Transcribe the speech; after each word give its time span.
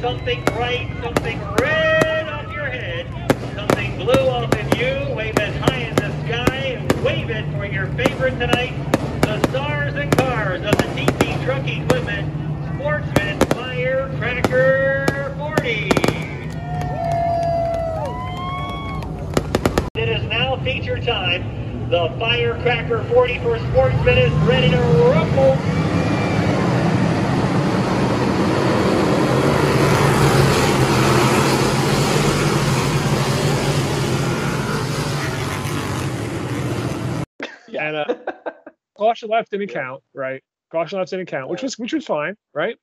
something 0.00 0.42
bright, 0.46 0.90
something 1.02 1.38
red 1.60 2.26
off 2.28 2.50
your 2.54 2.64
head, 2.64 3.06
something 3.54 3.96
blue 3.96 4.28
off 4.28 4.50
of 4.52 4.78
you, 4.78 5.14
wave 5.14 5.36
it 5.36 5.54
high 5.56 5.76
in 5.76 5.94
the 5.96 6.10
sky, 6.24 6.78
and 6.78 7.04
wave 7.04 7.28
it 7.28 7.44
for 7.54 7.66
your 7.66 7.86
favorite 7.88 8.38
tonight, 8.38 8.72
the 9.20 9.38
stars 9.50 9.94
and 9.96 10.16
cars 10.16 10.64
of 10.64 10.74
the 10.78 10.84
TP 10.94 11.44
Truck 11.44 11.68
Equipment 11.68 12.32
Sportsman 12.74 13.38
Firecracker 13.50 15.34
40. 15.36 15.90
It 19.96 20.08
is 20.08 20.22
now 20.30 20.56
feature 20.64 20.98
time. 20.98 21.90
The 21.90 22.08
Firecracker 22.18 23.04
40 23.04 23.38
for 23.40 23.58
Sportsman 23.58 24.16
is 24.16 24.32
ready 24.48 24.70
to 24.70 24.78
rumble. 24.78 25.99
And 37.90 37.96
uh, 38.10 38.32
caution 38.96 39.28
left 39.28 39.50
didn't 39.50 39.68
count, 39.68 40.02
right? 40.14 40.42
Caution 40.70 40.98
left 40.98 41.10
didn't 41.10 41.26
count, 41.26 41.50
which 41.50 41.62
was 41.62 41.78
which 41.78 41.92
was 41.92 42.04
fine, 42.04 42.36
right? 42.54 42.76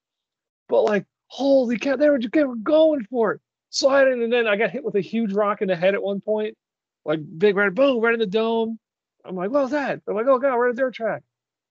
But 0.67 0.83
like, 0.83 1.05
holy 1.27 1.77
cow, 1.77 1.95
they 1.95 2.09
were, 2.09 2.19
they 2.19 2.43
were 2.43 2.55
going 2.57 3.05
for 3.09 3.33
it, 3.33 3.41
sliding, 3.69 4.21
and 4.21 4.31
then 4.33 4.47
I 4.47 4.57
got 4.57 4.71
hit 4.71 4.83
with 4.83 4.95
a 4.95 5.01
huge 5.01 5.31
rock 5.33 5.61
in 5.61 5.69
the 5.69 5.75
head 5.75 5.93
at 5.93 6.03
one 6.03 6.19
point, 6.19 6.57
like 7.05 7.19
big 7.37 7.55
red 7.55 7.73
boom 7.75 8.01
right 8.01 8.13
in 8.13 8.19
the 8.19 8.25
dome. 8.27 8.77
I'm 9.23 9.35
like, 9.35 9.49
what 9.49 9.63
was 9.63 9.71
that? 9.71 10.01
They're 10.05 10.15
like, 10.15 10.27
oh 10.27 10.39
god, 10.39 10.57
we're 10.57 10.69
at 10.69 10.75
their 10.75 10.91
track. 10.91 11.23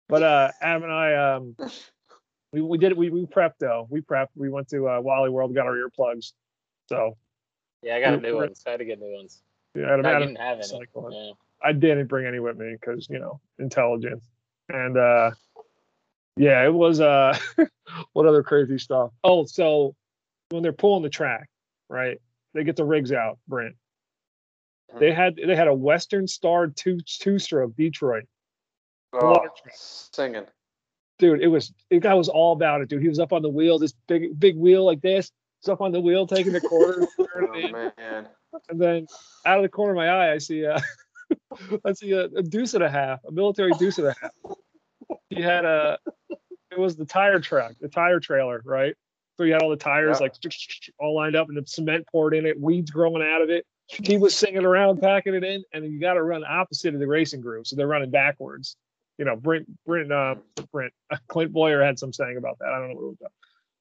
But 0.07 0.23
uh, 0.23 0.51
Adam 0.61 0.83
and 0.83 0.91
I, 0.93 1.15
um, 1.35 1.55
we 2.53 2.61
we 2.61 2.77
did 2.77 2.91
it. 2.93 2.97
We 2.97 3.09
we 3.09 3.25
prepped 3.25 3.59
though. 3.59 3.87
We 3.89 3.99
prepped. 4.01 4.27
We 4.35 4.49
went 4.49 4.69
to 4.69 4.87
uh, 4.87 5.01
Wally 5.01 5.29
World, 5.29 5.53
got 5.53 5.65
our 5.67 5.75
earplugs. 5.75 6.31
So 6.87 7.17
Yeah, 7.81 7.97
I 7.97 7.99
got 8.01 8.21
We- 8.21 8.29
new 8.29 8.35
ones. 8.37 8.63
I 8.65 8.71
had 8.71 8.77
to 8.79 8.85
get 8.85 8.99
new 9.01 9.13
ones. 9.17 9.41
yeah, 9.75 9.91
Adam, 9.91 10.05
I 10.05 10.19
didn't 10.19 10.35
have 10.37 10.59
any. 10.59 10.85
Yeah. 11.11 11.31
I 11.65 11.71
didn't 11.73 12.07
bring 12.07 12.25
any 12.27 12.39
with 12.39 12.57
me 12.57 12.75
because 12.79 13.07
you 13.09 13.19
know 13.19 13.39
intelligence. 13.59 14.23
And 14.69 14.97
uh 14.97 15.31
yeah 16.37 16.63
it 16.65 16.73
was 16.73 16.99
uh 17.01 17.37
what 18.13 18.25
other 18.25 18.43
crazy 18.43 18.77
stuff? 18.77 19.11
Oh 19.23 19.45
so 19.45 19.95
when 20.49 20.61
they're 20.63 20.73
pulling 20.73 21.03
the 21.03 21.09
track 21.09 21.49
right 21.89 22.19
they 22.53 22.63
get 22.63 22.75
the 22.75 22.85
rigs 22.85 23.11
out 23.11 23.39
brent. 23.47 23.75
They 24.99 25.11
had 25.11 25.35
they 25.35 25.55
had 25.55 25.67
a 25.67 25.73
western 25.73 26.27
star 26.27 26.67
two 26.67 26.99
two 27.05 27.37
stroke 27.39 27.75
detroit. 27.75 28.23
Oh, 29.13 29.37
singing. 29.73 30.45
dude 31.19 31.41
it 31.41 31.47
was 31.47 31.73
the 31.89 31.99
guy 31.99 32.13
was 32.13 32.29
all 32.29 32.53
about 32.53 32.81
it 32.81 32.89
dude. 32.89 33.01
He 33.01 33.09
was 33.09 33.19
up 33.19 33.33
on 33.33 33.41
the 33.41 33.49
wheel 33.49 33.79
this 33.79 33.93
big 34.07 34.39
big 34.39 34.55
wheel 34.57 34.85
like 34.85 35.01
this 35.01 35.31
he's 35.61 35.69
up 35.69 35.81
on 35.81 35.91
the 35.91 35.99
wheel 36.01 36.27
taking 36.27 36.53
the 36.53 36.61
quarter 36.61 37.07
Oh, 37.37 37.69
man. 37.71 38.27
and 38.69 38.79
then 38.79 39.07
out 39.45 39.57
of 39.57 39.63
the 39.63 39.69
corner 39.69 39.91
of 39.91 39.97
my 39.97 40.07
eye, 40.09 40.33
I 40.33 40.37
see 40.37 40.61
a, 40.63 40.81
I 41.85 41.93
see 41.93 42.11
a, 42.11 42.25
a 42.25 42.43
deuce 42.43 42.73
and 42.73 42.83
a 42.83 42.89
half, 42.89 43.19
a 43.27 43.31
military 43.31 43.71
deuce 43.79 43.97
and 43.97 44.07
a 44.07 44.15
half. 44.21 44.31
He 45.29 45.41
had 45.41 45.65
a, 45.65 45.97
it 46.71 46.79
was 46.79 46.95
the 46.95 47.05
tire 47.05 47.39
truck, 47.39 47.73
the 47.79 47.87
tire 47.87 48.19
trailer, 48.19 48.61
right? 48.65 48.95
So 49.37 49.43
he 49.43 49.51
had 49.51 49.61
all 49.61 49.69
the 49.69 49.75
tires 49.77 50.19
Yeah. 50.19 50.23
like 50.27 50.33
all 50.99 51.15
lined 51.15 51.35
up, 51.35 51.49
and 51.49 51.57
the 51.57 51.65
cement 51.67 52.05
poured 52.11 52.33
in 52.33 52.45
it, 52.45 52.59
weeds 52.59 52.91
growing 52.91 53.21
out 53.21 53.41
of 53.41 53.49
it. 53.49 53.65
He 53.87 54.17
was 54.17 54.35
singing 54.35 54.65
around, 54.65 54.99
packing 54.99 55.35
it 55.35 55.43
in, 55.43 55.63
and 55.73 55.85
you 55.85 55.99
got 55.99 56.15
to 56.15 56.23
run 56.23 56.43
opposite 56.43 56.93
of 56.95 56.99
the 56.99 57.07
racing 57.07 57.41
group, 57.41 57.67
so 57.67 57.75
they're 57.75 57.87
running 57.87 58.09
backwards. 58.09 58.77
You 59.17 59.25
know, 59.25 59.35
Brent, 59.35 59.67
Brent, 59.85 60.11
uh, 60.11 60.35
Brent, 60.71 60.91
Clint 61.27 61.53
Bowyer 61.53 61.83
had 61.83 61.99
some 61.99 62.11
saying 62.11 62.37
about 62.37 62.57
that. 62.59 62.69
I 62.69 62.79
don't 62.79 62.89
know 62.89 62.95
what 62.95 63.03
it 63.03 63.07
was 63.07 63.17
about, 63.21 63.31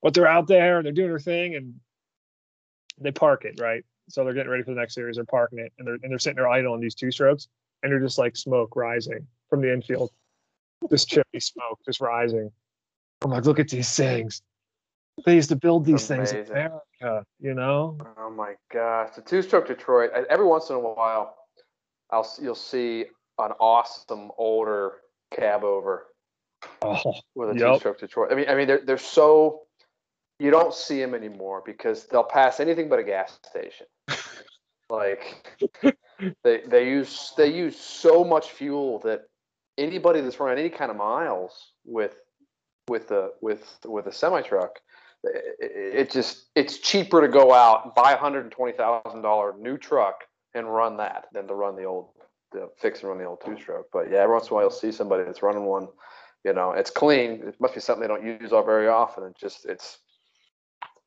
but 0.02 0.14
they're 0.14 0.26
out 0.26 0.46
there 0.46 0.76
and 0.78 0.84
they're 0.86 0.92
doing 0.92 1.08
their 1.08 1.18
thing, 1.18 1.54
and 1.54 1.74
they 3.00 3.12
park 3.12 3.44
it 3.44 3.58
right. 3.60 3.84
So 4.08 4.24
they're 4.24 4.34
getting 4.34 4.50
ready 4.50 4.62
for 4.62 4.70
the 4.70 4.80
next 4.80 4.94
series. 4.94 5.16
They're 5.16 5.24
parking 5.24 5.58
it, 5.58 5.72
and 5.78 5.86
they're 5.86 5.94
and 5.94 6.10
they're 6.10 6.18
sitting 6.18 6.36
there 6.36 6.48
idle 6.48 6.72
on 6.74 6.80
these 6.80 6.94
two 6.94 7.10
strokes, 7.10 7.48
and 7.82 7.90
they're 7.90 8.00
just 8.00 8.18
like 8.18 8.36
smoke 8.36 8.76
rising 8.76 9.26
from 9.48 9.62
the 9.62 9.72
infield, 9.72 10.10
this 10.90 11.04
chippy 11.04 11.40
smoke 11.40 11.78
just 11.84 12.00
rising. 12.00 12.50
I'm 13.22 13.30
like, 13.30 13.44
look 13.44 13.58
at 13.58 13.68
these 13.68 13.94
things. 13.96 14.42
They 15.24 15.36
used 15.36 15.48
to 15.50 15.56
build 15.56 15.84
these 15.84 16.06
things 16.06 16.32
in 16.32 16.44
America, 16.50 17.24
you 17.40 17.54
know. 17.54 17.98
Oh 18.18 18.30
my 18.30 18.54
gosh, 18.72 19.14
the 19.14 19.22
two-stroke 19.22 19.68
Detroit. 19.68 20.10
Every 20.28 20.44
once 20.44 20.68
in 20.70 20.76
a 20.76 20.80
while, 20.80 21.36
I'll 22.10 22.28
you'll 22.40 22.54
see 22.54 23.06
an 23.38 23.52
awesome 23.60 24.30
older 24.36 24.94
cab 25.34 25.64
over 25.64 26.06
Oh, 26.82 27.14
with 27.34 27.50
a 27.50 27.54
Yep. 27.54 27.74
two-stroke 27.74 27.98
Detroit. 28.00 28.32
I 28.32 28.34
mean, 28.34 28.48
I 28.48 28.54
mean, 28.54 28.66
they're 28.66 28.84
they're 28.84 28.98
so 28.98 29.63
you 30.38 30.50
don't 30.50 30.74
see 30.74 30.98
them 30.98 31.14
anymore 31.14 31.62
because 31.64 32.06
they'll 32.06 32.24
pass 32.24 32.60
anything 32.60 32.88
but 32.88 32.98
a 32.98 33.04
gas 33.04 33.38
station. 33.46 33.86
like 34.90 35.58
they 36.44 36.62
they 36.66 36.88
use 36.88 37.32
they 37.36 37.52
use 37.52 37.78
so 37.78 38.24
much 38.24 38.50
fuel 38.50 38.98
that 39.00 39.22
anybody 39.78 40.20
that's 40.20 40.38
running 40.38 40.58
any 40.58 40.70
kind 40.70 40.90
of 40.90 40.96
miles 40.96 41.72
with 41.84 42.16
with 42.88 43.10
a 43.10 43.30
with 43.40 43.78
with 43.84 44.06
a 44.06 44.12
semi 44.12 44.42
truck, 44.42 44.80
it, 45.24 45.54
it 45.60 46.10
just 46.10 46.46
it's 46.54 46.78
cheaper 46.78 47.20
to 47.20 47.28
go 47.28 47.52
out 47.52 47.84
and 47.84 47.94
buy 47.94 48.12
a 48.12 48.16
hundred 48.16 48.40
and 48.40 48.52
twenty 48.52 48.76
thousand 48.76 49.22
dollar 49.22 49.54
new 49.58 49.78
truck 49.78 50.24
and 50.54 50.72
run 50.72 50.96
that 50.98 51.26
than 51.32 51.46
to 51.46 51.54
run 51.54 51.76
the 51.76 51.84
old 51.84 52.10
the 52.52 52.70
fix 52.78 53.00
and 53.00 53.08
run 53.08 53.18
the 53.18 53.24
old 53.24 53.40
two 53.44 53.58
stroke. 53.58 53.88
But 53.92 54.10
yeah, 54.10 54.18
every 54.18 54.34
once 54.34 54.46
in 54.46 54.52
a 54.52 54.54
while 54.54 54.64
you'll 54.64 54.70
see 54.70 54.92
somebody 54.92 55.24
that's 55.24 55.42
running 55.42 55.64
one. 55.64 55.88
You 56.44 56.52
know, 56.52 56.72
it's 56.72 56.90
clean. 56.90 57.42
It 57.46 57.58
must 57.58 57.74
be 57.74 57.80
something 57.80 58.02
they 58.02 58.08
don't 58.08 58.24
use 58.24 58.52
all 58.52 58.64
very 58.64 58.86
often. 58.86 59.24
It 59.24 59.36
just 59.40 59.64
it's 59.64 59.98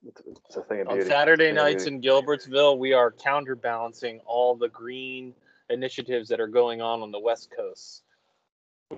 it's, 0.08 0.22
it's 0.46 0.56
a 0.58 0.62
thing 0.64 0.82
of 0.82 0.88
On. 0.90 1.02
Saturday 1.02 1.46
It's 1.46 1.52
a 1.52 1.56
thing 1.56 1.58
of 1.58 1.64
nights 1.64 1.84
beauty. 1.86 1.96
in 1.96 2.02
Gilbertsville, 2.02 2.78
we 2.78 2.94
are 2.94 3.12
counterbalancing 3.12 4.20
all 4.26 4.56
the 4.56 4.70
green 4.70 5.34
initiatives 5.70 6.30
that 6.30 6.40
are 6.40 6.48
going 6.48 6.82
on 6.82 7.02
on 7.02 7.12
the 7.12 7.20
West 7.20 7.50
Coast. 7.56 8.04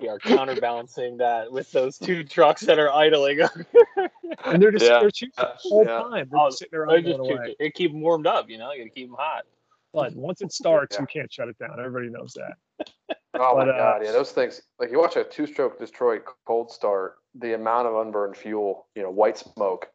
We 0.00 0.08
are 0.08 0.18
counterbalancing 0.20 1.16
that 1.16 1.50
with 1.50 1.70
those 1.72 1.98
two 1.98 2.22
trucks 2.22 2.60
that 2.62 2.78
are 2.78 2.90
idling. 2.90 3.40
and 4.44 4.62
they're 4.62 4.70
just 4.70 4.84
Yeah. 4.84 5.00
they're 5.00 5.10
cheap 5.10 5.34
the 5.34 5.50
whole 5.56 5.84
Yeah. 5.84 6.02
time. 6.02 6.28
They're 6.30 6.40
Oh, 6.40 6.46
just 6.48 6.58
sitting 6.60 6.70
there 6.70 6.86
They're 6.86 6.96
idling 6.98 7.16
just 7.18 7.30
away. 7.30 7.46
too- 7.48 7.54
they 7.58 7.70
keep 7.70 7.90
them 7.92 8.00
warmed 8.00 8.26
up, 8.26 8.48
you 8.48 8.58
know. 8.58 8.70
You 8.72 8.78
gotta 8.84 8.90
keep 8.90 9.08
them 9.08 9.16
hot. 9.18 9.44
But 9.92 10.14
once 10.14 10.40
it 10.42 10.52
starts, 10.52 10.94
Yeah. 10.96 11.00
you 11.02 11.06
can't 11.08 11.32
shut 11.32 11.48
it 11.48 11.58
down. 11.58 11.78
Everybody 11.80 12.08
knows 12.08 12.34
that. 12.34 12.86
Oh 13.34 13.56
my 13.56 13.64
But, 13.64 13.74
uh, 13.76 13.78
god, 13.78 14.02
yeah, 14.04 14.10
those 14.10 14.32
things. 14.32 14.60
Like 14.80 14.90
you 14.90 14.98
watch 14.98 15.14
a 15.16 15.22
two-stroke 15.22 15.78
Detroit 15.78 16.24
cold 16.46 16.70
start, 16.70 17.18
the 17.36 17.54
amount 17.54 17.86
of 17.86 17.94
unburned 17.94 18.36
fuel, 18.36 18.88
you 18.96 19.02
know, 19.04 19.10
white 19.10 19.38
smoke 19.38 19.88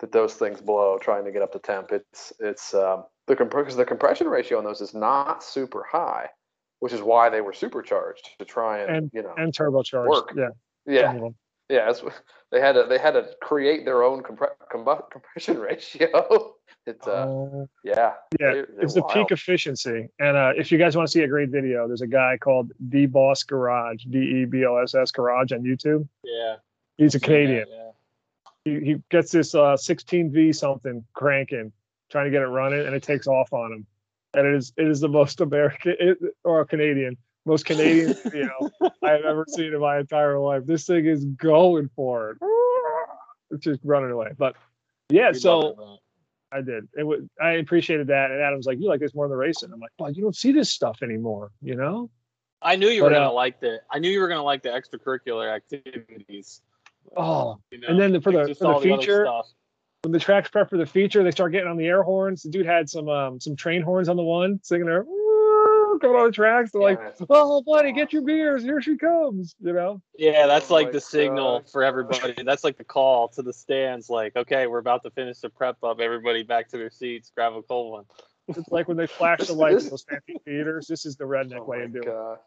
that 0.00 0.12
those 0.12 0.34
things 0.34 0.60
blow 0.60 0.98
trying 0.98 1.24
to 1.24 1.32
get 1.32 1.42
up 1.42 1.52
to 1.52 1.58
temp. 1.58 1.92
It's 1.92 2.32
it's 2.40 2.74
um, 2.74 3.04
the 3.26 3.34
because 3.36 3.76
the 3.76 3.84
compression 3.84 4.28
ratio 4.28 4.58
on 4.58 4.64
those 4.64 4.80
is 4.80 4.94
not 4.94 5.42
super 5.42 5.84
high, 5.90 6.28
which 6.80 6.92
is 6.92 7.00
why 7.00 7.30
they 7.30 7.40
were 7.40 7.52
supercharged 7.52 8.28
to 8.38 8.44
try 8.44 8.80
and, 8.80 8.96
And- 8.96 9.10
you 9.14 9.22
know 9.22 9.34
And 9.36 9.52
turbocharged. 9.56 10.08
Work. 10.08 10.32
Yeah. 10.36 10.48
yeah 10.86 11.12
some 11.12 11.34
yeah 11.70 11.88
it's, 11.90 12.02
they 12.52 12.60
had 12.60 12.72
to 12.72 12.84
they 12.88 12.98
had 12.98 13.12
to 13.12 13.28
create 13.40 13.84
their 13.84 14.02
own 14.02 14.22
compre- 14.22 14.52
combu- 14.72 15.10
compression 15.12 15.58
ratio. 15.58 16.54
it's 16.86 17.06
uh 17.06 17.24
Oh. 17.26 17.68
yeah 17.84 17.94
Yeah, 17.94 18.12
they're- 18.38 18.52
they're 18.74 18.80
it's 18.84 18.94
the 18.94 19.02
peak 19.04 19.30
efficiency. 19.30 20.08
And 20.18 20.36
uh, 20.36 20.52
if 20.56 20.70
you 20.70 20.76
guys 20.78 20.96
want 20.96 21.08
to 21.08 21.12
see 21.12 21.22
a 21.22 21.28
great 21.28 21.48
video, 21.50 21.86
there's 21.88 22.02
a 22.02 22.06
guy 22.06 22.36
called 22.38 22.72
D 22.90 23.06
Boss 23.06 23.42
Garage, 23.44 24.04
D 24.10 24.18
E 24.18 24.44
B 24.44 24.64
O 24.66 24.76
S 24.76 24.94
S 24.94 25.10
Garage 25.12 25.52
on 25.52 25.62
YouTube. 25.62 26.06
Yeah. 26.24 26.56
He's 26.98 27.14
a 27.14 27.20
Canadian. 27.20 27.66
Yeah. 27.70 27.90
He, 28.64 28.80
he 28.80 29.02
gets 29.10 29.30
this 29.30 29.54
uh, 29.54 29.76
16V 29.76 30.54
something 30.54 31.04
cranking, 31.12 31.72
trying 32.10 32.24
to 32.26 32.30
get 32.30 32.42
it 32.42 32.46
running, 32.46 32.86
and 32.86 32.94
it 32.94 33.02
takes 33.02 33.26
off 33.26 33.52
on 33.52 33.72
him. 33.72 33.86
And 34.34 34.46
it 34.46 34.54
is 34.54 34.72
it 34.76 34.88
is 34.88 35.00
the 35.00 35.08
most 35.08 35.40
American 35.40 35.94
it, 35.98 36.18
or 36.42 36.64
Canadian, 36.64 37.16
most 37.44 37.66
Canadian 37.66 38.14
video 38.24 38.70
I've 39.02 39.24
ever 39.24 39.44
seen 39.48 39.72
in 39.72 39.80
my 39.80 39.98
entire 39.98 40.38
life. 40.38 40.62
This 40.66 40.86
thing 40.86 41.06
is 41.06 41.24
going 41.24 41.90
for 41.94 42.30
it. 42.30 42.38
It's 43.50 43.64
just 43.64 43.80
running 43.84 44.10
away. 44.10 44.32
But 44.36 44.56
yeah, 45.08 45.30
We 45.30 45.38
so. 45.38 45.98
I 46.50 46.60
did. 46.60 46.86
It 46.96 47.02
was, 47.02 47.22
I 47.42 47.52
appreciated 47.54 48.06
that. 48.08 48.30
And 48.30 48.40
Adam's 48.40 48.64
like, 48.64 48.78
you 48.78 48.88
like 48.88 49.00
this 49.00 49.12
more 49.12 49.26
than 49.26 49.32
the 49.32 49.36
racing. 49.36 49.72
I'm 49.72 49.80
like, 49.80 49.90
well, 49.98 50.12
you 50.12 50.22
don't 50.22 50.36
see 50.36 50.52
this 50.52 50.70
stuff 50.70 50.98
anymore, 51.02 51.50
you 51.60 51.74
know? 51.74 52.10
I 52.62 52.76
knew 52.76 52.88
you 52.88 53.02
were 53.02 53.10
gonna 53.10 53.28
uh, 53.28 53.32
like 53.32 53.60
the. 53.60 53.80
I 53.90 53.98
knew 53.98 54.08
you 54.08 54.20
were 54.20 54.28
gonna 54.28 54.42
like 54.42 54.62
the 54.62 54.70
extracurricular 54.70 55.54
activities. 55.54 56.62
Oh, 57.16 57.58
you 57.70 57.78
know, 57.80 57.88
and 57.88 57.98
then 58.00 58.20
for 58.20 58.32
the- 58.32 58.46
just 58.46 58.60
for 58.60 58.74
the 58.74 58.80
feature, 58.80 59.24
stuff. 59.24 59.48
When 60.02 60.12
the 60.12 60.18
tracks 60.20 60.50
prep 60.50 60.68
for 60.68 60.76
the 60.76 60.84
feature, 60.84 61.22
they 61.22 61.30
start 61.30 61.52
getting 61.52 61.68
on 61.68 61.78
the 61.78 61.86
air 61.86 62.02
horns. 62.02 62.42
The 62.42 62.50
dude 62.50 62.66
had 62.66 62.90
some 62.90 63.08
um 63.08 63.40
some 63.40 63.56
train 63.56 63.80
horns 63.82 64.08
on 64.08 64.16
the 64.16 64.22
one, 64.22 64.60
singing 64.62 64.86
there, 64.86 65.02
"Woo," 65.02 65.98
going 65.98 66.16
on 66.20 66.26
the 66.26 66.32
tracks. 66.32 66.72
They're 66.72 66.82
like, 66.82 66.98
Yeah. 67.00 67.26
oh, 67.30 67.62
buddy, 67.62 67.92
get 67.92 68.12
your 68.12 68.20
beers. 68.22 68.62
Here 68.64 68.82
she 68.82 68.96
comes, 68.98 69.54
you 69.60 69.72
know? 69.72 70.02
Yeah, 70.18 70.46
that's 70.46 70.70
Oh 70.70 70.74
like 70.74 70.88
my 70.88 70.92
the 70.92 71.00
signal 71.00 71.62
for 71.72 71.82
everybody. 71.84 72.34
That's 72.44 72.64
like 72.64 72.76
the 72.76 72.84
call 72.84 73.28
to 73.28 73.42
the 73.42 73.52
stands. 73.52 74.10
Like, 74.10 74.36
okay, 74.36 74.66
we're 74.66 74.78
about 74.78 75.04
to 75.04 75.10
finish 75.10 75.38
the 75.38 75.48
prep 75.48 75.82
up. 75.82 76.00
Everybody 76.00 76.42
back 76.42 76.68
to 76.70 76.76
their 76.76 76.90
seats. 76.90 77.30
Grab 77.34 77.54
a 77.54 77.62
cold 77.62 77.92
one. 77.92 78.04
It's 78.48 78.68
like 78.70 78.88
when 78.88 78.98
they 78.98 79.06
flash 79.06 79.38
the 79.46 79.54
lights 79.54 79.84
in 79.84 79.90
those 79.90 80.02
fancy 80.02 80.36
theaters. 80.44 80.86
This 80.86 81.06
is 81.06 81.16
the 81.16 81.24
redneck 81.24 81.60
Oh 81.60 81.64
way 81.64 81.84
of 81.84 81.92
doing 81.92 82.02
it. 82.04 82.10
God. 82.10 82.38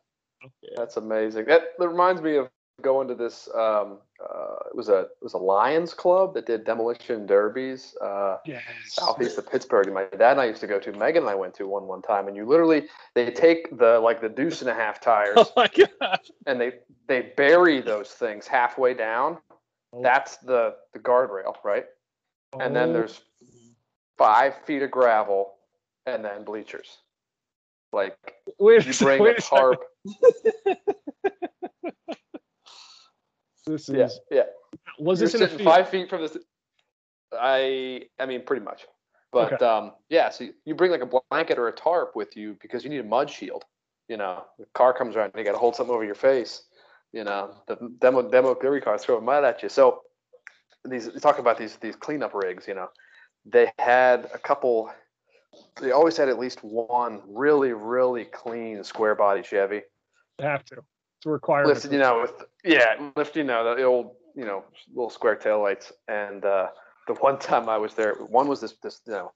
Yeah. 0.62 0.70
That's 0.76 0.98
amazing. 0.98 1.46
That, 1.46 1.70
that 1.80 1.88
reminds 1.88 2.22
me 2.22 2.36
of 2.36 2.50
going 2.84 3.08
to 3.08 3.16
this. 3.16 3.50
Um, 3.56 3.98
uh, 4.20 4.56
it 4.70 4.76
was 4.76 4.90
a 4.90 5.00
it 5.02 5.10
was 5.22 5.34
a 5.34 5.38
Lions 5.38 5.94
club 5.94 6.34
that 6.34 6.46
did 6.46 6.64
demolition 6.66 7.26
derbies. 7.26 7.96
Uh, 8.02 8.38
Yes. 8.46 8.64
southeast 8.84 9.38
of 9.38 9.50
Pittsburgh. 9.52 9.86
and 9.88 9.94
My 9.96 10.06
dad 10.06 10.32
and 10.32 10.42
I 10.42 10.46
used 10.46 10.62
to 10.62 10.68
go 10.68 10.80
to. 10.80 10.92
Megan 10.94 11.24
and 11.24 11.30
I 11.30 11.36
went 11.36 11.54
to 11.56 11.68
one 11.68 11.86
one 11.88 12.02
time, 12.02 12.28
and 12.28 12.36
you 12.36 12.46
literally 12.46 12.88
they 13.16 13.30
take 13.32 13.78
the 13.78 14.00
like 14.00 14.22
the 14.22 14.30
deuce 14.30 14.62
and 14.62 14.70
a 14.70 14.74
half 14.74 15.00
tires 15.12 15.34
Oh 15.38 15.52
my 15.56 15.68
god. 15.68 16.20
and 16.46 16.60
they 16.60 16.74
they 17.08 17.34
bury 17.38 17.82
those 17.82 18.10
things 18.10 18.48
halfway 18.48 18.94
down. 18.94 19.38
Oh. 19.94 20.02
That's 20.02 20.38
the 20.38 20.76
the 20.94 21.00
guardrail, 21.00 21.56
right? 21.64 21.86
And 22.60 22.76
then 22.76 22.90
Oh, 22.90 22.94
there's 22.94 23.22
five 24.18 24.56
feet 24.66 24.82
of 24.82 24.90
gravel, 24.92 25.54
and 26.06 26.24
then 26.26 26.44
bleachers. 26.44 26.98
Like 27.94 28.18
wait 28.60 28.86
you 28.86 28.94
bring 28.94 29.22
wait 29.22 29.38
a 29.38 29.42
tarp. 29.42 29.84
This 33.68 33.90
is 33.90 34.20
Yeah, 34.32 34.38
yeah. 34.38 34.44
was 35.00 35.20
You're 35.20 35.28
this 35.28 35.36
in 35.36 35.42
a 35.42 35.46
sitting 35.46 35.58
field? 35.60 35.76
five 35.76 35.90
feet 35.90 36.10
from 36.10 36.22
this? 36.22 36.38
I 37.34 38.04
I 38.20 38.26
mean 38.26 38.44
pretty 38.46 38.64
much, 38.64 38.86
but 39.32 39.54
Okay. 39.54 39.66
um 39.66 39.94
yeah. 40.10 40.30
So 40.30 40.48
you, 40.66 40.76
bring 40.76 40.92
like 40.92 41.02
a 41.02 41.22
blanket 41.30 41.60
or 41.60 41.68
a 41.68 41.74
tarp 41.74 42.16
with 42.16 42.36
you 42.38 42.58
because 42.62 42.84
you 42.84 42.90
need 42.90 43.00
a 43.00 43.04
mud 43.04 43.30
shield. 43.30 43.66
You 44.08 44.18
know, 44.18 44.46
the 44.58 44.66
car 44.74 44.94
comes 44.94 45.16
around, 45.16 45.34
you 45.36 45.44
got 45.44 45.52
to 45.52 45.58
hold 45.58 45.76
something 45.76 45.94
over 45.94 46.06
your 46.06 46.16
face. 46.16 46.64
You 47.12 47.26
know, 47.26 47.54
the 47.68 47.76
demo 48.00 48.30
demo 48.30 48.54
delivery 48.56 48.82
cars 48.82 49.04
throwing 49.04 49.26
mud 49.26 49.44
at 49.44 49.62
you. 49.62 49.70
So 49.70 50.02
these 50.86 51.08
you 51.14 51.20
talk 51.20 51.40
about 51.40 51.58
these 51.58 51.76
these 51.78 51.96
cleanup 51.96 52.34
rigs. 52.34 52.68
You 52.68 52.76
know, 52.76 52.90
they 53.46 53.72
had 53.80 54.30
a 54.34 54.38
couple. 54.38 54.90
They 55.82 55.92
always 55.92 56.16
had 56.16 56.30
at 56.30 56.40
least 56.40 56.64
one 56.64 57.22
really 57.28 57.74
really 57.74 58.26
clean 58.26 58.84
square 58.84 59.16
body 59.16 59.44
Chevy 59.44 59.82
have 60.40 60.64
to. 60.66 60.84
It's 61.28 61.32
a 61.32 61.34
requirement. 61.34 61.76
lifted, 61.76 61.92
you 61.92 62.00
know, 62.00 62.22
with 62.22 62.44
yeah, 62.64 63.10
lift, 63.16 63.36
you 63.36 63.44
know, 63.44 63.76
the 63.76 63.84
old, 63.84 64.16
you 64.36 64.46
know, 64.46 64.64
little 64.94 65.10
square 65.10 65.36
tail 65.36 65.62
lights. 65.62 65.92
And 66.08 66.46
uh, 66.46 66.68
the 67.08 67.14
one 67.16 67.40
time 67.40 67.70
I 67.70 67.78
was 67.78 67.94
there, 67.94 68.16
one 68.16 68.48
was 68.48 68.62
this, 68.62 68.76
this, 68.84 69.02
you 69.06 69.14
know, 69.14 69.32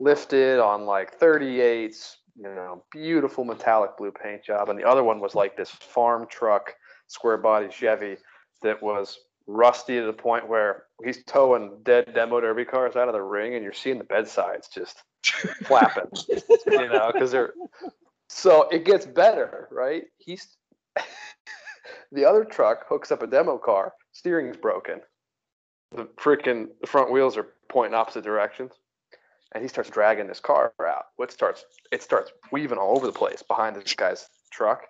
lifted 0.00 0.60
on 0.60 0.86
like 0.86 1.18
38s, 1.18 2.16
you 2.36 2.44
know, 2.44 2.84
beautiful 2.90 3.44
metallic 3.44 3.96
blue 3.96 4.10
paint 4.10 4.44
job, 4.44 4.68
and 4.68 4.78
the 4.78 4.88
other 4.88 5.04
one 5.04 5.20
was 5.20 5.34
like 5.34 5.56
this 5.56 5.70
farm 5.70 6.26
truck, 6.28 6.74
square 7.06 7.38
body 7.38 7.68
Chevy 7.70 8.16
that 8.62 8.82
was 8.82 9.18
rusty 9.46 10.00
to 10.00 10.06
the 10.06 10.12
point 10.12 10.48
where 10.48 10.84
he's 11.04 11.22
towing 11.24 11.78
dead 11.82 12.12
demo 12.14 12.40
derby 12.40 12.64
cars 12.64 12.96
out 12.96 13.08
of 13.08 13.14
the 13.14 13.22
ring, 13.22 13.54
and 13.54 13.62
you're 13.62 13.72
seeing 13.72 13.98
the 13.98 14.04
bed 14.04 14.26
sides 14.26 14.68
just 14.68 15.02
flapping, 15.64 16.10
you 16.28 16.88
know, 16.88 17.10
because 17.12 17.30
they're 17.30 17.52
so 18.28 18.68
it 18.70 18.84
gets 18.84 19.06
better, 19.06 19.68
right? 19.70 20.04
He's 20.18 20.56
the 22.12 22.24
other 22.24 22.44
truck 22.44 22.86
hooks 22.88 23.10
up 23.10 23.22
a 23.22 23.26
demo 23.26 23.58
car, 23.58 23.92
steering's 24.12 24.56
broken. 24.56 25.00
The 25.94 26.04
freaking 26.16 26.68
the 26.80 26.86
front 26.86 27.12
wheels 27.12 27.36
are 27.36 27.48
pointing 27.68 27.94
opposite 27.94 28.24
directions. 28.24 28.72
And 29.52 29.62
he 29.62 29.68
starts 29.68 29.90
dragging 29.90 30.26
this 30.26 30.40
car 30.40 30.72
out. 30.80 31.04
It 31.18 31.30
starts 31.30 31.64
it 31.92 32.02
starts 32.02 32.32
weaving 32.50 32.78
all 32.78 32.96
over 32.96 33.06
the 33.06 33.12
place 33.12 33.42
behind 33.42 33.76
this 33.76 33.94
guy's 33.94 34.28
truck. 34.50 34.86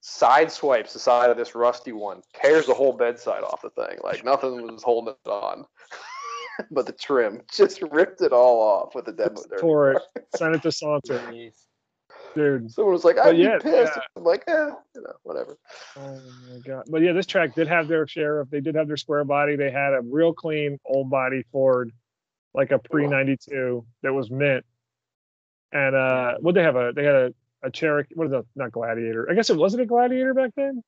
Side 0.00 0.50
swipes 0.50 0.92
the 0.92 0.98
side 0.98 1.30
of 1.30 1.36
this 1.36 1.54
rusty 1.54 1.92
one, 1.92 2.22
tears 2.40 2.66
the 2.66 2.74
whole 2.74 2.92
bedside 2.92 3.42
off 3.42 3.62
the 3.62 3.70
thing. 3.70 3.98
Like 4.02 4.24
nothing 4.24 4.62
was 4.62 4.82
holding 4.82 5.14
it 5.14 5.28
on. 5.28 5.64
but 6.70 6.86
the 6.86 6.92
trim 6.92 7.42
just 7.52 7.82
ripped 7.82 8.20
it 8.20 8.32
all 8.32 8.60
off 8.60 8.94
with 8.94 9.04
the 9.06 9.12
demo. 9.12 9.40
derby 9.48 9.60
for 9.60 9.92
it. 9.92 10.02
Send 10.36 10.54
it 10.54 10.62
to 10.62 10.72
Saunter, 10.72 11.18
Jeez. 11.30 11.67
Dude. 12.34 12.70
Someone 12.70 12.92
was 12.92 13.04
like, 13.04 13.16
But 13.16 13.26
I'd 13.28 13.38
yeah, 13.38 13.56
be 13.58 13.62
pissed. 13.64 13.92
yeah. 13.96 14.02
I'm 14.16 14.24
like, 14.24 14.44
eh, 14.46 14.70
you 14.94 15.00
know, 15.02 15.12
whatever. 15.22 15.56
Oh 15.96 16.20
my 16.50 16.58
god! 16.64 16.84
But 16.90 17.02
yeah, 17.02 17.12
this 17.12 17.26
track 17.26 17.54
did 17.54 17.68
have 17.68 17.88
their 17.88 18.06
share 18.06 18.40
of. 18.40 18.50
They 18.50 18.60
did 18.60 18.74
have 18.74 18.88
their 18.88 18.96
square 18.96 19.24
body. 19.24 19.56
They 19.56 19.70
had 19.70 19.92
a 19.94 20.00
real 20.02 20.32
clean 20.32 20.78
old 20.84 21.10
body 21.10 21.44
Ford, 21.52 21.92
like 22.54 22.70
a 22.72 22.78
pre 22.78 23.06
'92 23.06 23.84
that 24.02 24.12
was 24.12 24.30
mint. 24.30 24.64
And 25.72 25.94
uh, 25.94 26.34
what 26.40 26.54
they 26.54 26.62
have 26.62 26.76
a 26.76 26.92
they 26.94 27.04
had 27.04 27.14
a 27.14 27.34
a 27.62 27.70
Cherokee. 27.70 28.14
What 28.14 28.26
is 28.26 28.30
that? 28.30 28.44
Not 28.56 28.72
Gladiator. 28.72 29.28
I 29.30 29.34
guess 29.34 29.50
it 29.50 29.56
wasn't 29.56 29.82
a 29.82 29.86
Gladiator 29.86 30.32
back 30.34 30.52
then. 30.56 30.82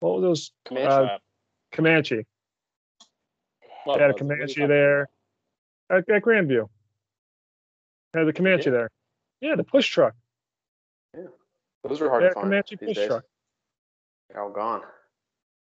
What 0.00 0.16
were 0.16 0.20
those? 0.20 0.52
Comanche 0.66 0.88
Uh. 0.90 1.18
Comanche. 1.72 2.24
What 3.84 3.98
They 3.98 4.02
had 4.02 4.10
a 4.10 4.12
was 4.14 4.20
it? 4.20 4.24
What 4.24 4.32
are 4.32 4.36
you 4.36 4.38
Comanche 4.54 4.66
there. 4.66 5.08
At, 5.90 6.08
at 6.08 6.22
Grandview. 6.22 6.68
Had 8.14 8.26
the 8.26 8.32
Comanche 8.32 8.64
did? 8.64 8.72
there. 8.74 8.90
Yeah, 9.40 9.56
the 9.56 9.64
push 9.64 9.88
truck. 9.88 10.14
Those 11.88 12.00
are 12.00 12.08
hard 12.10 12.22
Yeah, 12.22 12.28
to 12.30 12.34
find 12.34 12.44
Comanche 12.44 12.76
these 12.80 12.96
days. 12.96 13.06
truck. 13.08 13.24
They're 14.30 14.42
all 14.42 14.50
gone. 14.50 14.82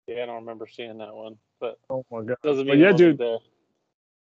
Yeah, 0.07 0.23
I 0.23 0.27
don't 0.27 0.37
remember 0.37 0.67
seeing 0.67 0.99
that 0.99 1.15
one, 1.15 1.37
but 1.61 1.79
Oh 1.91 2.05
my 2.11 2.23
god. 2.23 2.37
doesn't 2.43 2.67
But 2.67 2.75
mean 2.75 2.83
yeah, 2.85 2.93
dude. 2.93 3.19
There. 3.19 3.39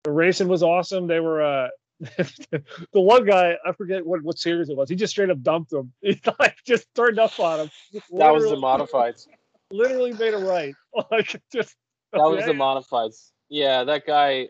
the 0.03 0.11
racing 0.11 0.47
was 0.47 0.63
awesome. 0.63 1.07
They 1.07 1.19
were 1.19 1.41
uh 1.41 1.67
the 2.01 2.99
one 3.01 3.25
guy, 3.25 3.55
I 3.65 3.71
forget 3.73 4.03
what, 4.05 4.23
what 4.23 4.37
series 4.39 4.69
it 4.69 4.75
was. 4.77 4.89
He 4.89 4.95
just 4.95 5.11
straight 5.11 5.29
up 5.29 5.41
dumped 5.43 5.71
him. 5.73 5.91
He 6.01 6.19
like 6.39 6.55
just 6.65 6.87
turned 6.95 7.19
up 7.19 7.39
on 7.39 7.59
him. 7.61 7.71
That 8.17 8.33
was 8.33 8.43
the 8.43 8.55
Literally- 8.55 8.61
modifieds. 8.61 9.27
Literally 9.71 10.11
made 10.13 10.33
a 10.33 10.37
right. 10.37 10.75
Like 11.11 11.41
just 11.53 11.75
That 12.11 12.19
was 12.21 12.43
the 12.45 12.51
yeah. 12.51 12.57
modifieds. 12.59 13.31
Yeah, 13.49 13.83
that 13.85 14.05
guy, 14.05 14.49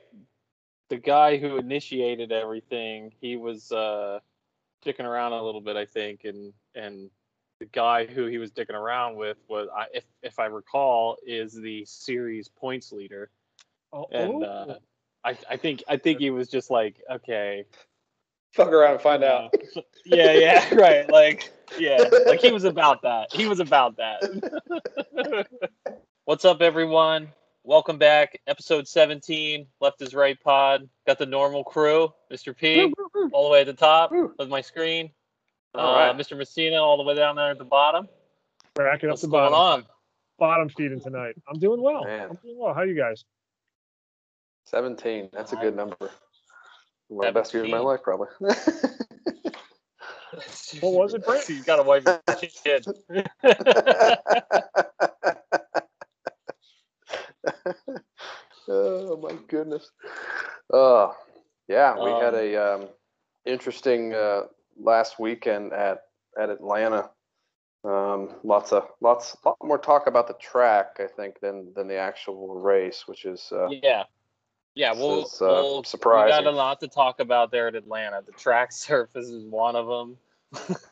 the 0.89 0.97
guy 0.97 1.37
who 1.37 1.57
initiated 1.57 2.31
everything, 2.31 3.11
he 3.21 3.35
was 3.37 3.71
uh, 3.71 4.19
sticking 4.81 5.05
around 5.05 5.33
a 5.33 5.43
little 5.43 5.61
bit, 5.61 5.75
I 5.75 5.85
think, 5.85 6.21
and 6.23 6.53
and 6.75 7.09
the 7.61 7.67
guy 7.67 8.07
who 8.07 8.25
he 8.25 8.39
was 8.39 8.51
dicking 8.51 8.73
around 8.73 9.15
with 9.15 9.37
was, 9.47 9.69
I, 9.73 9.85
if 9.93 10.03
if 10.23 10.39
I 10.39 10.45
recall, 10.45 11.17
is 11.23 11.53
the 11.53 11.85
series 11.85 12.49
points 12.49 12.91
leader, 12.91 13.29
oh, 13.93 14.07
and 14.11 14.33
oh. 14.33 14.43
uh, 14.43 14.75
I 15.23 15.37
I 15.47 15.57
think 15.57 15.83
I 15.87 15.97
think 15.97 16.19
he 16.19 16.31
was 16.31 16.49
just 16.49 16.71
like, 16.71 16.99
okay, 17.09 17.65
Fuck 18.53 18.69
around 18.69 18.93
and 18.93 19.01
find 19.01 19.23
out. 19.23 19.53
yeah, 20.05 20.33
yeah, 20.33 20.73
right, 20.73 21.07
like 21.11 21.51
yeah, 21.77 22.03
like 22.25 22.41
he 22.41 22.51
was 22.51 22.63
about 22.63 23.03
that. 23.03 23.31
He 23.31 23.47
was 23.47 23.59
about 23.59 23.95
that. 23.97 25.47
What's 26.25 26.43
up, 26.43 26.63
everyone? 26.63 27.29
Welcome 27.63 27.99
back, 27.99 28.41
episode 28.47 28.87
17, 28.87 29.67
Left 29.79 30.01
is 30.01 30.15
Right 30.15 30.37
Pod. 30.43 30.89
Got 31.05 31.19
the 31.19 31.27
normal 31.27 31.63
crew, 31.63 32.11
Mr. 32.33 32.57
P, 32.57 32.91
all 33.31 33.43
the 33.45 33.51
way 33.51 33.61
at 33.61 33.67
the 33.67 33.73
top 33.73 34.11
of 34.39 34.49
my 34.49 34.61
screen. 34.61 35.11
All 35.75 35.95
uh. 35.95 36.13
Mr. 36.13 36.37
Messina, 36.37 36.77
all 36.77 36.97
the 36.97 37.03
way 37.03 37.15
down 37.15 37.35
there 37.35 37.51
at 37.51 37.57
the 37.57 37.63
bottom. 37.65 38.07
Cracking 38.75 39.09
up 39.09 39.13
What's 39.13 39.21
the 39.21 39.27
going 39.27 39.51
bottom. 39.51 39.83
on? 39.83 39.87
Bottom 40.39 40.69
feeding 40.69 40.99
tonight. 41.01 41.35
I'm 41.51 41.59
doing 41.59 41.81
well. 41.81 42.03
Man. 42.05 42.29
I'm 42.31 42.39
doing 42.43 42.57
well. 42.57 42.73
How 42.73 42.81
are 42.81 42.85
you 42.85 42.95
guys? 42.97 43.23
17. 44.65 45.29
That's 45.33 45.53
a 45.53 45.55
good 45.57 45.75
number. 45.75 45.95
One 47.07 47.27
of 47.27 47.33
the 47.33 47.39
best 47.39 47.53
years 47.53 47.65
of 47.65 47.71
my 47.71 47.77
17? 47.77 47.87
life, 47.87 48.01
probably. 48.03 48.27
What 50.79 50.93
was 50.93 51.13
it, 51.13 51.25
Brent? 51.25 51.49
You 51.49 51.61
got 51.63 51.75
to 51.75 51.83
wipe 51.83 52.05
your 52.05 52.21
shit. 52.63 52.87
oh 58.67 59.17
my 59.21 59.37
goodness. 59.47 59.89
Oh 60.71 61.13
yeah, 61.67 61.95
we 62.01 62.11
had 62.11 62.33
Um, 62.33 62.39
a 62.39 62.55
um, 62.55 62.87
interesting 63.45 64.13
uh, 64.13 64.43
last 64.79 65.19
weekend 65.19 65.73
at 65.73 66.03
at 66.39 66.49
Atlanta. 66.49 67.09
Um, 67.83 68.29
lots 68.43 68.71
of 68.73 68.87
lots 69.01 69.35
lot 69.43 69.57
more 69.63 69.79
talk 69.79 70.05
about 70.07 70.27
the 70.27 70.35
track, 70.35 70.97
I 70.99 71.07
think, 71.07 71.39
than 71.39 71.73
than 71.75 71.87
the 71.87 71.97
actual 71.97 72.59
race, 72.59 73.07
which 73.07 73.25
is 73.25 73.51
uh, 73.51 73.69
Yeah. 73.69 74.03
Yeah, 74.73 74.93
we'll, 74.93 75.23
This 75.23 75.33
is, 75.33 75.41
uh, 75.41 75.45
we'll 75.47 75.81
we 75.81 75.99
got 75.99 76.45
a 76.45 76.51
lot 76.51 76.79
to 76.79 76.87
talk 76.87 77.19
about 77.19 77.51
there 77.51 77.67
at 77.67 77.75
Atlanta. 77.75 78.21
The 78.25 78.31
track 78.31 78.71
surface 78.71 79.27
is 79.27 79.43
one 79.45 79.75
of 79.75 79.85
them. 79.87 80.17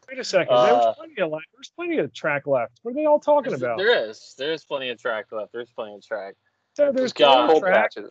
Wait 0.10 0.20
a 0.20 0.24
second. 0.24 0.54
Uh, 0.54 0.58
was 0.58 0.96
plenty 0.98 1.22
of 1.22 1.32
there's 1.32 1.72
plenty 1.76 1.98
of 2.00 2.14
track 2.14 2.48
left. 2.48 2.80
What 2.82 2.92
are 2.92 2.96
they 2.96 3.06
all 3.06 3.20
talking 3.20 3.54
about? 3.54 3.78
There 3.78 4.10
is. 4.10 4.36
There 4.38 4.52
is 4.52 4.64
plenty 4.66 4.90
of 4.90 5.00
track 5.00 5.28
left. 5.32 5.54
There's 5.54 5.70
plenty 5.72 5.96
of 5.96 6.06
track. 6.06 6.36
So 6.76 6.92
there's 6.92 7.14
got- 7.14 7.32
plenty 7.32 7.44
of 7.44 7.50
cold 7.52 7.64
track. 7.64 7.92
patches. 7.94 8.10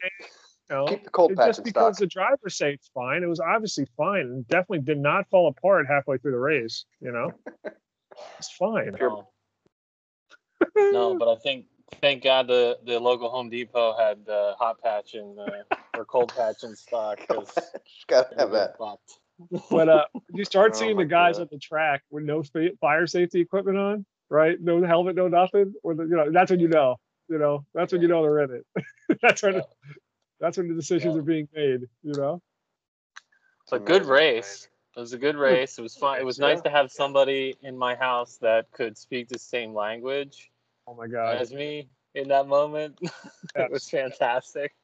You 0.70 0.76
know, 0.76 0.86
Keep 0.86 1.04
the 1.04 1.10
cold 1.10 1.34
patch 1.36 1.46
just 1.48 1.64
because 1.64 1.96
stock. 1.96 2.00
the 2.00 2.06
driver 2.06 2.48
say 2.48 2.72
it's 2.74 2.88
fine. 2.94 3.22
It 3.22 3.28
was 3.28 3.40
obviously 3.40 3.86
fine 3.96 4.20
and 4.22 4.46
definitely 4.48 4.80
did 4.80 4.98
not 4.98 5.28
fall 5.30 5.48
apart 5.48 5.86
halfway 5.88 6.18
through 6.18 6.32
the 6.32 6.38
race. 6.38 6.84
You 7.00 7.12
know, 7.12 7.32
it's 8.38 8.50
fine. 8.52 8.96
No. 9.00 9.28
no, 10.76 11.14
but 11.18 11.28
I 11.28 11.36
think 11.36 11.66
thank 12.00 12.22
God 12.24 12.48
the 12.48 12.78
the 12.84 12.98
local 12.98 13.30
Home 13.30 13.48
Depot 13.48 13.96
had 13.96 14.28
uh, 14.28 14.54
hot 14.56 14.80
patch 14.82 15.14
and 15.14 15.38
uh, 15.38 15.76
or 15.96 16.04
cold 16.04 16.32
patch 16.36 16.62
in 16.64 16.74
stock 16.76 17.18
because 17.28 17.50
Gotta 18.06 18.34
have 18.38 18.50
that. 18.52 18.74
But 19.70 19.88
uh, 19.88 20.04
you 20.34 20.44
start 20.44 20.72
Oh 20.74 20.78
seeing 20.78 20.96
my 20.96 21.04
the 21.04 21.08
guys 21.08 21.36
God. 21.36 21.42
on 21.42 21.48
the 21.52 21.58
track 21.58 22.02
with 22.10 22.24
no 22.24 22.42
fire 22.80 23.06
safety 23.06 23.40
equipment 23.40 23.78
on, 23.78 24.04
right? 24.28 24.60
No 24.60 24.82
helmet, 24.84 25.14
no 25.16 25.28
nothing. 25.28 25.74
Or 25.82 25.94
the, 25.94 26.02
you 26.04 26.16
know, 26.16 26.30
that's 26.30 26.50
when 26.50 26.60
you 26.60 26.68
know. 26.68 26.96
You 27.30 27.38
know, 27.38 27.66
that's 27.74 27.92
when 27.92 28.00
you 28.00 28.08
know 28.08 28.22
they're 28.22 28.40
in 28.40 28.50
it. 28.50 29.18
that's 29.22 29.42
when. 29.42 29.54
Yeah. 29.54 29.60
That's 30.40 30.56
when 30.56 30.68
the 30.68 30.74
decisions 30.74 31.14
Yeah. 31.14 31.20
are 31.20 31.24
being 31.24 31.48
made. 31.54 31.80
You 32.02 32.12
know. 32.14 32.42
It's 33.62 33.72
a 33.72 33.78
good 33.78 34.06
race. 34.06 34.68
It 34.96 35.00
was 35.00 35.12
a 35.12 35.18
good 35.18 35.36
race. 35.36 35.78
It 35.78 35.82
was 35.82 35.94
fun. 35.96 36.18
It 36.18 36.24
was 36.24 36.38
nice 36.38 36.60
to 36.62 36.70
have 36.70 36.90
somebody 36.90 37.54
in 37.62 37.76
my 37.76 37.94
house 37.94 38.38
that 38.38 38.70
could 38.72 38.96
speak 38.96 39.28
the 39.28 39.38
same 39.38 39.74
language 39.74 40.50
Oh 40.86 40.94
my 40.94 41.06
god. 41.06 41.36
as 41.36 41.52
me. 41.52 41.88
in 42.14 42.28
that 42.28 42.48
moment. 42.48 42.98
it 43.54 43.70
was 43.70 43.88
fantastic. 43.88 44.74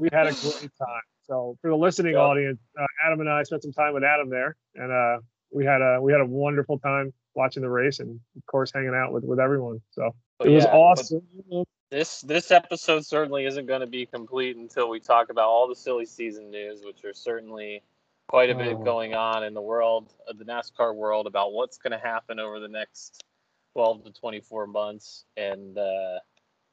we 0.00 0.08
had 0.12 0.26
a 0.26 0.32
great 0.32 0.70
time. 0.78 1.02
So 1.26 1.56
for 1.60 1.70
the 1.70 1.76
listening 1.76 2.14
Yeah. 2.14 2.20
audience, 2.20 2.58
uh, 2.78 2.86
Adam 3.04 3.20
and 3.20 3.28
I 3.30 3.42
spent 3.44 3.62
some 3.62 3.72
time 3.72 3.94
with 3.94 4.02
Adam 4.02 4.28
there, 4.28 4.56
and 4.74 4.90
uh, 4.90 5.18
we 5.52 5.64
had 5.64 5.82
a 5.82 6.00
we 6.00 6.10
had 6.12 6.20
a 6.20 6.26
wonderful 6.26 6.78
time 6.78 7.12
watching 7.34 7.62
the 7.62 7.68
race, 7.68 8.00
and 8.00 8.18
of 8.36 8.46
course 8.46 8.72
hanging 8.74 8.94
out 8.94 9.12
with 9.12 9.24
with 9.24 9.38
everyone. 9.38 9.80
So 9.90 10.14
But 10.38 10.48
it 10.48 10.50
was 10.50 10.64
yeah, 10.64 10.70
but 10.72 10.78
awesome. 10.78 11.66
This 11.94 12.22
this 12.22 12.50
episode 12.50 13.06
certainly 13.06 13.46
isn't 13.46 13.66
going 13.66 13.80
to 13.80 13.86
be 13.86 14.04
complete 14.04 14.56
until 14.56 14.90
we 14.90 14.98
talk 14.98 15.30
about 15.30 15.44
all 15.46 15.68
the 15.68 15.76
silly 15.76 16.04
season 16.06 16.50
news, 16.50 16.82
which 16.84 17.04
are 17.04 17.14
certainly 17.14 17.84
quite 18.26 18.50
a 18.50 18.54
bit 18.56 18.74
Oh. 18.74 18.82
going 18.82 19.14
on 19.14 19.44
in 19.44 19.54
the 19.54 19.60
world 19.62 20.12
of 20.26 20.36
the 20.38 20.44
NASCAR 20.44 20.92
world 20.92 21.28
about 21.28 21.52
what's 21.52 21.78
going 21.78 21.92
to 21.92 21.98
happen 21.98 22.40
over 22.40 22.58
the 22.58 22.66
next 22.66 23.22
12 23.74 24.06
to 24.06 24.10
24 24.10 24.66
months, 24.66 25.24
and 25.36 25.78
uh, 25.78 26.18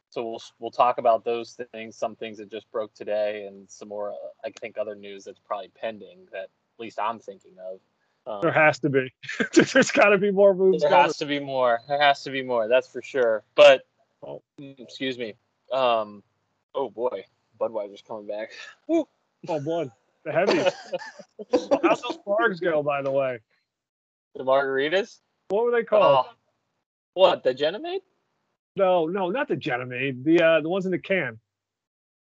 so 0.09 0.27
we'll 0.27 0.41
we'll 0.57 0.71
talk 0.71 0.97
about 0.97 1.23
those 1.23 1.55
things, 1.71 1.95
some 1.95 2.15
things 2.15 2.39
that 2.39 2.49
just 2.49 2.71
broke 2.71 2.91
today, 2.95 3.45
and 3.45 3.69
some 3.69 3.89
more. 3.89 4.13
Uh, 4.13 4.15
I 4.43 4.49
think 4.59 4.79
other 4.79 4.95
news 4.95 5.25
that's 5.25 5.39
probably 5.45 5.69
pending 5.79 6.29
that 6.31 6.45
at 6.45 6.79
least 6.79 6.97
I'm 6.99 7.19
thinking 7.19 7.53
of. 7.59 7.79
Um, 8.25 8.41
There 8.41 8.51
has 8.51 8.79
to 8.79 8.89
be. 8.89 9.13
There's 9.53 9.91
got 9.91 10.09
to 10.09 10.17
be 10.17 10.31
more 10.31 10.55
moves. 10.55 10.81
there 10.81 10.89
has 10.89 11.17
to 11.17 11.27
be 11.27 11.39
more. 11.39 11.79
There 11.87 12.01
has 12.01 12.23
to 12.23 12.31
be 12.31 12.41
more. 12.41 12.67
That's 12.67 12.87
for 12.87 13.03
sure. 13.03 13.43
But 13.53 13.85
Oh. 14.23 14.41
excuse 14.59 15.17
me. 15.17 15.35
Um. 15.71 16.23
Oh 16.73 16.89
boy, 16.89 17.25
Budweiser's 17.59 18.01
coming 18.07 18.27
back. 18.27 18.51
Oh, 18.89 19.07
boy, 19.59 19.89
The 20.23 20.31
heavies. 20.31 20.73
How's 21.83 22.01
those 22.01 22.17
bars 22.25 22.59
go, 22.59 22.83
by 22.83 23.01
the 23.01 23.11
way? 23.11 23.39
The 24.35 24.43
margaritas. 24.43 25.19
What 25.49 25.65
were 25.65 25.71
they 25.71 25.83
called? 25.83 26.25
Oh, 26.27 26.33
what 27.13 27.43
the 27.43 27.53
Genomade? 27.53 27.99
No, 28.75 29.05
no, 29.07 29.29
not 29.29 29.47
the 29.47 29.57
Genomade. 29.57 30.23
The 30.23 30.41
uh, 30.41 30.61
the 30.61 30.69
ones 30.69 30.85
in 30.85 30.91
the 30.91 30.99
can. 30.99 31.39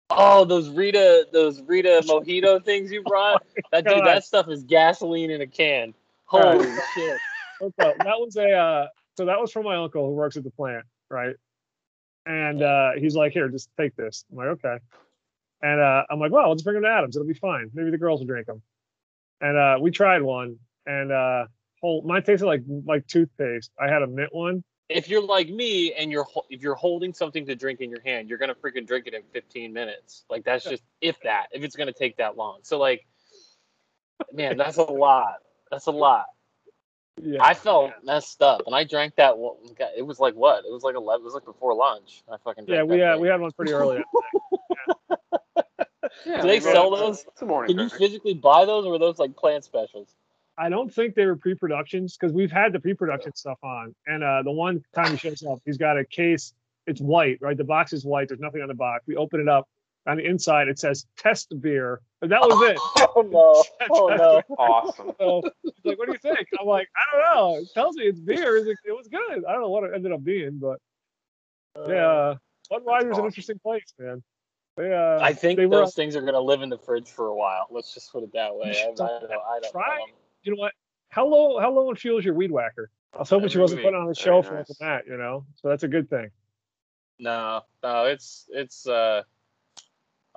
Oh, 0.09 0.45
those 0.45 0.69
Rita, 0.69 1.27
those 1.33 1.61
Rita 1.61 2.01
mojito 2.07 2.63
things 2.63 2.91
you 2.91 3.03
brought. 3.05 3.45
That 3.71 3.85
dude, 3.85 4.05
that 4.05 4.23
stuff 4.23 4.47
is 4.49 4.63
gasoline 4.63 5.31
in 5.31 5.41
a 5.41 5.47
can. 5.47 5.93
Holy 6.25 6.69
shit! 6.93 7.17
What's? 7.59 7.75
That 7.77 7.97
was 8.05 8.37
a 8.37 8.51
uh, 8.51 8.87
so 9.17 9.25
that 9.25 9.39
was 9.39 9.51
from 9.51 9.65
my 9.65 9.75
uncle 9.75 10.05
who 10.05 10.13
works 10.13 10.37
at 10.37 10.43
the 10.43 10.51
plant, 10.51 10.85
right? 11.09 11.35
And 12.27 12.61
uh, 12.61 12.91
he's 12.97 13.15
like, 13.15 13.31
"Here, 13.31 13.47
just 13.47 13.69
take 13.77 13.95
this." 13.95 14.25
I'm 14.29 14.37
like, 14.37 14.47
"Okay." 14.47 14.77
And 15.61 15.79
uh, 15.79 16.03
I'm 16.09 16.19
like, 16.19 16.31
"Well, 16.31 16.49
let's 16.49 16.61
bring 16.61 16.73
them 16.73 16.83
to 16.83 16.89
Adams. 16.89 17.15
It'll 17.15 17.27
be 17.27 17.33
fine. 17.33 17.71
Maybe 17.73 17.89
the 17.89 17.97
girls 17.97 18.19
will 18.19 18.27
drink 18.27 18.47
them." 18.47 18.61
And 19.39 19.57
uh, 19.57 19.77
we 19.79 19.91
tried 19.91 20.21
one, 20.21 20.57
and 20.85 21.11
uh, 21.11 21.45
whole 21.81 22.01
mine 22.01 22.23
tasted 22.23 22.45
like 22.45 22.63
like 22.85 23.07
toothpaste. 23.07 23.71
I 23.79 23.87
had 23.87 24.01
a 24.01 24.07
mint 24.07 24.33
one. 24.33 24.63
If 24.89 25.09
you're 25.09 25.23
like 25.23 25.49
me 25.49 25.93
and 25.93 26.11
you're 26.11 26.27
if 26.49 26.61
you're 26.61 26.75
holding 26.75 27.13
something 27.13 27.45
to 27.45 27.55
drink 27.55 27.79
in 27.79 27.89
your 27.89 28.01
hand, 28.01 28.29
you're 28.29 28.37
gonna 28.37 28.55
freaking 28.55 28.85
drink 28.85 29.07
it 29.07 29.13
in 29.13 29.21
15 29.33 29.71
minutes. 29.71 30.25
Like 30.29 30.43
that's 30.43 30.65
just 30.65 30.83
if 30.99 31.19
that, 31.21 31.47
if 31.51 31.63
it's 31.63 31.75
gonna 31.75 31.93
take 31.93 32.17
that 32.17 32.35
long. 32.35 32.59
So 32.63 32.77
like, 32.77 33.05
man, 34.33 34.57
that's 34.57 34.77
a 34.77 34.83
lot. 34.83 35.37
That's 35.71 35.87
a 35.87 35.91
lot. 35.91 36.25
Yeah, 37.21 37.43
I 37.43 37.53
felt 37.55 37.91
messed 38.03 38.41
up, 38.41 38.61
and 38.67 38.75
I 38.75 38.83
drank 38.83 39.15
that. 39.15 39.33
It 39.97 40.05
was 40.05 40.19
like 40.19 40.35
what? 40.35 40.65
It 40.65 40.71
was 40.71 40.83
like 40.83 40.95
eleven. 40.95 41.21
It 41.21 41.25
was 41.25 41.33
like 41.33 41.45
before 41.45 41.73
lunch. 41.73 42.23
I 42.31 42.37
fucking 42.43 42.65
yeah, 42.67 42.83
we 42.83 42.99
had 42.99 43.13
thing. 43.13 43.21
we 43.21 43.27
had 43.27 43.41
one 43.41 43.51
pretty 43.51 43.73
early. 43.73 44.03
Yeah, 46.25 46.41
Do 46.41 46.47
they 46.47 46.59
sell 46.59 46.89
those? 46.95 47.25
It's 47.27 47.41
a 47.41 47.45
morning 47.45 47.75
Can 47.75 47.83
you 47.83 47.89
drink. 47.89 48.01
physically 48.01 48.33
buy 48.33 48.65
those, 48.65 48.85
or 48.85 48.91
were 48.91 48.99
those 48.99 49.19
like 49.19 49.35
plant 49.35 49.63
specials? 49.63 50.15
I 50.57 50.69
don't 50.69 50.91
think 50.91 51.13
they 51.15 51.25
were 51.25 51.35
pre-productions 51.35 52.17
because 52.17 52.33
we've 52.33 52.51
had 52.51 52.73
the 52.73 52.79
pre-production 52.79 53.35
stuff 53.35 53.59
on, 53.63 53.93
and 54.07 54.23
uh, 54.23 54.41
the 54.43 54.51
one 54.51 54.83
time 54.95 55.11
he 55.11 55.17
shows 55.17 55.43
up, 55.43 55.59
he's 55.65 55.77
got 55.77 55.97
a 55.97 56.05
case. 56.05 56.53
It's 56.87 56.99
white, 57.01 57.37
right? 57.41 57.55
The 57.55 57.63
box 57.63 57.93
is 57.93 58.05
white. 58.05 58.29
There's 58.29 58.39
nothing 58.39 58.61
on 58.61 58.67
the 58.67 58.73
box. 58.73 59.03
We 59.07 59.15
open 59.15 59.39
it 59.39 59.47
up. 59.47 59.67
On 60.07 60.15
the 60.17 60.25
inside, 60.25 60.69
it 60.69 60.79
says 60.79 61.05
"test 61.17 61.53
beer," 61.61 61.99
and 62.21 62.31
that 62.31 62.41
was 62.41 62.71
it. 62.71 62.79
Oh 63.15 63.21
no! 63.21 63.63
Oh 63.91 64.07
no! 64.15 64.41
Awesome. 64.57 65.11
So 65.19 65.41
like, 65.83 65.97
"What 65.99 66.05
do 66.07 66.13
you 66.13 66.17
think?" 66.19 66.47
I'm 66.59 66.65
like, 66.65 66.87
"I 66.95 67.15
don't 67.17 67.35
know." 67.35 67.57
It 67.61 67.73
tells 67.73 67.95
me 67.97 68.03
it's 68.05 68.19
beer. 68.19 68.57
It's 68.57 68.67
like, 68.67 68.77
It 68.85 68.91
was 68.95 69.07
good. 69.07 69.43
I 69.45 69.51
don't 69.51 69.61
know 69.61 69.69
what 69.69 69.83
it 69.83 69.91
ended 69.93 70.11
up 70.13 70.23
being, 70.23 70.59
but 70.59 70.79
yeah, 71.87 72.35
Budweiser's 72.71 73.17
an 73.17 73.25
interesting 73.25 73.59
place, 73.59 73.93
man. 73.99 74.23
They, 74.77 74.93
uh, 74.93 75.19
I 75.21 75.33
think 75.33 75.57
they 75.57 75.65
were. 75.65 75.77
those 75.77 75.93
things 75.95 76.15
are 76.15 76.21
gonna 76.21 76.39
live 76.39 76.61
in 76.61 76.69
the 76.69 76.77
fridge 76.77 77.09
for 77.09 77.27
a 77.27 77.35
while. 77.35 77.67
Let's 77.71 77.93
just 77.93 78.11
put 78.11 78.23
it 78.23 78.31
that 78.33 78.55
way. 78.55 78.69
I, 78.77 78.89
I 78.89 78.93
don't, 78.93 79.01
I 79.01 79.59
don't, 79.61 79.71
Try. 79.71 79.95
I 79.95 79.97
don't- 79.97 80.11
You 80.43 80.55
know 80.55 80.59
what? 80.61 80.73
How 81.09 81.25
low? 81.25 81.59
How 81.59 81.71
low 81.71 81.89
in 81.89 81.95
fuel 81.95 82.17
is 82.19 82.25
your 82.25 82.33
weed 82.35 82.51
whacker? 82.51 82.89
I 83.13 83.19
was 83.19 83.29
hoping 83.29 83.49
she 83.49 83.57
wasn't 83.57 83.79
week. 83.79 83.87
putting 83.87 83.99
on 83.99 84.07
the 84.07 84.13
Very 84.13 84.23
show 84.23 84.41
for 84.43 84.53
nice. 84.55 84.69
like 84.69 84.77
that, 84.79 85.07
you 85.07 85.17
know. 85.17 85.45
So 85.55 85.69
that's 85.69 85.83
a 85.83 85.87
good 85.87 86.09
thing. 86.09 86.29
No, 87.19 87.61
no, 87.83 88.05
it's 88.05 88.45
it's. 88.49 88.87
uh 88.87 89.23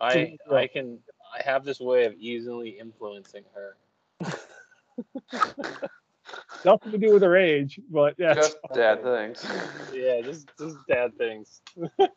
I 0.01 0.37
I 0.51 0.67
can 0.67 0.99
I 1.39 1.43
have 1.45 1.65
this 1.65 1.81
way 1.81 2.05
of 2.07 2.15
easily 2.15 2.71
influencing 2.71 3.45
her. 3.55 3.77
Nothing 6.65 6.93
to 6.93 6.99
do 6.99 7.13
with 7.13 7.23
her 7.23 7.37
age, 7.37 7.81
but 7.91 8.15
yeah, 8.19 8.35
Just 8.35 8.57
dad 8.75 9.03
things. 9.03 9.45
Yeah, 9.95 10.21
just 10.23 10.49
just 10.59 10.77
dad 10.89 11.17
things. 11.19 11.61
you 11.77 11.89
guys, 11.99 12.09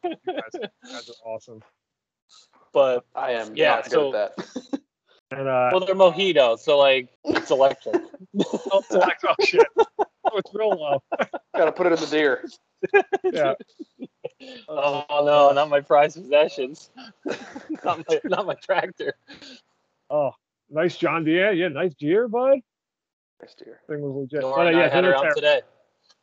you 0.53 0.61
guys 0.91 1.09
are 1.09 1.29
awesome. 1.29 1.61
But 2.71 3.05
I 3.15 3.31
am 3.31 3.55
Yeah, 3.55 3.75
not 3.75 3.83
good 3.85 3.91
so- 3.91 4.13
at 4.15 4.35
that. 4.35 4.79
And 5.31 5.47
uh, 5.47 5.69
well, 5.71 5.83
they're 5.85 5.95
mojito, 5.95 6.59
so 6.59 6.77
like 6.77 7.09
it's 7.25 7.49
electric. 7.49 7.95
oh, 7.95 8.79
it's 8.79 8.91
like, 8.91 9.17
oh 9.27 9.33
shit, 9.43 9.65
oh, 10.25 10.37
it's 10.37 10.53
real 10.53 10.69
low. 10.69 11.03
Gotta 11.55 11.71
put 11.71 11.87
it 11.87 11.93
in 11.93 11.99
the 11.99 12.07
deer. 12.07 12.45
Yeah, 13.23 13.53
oh 14.67 15.05
no, 15.09 15.51
not 15.53 15.69
my 15.69 15.81
prized 15.81 16.17
possessions. 16.17 16.89
not 17.83 18.03
my 18.07 18.19
not 18.25 18.45
my 18.45 18.55
tractor. 18.55 19.13
oh, 20.09 20.31
nice 20.69 20.97
John 20.97 21.23
Deere. 21.23 21.53
Yeah, 21.53 21.69
nice 21.69 21.93
deer, 21.95 22.27
bud. 22.27 22.59
Nice 23.41 23.55
deer. 23.55 23.79
Thing 23.87 24.01
was 24.01 24.15
legit. 24.15 24.41
Nora 24.41 24.55
But, 24.55 24.67
uh, 24.67 24.77
yeah, 24.77 24.85
I 24.85 24.89
had 24.89 25.03
her 25.03 25.11
they're 25.11 25.15
out 25.15 25.21
terrible. 25.21 25.41
today. 25.41 25.61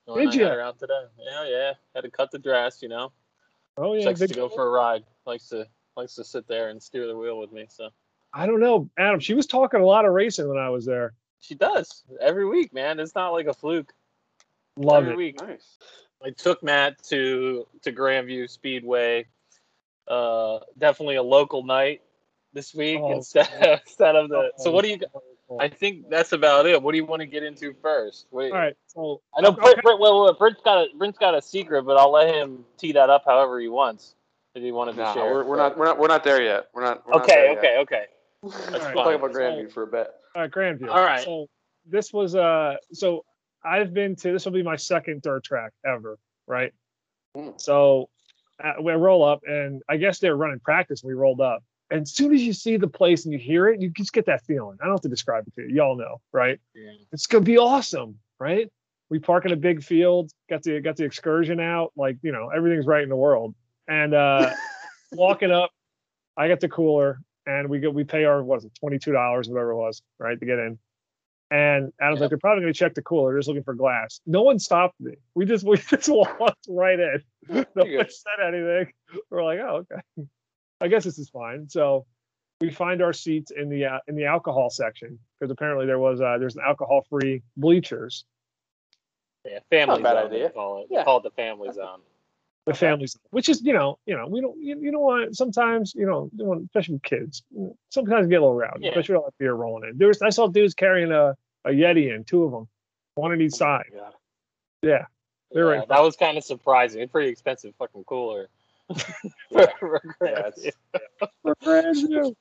Nora 0.06 0.26
Did 0.26 0.28
I 0.28 0.44
had 0.44 0.52
her 0.52 0.60
out 0.62 0.78
today. 0.78 1.02
Yeah, 1.18 1.48
yeah. 1.48 1.72
Had 1.94 2.04
to 2.04 2.10
cut 2.10 2.30
the 2.30 2.38
dress, 2.38 2.82
you 2.82 2.88
know. 2.88 3.12
Oh 3.76 3.94
She 3.94 4.00
yeah, 4.00 4.06
likes 4.06 4.20
to 4.20 4.28
go 4.28 4.48
for 4.48 4.66
a 4.66 4.70
ride. 4.70 5.04
Likes 5.26 5.48
to 5.48 5.66
likes 5.96 6.14
to 6.14 6.24
sit 6.24 6.46
there 6.48 6.68
and 6.70 6.82
steer 6.82 7.06
the 7.06 7.16
wheel 7.16 7.38
with 7.38 7.52
me. 7.52 7.66
So 7.68 7.90
I 8.32 8.46
don't 8.46 8.60
know, 8.60 8.88
Adam. 8.98 9.20
She 9.20 9.34
was 9.34 9.46
talking 9.46 9.80
a 9.80 9.86
lot 9.86 10.04
of 10.04 10.12
racing 10.12 10.48
when 10.48 10.58
I 10.58 10.70
was 10.70 10.86
there. 10.86 11.14
She 11.40 11.54
does 11.54 12.04
every 12.20 12.46
week, 12.46 12.72
man. 12.72 13.00
It's 13.00 13.14
not 13.14 13.30
like 13.30 13.46
a 13.46 13.54
fluke. 13.54 13.92
Love 14.76 15.04
every 15.04 15.12
it. 15.12 15.16
week. 15.16 15.40
Nice. 15.40 15.78
I 16.24 16.30
took 16.30 16.62
Matt 16.62 17.02
to 17.04 17.66
to 17.82 17.92
Grandview 17.92 18.48
Speedway. 18.48 19.26
Uh, 20.06 20.60
definitely 20.78 21.16
a 21.16 21.22
local 21.22 21.62
night 21.62 22.02
this 22.52 22.74
week 22.74 22.98
Oh, 22.98 23.12
instead 23.12 23.48
instead 23.86 24.16
of 24.16 24.28
the. 24.28 24.50
So 24.58 24.70
Oh, 24.70 24.72
what 24.72 24.84
do 24.84 24.90
you? 24.90 24.98
I 25.58 25.68
think 25.68 26.08
that's 26.08 26.32
about 26.32 26.66
it. 26.66 26.80
What 26.80 26.92
do 26.92 26.98
you 26.98 27.04
want 27.04 27.20
to 27.20 27.26
get 27.26 27.42
into 27.42 27.74
first? 27.82 28.26
Wait, 28.30 28.52
All 28.52 28.58
right, 28.58 28.76
so 28.86 29.20
I 29.36 29.40
know 29.40 29.48
Okay. 29.48 29.60
Brent, 29.62 29.82
Brent, 29.82 30.00
well, 30.00 30.22
well, 30.22 30.32
Brent's 30.34 30.60
got 30.62 30.78
a 30.78 30.86
Brent's 30.96 31.18
got 31.18 31.34
a 31.34 31.42
secret, 31.42 31.82
but 31.82 31.96
I'll 31.96 32.12
let 32.12 32.32
him 32.34 32.64
tee 32.78 32.92
that 32.92 33.10
up 33.10 33.24
however 33.26 33.60
he 33.60 33.68
wants. 33.68 34.14
If 34.54 34.62
he 34.62 34.72
wanted 34.72 34.96
to 34.96 34.98
No, 34.98 35.14
share, 35.14 35.32
we're, 35.32 35.44
we're 35.44 35.56
not 35.56 35.76
we're 35.78 35.84
not 35.86 35.98
we're 35.98 36.08
not 36.08 36.24
there 36.24 36.42
yet. 36.42 36.68
We're 36.74 36.82
not. 36.82 37.06
We're 37.06 37.12
not 37.14 37.24
Okay, 37.24 37.34
there 37.34 37.52
okay, 37.58 37.76
okay. 37.78 38.04
Yet. 38.42 38.52
That's 38.72 38.84
We'll 38.84 39.04
fine. 39.04 39.20
talk 39.20 39.30
about 39.30 39.32
Grandview 39.32 39.72
for 39.72 39.82
a 39.82 39.86
bit. 39.86 40.10
All 40.34 40.42
right, 40.42 40.50
Grandview. 40.50 40.88
All 40.88 41.02
right. 41.02 41.24
So 41.24 41.48
this 41.86 42.12
was 42.12 42.34
uh 42.34 42.76
so 42.92 43.24
I've 43.64 43.92
been 43.92 44.16
to 44.16 44.32
this 44.32 44.44
will 44.44 44.52
be 44.52 44.62
my 44.62 44.76
second 44.76 45.22
dirt 45.22 45.44
track 45.44 45.72
ever, 45.84 46.18
right? 46.46 46.72
Hmm. 47.34 47.50
So 47.56 48.08
uh, 48.62 48.74
we 48.82 48.92
roll 48.92 49.24
up 49.24 49.40
and 49.46 49.82
I 49.88 49.96
guess 49.96 50.18
they 50.18 50.30
were 50.30 50.36
running 50.36 50.60
practice 50.60 51.02
when 51.02 51.14
we 51.14 51.20
rolled 51.20 51.40
up. 51.40 51.62
And 51.90 52.02
as 52.02 52.12
soon 52.12 52.32
as 52.32 52.42
you 52.42 52.52
see 52.52 52.76
the 52.76 52.86
place 52.86 53.24
and 53.24 53.32
you 53.32 53.38
hear 53.38 53.68
it, 53.68 53.80
you 53.80 53.90
just 53.90 54.12
get 54.12 54.26
that 54.26 54.44
feeling. 54.44 54.78
I 54.80 54.84
don't 54.84 54.94
have 54.94 55.00
to 55.02 55.08
describe 55.08 55.46
it 55.48 55.54
to 55.56 55.62
you. 55.62 55.76
Y'all 55.76 55.96
know, 55.96 56.20
right? 56.32 56.60
Yeah. 56.74 56.92
It's 57.12 57.26
gonna 57.26 57.44
be 57.44 57.58
awesome, 57.58 58.16
right? 58.38 58.70
We 59.08 59.18
park 59.18 59.44
in 59.44 59.52
a 59.52 59.56
big 59.56 59.82
field, 59.82 60.30
got 60.48 60.62
the 60.62 60.80
got 60.80 60.96
the 60.96 61.04
excursion 61.04 61.58
out, 61.58 61.92
like 61.96 62.18
you 62.22 62.30
know, 62.30 62.50
everything's 62.54 62.86
right 62.86 63.02
in 63.02 63.08
the 63.08 63.16
world. 63.16 63.54
And 63.88 64.14
uh 64.14 64.52
walking 65.12 65.50
up, 65.50 65.72
I 66.36 66.46
get 66.46 66.60
the 66.60 66.68
cooler 66.68 67.20
and 67.46 67.68
we 67.68 67.80
go 67.80 67.90
we 67.90 68.04
pay 68.04 68.24
our 68.24 68.42
what 68.42 68.58
is 68.58 68.64
it, 68.64 68.72
twenty 68.78 68.98
two 68.98 69.12
dollars, 69.12 69.48
whatever 69.48 69.70
it 69.70 69.76
was, 69.76 70.02
right, 70.18 70.38
to 70.38 70.46
get 70.46 70.58
in. 70.58 70.78
And 71.52 71.92
Adam's 72.00 72.20
like, 72.20 72.28
they're 72.28 72.38
probably 72.38 72.62
gonna 72.62 72.72
check 72.72 72.94
the 72.94 73.02
cooler, 73.02 73.32
they're 73.32 73.40
just 73.40 73.48
looking 73.48 73.64
for 73.64 73.74
glass. 73.74 74.20
No 74.26 74.42
one 74.42 74.58
stopped 74.58 75.00
me. 75.00 75.14
We 75.34 75.44
just 75.46 75.66
we 75.66 75.76
just 75.90 76.08
walked 76.08 76.66
right 76.68 76.98
in. 76.98 77.22
No 77.48 77.84
one 77.84 78.06
said 78.08 78.46
anything. 78.46 78.92
We're 79.30 79.44
like, 79.44 79.58
oh, 79.60 79.84
okay. 79.90 80.28
I 80.80 80.88
guess 80.88 81.04
this 81.04 81.18
is 81.18 81.28
fine. 81.28 81.68
So 81.68 82.06
we 82.60 82.70
find 82.70 83.02
our 83.02 83.12
seats 83.12 83.50
in 83.50 83.68
the 83.68 83.86
uh, 83.86 83.98
in 84.06 84.14
the 84.14 84.26
alcohol 84.26 84.70
section 84.70 85.18
because 85.38 85.50
apparently 85.50 85.86
there 85.86 85.98
was 85.98 86.20
uh, 86.20 86.36
there's 86.38 86.56
an 86.56 86.62
alcohol 86.66 87.04
free 87.08 87.42
bleachers. 87.56 88.24
Yeah, 89.44 89.60
family 89.70 90.02
bad 90.02 90.14
zone. 90.14 90.32
idea. 90.32 90.50
Call 90.50 90.82
it. 90.82 90.88
Yeah. 90.90 91.04
Call 91.04 91.18
it 91.18 91.22
the 91.22 91.30
family 91.30 91.72
zone. 91.72 92.00
The 92.70 92.76
Okay. 92.76 92.86
families, 92.86 93.16
which 93.30 93.48
is 93.48 93.62
you 93.62 93.72
know 93.72 93.98
you 94.06 94.16
know 94.16 94.28
we 94.28 94.40
don't 94.40 94.56
you, 94.60 94.78
you 94.80 94.92
know 94.92 95.00
what 95.00 95.34
sometimes 95.34 95.92
you 95.94 96.06
know 96.06 96.30
especially 96.66 96.94
with 96.94 97.02
kids 97.02 97.42
sometimes 97.88 98.28
get 98.28 98.36
a 98.36 98.42
little 98.42 98.54
rowdy 98.54 98.84
Yeah. 98.84 98.90
especially 98.90 99.16
with 99.16 99.36
beer 99.38 99.54
rolling 99.54 99.90
in. 99.90 99.98
There 99.98 100.06
was 100.06 100.22
I 100.22 100.30
saw 100.30 100.46
dudes 100.46 100.74
carrying 100.74 101.10
a 101.10 101.36
a 101.64 101.70
Yeti 101.70 102.14
in 102.14 102.22
two 102.24 102.44
of 102.44 102.52
them, 102.52 102.68
one 103.16 103.32
on 103.32 103.40
each 103.40 103.54
side. 103.54 103.86
God. 103.92 104.14
Yeah, 104.82 105.06
They're 105.50 105.64
Yeah, 105.64 105.78
right. 105.80 105.88
that 105.88 106.00
was 106.00 106.16
kind 106.16 106.38
of 106.38 106.44
surprising. 106.44 107.02
It's 107.02 107.10
pretty 107.12 107.28
expensive 107.28 107.74
fucking 107.76 108.04
cooler. 108.04 108.48
Yeah, 109.50 109.70
brand 111.62 111.96
new. 112.04 112.34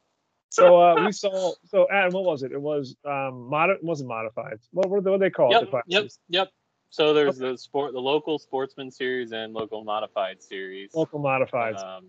So 0.50 0.82
uh, 0.82 1.04
we 1.04 1.12
saw. 1.24 1.54
So 1.66 1.88
Adam, 1.92 2.14
what 2.14 2.24
was 2.24 2.44
it? 2.44 2.52
It 2.52 2.62
was 2.62 2.96
um, 3.04 3.50
mod. 3.50 3.72
It 3.72 3.84
wasn't 3.84 4.10
modified. 4.10 4.60
What 4.72 4.90
were 4.90 5.02
they, 5.02 5.10
what 5.10 5.20
they 5.20 5.30
call 5.30 5.56
it? 5.56 5.62
Yep, 5.62 5.72
The 5.72 5.82
yep, 5.88 6.08
yep. 6.30 6.50
So 6.90 7.14
there's 7.14 7.38
the 7.38 7.56
sport, 7.58 7.94
the 7.94 8.02
local 8.02 8.40
sportsman 8.40 8.90
series 8.90 9.32
and 9.32 9.54
local 9.54 9.84
modified 9.84 10.42
series. 10.42 10.94
Local 10.94 11.20
modified. 11.20 11.76
Um, 11.76 12.08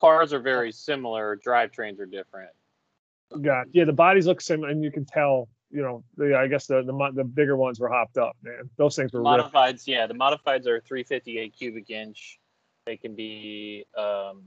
cars 0.00 0.32
are 0.32 0.40
very 0.40 0.70
similar. 0.70 1.36
Drivetrains 1.44 1.98
are 1.98 2.06
different. 2.06 2.50
Got 3.42 3.66
yeah. 3.72 3.84
The 3.84 3.92
bodies 3.92 4.26
look 4.26 4.40
similar, 4.40 4.68
and 4.68 4.82
you 4.82 4.92
can 4.92 5.04
tell. 5.04 5.48
You 5.70 5.82
know, 5.82 6.04
the 6.16 6.36
I 6.36 6.46
guess 6.46 6.66
the 6.66 6.82
the 6.82 7.10
the 7.14 7.24
bigger 7.24 7.56
ones 7.56 7.80
were 7.80 7.88
hopped 7.88 8.16
up. 8.16 8.36
Man, 8.42 8.70
those 8.76 8.94
things 8.94 9.12
were 9.12 9.20
ripped. 9.20 9.52
Modifieds, 9.52 9.86
yeah, 9.86 10.06
the 10.06 10.14
modifieds 10.14 10.66
are 10.68 10.80
358 10.80 11.52
cubic 11.56 11.90
inch. 11.90 12.38
They 12.86 12.96
can 12.96 13.16
be 13.16 13.84
um, 13.96 14.42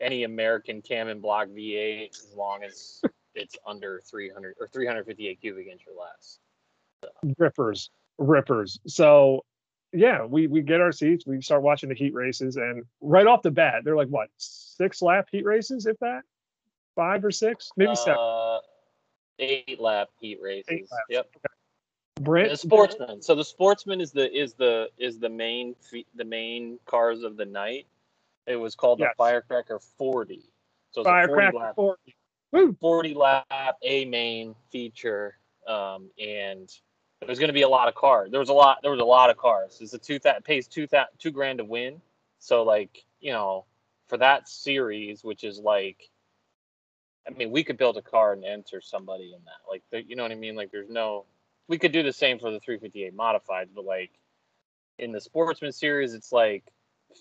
any 0.00 0.22
American 0.22 0.80
cam 0.80 1.08
and 1.08 1.20
block 1.20 1.48
V8 1.48 2.10
as 2.10 2.34
long 2.36 2.62
as 2.62 3.02
it's 3.34 3.56
under 3.66 4.00
300 4.08 4.54
or 4.60 4.68
358 4.68 5.40
cubic 5.40 5.66
inch 5.66 5.82
or 5.88 6.00
less. 6.00 6.38
rippers, 7.38 7.90
rippers. 8.18 8.78
So 8.86 9.44
yeah, 9.92 10.24
we 10.24 10.46
we 10.46 10.62
get 10.62 10.80
our 10.80 10.92
seats. 10.92 11.24
We 11.26 11.40
start 11.40 11.62
watching 11.62 11.88
the 11.88 11.94
heat 11.94 12.14
races, 12.14 12.56
and 12.56 12.84
right 13.00 13.26
off 13.26 13.42
the 13.42 13.50
bat, 13.50 13.82
they're 13.84 13.96
like 13.96 14.08
what 14.08 14.28
six 14.36 15.00
lap 15.02 15.28
heat 15.30 15.44
races, 15.44 15.86
if 15.86 15.98
that, 16.00 16.22
five 16.96 17.24
or 17.24 17.30
six, 17.30 17.70
maybe 17.76 17.94
seven. 17.94 18.18
Uh, 18.18 18.58
eight 19.38 19.80
lap 19.80 20.08
heat 20.20 20.38
races. 20.42 20.90
Yep. 21.08 21.30
Brent, 22.20 22.50
The 22.50 22.56
sportsman. 22.56 23.22
So 23.22 23.34
the 23.34 23.44
sportsman 23.44 24.00
is 24.00 24.12
the 24.12 24.32
is 24.32 24.54
the 24.54 24.88
is 24.98 25.18
the 25.18 25.28
main 25.28 25.74
the 26.14 26.24
main 26.24 26.78
cars 26.86 27.22
of 27.22 27.36
the 27.36 27.44
night. 27.44 27.86
It 28.46 28.56
was 28.56 28.74
called 28.74 29.00
Yes. 29.00 29.10
the 29.12 29.22
Firecracker 29.22 29.80
40. 29.98 30.42
So 30.90 31.00
it's 31.00 31.08
a 31.08 31.10
40 31.10 31.26
firecracker 31.26 31.56
lap 31.56 31.74
40. 31.76 32.16
Woo! 32.52 32.76
40 32.80 33.14
lap 33.14 33.76
A 33.82 34.04
main 34.04 34.54
feature, 34.70 35.38
um, 35.66 36.08
and 36.18 36.70
there's 37.20 37.38
going 37.38 37.48
to 37.48 37.54
be 37.54 37.62
a 37.62 37.68
lot 37.68 37.88
of 37.88 37.94
cars. 37.94 38.30
There 38.30 38.40
was 38.40 38.48
a 38.48 38.54
lot. 38.54 38.78
There 38.82 38.90
was 38.90 39.00
a 39.00 39.04
lot 39.04 39.30
of 39.30 39.36
cars. 39.36 39.78
It's 39.80 39.94
a 39.94 39.98
two 39.98 40.18
that 40.20 40.44
pays 40.44 40.66
two 40.66 40.86
that 40.88 41.18
two 41.18 41.30
grand 41.30 41.58
to 41.58 41.64
win. 41.64 42.00
So 42.38 42.62
like 42.62 43.04
you 43.20 43.32
know, 43.32 43.64
for 44.06 44.18
that 44.18 44.48
series, 44.48 45.24
which 45.24 45.44
is 45.44 45.58
like, 45.58 46.10
I 47.26 47.30
mean, 47.30 47.50
we 47.50 47.64
could 47.64 47.78
build 47.78 47.96
a 47.96 48.02
car 48.02 48.34
and 48.34 48.44
enter 48.44 48.82
somebody 48.82 49.32
in 49.32 49.40
that. 49.46 49.68
Like, 49.68 49.82
the, 49.90 50.06
you 50.06 50.14
know 50.14 50.22
what 50.22 50.32
I 50.32 50.36
mean? 50.36 50.54
Like, 50.54 50.70
there's 50.70 50.90
no. 50.90 51.24
We 51.66 51.78
could 51.78 51.92
do 51.92 52.02
the 52.02 52.12
same 52.12 52.38
for 52.38 52.50
the 52.50 52.60
358 52.60 53.14
modified, 53.14 53.70
but 53.74 53.86
like 53.86 54.10
in 54.98 55.12
the 55.12 55.20
sportsman 55.20 55.72
series, 55.72 56.12
it's 56.12 56.30
like 56.30 56.62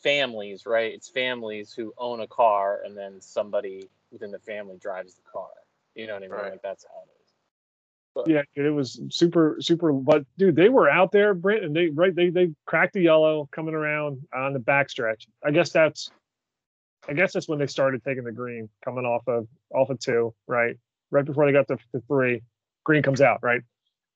families, 0.03 0.65
right? 0.65 0.93
It's 0.93 1.07
families 1.07 1.73
who 1.73 1.93
own 1.97 2.19
a 2.19 2.27
car, 2.27 2.81
and 2.83 2.97
then 2.97 3.21
somebody 3.21 3.87
within 4.11 4.31
the 4.31 4.39
family 4.39 4.77
drives 4.77 5.13
the 5.13 5.21
car. 5.31 5.47
You 5.95 6.07
know 6.07 6.15
what 6.15 6.23
I 6.23 6.27
mean? 6.27 6.31
Right. 6.31 6.51
Like 6.51 6.61
that's 6.61 6.83
how 6.83 7.03
it 7.03 7.09
is. 7.22 7.22
Yeah, 8.27 8.43
dude, 8.55 8.65
it 8.65 8.71
was 8.71 9.01
super, 9.09 9.57
super. 9.59 9.91
But 9.91 10.25
dude, 10.37 10.55
they 10.55 10.69
were 10.69 10.89
out 10.89 11.11
there, 11.11 11.33
Brent, 11.33 11.63
and 11.63 11.75
they 11.75 11.87
right 11.87 12.15
they 12.15 12.29
they 12.29 12.51
cracked 12.65 12.93
the 12.93 13.01
yellow 13.01 13.49
coming 13.51 13.73
around 13.73 14.21
on 14.33 14.53
the 14.53 14.59
backstretch. 14.59 15.25
I 15.43 15.51
guess 15.51 15.71
that's, 15.71 16.11
I 17.09 17.13
guess 17.13 17.33
that's 17.33 17.47
when 17.49 17.59
they 17.59 17.67
started 17.67 18.03
taking 18.03 18.23
the 18.23 18.31
green 18.31 18.69
coming 18.85 19.05
off 19.05 19.27
of 19.27 19.47
off 19.73 19.89
of 19.89 19.99
two, 19.99 20.33
right? 20.47 20.75
Right 21.11 21.25
before 21.25 21.45
they 21.45 21.51
got 21.51 21.67
to, 21.69 21.77
to 21.93 22.03
three, 22.07 22.41
green 22.83 23.01
comes 23.03 23.21
out, 23.21 23.39
right? 23.41 23.61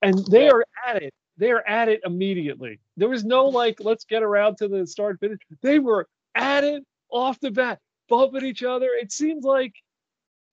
And 0.02 0.24
they 0.30 0.46
Yeah. 0.46 0.52
are 0.52 0.66
at 0.86 1.04
it. 1.04 1.14
They 1.38 1.52
are 1.52 1.68
at 1.68 1.90
it 1.90 2.02
immediately. 2.04 2.80
There 2.98 3.10
was 3.10 3.24
no 3.24 3.46
like, 3.48 3.80
let's 3.80 4.06
get 4.06 4.24
around 4.24 4.58
to 4.58 4.68
the 4.68 4.86
start 4.88 5.20
finish. 5.20 5.40
They 5.62 5.80
were 5.80 6.08
at 6.36 6.64
it 6.64 6.84
off 7.10 7.40
the 7.40 7.52
bat, 7.52 7.80
bumping 8.10 8.46
each 8.46 8.64
other. 8.64 8.90
It 9.00 9.12
seemed 9.12 9.44
like 9.44 9.74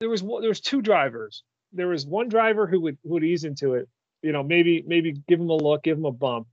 there 0.01 0.09
was 0.09 0.23
one, 0.23 0.43
there 0.43 0.51
was 0.51 0.61
two 0.61 0.83
drivers 0.83 1.43
there 1.75 1.89
was 1.89 2.07
one 2.07 2.29
driver 2.29 2.67
who 2.67 2.81
would 2.81 2.99
who 3.03 3.11
would 3.11 3.25
ease 3.25 3.45
into 3.45 3.75
it, 3.75 3.89
you 4.23 4.33
know, 4.33 4.43
maybe 4.43 4.85
maybe 4.87 5.13
give 5.29 5.41
him 5.41 5.51
a 5.51 5.57
look, 5.57 5.83
give 5.83 5.99
him 5.99 6.05
a 6.05 6.13
bump, 6.13 6.47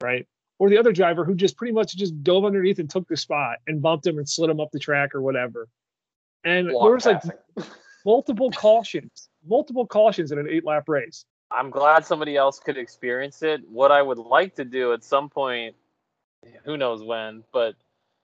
right? 0.00 0.26
Or 0.58 0.68
the 0.68 0.78
other 0.78 0.92
driver 0.92 1.24
who 1.24 1.34
just 1.34 1.56
pretty 1.56 1.72
much 1.72 1.96
just 1.96 2.22
dove 2.22 2.44
underneath 2.44 2.78
and 2.78 2.90
took 2.90 3.06
the 3.08 3.16
spot 3.16 3.58
and 3.66 3.80
bumped 3.80 4.06
him 4.06 4.18
and 4.18 4.28
slid 4.28 4.50
him 4.50 4.60
up 4.60 4.70
the 4.72 4.78
track 4.78 5.14
or 5.14 5.22
whatever. 5.22 5.68
And 6.44 6.68
block 6.68 6.84
there 6.84 6.94
was 6.94 7.06
like 7.06 7.22
multiple 8.04 8.50
cautions, 8.50 9.28
multiple 9.46 9.86
cautions 9.86 10.32
in 10.32 10.38
an 10.38 10.48
eight 10.48 10.64
lap 10.64 10.88
race. 10.88 11.24
I'm 11.50 11.70
glad 11.70 12.04
somebody 12.04 12.36
else 12.36 12.58
could 12.58 12.76
experience 12.76 13.42
it. 13.42 13.62
What 13.68 13.90
I 13.90 14.02
would 14.02 14.18
like 14.18 14.54
to 14.56 14.64
do 14.64 14.92
at 14.92 15.02
some 15.02 15.30
point, 15.30 15.74
who 16.64 16.76
knows 16.76 17.02
when, 17.02 17.42
but 17.52 17.74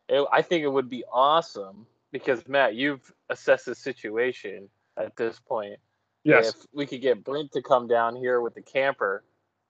it, 0.09 0.27
I 0.31 0.43
think 0.43 0.63
it 0.63 0.69
would 0.69 0.91
be 0.91 1.05
awesome 1.11 1.87
because 2.13 2.47
Matt, 2.47 2.75
you've 2.75 3.13
assessed 3.31 3.67
the 3.67 3.75
situation 3.75 4.69
at 4.97 5.17
this 5.17 5.41
point. 5.41 5.79
Yes. 6.25 6.49
If 6.51 6.67
we 6.73 6.87
could 6.87 7.01
get 7.03 7.23
Brent 7.23 7.53
to 7.53 7.63
come 7.63 7.87
down 7.87 8.17
here 8.17 8.41
with 8.41 8.55
the 8.55 8.63
camper, 8.63 9.23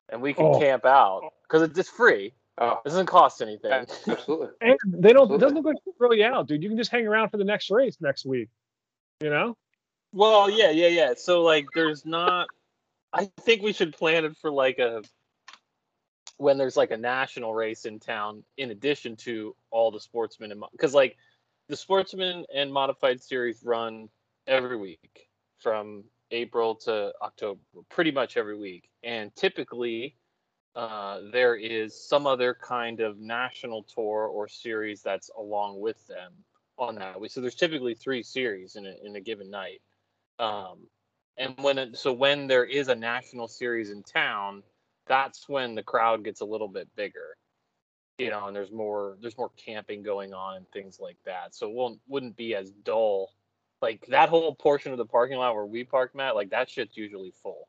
and 0.09 0.23
we 0.23 0.33
can 0.33 0.47
Oh. 0.47 0.59
camp 0.59 0.85
out 0.85 1.33
because 1.43 1.63
it's 1.63 1.75
just 1.75 1.91
free. 1.91 2.33
Oh, 2.59 2.81
It 2.85 2.89
doesn't 2.89 3.07
cost 3.07 3.43
anything. 3.43 3.73
absolutely. 3.73 4.49
And 4.61 4.79
they 4.87 5.13
don't 5.13 5.31
it 5.33 5.39
doesn't 5.39 5.57
look 5.57 5.67
like 5.67 5.77
they'll 5.85 5.95
throw 5.95 6.13
you 6.13 6.25
out, 6.25 6.47
dude. 6.47 6.63
You 6.63 6.69
can 6.69 6.79
just 6.79 6.91
hang 6.91 7.07
around 7.07 7.31
for 7.31 7.37
the 7.37 7.45
next 7.45 7.71
race 7.71 7.97
next 8.01 8.25
week. 8.25 8.49
You 9.21 9.31
know? 9.31 9.57
Well, 10.13 10.49
yeah, 10.49 10.71
yeah, 10.71 10.89
yeah. 10.89 11.15
So 11.17 11.43
like, 11.43 11.67
there's 11.75 12.07
not. 12.07 12.49
I 13.13 13.27
think 13.41 13.63
we 13.63 13.73
should 13.73 13.93
plan 13.93 14.25
it 14.25 14.37
for 14.37 14.51
like 14.51 14.79
a 14.79 15.03
when 16.37 16.59
there's 16.59 16.77
like 16.77 16.91
a 16.91 16.97
national 16.97 17.55
race 17.55 17.85
in 17.85 17.99
town, 17.99 18.45
in 18.57 18.71
addition 18.71 19.17
to 19.17 19.55
all 19.71 19.91
the 19.91 20.01
sportsmen 20.01 20.53
and 20.53 20.63
because 20.73 20.95
like 20.95 21.17
the 21.69 21.77
sportsmen 21.77 22.45
and 22.55 22.73
modified 22.73 23.23
series 23.23 23.63
run 23.65 24.09
every 24.47 24.77
week 24.77 25.29
from 25.59 26.05
April 26.35 26.75
to 26.87 27.13
October, 27.23 27.61
pretty 27.89 28.11
much 28.11 28.37
every 28.37 28.59
week, 28.59 28.89
and 29.03 29.35
typically. 29.37 30.17
Uh, 30.77 31.21
there 31.33 31.55
is 31.55 32.09
some 32.09 32.27
other 32.27 32.53
kind 32.61 32.99
of 32.99 33.17
national 33.17 33.85
tour 33.85 34.27
or 34.27 34.49
series 34.49 35.03
that's 35.03 35.31
along 35.39 35.81
with 35.81 36.05
them 36.09 36.33
on 36.79 36.97
that 36.97 37.21
week. 37.21 37.31
So 37.31 37.41
there's 37.41 37.55
typically 37.55 37.95
three 37.95 38.25
series 38.25 38.75
in 38.75 38.85
a, 38.85 38.95
in 39.05 39.15
a 39.15 39.21
given 39.21 39.51
night. 39.51 39.81
Um, 40.41 40.89
and 41.37 41.55
when 41.63 41.79
it, 41.79 41.97
so 41.97 42.13
when 42.13 42.49
there 42.49 42.65
is 42.65 42.89
a 42.89 42.95
national 42.95 43.47
series 43.47 43.91
in 43.91 44.03
town, 44.03 44.65
that's 45.07 45.49
when 45.49 45.77
the 45.77 45.83
crowd 45.83 46.25
gets 46.25 46.41
a 46.41 46.45
little 46.45 46.67
bit 46.69 46.89
bigger, 46.97 47.37
you 48.19 48.31
know, 48.31 48.47
and 48.47 48.57
there's 48.57 48.73
more 48.73 49.17
there's 49.21 49.39
more 49.39 49.53
camping 49.57 50.03
going 50.03 50.33
on 50.35 50.57
and 50.57 50.67
things 50.73 50.99
like 50.99 51.19
that. 51.25 51.55
So 51.55 51.69
it 51.69 51.75
won't 51.75 52.01
wouldn't 52.09 52.37
be 52.37 52.55
as 52.55 52.71
dull. 52.71 53.31
Like 53.85 54.07
that 54.07 54.31
whole 54.31 54.55
portion 54.55 54.93
of 54.93 54.99
the 54.99 55.05
parking 55.05 55.37
lot 55.37 55.55
where 55.55 55.67
we 55.67 55.85
park, 55.85 56.15
Matt, 56.15 56.35
like 56.35 56.49
that 56.51 56.71
shit's 56.71 56.97
usually 56.97 57.35
full, 57.43 57.69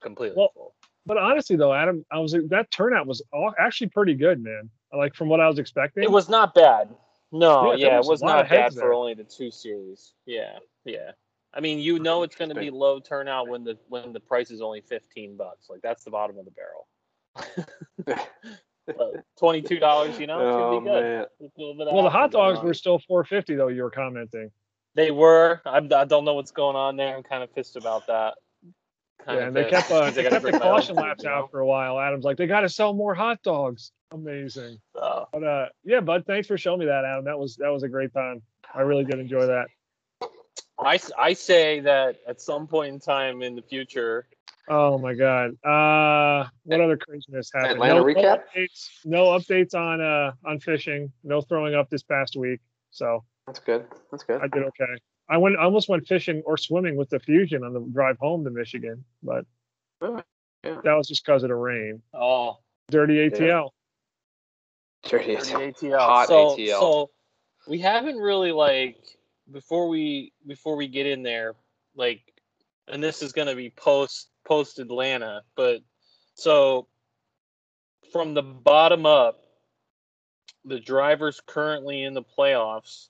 completely 0.00 0.36
Well, 0.38 0.52
full. 0.54 0.74
But 1.06 1.18
honestly 1.18 1.56
though, 1.56 1.74
Adam, 1.74 2.06
I 2.12 2.20
was 2.20 2.36
that 2.50 2.70
turnout 2.70 3.08
was 3.08 3.20
actually 3.58 3.88
pretty 3.88 4.14
good, 4.14 4.40
man. 4.44 4.70
Like 4.96 5.16
from 5.16 5.28
what 5.28 5.40
I 5.40 5.48
was 5.48 5.58
expecting. 5.58 6.04
It 6.04 6.10
was 6.10 6.28
not 6.28 6.54
bad. 6.54 6.94
No, 7.32 7.72
Yeah, 7.72 7.88
yeah, 7.88 7.98
was 7.98 8.06
it 8.06 8.10
was 8.10 8.22
not 8.22 8.40
of 8.42 8.46
heads 8.46 8.76
bad 8.76 8.80
for 8.80 8.88
there. 8.88 8.92
only 8.92 9.14
the 9.14 9.24
two 9.24 9.50
series. 9.50 10.14
Yeah, 10.24 10.58
yeah. 10.84 11.10
I 11.52 11.58
mean, 11.58 11.80
you 11.80 11.98
know, 11.98 12.22
it's 12.22 12.36
going 12.36 12.50
to 12.50 12.54
be 12.54 12.70
low 12.70 13.00
turnout 13.00 13.48
when 13.48 13.64
the 13.64 13.76
when 13.88 14.12
the 14.12 14.20
price 14.20 14.52
is 14.52 14.60
only 14.60 14.82
fifteen 14.82 15.36
bucks. 15.36 15.68
Like 15.68 15.80
that's 15.82 16.04
the 16.04 16.12
bottom 16.12 16.36
of 16.38 16.44
the 16.44 16.52
barrel. 18.06 18.28
Twenty 19.36 19.62
two 19.62 19.80
dollars, 19.80 20.16
you 20.18 20.28
know, 20.28 20.38
it 20.38 20.52
should 20.52 20.60
oh 20.60 20.80
be 20.80 20.86
good. 20.86 21.02
man. 21.02 21.26
With 21.40 21.50
a 21.56 21.60
little 21.60 21.74
bit 21.74 21.88
of 21.88 21.94
well, 21.94 22.04
the 22.04 22.10
hot 22.10 22.30
dogs 22.30 22.60
were 22.60 22.74
still 22.74 23.00
450 23.08 23.56
though. 23.56 23.66
You 23.66 23.82
were 23.82 23.90
commenting. 23.90 24.52
They 24.94 25.10
were. 25.10 25.60
I, 25.64 25.78
I 25.78 26.04
don't 26.04 26.24
know 26.24 26.34
what's 26.34 26.50
going 26.50 26.76
on 26.76 26.96
there. 26.96 27.16
I'm 27.16 27.22
kind 27.22 27.42
of 27.42 27.54
pissed 27.54 27.76
about 27.76 28.06
that. 28.08 28.34
Kind 29.24 29.38
Yeah, 29.38 29.46
of 29.48 29.54
they 29.54 29.64
pissed 29.64 29.88
kept 29.88 29.90
uh, 29.90 30.10
they 30.10 30.22
kept 30.22 30.34
the 30.34 30.40
bring 30.40 30.58
my 30.58 30.66
own 30.66 30.72
caution 30.76 30.96
laps 30.96 31.24
know? 31.24 31.30
out 31.30 31.50
for 31.50 31.60
a 31.60 31.66
while. 31.66 31.98
Adam's 31.98 32.24
like, 32.24 32.36
they 32.36 32.46
got 32.46 32.60
to 32.60 32.68
sell 32.68 32.92
more 32.92 33.14
hot 33.14 33.42
dogs. 33.42 33.92
Amazing. 34.12 34.80
So, 34.94 35.28
But 35.32 35.44
uh, 35.44 35.66
yeah, 35.84 36.00
bud, 36.00 36.24
thanks 36.26 36.48
for 36.48 36.58
showing 36.58 36.80
me 36.80 36.86
that, 36.86 37.04
Adam. 37.04 37.24
That 37.24 37.38
was 37.38 37.56
that 37.56 37.68
was 37.68 37.82
a 37.82 37.88
great 37.88 38.12
time. 38.12 38.42
I 38.74 38.80
really 38.80 39.04
did 39.04 39.18
enjoy 39.18 39.46
that. 39.46 39.66
I, 40.78 40.98
I 41.18 41.34
say 41.34 41.80
that 41.80 42.16
at 42.26 42.40
some 42.40 42.66
point 42.66 42.94
in 42.94 43.00
time 43.00 43.42
in 43.42 43.54
the 43.54 43.62
future, 43.62 44.26
Oh 44.70 44.98
my 44.98 45.14
god. 45.14 45.50
Uh, 45.64 46.48
what 46.62 46.80
other 46.80 46.96
craziness 46.96 47.50
happened? 47.52 47.72
Atlanta 47.72 48.00
no, 48.00 48.04
recap? 48.04 48.14
No 48.14 48.36
updates, 48.56 48.88
no 49.04 49.24
updates 49.26 49.74
on 49.74 50.00
uh 50.00 50.32
on 50.44 50.60
fishing. 50.60 51.12
No 51.24 51.40
throwing 51.40 51.74
up 51.74 51.90
this 51.90 52.04
past 52.04 52.36
week. 52.36 52.60
So 52.90 53.24
That's 53.50 53.58
good. 53.58 53.84
That's 54.12 54.22
good. 54.22 54.40
I 54.40 54.46
did 54.46 54.62
okay. 54.62 54.96
I 55.28 55.36
went 55.36 55.56
I 55.58 55.64
almost 55.64 55.88
went 55.88 56.06
fishing 56.06 56.40
or 56.46 56.56
swimming 56.56 56.94
with 56.94 57.10
the 57.10 57.18
Fusion 57.18 57.64
on 57.64 57.72
the 57.72 57.80
drive 57.80 58.16
home 58.18 58.44
to 58.44 58.50
Michigan, 58.50 59.04
but 59.24 59.44
Oh, 60.00 60.22
yeah. 60.62 60.80
that 60.84 60.92
was 60.94 61.08
just 61.08 61.26
because 61.26 61.42
of 61.42 61.48
the 61.48 61.56
rain. 61.56 62.00
oh, 62.14 62.58
Dirty 62.90 63.28
ATL. 63.28 63.70
Dirty 65.02 65.34
Dirty 65.34 65.50
ATL. 65.50 65.74
ATL. 65.74 65.98
Hot 65.98 66.28
so, 66.28 66.56
ATL. 66.56 66.80
So 66.80 67.10
we 67.66 67.80
haven't 67.80 68.18
really 68.18 68.52
like 68.52 68.98
before 69.50 69.88
we 69.88 70.32
before 70.46 70.76
we 70.76 70.86
get 70.86 71.06
in 71.06 71.24
there, 71.24 71.56
like, 71.96 72.20
and 72.86 73.02
this 73.02 73.20
is 73.20 73.32
gonna 73.32 73.56
be 73.56 73.70
post 73.70 74.28
post 74.46 74.78
Atlanta, 74.78 75.42
but 75.56 75.80
so 76.34 76.86
from 78.12 78.34
the 78.34 78.42
bottom 78.42 79.06
up, 79.06 79.42
the 80.64 80.78
drivers 80.78 81.40
currently 81.44 82.04
in 82.04 82.14
the 82.14 82.22
playoffs 82.22 83.08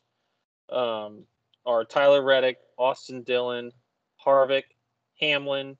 um, 0.70 1.24
are 1.66 1.84
Tyler 1.84 2.22
Reddick, 2.22 2.58
Austin 2.78 3.22
Dillon, 3.22 3.72
Harvick, 4.24 4.64
Hamlin, 5.20 5.76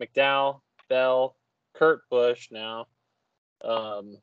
McDowell, 0.00 0.60
Bell, 0.88 1.36
Kurt 1.74 2.08
Busch 2.10 2.48
now, 2.50 2.86
um, 3.64 4.18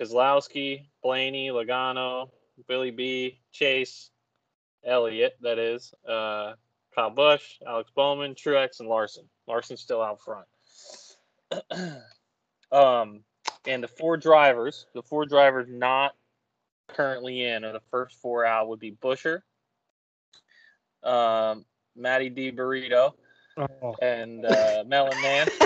Kozlowski, 0.00 0.86
Blaney, 1.02 1.48
Logano, 1.48 2.30
Billy 2.68 2.90
B, 2.90 3.38
Chase, 3.52 4.10
Elliott, 4.84 5.36
that 5.40 5.58
is, 5.58 5.94
uh, 6.08 6.54
Kyle 6.94 7.10
Busch, 7.10 7.58
Alex 7.66 7.90
Bowman, 7.94 8.34
Truex, 8.34 8.80
and 8.80 8.88
Larson. 8.88 9.24
Larson's 9.46 9.80
still 9.80 10.02
out 10.02 10.20
front. 10.20 10.46
um, 12.72 13.20
and 13.66 13.82
the 13.82 13.88
four 13.88 14.16
drivers, 14.16 14.86
the 14.94 15.02
four 15.02 15.26
drivers 15.26 15.66
not 15.68 16.14
currently 16.88 17.44
in, 17.44 17.64
or 17.64 17.72
the 17.72 17.82
first 17.90 18.16
four 18.20 18.44
out, 18.44 18.68
would 18.68 18.80
be 18.80 18.90
Busher, 18.90 19.44
um, 21.02 21.64
Matty 21.96 22.28
D 22.30 22.52
Burrito, 22.52 23.12
Oh. 23.56 23.94
and 24.02 24.44
uh, 24.44 24.84
Melon 24.86 25.20
Man. 25.22 25.48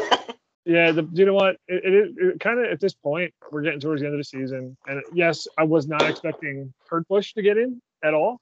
Yeah, 0.65 0.93
the, 0.93 1.09
you 1.15 1.25
know 1.25 1.33
what? 1.33 1.57
It, 1.67 1.83
it, 1.83 2.15
it 2.19 2.41
kind 2.41 2.59
of 2.63 2.71
at 2.71 2.79
this 2.79 2.93
point 2.93 3.33
we're 3.51 3.63
getting 3.63 3.81
towards 3.81 4.03
the 4.03 4.07
end 4.07 4.15
of 4.15 4.19
the 4.21 4.25
season, 4.25 4.77
and 4.87 5.03
yes, 5.15 5.49
I 5.57 5.63
was 5.63 5.89
not 5.89 6.03
expecting 6.03 6.75
Kurt 6.91 7.09
Busch 7.09 7.33
to 7.33 7.41
get 7.43 7.57
in 7.57 7.81
at 8.05 8.13
all, 8.13 8.39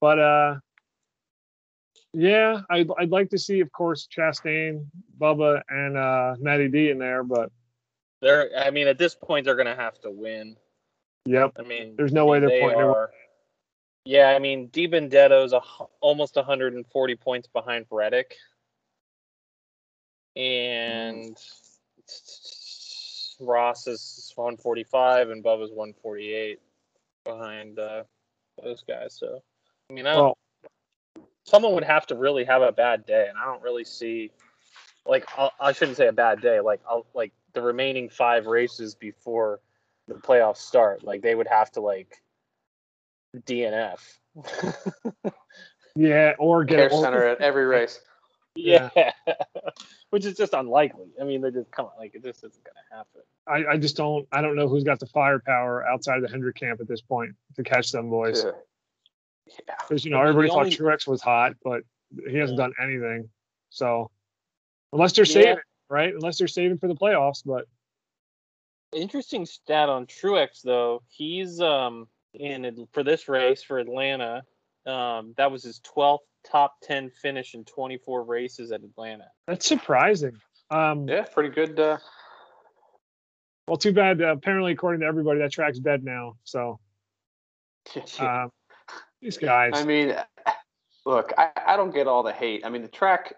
but 0.00 0.18
uh, 0.18 0.56
yeah, 2.12 2.62
I'd 2.68 2.88
I'd 2.98 3.10
like 3.10 3.30
to 3.30 3.38
see, 3.38 3.60
of 3.60 3.70
course, 3.70 4.08
Chastain, 4.12 4.86
Bubba, 5.20 5.62
and 5.68 5.96
uh, 5.96 6.34
Matty 6.40 6.66
D 6.66 6.90
in 6.90 6.98
there, 6.98 7.22
but 7.22 7.52
They're, 8.20 8.50
I 8.58 8.70
mean, 8.70 8.88
at 8.88 8.98
this 8.98 9.14
point, 9.14 9.44
they're 9.44 9.54
gonna 9.54 9.76
have 9.76 10.00
to 10.00 10.10
win. 10.10 10.56
Yep, 11.28 11.56
I 11.58 11.62
mean, 11.62 11.94
There's 11.94 12.12
no 12.12 12.24
way 12.24 12.40
they're 12.40 12.48
they 12.48 12.60
pointing 12.60 12.80
are. 12.80 13.10
Yeah, 14.06 14.28
I 14.28 14.38
mean, 14.38 14.70
DiBenedetto's 14.70 15.52
a, 15.52 15.60
almost 16.00 16.36
140 16.36 17.16
points 17.16 17.48
behind 17.48 17.84
Reddick, 17.90 18.34
and 20.34 21.36
Ross 23.38 23.86
is 23.86 24.32
145, 24.36 25.28
and 25.28 25.44
Bubba's 25.44 25.70
148 25.70 26.60
behind 27.24 27.78
uh, 27.78 28.04
those 28.62 28.82
guys. 28.88 29.12
So, 29.12 29.42
I 29.90 29.92
mean, 29.92 30.06
I 30.06 30.14
don't, 30.14 30.22
well, 30.22 31.28
someone 31.44 31.74
would 31.74 31.84
have 31.84 32.06
to 32.06 32.14
really 32.14 32.44
have 32.44 32.62
a 32.62 32.72
bad 32.72 33.04
day, 33.04 33.26
and 33.28 33.36
I 33.36 33.44
don't 33.44 33.62
really 33.62 33.84
see, 33.84 34.30
like, 35.04 35.26
I'll, 35.36 35.52
I 35.60 35.72
shouldn't 35.72 35.98
say 35.98 36.06
a 36.06 36.12
bad 36.12 36.40
day, 36.40 36.60
like, 36.60 36.80
I'll, 36.88 37.04
like 37.12 37.34
the 37.52 37.60
remaining 37.60 38.08
five 38.08 38.46
races 38.46 38.94
before 38.94 39.60
the 40.08 40.14
playoffs 40.14 40.58
start, 40.58 41.04
like 41.04 41.22
they 41.22 41.34
would 41.34 41.46
have 41.48 41.70
to 41.72 41.80
like 41.80 42.16
DNF. 43.36 44.00
yeah, 45.96 46.32
or 46.38 46.64
get 46.64 46.90
Care 46.90 47.00
center 47.00 47.24
at 47.26 47.40
every 47.40 47.66
race. 47.76 48.00
yeah, 48.54 48.88
which 50.10 50.24
is 50.24 50.36
just 50.36 50.52
unlikely. 50.54 51.06
I 51.20 51.24
mean, 51.24 51.40
they're 51.40 51.50
just 51.50 51.70
come 51.70 51.86
on, 51.86 51.92
like 51.98 52.14
it 52.14 52.22
just 52.24 52.38
isn't 52.44 52.64
gonna 52.64 52.80
happen. 52.98 53.22
I, 53.46 53.74
I 53.74 53.76
just 53.78 53.96
don't 53.96 54.26
I 54.32 54.40
don't 54.40 54.56
know 54.56 54.68
who's 54.68 54.84
got 54.84 55.00
the 55.00 55.06
firepower 55.06 55.86
outside 55.86 56.16
of 56.16 56.22
the 56.22 56.28
Hendrick 56.28 56.56
camp 56.56 56.80
at 56.80 56.88
this 56.88 57.00
point 57.00 57.34
to 57.56 57.62
catch 57.62 57.90
them 57.92 58.10
boys. 58.10 58.44
Yeah. 58.44 58.50
Yeah. 59.66 59.74
Because 59.88 60.04
you 60.04 60.10
know 60.10 60.18
I 60.18 60.22
mean, 60.22 60.28
everybody 60.30 60.48
thought 60.50 60.58
only- 60.58 60.70
Truex 60.76 61.06
was 61.06 61.22
hot, 61.22 61.52
but 61.64 61.82
he 62.28 62.36
hasn't 62.36 62.58
done 62.58 62.72
anything. 62.82 63.28
So 63.70 64.10
unless 64.92 65.12
they're 65.14 65.24
Yeah. 65.24 65.32
saving, 65.32 65.56
right? 65.88 66.12
Unless 66.14 66.38
they're 66.38 66.48
saving 66.48 66.78
for 66.78 66.88
the 66.88 66.94
playoffs, 66.94 67.42
but 67.44 67.66
Interesting 68.92 69.44
stat 69.46 69.88
on 69.88 70.06
Truex 70.06 70.62
though. 70.62 71.02
He's 71.08 71.60
um 71.60 72.08
in 72.34 72.86
for 72.92 73.02
this 73.02 73.28
race 73.28 73.62
for 73.62 73.78
Atlanta. 73.78 74.42
Um, 74.86 75.34
that 75.36 75.50
was 75.50 75.62
his 75.62 75.80
12th 75.80 76.20
top 76.50 76.76
10 76.82 77.10
finish 77.10 77.54
in 77.54 77.64
24 77.64 78.24
races 78.24 78.72
at 78.72 78.82
Atlanta. 78.82 79.26
that's 79.46 79.66
surprising. 79.66 80.40
Um, 80.70 81.08
Yeah, 81.08 81.22
pretty 81.22 81.50
good. 81.50 81.78
Uh, 81.78 81.98
Well, 83.66 83.76
too 83.76 83.92
bad. 83.92 84.22
Uh, 84.22 84.32
apparently, 84.32 84.72
according 84.72 85.00
to 85.00 85.06
everybody, 85.06 85.40
that 85.40 85.52
track's 85.52 85.78
dead 85.78 86.04
now. 86.04 86.36
So 86.44 86.80
um, 88.20 88.50
these 89.20 89.36
guys. 89.36 89.72
I 89.74 89.84
mean, 89.84 90.14
look, 91.04 91.32
I, 91.36 91.50
I 91.66 91.76
don't 91.76 91.92
get 91.92 92.06
all 92.06 92.22
the 92.22 92.32
hate. 92.32 92.64
I 92.64 92.70
mean, 92.70 92.82
the 92.82 92.88
track, 92.88 93.34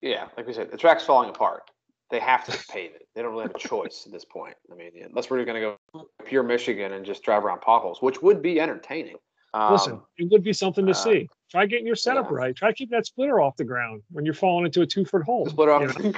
yeah, 0.00 0.28
like 0.36 0.46
we 0.46 0.52
said, 0.54 0.70
the 0.70 0.78
track's 0.78 1.04
falling 1.04 1.28
apart. 1.28 1.70
They 2.10 2.20
have 2.20 2.44
to 2.44 2.52
pave 2.68 2.92
it. 2.94 3.08
They 3.14 3.22
don't 3.22 3.32
really 3.32 3.44
have 3.44 3.54
a 3.54 3.58
choice 3.58 4.04
at 4.06 4.12
this 4.12 4.24
point. 4.24 4.54
I 4.70 4.76
mean, 4.76 4.92
unless 5.04 5.28
we're 5.28 5.44
going 5.44 5.60
to 5.60 5.76
go 5.92 6.08
pure 6.24 6.42
Michigan 6.42 6.92
and 6.92 7.04
just 7.04 7.22
drive 7.22 7.44
around 7.44 7.62
potholes, 7.62 8.00
which 8.00 8.22
would 8.22 8.42
be 8.42 8.60
entertaining. 8.60 9.16
Um, 9.54 9.72
Listen, 9.72 10.00
it 10.18 10.30
would 10.30 10.44
be 10.44 10.52
something 10.52 10.84
to 10.86 10.92
uh, 10.92 10.94
see. 10.94 11.28
Try 11.50 11.66
getting 11.66 11.86
your 11.86 11.96
setup 11.96 12.26
yeah. 12.30 12.36
right. 12.36 12.56
Try 12.56 12.72
keeping 12.72 12.96
that 12.96 13.06
splitter 13.06 13.40
off 13.40 13.56
the 13.56 13.64
ground 13.64 14.02
when 14.10 14.24
you're 14.24 14.34
falling 14.34 14.66
into 14.66 14.82
a 14.82 14.86
two 14.86 15.04
foot 15.04 15.22
hole. 15.22 15.46
split 15.48 15.68
you 15.68 15.74
off. 15.74 15.98
know? 15.98 16.12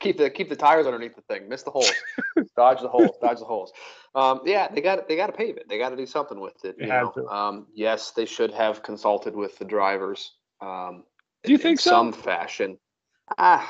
keep 0.00 0.18
the 0.18 0.28
keep 0.28 0.48
the 0.48 0.56
tires 0.56 0.86
underneath 0.86 1.14
the 1.16 1.22
thing. 1.22 1.48
Miss 1.48 1.62
the 1.62 1.70
holes. 1.70 1.92
dodge 2.56 2.80
the 2.80 2.88
holes. 2.88 3.16
Dodge 3.20 3.38
the 3.38 3.44
holes. 3.44 3.72
Um, 4.14 4.40
yeah, 4.44 4.68
they 4.68 4.80
got 4.80 5.08
they 5.08 5.16
got 5.16 5.28
to 5.28 5.32
pave 5.32 5.56
it. 5.56 5.68
They 5.68 5.78
got 5.78 5.90
to 5.90 5.96
do 5.96 6.06
something 6.06 6.40
with 6.40 6.64
it. 6.64 6.76
You 6.78 6.86
know? 6.86 7.12
Um, 7.30 7.66
yes, 7.74 8.12
they 8.12 8.26
should 8.26 8.52
have 8.52 8.82
consulted 8.82 9.34
with 9.34 9.58
the 9.58 9.64
drivers. 9.64 10.34
Um, 10.60 11.04
Do 11.44 11.52
you 11.52 11.58
in 11.58 11.62
think 11.62 11.80
so? 11.80 11.90
some 11.90 12.12
fashion? 12.12 12.78
Ah, 13.36 13.68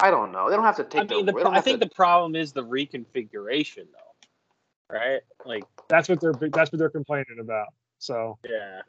I 0.00 0.10
don't 0.10 0.32
know. 0.32 0.50
They 0.50 0.56
don't 0.56 0.64
have 0.64 0.76
to 0.76 0.84
take. 0.84 1.02
I 1.10 1.14
mean, 1.14 1.26
the, 1.26 1.32
the, 1.32 1.48
I 1.48 1.60
think 1.60 1.80
to- 1.80 1.86
the 1.88 1.94
problem 1.94 2.34
is 2.36 2.52
the 2.52 2.64
reconfiguration, 2.64 3.86
though. 3.92 4.94
Right? 4.94 5.20
Like, 5.46 5.64
That's 5.88 6.08
what 6.08 6.20
they're 6.20 6.34
that's 6.52 6.70
what 6.70 6.78
they're 6.78 6.90
complaining 6.90 7.38
about. 7.40 7.68
So 7.98 8.38
yeah, 8.48 8.82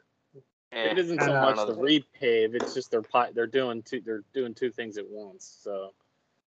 eh, 0.72 0.90
it 0.90 0.98
isn't 0.98 1.20
so 1.22 1.34
I 1.34 1.54
much 1.54 1.66
the 1.66 1.74
know. 1.74 1.80
repave; 1.80 2.54
it's 2.54 2.74
just 2.74 2.90
they're 2.90 3.02
they're 3.34 3.46
doing 3.46 3.82
two 3.82 4.00
they're 4.04 4.24
doing 4.34 4.54
two 4.54 4.70
things 4.70 4.98
at 4.98 5.08
once. 5.08 5.58
So 5.62 5.94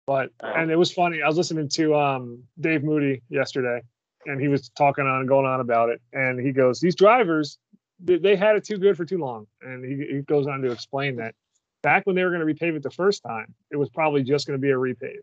But 0.06 0.30
Oh. 0.42 0.52
and 0.54 0.70
it 0.70 0.76
was 0.76 0.92
funny. 0.92 1.22
I 1.22 1.28
was 1.28 1.36
listening 1.36 1.68
to 1.70 1.94
um, 1.94 2.42
Dave 2.60 2.82
Moody 2.82 3.22
yesterday, 3.28 3.82
and 4.26 4.40
he 4.40 4.48
was 4.48 4.70
talking 4.70 5.06
on 5.06 5.24
going 5.26 5.46
on 5.46 5.60
about 5.60 5.90
it. 5.90 6.00
And 6.12 6.40
he 6.40 6.50
goes, 6.52 6.80
"These 6.80 6.96
drivers, 6.96 7.58
they, 8.00 8.18
they 8.18 8.34
had 8.34 8.56
it 8.56 8.64
too 8.64 8.78
good 8.78 8.96
for 8.96 9.04
too 9.04 9.18
long." 9.18 9.46
And 9.62 9.84
he, 9.84 10.16
he 10.16 10.22
goes 10.22 10.46
on 10.48 10.62
to 10.62 10.72
explain 10.72 11.16
that 11.16 11.34
back 11.82 12.06
when 12.06 12.16
they 12.16 12.24
were 12.24 12.30
going 12.30 12.46
to 12.46 12.52
repave 12.52 12.76
it 12.76 12.82
the 12.82 12.90
first 12.90 13.22
time, 13.22 13.54
it 13.70 13.76
was 13.76 13.88
probably 13.88 14.22
just 14.22 14.46
going 14.46 14.58
to 14.58 14.62
be 14.62 14.70
a 14.70 14.76
repave, 14.76 15.20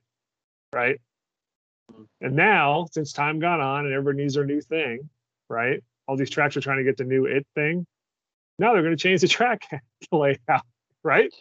right? 0.74 1.00
And 2.22 2.36
now, 2.36 2.86
since 2.92 3.14
time 3.14 3.40
gone 3.40 3.62
on 3.62 3.86
and 3.86 3.94
everybody 3.94 4.24
needs 4.24 4.36
their 4.36 4.46
new 4.46 4.62
thing, 4.62 5.10
right? 5.50 5.84
All 6.08 6.18
these 6.18 6.30
tracks 6.30 6.58
are 6.58 6.62
trying 6.62 6.78
to 6.78 6.84
get 6.84 6.98
the 6.98 7.04
new 7.04 7.26
it 7.26 7.46
thing. 7.56 7.86
Now 8.58 8.74
they're 8.74 8.84
going 8.84 8.96
to 8.96 9.02
change 9.02 9.22
the 9.22 9.28
track 9.28 9.62
layout, 10.12 10.64
right? 11.04 11.34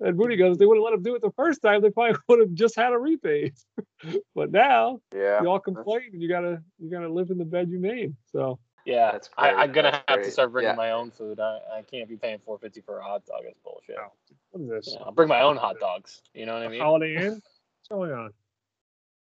And 0.00 0.16
Moody 0.16 0.36
goes, 0.36 0.58
they 0.58 0.66
would 0.66 0.76
have 0.76 0.84
let 0.84 0.90
them 0.92 1.02
do 1.02 1.14
it 1.14 1.22
the 1.22 1.32
first 1.36 1.62
time. 1.62 1.80
They 1.80 1.90
probably 1.90 2.18
would 2.28 2.40
have 2.40 2.52
just 2.52 2.76
had 2.76 2.92
a 2.92 2.96
repave. 2.96 3.54
but 4.34 4.50
now 4.50 4.98
Yeah. 5.14 5.42
you 5.42 5.48
all 5.48 5.60
complain, 5.60 6.10
and 6.12 6.20
you 6.20 6.28
gotta 6.28 6.62
you 6.78 6.90
gotta 6.90 7.08
live 7.08 7.30
in 7.30 7.38
the 7.38 7.44
bed 7.44 7.70
you 7.70 7.78
made. 7.78 8.14
So 8.32 8.58
yeah, 8.86 9.12
That's 9.12 9.28
I, 9.36 9.50
I'm 9.50 9.72
gonna 9.72 9.90
that's 9.90 10.04
have 10.08 10.22
to 10.22 10.30
start 10.30 10.52
bringing 10.52 10.70
Yeah. 10.70 10.76
my 10.76 10.92
own 10.92 11.10
food. 11.10 11.40
I, 11.40 11.58
I 11.78 11.82
can't 11.82 12.08
be 12.08 12.16
paying 12.16 12.38
450 12.44 12.80
for 12.82 12.98
a 12.98 13.02
hot 13.04 13.26
dog. 13.26 13.40
That's 13.44 13.58
bullshit. 13.64 13.96
No. 13.96 14.12
what 14.52 14.62
is 14.62 14.86
this? 14.86 14.94
Yeah, 14.94 15.04
I'll 15.04 15.12
bring 15.12 15.28
my 15.28 15.40
own 15.40 15.56
hot 15.56 15.80
dogs. 15.80 16.22
You 16.34 16.46
know 16.46 16.54
what 16.54 16.62
I 16.62 16.68
mean? 16.68 16.80
Holiday 16.80 17.16
Inn? 17.16 17.32
What's 17.32 17.88
going 17.90 18.12
on? 18.12 18.32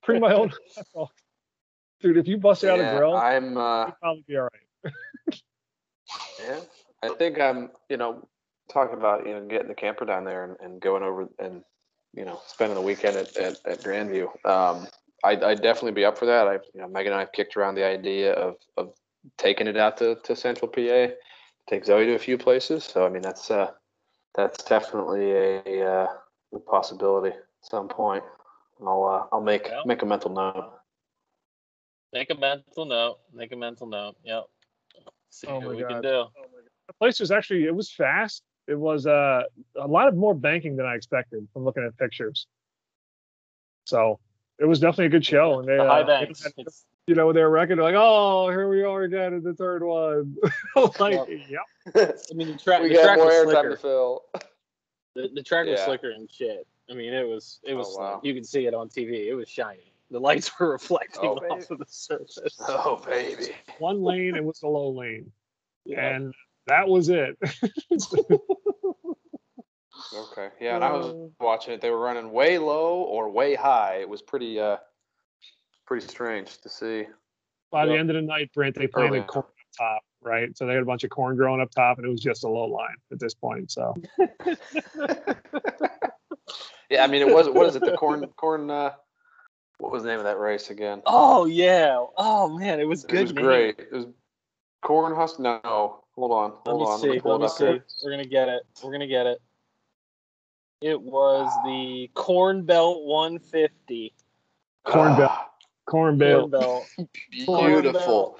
Bring 0.06 0.20
my 0.20 0.32
own 0.32 0.50
hot 0.50 0.86
dog. 0.94 1.08
Dude, 2.00 2.16
if 2.16 2.28
you 2.28 2.38
bust 2.38 2.62
out 2.62 2.78
a 2.78 2.96
grill, 2.96 3.16
I'm. 3.16 3.56
Uh, 3.56 3.90
probably 4.00 4.24
be 4.28 4.36
all 4.36 4.48
right. 4.84 4.92
yeah, 6.40 6.60
I 7.02 7.08
think 7.16 7.40
I'm. 7.40 7.70
You 7.88 7.96
know, 7.96 8.28
talking 8.72 8.96
about 8.96 9.26
you 9.26 9.34
know 9.34 9.44
getting 9.46 9.68
the 9.68 9.74
camper 9.74 10.04
down 10.04 10.24
there 10.24 10.44
and, 10.44 10.56
and 10.60 10.80
going 10.80 11.02
over 11.02 11.28
and 11.40 11.64
you 12.14 12.24
know 12.24 12.40
spending 12.46 12.76
the 12.76 12.80
weekend 12.80 13.16
at, 13.16 13.36
at, 13.36 13.56
at 13.66 13.82
Grandview. 13.82 14.28
Um, 14.46 14.86
I'd, 15.24 15.42
I'd 15.42 15.62
definitely 15.62 15.92
be 15.92 16.04
up 16.04 16.16
for 16.16 16.26
that. 16.26 16.46
I, 16.46 16.54
you 16.74 16.80
know, 16.80 16.86
Megan 16.86 17.12
and 17.12 17.16
I 17.16 17.20
have 17.20 17.32
kicked 17.32 17.56
around 17.56 17.74
the 17.74 17.84
idea 17.84 18.32
of 18.34 18.56
of 18.76 18.94
taking 19.36 19.66
it 19.66 19.76
out 19.76 19.96
to, 19.98 20.16
to 20.24 20.34
Central 20.36 20.68
PA, 20.68 21.12
take 21.68 21.84
Zoe 21.84 22.06
to 22.06 22.14
a 22.14 22.18
few 22.18 22.38
places. 22.38 22.84
So 22.84 23.04
I 23.04 23.08
mean, 23.08 23.22
that's 23.22 23.50
uh, 23.50 23.70
that's 24.34 24.62
definitely 24.64 25.32
a, 25.32 25.86
uh, 25.86 26.06
a 26.54 26.58
possibility 26.60 27.36
at 27.36 27.44
some 27.62 27.88
point. 27.88 28.24
I'll 28.80 29.04
uh, 29.04 29.34
I'll 29.34 29.42
make 29.42 29.66
Yeah. 29.68 29.82
make 29.84 30.02
a 30.02 30.06
mental 30.06 30.30
note. 30.30 30.72
Make 32.12 32.30
a 32.30 32.34
mental 32.34 32.86
note. 32.86 33.18
Make 33.34 33.52
a 33.52 33.56
mental 33.56 33.86
note. 33.86 34.16
Yep. 34.24 34.44
See 35.30 35.46
Oh 35.48 35.54
what 35.58 35.62
my 35.64 35.74
we 35.74 35.78
can 35.84 35.88
God. 36.00 36.02
do. 36.02 36.24
The 36.86 36.92
place 36.94 37.20
was 37.20 37.30
actually 37.30 37.64
it 37.64 37.74
was 37.74 37.90
fast. 37.92 38.42
It 38.66 38.78
was 38.78 39.06
uh, 39.06 39.42
a 39.76 39.86
lot 39.86 40.08
of 40.08 40.14
more 40.16 40.34
banking 40.34 40.76
than 40.76 40.86
I 40.86 40.94
expected 40.94 41.46
from 41.52 41.64
looking 41.64 41.84
at 41.84 41.96
pictures. 41.96 42.46
So 43.84 44.20
it 44.58 44.64
was 44.66 44.80
definitely 44.80 45.06
a 45.06 45.10
good 45.10 45.24
show, 45.24 45.58
and 45.58 45.68
they 45.68 45.76
the 45.76 45.84
uh, 45.84 45.88
high 45.88 46.02
they 46.02 46.06
banks. 46.26 46.42
had- 46.42 46.52
It's, 46.58 46.84
you 47.08 47.14
know 47.14 47.32
their 47.32 47.50
record 47.50 47.78
like 47.78 47.94
oh 47.96 48.48
here 48.50 48.68
we 48.68 48.82
are 48.82 49.02
again 49.02 49.32
in 49.34 49.42
the 49.42 49.54
third 49.54 49.82
one. 49.82 50.36
like 50.76 50.98
Well, 50.98 51.26
yep. 51.28 51.62
I 51.96 52.34
mean, 52.34 52.48
the 52.52 52.58
track. 52.58 52.82
we 52.82 52.88
the 52.90 52.94
got 52.96 53.04
track 53.04 53.16
more 53.18 53.26
was 53.26 53.34
airtime 53.34 53.50
slicker. 53.52 53.70
to 53.70 53.76
fill. 53.76 54.22
The, 55.14 55.28
the 55.34 55.42
track 55.42 55.66
was 55.66 55.80
slicker 55.80 56.10
and 56.10 56.30
shit. 56.30 56.66
I 56.90 56.94
mean, 56.94 57.12
it 57.12 57.26
was 57.26 57.60
it 57.64 57.74
was 57.74 57.94
Oh, 57.98 58.02
wow. 58.02 58.20
you 58.22 58.34
could 58.34 58.46
see 58.46 58.66
it 58.66 58.74
on 58.74 58.88
TV. 58.88 59.26
It 59.28 59.34
was 59.34 59.48
shiny. 59.48 59.92
The 60.10 60.20
lights 60.20 60.50
were 60.60 60.70
reflecting 60.70 61.20
Oh, 61.24 61.34
off 61.36 61.40
baby. 61.60 61.66
of 61.70 61.78
the 61.78 61.86
surface. 61.88 62.56
Oh 62.68 63.02
baby. 63.04 63.54
one 63.78 64.02
lane 64.02 64.36
it 64.36 64.44
was 64.44 64.60
the 64.60 64.68
low 64.68 64.90
lane 64.90 65.30
yeah. 65.84 66.14
and 66.14 66.34
that 66.66 66.86
was 66.88 67.08
it. 67.08 67.36
Okay. 70.14 70.48
Yeah, 70.60 70.76
and 70.76 70.84
I 70.84 70.92
was 70.92 71.30
watching 71.40 71.74
it. 71.74 71.80
They 71.80 71.90
were 71.90 71.98
running 71.98 72.30
way 72.30 72.58
low 72.58 72.98
or 73.02 73.28
way 73.30 73.54
high. 73.54 73.96
It 74.00 74.08
was 74.08 74.22
pretty 74.22 74.58
uh 74.60 74.76
pretty 75.88 76.06
strange 76.06 76.58
to 76.58 76.68
see. 76.68 77.06
By 77.70 77.86
the 77.86 77.94
end 77.96 78.10
of 78.10 78.16
the 78.16 78.22
night, 78.22 78.50
Brent, 78.54 78.76
they 78.76 78.86
planted 78.86 79.22
on. 79.22 79.26
corn 79.26 79.44
up 79.46 79.52
top, 79.76 80.02
right? 80.22 80.56
So 80.56 80.66
they 80.66 80.74
had 80.74 80.82
a 80.82 80.86
bunch 80.86 81.02
of 81.04 81.10
corn 81.10 81.36
growing 81.36 81.60
up 81.60 81.70
top, 81.70 81.98
and 81.98 82.06
it 82.06 82.10
was 82.10 82.20
just 82.20 82.44
a 82.44 82.48
low 82.48 82.66
line 82.66 82.96
at 83.10 83.18
this 83.18 83.34
point. 83.34 83.70
So 83.70 83.94
Yeah, 86.90 87.04
I 87.04 87.06
mean 87.06 87.22
it 87.22 87.34
was 87.34 87.48
what 87.48 87.66
is 87.66 87.76
it, 87.76 87.84
the 87.84 87.92
corn 87.92 88.26
corn 88.36 88.70
uh 88.70 88.92
what 89.78 89.92
was 89.92 90.02
the 90.02 90.08
name 90.08 90.18
of 90.18 90.24
that 90.24 90.38
race 90.38 90.70
again? 90.70 91.02
Oh 91.06 91.44
yeah. 91.44 92.02
Oh 92.16 92.48
man, 92.58 92.80
it 92.80 92.88
was 92.88 93.04
good. 93.04 93.18
It 93.18 93.22
was 93.22 93.32
name. 93.34 93.44
great. 93.44 93.78
It 93.78 93.92
was 93.92 94.06
corn 94.82 95.14
husk 95.14 95.38
no. 95.38 95.60
Hold 96.14 96.32
on. 96.32 96.54
Let 96.66 96.76
me 96.76 96.84
on. 96.84 96.98
see. 96.98 97.20
Let 97.24 97.40
me 97.40 97.48
see. 97.48 97.64
here. 97.64 97.84
We're 98.02 98.10
gonna 98.10 98.26
get 98.26 98.48
it. 98.48 98.62
We're 98.82 98.92
gonna 98.92 99.06
get 99.06 99.26
it. 99.26 99.38
It 100.80 101.00
was 101.00 101.50
the 101.64 102.08
Corn 102.14 102.64
Belt 102.64 103.04
150. 103.04 104.14
corn 104.84 105.16
belt, 105.16 105.32
Corn 105.88 106.18
Corn 106.18 106.18
belt. 106.18 106.50
Belt. 106.50 106.86
beautiful. 107.30 108.38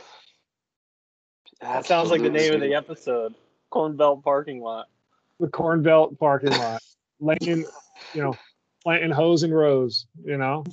That 1.61 1.87
sounds 1.87 2.11
like 2.11 2.23
the 2.23 2.31
name 2.31 2.55
of 2.55 2.61
the 2.61 2.75
episode. 2.75 3.35
Corn 3.71 3.97
Belt 3.97 4.23
parking 4.23 4.61
lot. 4.61 4.87
the 5.41 5.49
corn 5.49 5.83
belt 5.83 6.19
parking 6.19 6.51
lot, 6.53 6.83
laying, 7.21 7.65
you 8.15 8.23
know, 8.23 8.35
planting 8.83 9.11
hose 9.11 9.43
and 9.43 9.55
rows, 9.55 10.07
you 10.25 10.37
know. 10.37 10.65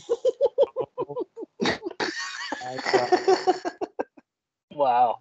Wow. 4.72 5.20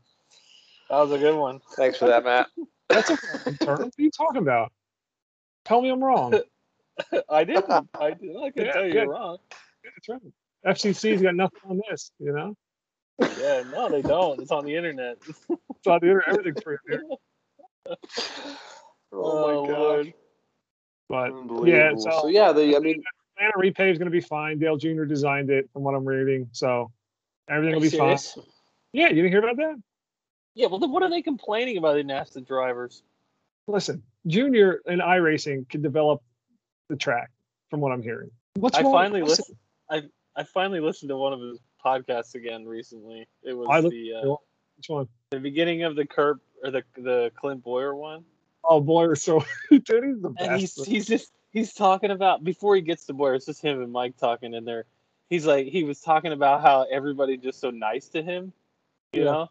That 0.90 0.98
was 0.98 1.12
a 1.12 1.18
good 1.18 1.36
one. 1.36 1.60
Thanks 1.76 1.98
for 1.98 2.06
that, 2.08 2.24
Matt. 2.24 2.48
That's 2.88 3.10
a 3.10 3.16
fucking 3.16 3.58
term. 3.58 3.78
What 3.78 3.86
are 3.98 4.02
you 4.02 4.10
talking 4.10 4.42
about? 4.42 4.72
Tell 5.64 5.80
me 5.80 5.88
I'm 5.90 6.02
wrong. 6.02 6.34
I 7.28 7.44
didn't. 7.44 7.70
I 7.98 8.10
didn't. 8.10 8.36
I 8.42 8.50
can 8.50 8.66
Yeah, 8.66 8.72
tell 8.72 8.86
you 8.86 8.94
yeah. 8.94 9.02
you're 9.02 9.08
wrong. 9.10 9.38
That's 9.82 10.08
right. 10.08 10.32
FCC's 10.66 11.22
got 11.22 11.34
nothing 11.34 11.60
on 11.68 11.80
this, 11.90 12.10
you 12.18 12.32
know. 12.32 12.54
Yeah, 13.20 13.62
no, 13.70 13.88
they 13.88 14.02
don't. 14.02 14.40
It's 14.40 14.50
on 14.50 14.64
the 14.64 14.74
internet. 14.74 15.18
It's 15.26 15.86
on 15.86 16.00
the 16.00 16.06
internet. 16.06 16.28
Everything's 16.28 16.62
free 16.62 16.76
here. 16.88 17.02
Oh, 19.16 19.46
my 19.46 19.52
oh, 19.52 19.66
god. 19.66 20.12
But 21.08 21.32
Unbelievable. 21.32 21.68
yeah, 21.68 21.92
so, 21.96 22.22
so 22.22 22.26
yeah, 22.26 22.50
the 22.50 22.74
I 22.74 22.80
mean 22.80 23.00
Atlanta 23.36 23.58
repave 23.58 23.92
is 23.92 23.98
going 23.98 24.06
to 24.06 24.10
be 24.10 24.20
fine. 24.20 24.58
Dale 24.58 24.76
Jr. 24.76 25.04
designed 25.04 25.50
it, 25.50 25.68
from 25.72 25.82
what 25.82 25.94
I'm 25.94 26.04
reading, 26.04 26.48
so 26.52 26.90
everything 27.48 27.76
will 27.76 27.84
you 27.84 27.90
be 27.90 27.96
fine. 27.96 28.18
Yeah, 28.92 29.08
you 29.08 29.16
didn't 29.16 29.30
hear 29.30 29.38
about 29.38 29.56
that? 29.56 29.76
Yeah, 30.54 30.66
well, 30.66 30.78
then 30.78 30.90
what 30.90 31.02
are 31.02 31.10
they 31.10 31.22
complaining 31.22 31.76
about? 31.76 31.94
They 31.94 32.02
didn't 32.02 32.32
the 32.32 32.40
drivers. 32.40 33.02
Listen, 33.66 34.02
Junior 34.26 34.80
and 34.86 35.00
iRacing 35.00 35.68
can 35.68 35.82
develop 35.82 36.22
the 36.88 36.96
track, 36.96 37.30
from 37.70 37.80
what 37.80 37.92
I'm 37.92 38.02
hearing. 38.02 38.30
What's 38.54 38.78
I 38.78 38.82
wrong? 38.82 38.92
finally 38.92 39.22
Listen, 39.22 39.56
listened. 39.90 40.08
I 40.08 40.08
I 40.36 40.42
finally 40.42 40.80
listened 40.80 41.08
to 41.10 41.16
one 41.16 41.32
of 41.32 41.40
his 41.40 41.58
podcasts 41.84 42.34
again 42.34 42.64
recently. 42.66 43.26
It 43.42 43.52
was 43.52 43.68
I 43.70 43.80
the 43.80 44.14
uh, 44.14 44.36
Which 44.76 44.88
one? 44.88 45.08
the 45.30 45.38
beginning 45.40 45.82
of 45.84 45.96
the 45.96 46.06
Kurt 46.06 46.38
or 46.62 46.70
the 46.70 46.82
the 46.96 47.30
Clint 47.36 47.62
Bowyer 47.62 47.94
one, 47.94 48.24
Oh, 48.64 48.80
Bowyer. 48.80 49.14
So, 49.14 49.44
dude, 49.70 50.04
he's 50.04 50.22
the 50.22 50.34
and 50.38 50.60
he's 50.60 50.84
he's 50.84 51.06
just 51.06 51.32
he's 51.52 51.72
talking 51.72 52.10
about 52.10 52.42
before 52.42 52.74
he 52.74 52.82
gets 52.82 53.06
to 53.06 53.12
Bowyer. 53.12 53.34
It's 53.34 53.46
just 53.46 53.62
him 53.62 53.82
and 53.82 53.92
Mike 53.92 54.16
talking 54.16 54.54
in 54.54 54.64
there. 54.64 54.84
He's 55.30 55.46
like 55.46 55.66
he 55.66 55.84
was 55.84 56.00
talking 56.00 56.32
about 56.32 56.62
how 56.62 56.86
everybody 56.90 57.36
just 57.36 57.60
so 57.60 57.70
nice 57.70 58.08
to 58.08 58.22
him, 58.22 58.52
you 59.12 59.20
Yeah. 59.24 59.30
know, 59.30 59.50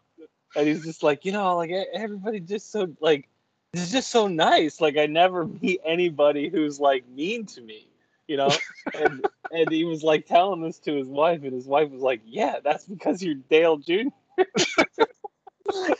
and 0.56 0.66
he's 0.68 0.84
just 0.84 1.02
like 1.02 1.24
you 1.24 1.32
know 1.32 1.56
like 1.56 1.70
everybody 1.94 2.40
just 2.40 2.70
so 2.70 2.88
like 3.00 3.28
it's 3.72 3.90
just 3.90 4.10
so 4.10 4.26
nice. 4.28 4.80
Like 4.80 4.96
I 4.96 5.06
never 5.06 5.46
meet 5.46 5.80
anybody 5.84 6.48
who's 6.48 6.78
like 6.78 7.08
mean 7.08 7.46
to 7.46 7.60
me, 7.60 7.88
you 8.28 8.36
know. 8.36 8.50
and 8.94 9.24
and 9.52 9.70
he 9.70 9.84
was 9.84 10.02
like 10.02 10.26
telling 10.26 10.62
this 10.62 10.78
to 10.80 10.94
his 10.96 11.08
wife, 11.08 11.42
and 11.44 11.52
his 11.52 11.66
wife 11.66 11.90
was 11.90 12.02
like, 12.02 12.20
"Yeah, 12.26 12.56
that's 12.62 12.84
because 12.86 13.22
you're 13.22 13.34
Dale 13.34 13.76
Jr." 13.78 14.08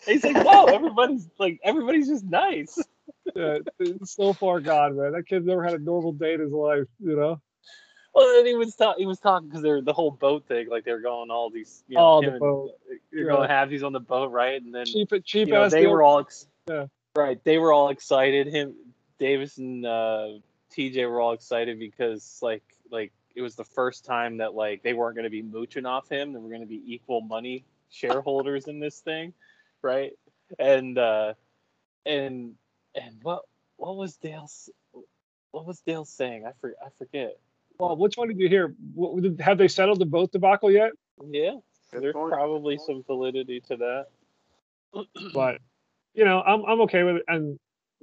He's 0.07 0.25
like, 0.25 0.37
"No, 0.45 0.67
everybody's 0.67 1.27
like 1.39 1.61
everybody's 1.65 2.09
just 2.09 2.25
nice." 2.25 2.79
Yeah, 3.35 3.59
so 4.05 4.33
far 4.35 4.61
gone, 4.61 4.97
man. 4.97 5.13
That 5.13 5.27
kid's 5.27 5.47
never 5.47 5.65
had 5.65 5.73
a 5.75 5.79
normal 5.79 6.13
day 6.13 6.35
in 6.35 6.41
his 6.41 6.53
life, 6.53 6.87
you 7.01 7.17
know. 7.17 7.41
Well, 8.15 8.29
then 8.37 8.47
he 8.47 8.55
was 8.55 8.75
talking. 8.77 9.01
He 9.03 9.07
was 9.07 9.19
talking 9.19 9.49
because 9.49 9.63
they're 9.63 9.81
the 9.81 9.93
whole 9.95 10.11
boat 10.11 10.47
thing. 10.47 10.69
Like 10.69 10.85
they 10.85 10.93
were 10.93 11.01
going 11.01 11.31
all 11.31 11.51
these. 11.51 11.83
You 11.89 11.97
know, 11.97 12.19
him 12.19 12.25
the 12.27 12.31
and- 12.33 12.41
boat. 12.41 12.71
You're 13.11 13.31
Yeah. 13.31 13.37
going 13.37 13.49
halvesies 13.49 13.85
on 13.85 13.93
the 13.93 14.01
boat, 14.01 14.31
right? 14.31 14.61
And 14.61 14.75
then 14.75 14.85
Cheap, 14.87 15.09
cheap 15.25 15.49
you 15.49 15.55
know, 15.55 15.65
ass. 15.65 15.73
they 15.73 15.83
deal. 15.83 15.91
were 15.91 16.03
all 16.03 16.21
ex- 16.21 16.47
Yeah. 16.69 16.87
right. 17.17 17.43
They 17.45 17.59
were 17.59 17.73
all 17.73 17.89
excited. 17.89 18.47
Him, 18.49 18.75
Davis, 19.19 19.57
and 19.59 19.87
uh, 19.87 20.29
TJ 20.77 21.09
were 21.09 21.21
all 21.21 21.33
excited 21.33 21.79
because 21.79 22.39
like 22.43 22.63
like 22.91 23.13
it 23.35 23.43
was 23.43 23.55
the 23.57 23.65
first 23.65 24.05
time 24.05 24.39
that 24.39 24.55
like 24.55 24.83
they 24.83 24.93
weren't 24.93 25.17
going 25.17 25.25
to 25.25 25.31
be 25.31 25.43
mooching 25.43 25.87
off 25.87 26.09
him. 26.09 26.33
They 26.33 26.39
were 26.41 26.49
going 26.49 26.61
to 26.61 26.67
be 26.67 26.83
equal 26.87 27.21
money 27.21 27.65
shareholders 27.91 28.67
in 28.67 28.81
this 28.81 29.01
thing, 29.01 29.33
right? 29.83 30.13
And 30.59 30.99
uh, 30.99 31.35
and 32.07 32.55
and 32.95 33.17
what 33.23 33.43
what 33.77 33.97
was 33.97 34.17
Dale's 34.17 34.71
what 35.53 35.67
was 35.67 35.81
Dale 35.81 36.05
saying? 36.05 36.45
I 36.47 36.53
for, 36.61 36.75
I 36.85 36.89
forget. 36.99 37.39
Well, 37.79 37.97
which 37.97 38.17
one 38.17 38.29
did 38.29 38.39
you 38.39 38.49
hear? 38.49 38.75
What, 38.95 39.23
did- 39.23 39.41
have 39.41 39.59
they 39.59 39.69
settled 39.69 39.99
the 40.01 40.07
boat 40.07 40.33
debacle 40.33 40.71
yet? 40.71 40.93
Yeah, 41.31 41.57
Good 41.93 42.03
there's 42.03 42.13
point. 42.13 42.33
probably 42.33 42.79
some 42.79 43.03
validity 43.05 43.61
to 43.69 43.77
that. 43.77 44.07
But 45.33 45.61
you 46.15 46.25
know, 46.25 46.41
I'm 46.43 46.65
I'm 46.65 46.81
okay 46.83 47.03
with 47.05 47.17
it. 47.17 47.25
And 47.29 47.59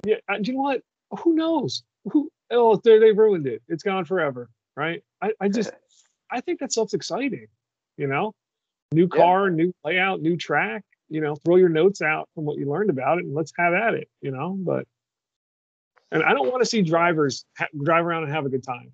yeah, 0.05 0.15
and 0.27 0.47
you 0.47 0.53
know 0.53 0.61
what? 0.61 0.81
Who 1.23 1.33
knows? 1.33 1.83
Oh, 2.51 2.75
they 2.83 2.99
they 2.99 3.11
ruined 3.11 3.47
it. 3.47 3.61
It's 3.67 3.83
gone 3.83 4.05
forever, 4.05 4.49
right? 4.75 5.03
I 5.21 5.31
I 5.39 5.47
just 5.47 5.71
I 6.29 6.41
think 6.41 6.59
that 6.59 6.71
stuff's 6.71 6.93
exciting. 6.93 7.47
You 7.97 8.07
know, 8.07 8.33
new 8.91 9.07
Yeah. 9.11 9.17
car, 9.21 9.49
new 9.49 9.73
layout, 9.83 10.21
new 10.21 10.37
track. 10.37 10.83
You 11.09 11.21
know, 11.21 11.35
throw 11.35 11.57
your 11.57 11.69
notes 11.69 12.01
out 12.01 12.29
from 12.35 12.45
what 12.45 12.57
you 12.57 12.69
learned 12.69 12.89
about 12.89 13.17
it, 13.17 13.25
and 13.25 13.33
let's 13.33 13.51
have 13.57 13.73
at 13.73 13.93
it. 13.95 14.09
You 14.21 14.31
know, 14.31 14.55
but 14.57 14.87
and 16.11 16.23
I 16.23 16.33
don't 16.33 16.49
want 16.49 16.61
to 16.61 16.65
see 16.65 16.81
drivers 16.81 17.45
ha- 17.57 17.67
drive 17.83 18.05
around 18.05 18.23
and 18.23 18.31
have 18.33 18.45
a 18.45 18.49
good 18.49 18.63
time. 18.63 18.91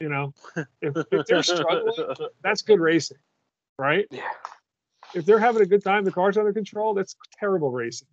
You 0.00 0.08
know, 0.08 0.34
if, 0.82 0.96
if 1.12 1.26
they're 1.26 1.42
struggling, 1.42 1.94
that's 2.42 2.62
good 2.62 2.80
racing, 2.80 3.18
right? 3.78 4.06
Yeah. 4.10 4.22
If 5.14 5.24
they're 5.24 5.38
having 5.38 5.62
a 5.62 5.66
good 5.66 5.84
time, 5.84 6.04
the 6.04 6.10
car's 6.10 6.36
under 6.36 6.52
control, 6.52 6.92
that's 6.94 7.16
terrible 7.38 7.70
racing. 7.70 8.08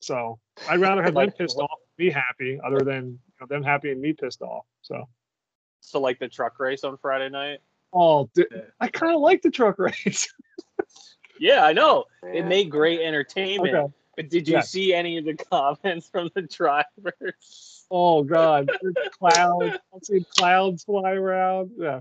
So 0.00 0.38
I'd 0.68 0.80
rather 0.80 1.02
have 1.02 1.14
them 1.14 1.30
pissed 1.32 1.56
off, 1.56 1.78
be 1.96 2.10
happy, 2.10 2.60
other 2.64 2.80
than 2.80 3.18
them 3.48 3.62
happy 3.62 3.90
and 3.90 4.00
me 4.00 4.12
pissed 4.12 4.42
off. 4.42 4.64
So, 4.82 5.08
so 5.80 6.00
like 6.00 6.18
the 6.18 6.28
truck 6.28 6.58
race 6.60 6.84
on 6.84 6.96
Friday 6.98 7.28
night. 7.30 7.58
oh, 7.92 8.28
di- 8.34 8.44
Yeah. 8.50 8.62
I 8.80 8.88
kind 8.88 9.14
of 9.14 9.20
like 9.20 9.42
the 9.42 9.50
truck 9.50 9.78
race. 9.78 10.32
Yeah, 11.40 11.64
I 11.64 11.72
know. 11.72 12.04
It 12.22 12.46
made 12.46 12.70
great 12.70 13.00
entertainment. 13.00 13.74
okay. 13.74 13.92
But 14.16 14.30
did 14.30 14.46
you 14.46 14.54
Yes. 14.54 14.70
see 14.70 14.94
any 14.94 15.18
of 15.18 15.24
the 15.24 15.34
comments 15.50 16.08
from 16.08 16.30
the 16.34 16.42
drivers? 16.42 17.84
Oh 17.90 18.22
God, 18.22 18.70
clouds. 19.18 19.76
I'm 19.92 20.00
seeing 20.02 20.24
clouds 20.38 20.84
fly 20.84 21.12
around. 21.12 21.72
Yeah. 21.76 22.00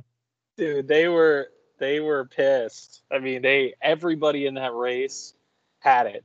Dude, 0.58 0.88
they 0.88 1.08
were 1.08 1.50
they 1.80 2.00
were 2.00 2.26
pissed. 2.26 3.02
I 3.12 3.18
mean, 3.20 3.42
they 3.42 3.74
everybody 3.82 4.46
in 4.46 4.54
that 4.54 4.74
race 4.76 5.34
had 5.80 6.06
it. 6.06 6.24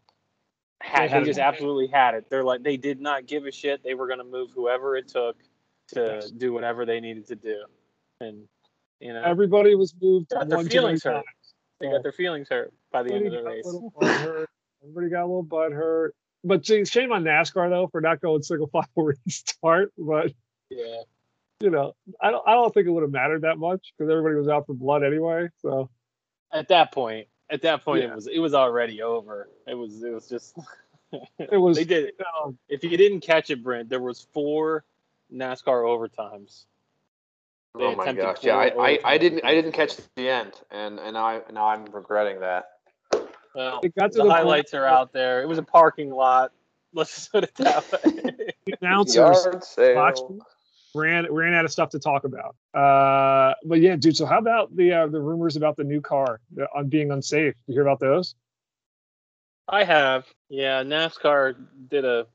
Had, 0.80 1.08
They 1.08 1.08
had 1.08 1.22
they 1.22 1.26
just 1.26 1.40
absolutely 1.40 1.88
had 1.88 2.14
it. 2.14 2.30
They're 2.30 2.44
like 2.44 2.62
they 2.62 2.76
did 2.76 3.00
not 3.00 3.26
give 3.26 3.46
a 3.46 3.52
shit. 3.52 3.82
They 3.82 3.94
were 3.94 4.06
gonna 4.06 4.24
move 4.24 4.50
whoever 4.54 4.96
it 4.96 5.08
took 5.08 5.36
to 5.88 6.30
do 6.36 6.52
whatever 6.52 6.86
they 6.86 7.00
needed 7.00 7.26
to 7.28 7.36
do. 7.36 7.64
And 8.20 8.46
you 9.00 9.12
know, 9.12 9.22
Everybody 9.22 9.74
was 9.74 9.94
moved. 10.00 10.30
Got 10.30 10.48
their 10.48 10.64
feelings 10.64 11.02
hurt. 11.02 11.12
times. 11.14 11.24
they 11.80 11.90
got 11.90 12.02
their 12.02 12.12
feelings 12.12 12.48
hurt 12.48 12.72
by 12.92 13.02
the 13.02 13.12
end 13.12 13.26
of 13.26 13.32
the 13.32 13.42
got 13.42 13.48
race. 13.48 13.66
hurt. 14.20 14.50
Everybody 14.82 15.08
got 15.10 15.22
a 15.22 15.26
little 15.26 15.42
butt 15.42 15.72
hurt. 15.72 16.14
But 16.44 16.64
see, 16.64 16.84
shame 16.84 17.10
on 17.12 17.24
NASCAR 17.24 17.68
though 17.70 17.88
for 17.88 18.00
not 18.00 18.20
going 18.20 18.42
single 18.42 18.66
file 18.72 18.86
restart. 18.96 19.92
But 19.98 20.32
Yeah. 20.70 21.02
you 21.60 21.70
know, 21.70 21.94
I 22.20 22.30
don't. 22.30 22.46
I 22.46 22.52
don't 22.54 22.72
think 22.72 22.86
it 22.86 22.90
would 22.90 23.02
have 23.02 23.10
mattered 23.12 23.42
that 23.42 23.58
much 23.58 23.92
because 23.96 24.10
everybody 24.10 24.36
was 24.36 24.48
out 24.48 24.66
for 24.66 24.74
blood 24.74 25.02
anyway. 25.02 25.48
So 25.60 25.90
At 26.52 26.68
that 26.68 26.92
point, 26.92 27.26
at 27.50 27.62
that 27.62 27.84
point, 27.84 28.02
Yeah. 28.02 28.10
it 28.10 28.14
was 28.14 28.26
it 28.26 28.38
was 28.38 28.54
already 28.54 29.02
over. 29.02 29.48
It 29.66 29.74
was 29.74 30.02
it 30.02 30.10
was 30.12 30.28
just 30.28 30.56
it 31.38 31.58
was. 31.58 31.76
they 31.76 31.84
did. 31.84 32.12
um, 32.42 32.58
If 32.68 32.84
you 32.84 32.96
didn't 32.96 33.20
catch 33.20 33.50
it, 33.50 33.62
Brent, 33.62 33.88
there 33.88 34.00
was 34.00 34.26
four 34.32 34.84
NASCAR 35.32 35.82
overtimes. 35.84 36.64
They 37.76 37.84
Oh 37.84 37.94
my 37.96 38.04
attempted 38.04 38.22
gosh! 38.22 38.44
Yeah, 38.44 38.56
I, 38.56 38.66
I, 38.78 38.98
I 39.04 39.18
didn't 39.18 39.44
I 39.44 39.54
didn't 39.54 39.72
catch 39.72 39.96
the 40.16 40.28
end, 40.28 40.54
and 40.70 40.98
and 40.98 41.16
I 41.16 41.42
now 41.52 41.68
I'm 41.68 41.84
regretting 41.86 42.40
that. 42.40 42.70
Well, 43.54 43.80
it 43.82 43.94
got 43.94 44.12
to 44.12 44.18
the, 44.18 44.24
the, 44.24 44.30
highlights 44.30 44.70
point 44.72 44.82
are 44.82 44.86
out 44.86 45.12
there. 45.12 45.42
It 45.42 45.48
was 45.48 45.58
a 45.58 45.62
parking 45.62 46.10
lot. 46.10 46.52
Let's 46.94 47.14
just 47.14 47.32
put 47.32 47.44
it 47.44 47.54
that 47.56 47.84
way. 48.04 48.74
Announcers 48.80 49.14
Yard 49.16 49.64
sale. 49.64 49.94
watching. 49.96 50.40
Ran 50.94 51.32
ran 51.32 51.54
out 51.54 51.64
of 51.64 51.72
stuff 51.72 51.90
to 51.90 51.98
talk 51.98 52.24
about. 52.24 52.56
Uh, 52.74 53.54
but 53.64 53.80
yeah, 53.80 53.96
dude. 53.96 54.16
So 54.16 54.26
how 54.26 54.38
about 54.38 54.74
the 54.74 54.92
uh, 54.92 55.06
the 55.06 55.20
rumors 55.20 55.56
about 55.56 55.76
the 55.76 55.84
new 55.84 56.00
car 56.00 56.40
on 56.74 56.88
being 56.88 57.10
unsafe? 57.10 57.54
You 57.66 57.74
hear 57.74 57.82
about 57.82 58.00
those? 58.00 58.34
I 59.68 59.84
have. 59.84 60.26
Yeah, 60.48 60.82
NASCAR 60.82 61.54
did 61.88 62.04
a. 62.04 62.26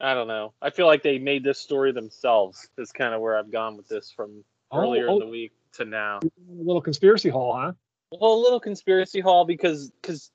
I 0.00 0.14
don't 0.14 0.28
know. 0.28 0.54
I 0.62 0.70
feel 0.70 0.86
like 0.86 1.02
they 1.02 1.18
made 1.18 1.42
this 1.44 1.58
story 1.58 1.92
themselves. 1.92 2.68
Is 2.78 2.92
kind 2.92 3.14
of 3.14 3.20
where 3.20 3.36
I've 3.36 3.50
gone 3.50 3.76
with 3.76 3.88
this 3.88 4.10
from 4.10 4.44
Oh, 4.70 4.82
earlier 4.82 5.08
oh. 5.08 5.14
in 5.14 5.18
the 5.20 5.26
week 5.26 5.52
to 5.74 5.84
now. 5.84 6.18
A 6.18 6.28
little 6.48 6.82
conspiracy 6.82 7.28
hall, 7.28 7.58
huh? 7.58 7.72
Well, 8.10 8.32
a 8.32 8.40
little 8.42 8.60
conspiracy 8.60 9.20
hall 9.20 9.44
because 9.44 9.90
because 10.00 10.30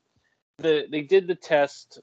the 0.57 0.85
they 0.89 1.01
did 1.01 1.27
the 1.27 1.35
test 1.35 1.99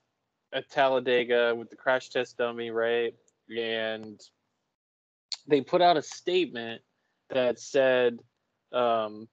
at 0.52 0.68
Talladega 0.70 1.54
with 1.54 1.70
the 1.70 1.76
crash 1.76 2.08
test 2.10 2.38
dummy, 2.38 2.70
right? 2.70 3.14
And 3.56 4.20
they 5.50 5.60
put 5.60 5.82
out 5.82 5.96
a 5.96 6.02
statement 6.02 6.80
that 7.28 7.58
said, 7.58 8.18
um, 8.72 9.28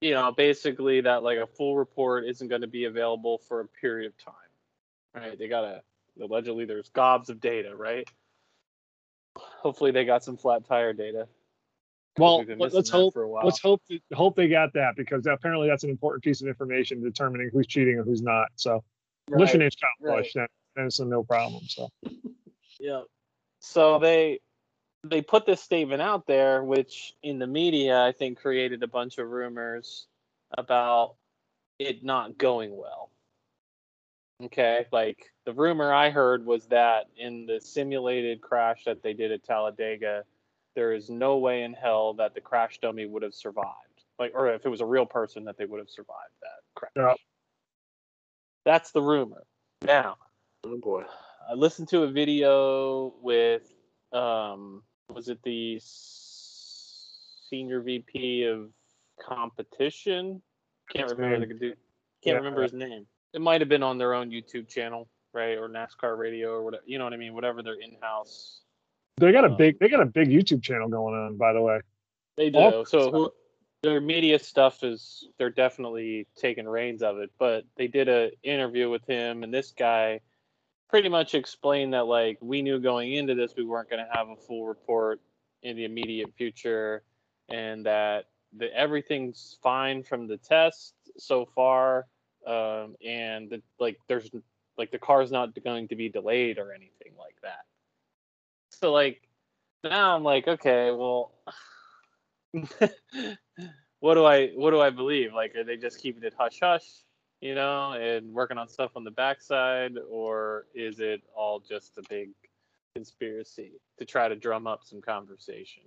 you 0.00 0.12
know, 0.12 0.32
basically 0.32 1.00
that 1.00 1.22
like 1.22 1.38
a 1.38 1.46
full 1.46 1.76
report 1.76 2.24
isn't 2.26 2.48
going 2.48 2.60
to 2.60 2.68
be 2.68 2.84
available 2.84 3.38
for 3.48 3.60
a 3.60 3.66
period 3.66 4.08
of 4.12 4.24
time, 4.24 4.34
right? 5.14 5.38
They 5.38 5.48
got 5.48 5.62
to 5.62 5.82
allegedly 6.22 6.64
there's 6.64 6.88
gobs 6.90 7.30
of 7.30 7.40
data, 7.40 7.74
right? 7.74 8.08
Hopefully 9.36 9.90
they 9.92 10.04
got 10.04 10.24
some 10.24 10.36
flat 10.36 10.66
tire 10.66 10.92
data. 10.92 11.28
Well, 12.16 12.44
let's 12.58 12.90
hope. 12.90 13.14
for 13.14 13.22
a 13.22 13.28
while. 13.28 13.44
Let's 13.44 13.60
hope. 13.60 13.80
Hope 14.12 14.34
they 14.34 14.48
got 14.48 14.72
that 14.72 14.94
because 14.96 15.24
apparently 15.26 15.68
that's 15.68 15.84
an 15.84 15.90
important 15.90 16.24
piece 16.24 16.42
of 16.42 16.48
information 16.48 17.00
determining 17.00 17.50
who's 17.52 17.68
cheating 17.68 17.98
and 17.98 18.04
who's 18.04 18.22
not. 18.22 18.48
So, 18.56 18.82
Right. 19.30 19.54
it's 19.54 19.76
Kyle 19.76 19.90
right. 20.00 20.26
Then, 20.34 20.46
then 20.74 20.86
it's 20.86 20.98
a 20.98 21.04
no 21.04 21.22
problem. 21.22 21.62
So, 21.68 21.88
Yeah. 22.80 23.02
So 23.60 23.98
they 23.98 24.40
they 25.04 25.22
put 25.22 25.46
this 25.46 25.60
statement 25.60 26.02
out 26.02 26.26
there, 26.26 26.62
which 26.62 27.14
in 27.22 27.38
the 27.38 27.46
media 27.46 28.04
I 28.04 28.12
think 28.12 28.40
created 28.40 28.82
a 28.82 28.88
bunch 28.88 29.18
of 29.18 29.28
rumors 29.28 30.06
about 30.56 31.14
it 31.78 32.04
not 32.04 32.38
going 32.38 32.76
well. 32.76 33.10
Okay, 34.42 34.86
like 34.92 35.32
the 35.46 35.52
rumor 35.52 35.92
I 35.92 36.10
heard 36.10 36.46
was 36.46 36.66
that 36.66 37.06
in 37.16 37.46
the 37.46 37.60
simulated 37.60 38.40
crash 38.40 38.84
that 38.84 39.02
they 39.02 39.12
did 39.12 39.32
at 39.32 39.42
Talladega, 39.44 40.24
there 40.74 40.92
is 40.92 41.10
no 41.10 41.38
way 41.38 41.62
in 41.62 41.72
hell 41.72 42.14
that 42.14 42.34
the 42.34 42.40
crash 42.40 42.78
dummy 42.80 43.06
would 43.06 43.22
have 43.22 43.34
survived. 43.34 43.74
Like, 44.18 44.32
or 44.34 44.52
if 44.52 44.64
it 44.64 44.68
was 44.68 44.80
a 44.80 44.86
real 44.86 45.06
person, 45.06 45.44
that 45.44 45.58
they 45.58 45.64
would 45.64 45.78
have 45.78 45.90
survived 45.90 46.34
that 46.42 46.62
crash. 46.74 46.92
Yeah. 46.96 47.14
That's 48.64 48.92
the 48.92 49.02
rumor. 49.02 49.44
Now, 49.82 50.16
Oh 50.64 50.76
boy. 50.76 51.04
I 51.48 51.54
listened 51.54 51.88
to 51.88 52.02
a 52.02 52.10
video 52.10 53.14
with 53.22 53.72
um 54.12 54.82
was 55.12 55.28
it 55.28 55.42
the 55.42 55.78
senior 57.48 57.80
VP 57.80 58.44
of 58.44 58.70
competition? 59.20 60.40
Can't 60.92 61.10
remember 61.10 61.46
the 61.46 61.54
dude. 61.54 61.76
Yeah, 62.22 62.32
Can't 62.32 62.38
remember 62.44 62.62
his 62.62 62.72
name. 62.72 63.06
It 63.32 63.40
might 63.40 63.60
have 63.60 63.68
been 63.68 63.82
on 63.82 63.98
their 63.98 64.14
own 64.14 64.30
YouTube 64.30 64.68
channel, 64.68 65.08
right, 65.32 65.56
or 65.58 65.68
NASCAR 65.68 66.16
radio 66.18 66.50
or 66.50 66.62
whatever. 66.62 66.82
You 66.86 66.98
know 66.98 67.04
what 67.04 67.12
I 67.12 67.16
mean? 67.16 67.34
Whatever 67.34 67.62
their 67.62 67.74
in-house. 67.80 68.62
they 69.18 69.32
got 69.32 69.44
a 69.44 69.48
Um, 69.50 69.56
big. 69.56 69.78
They 69.78 69.88
got 69.88 70.00
a 70.00 70.06
big 70.06 70.28
YouTube 70.28 70.62
channel 70.62 70.88
going 70.88 71.14
on, 71.14 71.36
by 71.36 71.52
the 71.52 71.60
way. 71.60 71.80
They 72.36 72.50
do. 72.50 72.58
All- 72.58 72.84
so 72.84 73.10
who, 73.10 73.32
their 73.82 74.00
media 74.00 74.38
stuff 74.38 74.82
is 74.82 75.28
they're 75.38 75.50
definitely 75.50 76.26
taking 76.36 76.66
reins 76.66 77.02
of 77.02 77.18
it. 77.18 77.30
But 77.38 77.64
they 77.76 77.86
did 77.86 78.08
a 78.08 78.30
interview 78.42 78.88
with 78.90 79.04
him, 79.06 79.42
and 79.42 79.52
this 79.52 79.72
guy 79.72 80.20
pretty 80.88 81.08
much 81.08 81.34
explained 81.34 81.92
that 81.94 82.06
like 82.06 82.38
we 82.40 82.62
knew 82.62 82.78
going 82.78 83.12
into 83.12 83.34
this 83.34 83.54
we 83.56 83.64
weren't 83.64 83.90
going 83.90 84.04
to 84.04 84.10
have 84.16 84.28
a 84.28 84.36
full 84.36 84.66
report 84.66 85.20
in 85.62 85.76
the 85.76 85.84
immediate 85.84 86.32
future, 86.36 87.02
and 87.48 87.84
that 87.86 88.26
the 88.56 88.74
everything's 88.74 89.58
fine 89.62 90.02
from 90.02 90.26
the 90.26 90.36
test 90.36 90.94
so 91.18 91.46
far, 91.54 92.06
um, 92.46 92.94
and 93.04 93.50
that 93.50 93.62
like 93.78 93.98
there's 94.08 94.30
like 94.76 94.90
the 94.90 94.98
car's 94.98 95.30
not 95.30 95.50
going 95.62 95.88
to 95.88 95.96
be 95.96 96.08
delayed 96.08 96.58
or 96.58 96.72
anything 96.72 97.12
like 97.18 97.36
that. 97.42 97.66
So 98.70 98.92
like 98.92 99.28
now 99.84 100.14
I'm 100.14 100.22
like, 100.22 100.48
okay, 100.48 100.90
well, 100.90 101.32
what 104.00 104.14
do 104.14 104.24
I 104.24 104.48
what 104.48 104.70
do 104.70 104.80
I 104.80 104.90
believe? 104.90 105.34
Like, 105.34 105.54
are 105.56 105.64
they 105.64 105.76
just 105.76 106.00
keeping 106.00 106.22
it 106.22 106.34
hush 106.38 106.60
hush, 106.60 106.86
you 107.40 107.54
know, 107.54 107.92
and 107.92 108.32
working 108.32 108.58
on 108.58 108.68
stuff 108.68 108.92
on 108.96 109.04
the 109.04 109.10
backside, 109.10 109.92
or 110.10 110.66
is 110.74 111.00
it 111.00 111.22
all 111.34 111.60
just 111.60 111.98
a 111.98 112.02
big 112.08 112.30
conspiracy 112.94 113.72
to 113.98 114.04
try 114.04 114.28
to 114.28 114.36
drum 114.36 114.66
up 114.66 114.80
some 114.84 115.00
conversation? 115.00 115.84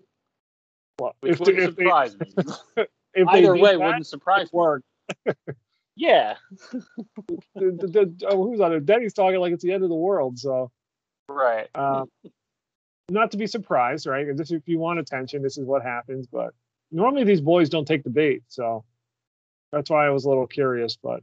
Well, 0.99 1.15
Which 1.21 1.33
if, 1.33 1.39
wouldn't 1.39 1.59
if 1.59 1.75
they, 1.75 1.83
surprise 1.83 2.17
me. 2.17 2.33
if 2.77 2.87
they 3.13 3.23
Either 3.39 3.55
way, 3.55 3.71
that, 3.71 3.79
wouldn't 3.79 4.07
surprise 4.07 4.51
me. 4.53 5.33
Yeah, 5.97 6.35
The, 6.71 7.41
the, 7.55 7.87
the, 7.87 8.27
oh, 8.29 8.43
who's 8.43 8.61
on 8.61 8.73
it? 8.73 8.85
Denny's 8.85 9.13
talking 9.13 9.39
like 9.39 9.53
it's 9.53 9.63
the 9.63 9.73
end 9.73 9.83
of 9.83 9.89
the 9.89 9.95
world. 9.95 10.39
So, 10.39 10.71
right. 11.29 11.67
um, 11.75 12.09
not 13.09 13.31
to 13.31 13.37
be 13.37 13.45
surprised, 13.45 14.07
right? 14.07 14.25
This, 14.35 14.51
if 14.51 14.67
you 14.67 14.79
want 14.79 14.99
attention, 14.99 15.43
this 15.43 15.57
is 15.57 15.65
what 15.65 15.83
happens. 15.83 16.27
But 16.27 16.53
normally 16.91 17.25
these 17.25 17.41
boys 17.41 17.69
don't 17.69 17.85
take 17.85 18.03
the 18.03 18.09
bait, 18.09 18.43
so 18.47 18.85
that's 19.71 19.89
why 19.89 20.07
I 20.07 20.09
was 20.11 20.25
a 20.25 20.29
little 20.29 20.47
curious. 20.47 20.95
But 20.95 21.21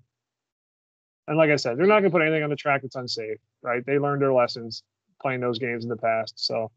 and 1.28 1.36
like 1.36 1.50
I 1.50 1.56
said, 1.56 1.76
they're 1.76 1.86
not 1.86 2.00
going 2.00 2.04
to 2.04 2.10
put 2.10 2.22
anything 2.22 2.42
on 2.42 2.50
the 2.50 2.56
track 2.56 2.82
that's 2.82 2.96
unsafe, 2.96 3.38
right? 3.62 3.84
They 3.84 3.98
learned 3.98 4.22
their 4.22 4.32
lessons 4.32 4.82
playing 5.20 5.40
those 5.40 5.58
games 5.58 5.84
in 5.84 5.90
the 5.90 5.96
past. 5.96 6.34
So 6.36 6.70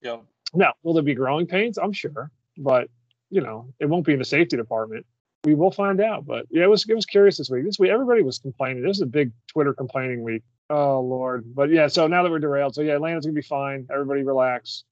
yeah. 0.00 0.16
now, 0.54 0.72
will 0.82 0.94
there 0.94 1.02
be 1.02 1.14
growing 1.14 1.46
pains? 1.46 1.78
I'm 1.78 1.92
sure, 1.92 2.30
but 2.56 2.88
you 3.30 3.42
know, 3.42 3.72
it 3.78 3.86
won't 3.86 4.06
be 4.06 4.14
in 4.14 4.18
the 4.18 4.24
safety 4.24 4.56
department. 4.56 5.04
We 5.44 5.54
will 5.54 5.70
find 5.70 6.00
out. 6.00 6.26
But 6.26 6.46
yeah, 6.50 6.64
it 6.64 6.70
was 6.70 6.88
it 6.88 6.94
was 6.94 7.04
curious 7.04 7.36
this 7.36 7.50
week. 7.50 7.64
This 7.64 7.78
week, 7.78 7.90
everybody 7.90 8.22
was 8.22 8.38
complaining. 8.38 8.82
This 8.82 8.96
is 8.96 9.02
a 9.02 9.06
big 9.06 9.32
Twitter 9.48 9.74
complaining 9.74 10.22
week. 10.22 10.42
Oh 10.70 11.00
Lord. 11.00 11.44
But 11.54 11.70
yeah, 11.70 11.88
so 11.88 12.06
now 12.06 12.22
that 12.22 12.30
we're 12.30 12.38
derailed, 12.38 12.74
so 12.74 12.80
yeah, 12.80 12.94
Atlanta's 12.94 13.26
gonna 13.26 13.34
be 13.34 13.42
fine. 13.42 13.86
Everybody 13.92 14.22
relax. 14.22 14.84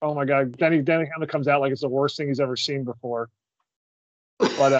Oh 0.00 0.14
my 0.14 0.24
God, 0.24 0.56
Danny 0.56 0.80
Danny 0.80 1.08
of 1.20 1.28
comes 1.28 1.46
out 1.46 1.60
like 1.60 1.72
it's 1.72 1.82
the 1.82 1.88
worst 1.88 2.16
thing 2.16 2.28
he's 2.28 2.40
ever 2.40 2.56
seen 2.56 2.84
before. 2.84 3.28
But 4.38 4.72
uh, 4.72 4.78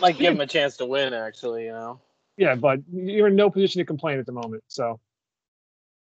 Might 0.00 0.18
give 0.18 0.34
him 0.34 0.40
a 0.40 0.46
chance 0.56 0.76
to 0.78 0.86
win, 0.86 1.14
actually. 1.14 1.64
You 1.64 1.72
know. 1.72 2.00
yeah, 2.36 2.54
but 2.54 2.80
you're 2.92 3.28
in 3.28 3.36
no 3.36 3.50
position 3.50 3.80
to 3.80 3.84
complain 3.84 4.18
at 4.18 4.26
the 4.26 4.32
moment. 4.32 4.64
So 4.68 5.00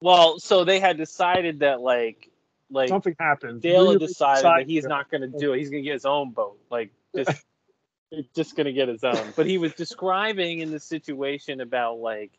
Well, 0.02 0.40
so 0.40 0.64
they 0.64 0.80
had 0.80 0.98
decided 0.98 1.60
that 1.60 1.82
like 1.82 2.30
like 2.70 2.90
something 2.90 3.16
happened. 3.20 3.62
Dale 3.62 3.86
had 3.86 3.94
Really 3.94 4.08
decided 4.08 4.44
that 4.44 4.66
he's 4.68 4.84
decided- 4.84 4.90
not 4.90 5.12
going 5.12 5.22
to 5.32 5.38
do 5.40 5.54
it. 5.54 5.60
He's 5.60 5.70
going 5.70 5.84
to 5.84 5.88
get 5.88 5.94
his 5.94 6.06
own 6.06 6.32
boat. 6.32 6.60
Like 6.70 6.92
just 7.16 7.44
just 8.36 8.56
going 8.56 8.66
to 8.66 8.74
get 8.74 8.88
his 8.88 9.04
own. 9.04 9.34
But 9.36 9.46
he 9.46 9.58
was 9.58 9.74
describing 9.74 10.60
in 10.60 10.72
the 10.72 10.80
situation 10.80 11.62
about 11.62 12.00
like 12.00 12.32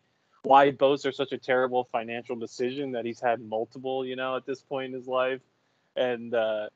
why 0.42 0.70
boats 0.70 1.05
are 1.05 1.12
such 1.12 1.33
a 1.33 1.38
terrible 1.38 1.88
financial 1.90 2.37
decision 2.37 2.92
that 2.92 3.05
he's 3.05 3.20
had 3.20 3.40
multiple, 3.40 4.05
you 4.05 4.16
know, 4.16 4.37
at 4.37 4.46
this 4.46 4.61
point 4.62 4.87
in 4.87 4.98
his 4.98 5.07
life. 5.09 5.40
And 5.96 6.35
uh 6.35 6.68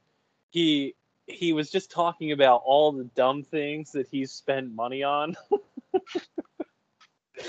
he 0.50 0.94
he 1.26 1.52
was 1.52 1.70
just 1.70 1.90
talking 1.90 2.32
about 2.32 2.62
all 2.64 2.92
the 2.92 3.04
dumb 3.04 3.42
things 3.42 3.92
that 3.92 4.08
he's 4.10 4.32
spent 4.32 4.74
money 4.74 5.02
on. 5.02 5.36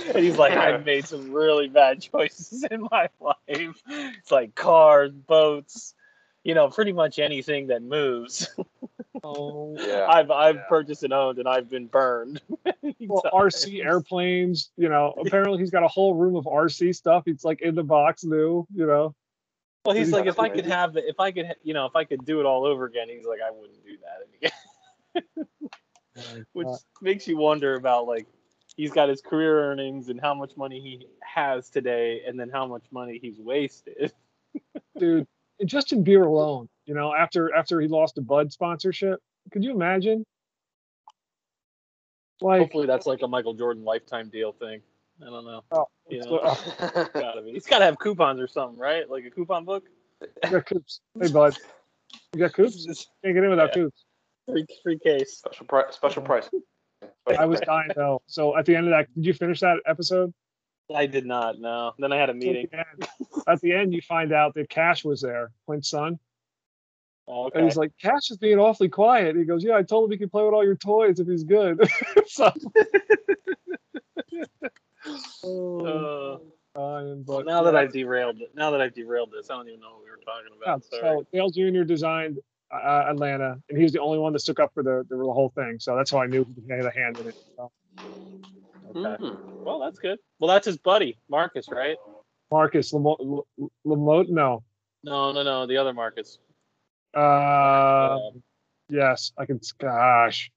and 0.08 0.18
he's 0.18 0.38
like, 0.38 0.54
I've 0.54 0.86
made 0.86 1.06
some 1.06 1.32
really 1.32 1.68
bad 1.68 2.02
choices 2.02 2.64
in 2.70 2.88
my 2.92 3.10
life. 3.20 3.36
It's 3.48 4.32
like 4.32 4.56
cars, 4.56 5.12
boats, 5.12 5.96
you 6.44 6.54
know, 6.54 6.70
pretty 6.70 6.94
much 6.94 7.20
anything 7.20 7.68
that 7.68 7.82
moves. 7.82 8.50
Oh, 9.24 9.76
Yeah. 9.80 10.06
I've 10.10 10.32
I've 10.32 10.56
yeah. 10.56 10.62
purchased 10.68 11.04
and 11.04 11.14
owned, 11.14 11.40
and 11.40 11.48
I've 11.48 11.70
been 11.70 11.88
burned. 11.88 12.42
well, 13.00 13.22
times. 13.22 13.56
RC 13.56 13.86
airplanes. 13.86 14.72
You 14.76 14.90
know, 14.90 15.14
apparently 15.18 15.60
he's 15.60 15.72
got 15.72 15.84
a 15.84 15.88
whole 15.88 16.14
room 16.16 16.36
of 16.36 16.46
RC 16.46 16.96
stuff. 16.96 17.24
It's 17.28 17.46
like 17.46 17.62
in 17.62 17.76
the 17.76 17.84
box 17.84 18.24
new. 18.24 18.68
You 18.74 18.86
know. 18.86 19.16
Well, 19.86 19.96
he's 19.96 20.12
like, 20.12 20.28
if 20.28 20.40
I 20.40 20.50
could 20.50 20.66
have 20.66 20.94
the, 20.94 21.08
if 21.08 21.20
I 21.20 21.32
could, 21.32 21.56
you 21.64 21.74
know, 21.74 21.86
if 21.86 21.96
I 21.96 22.06
could 22.06 22.26
do 22.26 22.40
it 22.40 22.46
all 22.46 22.66
over 22.66 22.86
again, 22.86 23.08
he's 23.10 23.26
like, 23.26 23.40
I 23.46 23.52
wouldn't 23.52 23.84
do 23.84 23.98
that 24.04 25.24
again. 26.16 26.46
Which 26.54 26.68
makes 27.02 27.28
you 27.28 27.38
wonder 27.38 27.76
about 27.76 28.08
like, 28.08 28.28
he's 28.78 28.92
got 28.92 29.10
his 29.10 29.22
career 29.22 29.60
earnings 29.60 30.10
and 30.10 30.22
how 30.22 30.34
much 30.34 30.56
money 30.56 30.80
he 30.80 31.08
has 31.22 31.70
today, 31.70 32.22
and 32.26 32.40
then 32.40 32.50
how 32.50 32.66
much 32.66 32.84
money 32.92 33.20
he's 33.22 33.40
wasted. 33.40 34.14
dude, 34.98 35.28
and 35.60 35.70
just 35.70 35.92
in 35.92 36.04
beer 36.04 36.24
alone, 36.24 36.70
you 36.86 36.94
know, 36.94 37.14
after 37.14 37.54
after 37.54 37.82
he 37.82 37.88
lost 37.88 38.16
the 38.16 38.22
Bud 38.22 38.54
sponsorship, 38.54 39.20
could 39.52 39.64
you 39.64 39.72
imagine? 39.72 40.26
Like, 42.42 42.62
Hopefully, 42.62 42.88
that's 42.88 43.06
like 43.06 43.22
a 43.22 43.28
Michael 43.28 43.54
Jordan 43.54 43.84
lifetime 43.84 44.30
deal 44.30 44.52
thing. 44.54 44.82
I 45.26 45.30
don't 45.30 45.46
know. 45.46 45.64
oh, 45.72 45.86
You 46.10 46.20
it's- 46.20 46.32
know, 46.32 47.10
gotta 47.22 47.42
be. 47.42 47.52
He's 47.54 47.66
got 47.66 47.80
to 47.80 47.86
have 47.86 47.98
coupons 47.98 48.40
or 48.40 48.48
something, 48.48 48.78
right? 48.80 49.10
Like 49.10 49.26
a 49.26 49.30
coupon 49.30 49.66
book. 49.66 49.86
you 50.22 50.50
got 50.50 50.66
coops. 50.66 51.00
Hey, 51.20 51.28
Bud, 51.32 51.58
you 52.34 52.40
got 52.40 52.54
coops? 52.54 52.86
Can't 53.24 53.36
get 53.36 53.44
in 53.44 53.50
without 53.50 53.70
Yeah. 53.76 53.84
coops. 53.84 54.06
free, 54.48 54.66
free 54.84 55.00
case. 55.00 55.38
special 55.38 55.66
price. 55.66 55.96
Special 55.96 56.24
uh-huh. 56.24 56.28
price. 56.28 56.50
I 57.40 57.46
was 57.46 57.60
dying 57.62 57.92
though. 57.96 58.22
So 58.28 58.58
at 58.58 58.66
the 58.66 58.76
end 58.76 58.88
of 58.88 58.92
that, 58.92 59.14
did 59.16 59.26
you 59.26 59.34
finish 59.34 59.60
that 59.62 59.78
episode? 59.86 60.34
I 60.94 61.06
did 61.06 61.26
not. 61.26 61.60
No. 61.60 61.94
Then 61.98 62.12
I 62.12 62.18
had 62.18 62.30
a 62.30 62.34
meeting. 62.34 62.66
At 62.66 62.72
the, 62.72 62.78
end, 62.78 63.10
at 63.48 63.62
the 63.62 63.74
end, 63.74 63.94
you 63.94 64.02
find 64.02 64.34
out 64.34 64.54
that 64.56 64.70
Cash 64.70 65.06
was 65.06 65.22
there, 65.22 65.52
Clint's 65.66 65.90
son. 65.90 66.20
Oh, 67.28 67.50
And 67.56 67.64
he's 67.64 67.78
like, 67.78 67.92
Cash 68.02 68.32
is 68.32 68.38
being 68.38 68.60
awfully 68.60 68.90
quiet. 68.90 69.36
He 69.38 69.46
goes, 69.46 69.64
Yeah, 69.64 69.76
I 69.78 69.84
told 69.84 70.06
him 70.06 70.12
he 70.12 70.18
can 70.18 70.30
play 70.30 70.44
with 70.44 70.54
all 70.54 70.64
your 70.64 70.76
toys 70.76 71.20
if 71.20 71.28
he's 71.28 71.46
good. 71.46 71.80
so, 72.28 72.52
Uh, 75.06 76.38
Ryan, 76.76 77.24
well, 77.28 77.44
now 77.44 77.64
that 77.64 77.74
yeah. 77.74 77.80
I've 77.82 77.92
derailed 77.94 78.38
it, 78.42 78.52
now 78.56 78.72
that 78.72 78.82
I've 78.82 78.94
derailed 78.94 79.32
this, 79.32 79.50
I 79.50 79.56
don't 79.56 79.68
even 79.68 79.80
know 79.82 79.92
what 79.94 80.04
we 80.04 80.10
were 80.10 80.18
talking 80.26 80.50
Yeah, 80.66 80.74
about. 80.74 80.84
Sorry. 80.86 81.02
so 81.02 81.28
Dale 81.34 81.50
Jr. 81.50 81.84
designed 81.84 82.40
uh, 82.72 83.06
Atlanta, 83.10 83.58
and 83.70 83.78
he 83.78 83.84
was 83.84 83.92
the 83.92 84.00
only 84.02 84.18
one 84.18 84.34
that 84.34 84.40
stuck 84.40 84.60
up 84.60 84.74
for 84.74 84.82
the, 84.84 85.06
the 85.10 85.18
whole 85.18 85.52
thing. 85.56 85.78
So 85.80 85.96
that's 85.96 86.10
how 86.12 86.20
I 86.20 86.28
knew 86.28 86.46
he 86.66 86.72
had 86.74 86.86
a 86.86 86.92
hand 86.92 87.20
in 87.20 87.28
it. 87.28 87.36
So, 87.56 87.72
Okay. 88.90 89.00
Mhm. 89.24 89.38
Well, 89.66 89.80
that's 89.80 90.00
good. 90.00 90.20
Well, 90.40 90.50
that's 90.50 90.66
his 90.66 90.78
buddy, 90.78 91.18
Marcus, 91.30 91.70
right? 91.70 91.98
Marcus 92.52 92.92
Lamote, 92.92 93.44
Lamote, 93.86 94.30
no, 94.30 94.64
No, 95.04 95.32
no, 95.32 95.44
no, 95.44 95.66
the 95.66 95.78
other 95.78 95.94
Marcus. 95.94 96.38
uh, 97.14 98.18
yes, 98.90 99.32
I 99.38 99.46
can. 99.46 99.60
Gosh, 99.80 100.52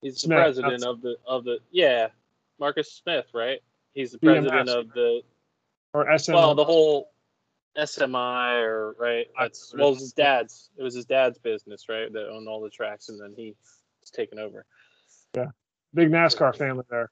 he's 0.00 0.14
the 0.14 0.20
Smith, 0.20 0.38
president 0.38 0.84
of 0.84 1.00
the 1.02 1.16
of 1.26 1.44
the 1.44 1.58
yeah, 1.70 2.08
Marcus 2.62 2.92
Smith, 2.92 3.26
right? 3.34 3.58
He's 3.92 4.12
the 4.12 4.18
BMS. 4.18 4.48
president 4.48 4.68
of 4.68 4.92
the 4.92 5.22
or 5.92 6.16
SM. 6.16 6.32
well, 6.32 6.54
the 6.54 6.64
whole 6.64 7.10
SMI 7.76 8.62
or 8.62 8.94
right. 9.00 9.26
That's 9.36 9.74
well, 9.76 9.88
it 9.88 9.90
was 9.90 10.00
his 10.00 10.12
dad's. 10.12 10.70
It 10.76 10.82
was 10.84 10.94
his 10.94 11.04
dad's 11.04 11.38
business, 11.38 11.88
right? 11.88 12.10
That 12.12 12.30
owned 12.30 12.48
all 12.48 12.60
the 12.60 12.70
tracks, 12.70 13.08
and 13.08 13.20
then 13.20 13.34
he 13.36 13.56
was 14.00 14.10
taken 14.10 14.38
over. 14.38 14.64
Yeah, 15.34 15.48
big 15.92 16.10
NASCAR 16.10 16.56
family 16.56 16.84
there. 16.88 17.10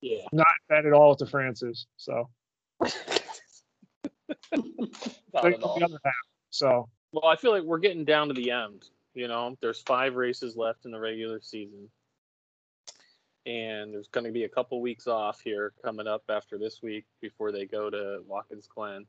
Yeah. 0.00 0.22
Not 0.32 0.46
bad 0.70 0.86
at 0.86 0.94
all 0.94 1.10
with 1.10 1.18
the 1.18 1.26
Frances. 1.26 1.86
So 1.98 2.30
like 2.80 2.94
the 5.32 5.82
other 5.84 5.98
half. 6.02 6.14
So 6.48 6.88
Well, 7.12 7.26
I 7.26 7.36
feel 7.36 7.50
like 7.50 7.62
we're 7.62 7.78
getting 7.78 8.06
down 8.06 8.28
to 8.28 8.34
the 8.34 8.52
end. 8.52 8.86
You 9.12 9.28
know, 9.28 9.54
there's 9.60 9.82
five 9.82 10.14
races 10.14 10.56
left 10.56 10.86
in 10.86 10.92
the 10.92 11.00
regular 11.00 11.42
season. 11.42 11.90
And 13.46 13.94
there's 13.94 14.08
going 14.08 14.26
to 14.26 14.32
be 14.32 14.44
a 14.44 14.48
couple 14.48 14.80
weeks 14.80 15.06
off 15.06 15.40
here 15.40 15.72
coming 15.82 16.06
up 16.06 16.24
after 16.28 16.58
this 16.58 16.82
week 16.82 17.06
before 17.20 17.50
they 17.50 17.64
go 17.64 17.88
to 17.88 18.20
Watkins 18.26 18.68
Glen. 18.72 19.06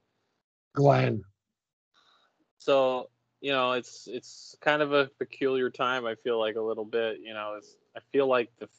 Glen. 0.74 1.24
So, 2.60 3.10
you 3.42 3.52
know, 3.52 3.74
it's 3.74 4.08
it's 4.08 4.56
kind 4.62 4.82
of 4.82 4.94
a 4.94 5.10
peculiar 5.18 5.70
time. 5.70 6.06
I 6.06 6.16
feel 6.16 6.40
like 6.40 6.56
a 6.56 6.62
little 6.62 6.86
bit. 6.86 7.20
You 7.22 7.34
know, 7.34 7.56
it's, 7.58 7.76
I 7.96 8.00
feel 8.12 8.28
like 8.28 8.50
the 8.60 8.70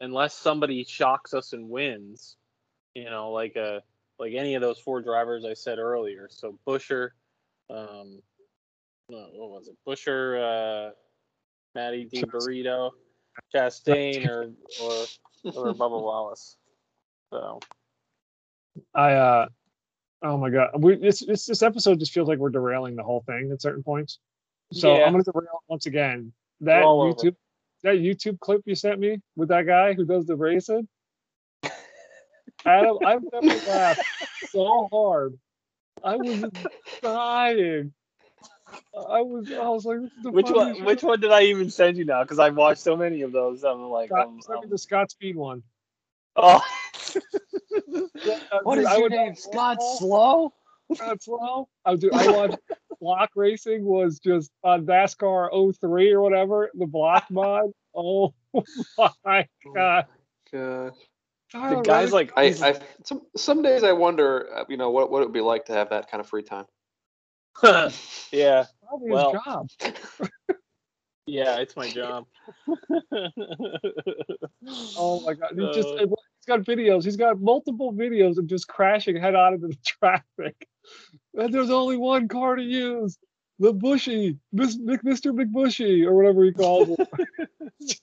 unless 0.00 0.34
somebody 0.34 0.84
shocks 0.84 1.34
us 1.34 1.52
and 1.52 1.68
wins, 1.68 2.36
you 2.94 3.10
know, 3.10 3.30
like 3.30 3.56
a 3.56 3.82
like 4.18 4.34
any 4.34 4.54
of 4.54 4.62
those 4.62 4.78
four 4.78 5.02
drivers 5.02 5.44
I 5.44 5.54
said 5.54 5.78
earlier. 5.78 6.28
So 6.30 6.58
Buescher, 6.66 7.10
um, 7.68 8.20
what 9.08 9.50
was 9.50 9.68
it? 9.68 9.76
Buescher, 9.86 10.88
uh, 10.88 10.92
Matty 11.74 12.04
D 12.04 12.22
Burrito, 12.22 12.90
Chastain, 13.54 14.28
or 14.28 14.52
or 14.82 15.06
or 15.44 15.74
Bubba 15.74 16.00
Wallace. 16.02 16.56
So 17.32 17.60
I 18.94 19.12
uh, 19.12 19.48
oh 20.22 20.36
my 20.36 20.50
god, 20.50 20.70
we 20.78 20.96
this 20.96 21.24
this 21.24 21.46
this 21.46 21.62
episode 21.62 21.98
just 21.98 22.12
feels 22.12 22.28
like 22.28 22.38
we're 22.38 22.50
derailing 22.50 22.96
the 22.96 23.02
whole 23.02 23.22
thing 23.26 23.50
at 23.52 23.62
certain 23.62 23.82
points. 23.82 24.18
So 24.72 24.96
Yeah. 24.96 25.04
I'm 25.04 25.12
gonna 25.12 25.24
derail 25.24 25.62
once 25.68 25.86
again. 25.86 26.32
That 26.60 26.82
all 26.82 27.02
over. 27.02 27.14
YouTube 27.14 27.36
that 27.82 27.96
YouTube 27.96 28.38
clip 28.40 28.62
you 28.66 28.74
sent 28.74 29.00
me 29.00 29.18
with 29.36 29.48
that 29.48 29.66
guy 29.66 29.94
who 29.94 30.04
does 30.04 30.26
the 30.26 30.36
racing. 30.36 30.86
Adam, 32.66 32.98
I've 33.06 33.22
never 33.32 33.46
laughed 33.70 34.02
so 34.50 34.88
hard. 34.92 35.38
I 36.04 36.16
was 36.16 36.44
dying. 37.02 37.92
I 38.94 39.20
was 39.20 39.50
I 39.52 39.68
was 39.68 39.84
like, 39.84 39.98
the 40.22 40.30
which 40.32 40.48
funniest 40.48 40.80
one? 40.80 40.86
Which 40.86 41.02
one 41.02 41.20
did 41.20 41.30
I 41.30 41.42
even 41.42 41.70
send 41.70 41.96
you 41.96 42.04
now? 42.04 42.22
Because 42.22 42.38
I've 42.38 42.56
watched 42.56 42.80
so 42.80 42.96
many 42.96 43.22
of 43.22 43.32
those. 43.32 43.62
I'm 43.62 43.82
like, 43.88 44.08
Scott, 44.08 44.26
um, 44.26 44.40
send 44.42 44.60
me 44.60 44.64
um, 44.64 44.70
the 44.70 44.78
Scott 44.78 45.10
Speed 45.10 45.36
one. 45.36 45.62
oh. 46.36 46.60
Uh, 47.92 48.74
dude, 48.74 48.86
I 48.86 48.98
would- 48.98 49.38
Slow? 49.38 50.52
Scott 50.94 51.22
Slow. 51.22 51.68
Oh, 51.84 51.96
dude, 51.96 52.12
I 52.14 52.30
watched 52.30 52.58
block 53.00 53.30
racing 53.34 53.84
was 53.84 54.18
just 54.18 54.50
on 54.62 54.86
NASCAR 54.86 55.74
03 55.80 56.12
or 56.12 56.20
whatever, 56.20 56.70
the 56.74 56.86
block 56.86 57.24
mod. 57.30 57.70
Oh 57.94 58.34
my 59.24 59.46
god. 59.74 60.06
Gosh. 60.52 60.94
The 61.52 61.82
guy's 61.84 62.12
like, 62.12 62.32
I, 62.36 62.54
I 62.62 62.80
some 63.04 63.22
some 63.36 63.62
days 63.62 63.82
I 63.82 63.92
wonder, 63.92 64.48
uh, 64.54 64.64
you 64.68 64.76
know, 64.76 64.90
what 64.90 65.10
what 65.10 65.22
it 65.22 65.26
would 65.26 65.32
be 65.34 65.40
like 65.40 65.64
to 65.66 65.72
have 65.72 65.90
that 65.90 66.08
kind 66.10 66.20
of 66.20 66.28
free 66.28 66.44
time. 66.44 66.66
yeah, 68.30 68.66
probably 68.90 69.10
well- 69.10 69.32
his 69.32 69.42
job. 69.44 69.68
yeah, 71.26 71.58
it's 71.58 71.76
my 71.76 71.88
job. 71.90 72.26
Oh 74.96 75.20
my 75.24 75.34
god. 75.34 75.52
He 75.56 75.64
just 75.72 75.88
he's 75.88 76.46
got 76.46 76.60
videos. 76.60 77.04
He's 77.04 77.16
got 77.16 77.40
multiple 77.40 77.92
videos 77.92 78.36
of 78.38 78.46
just 78.46 78.68
crashing 78.68 79.16
head 79.16 79.34
on 79.34 79.54
into 79.54 79.68
the 79.68 79.76
traffic. 79.84 80.66
And 81.34 81.52
there's 81.52 81.70
only 81.70 81.96
one 81.96 82.28
car 82.28 82.56
to 82.56 82.62
use. 82.62 83.16
The 83.58 83.72
Bushy, 83.74 84.38
Mr. 84.54 85.32
McBushy, 85.32 86.04
or 86.06 86.14
whatever 86.14 86.44
he 86.44 86.52
calls 86.52 86.88
it. 86.98 88.00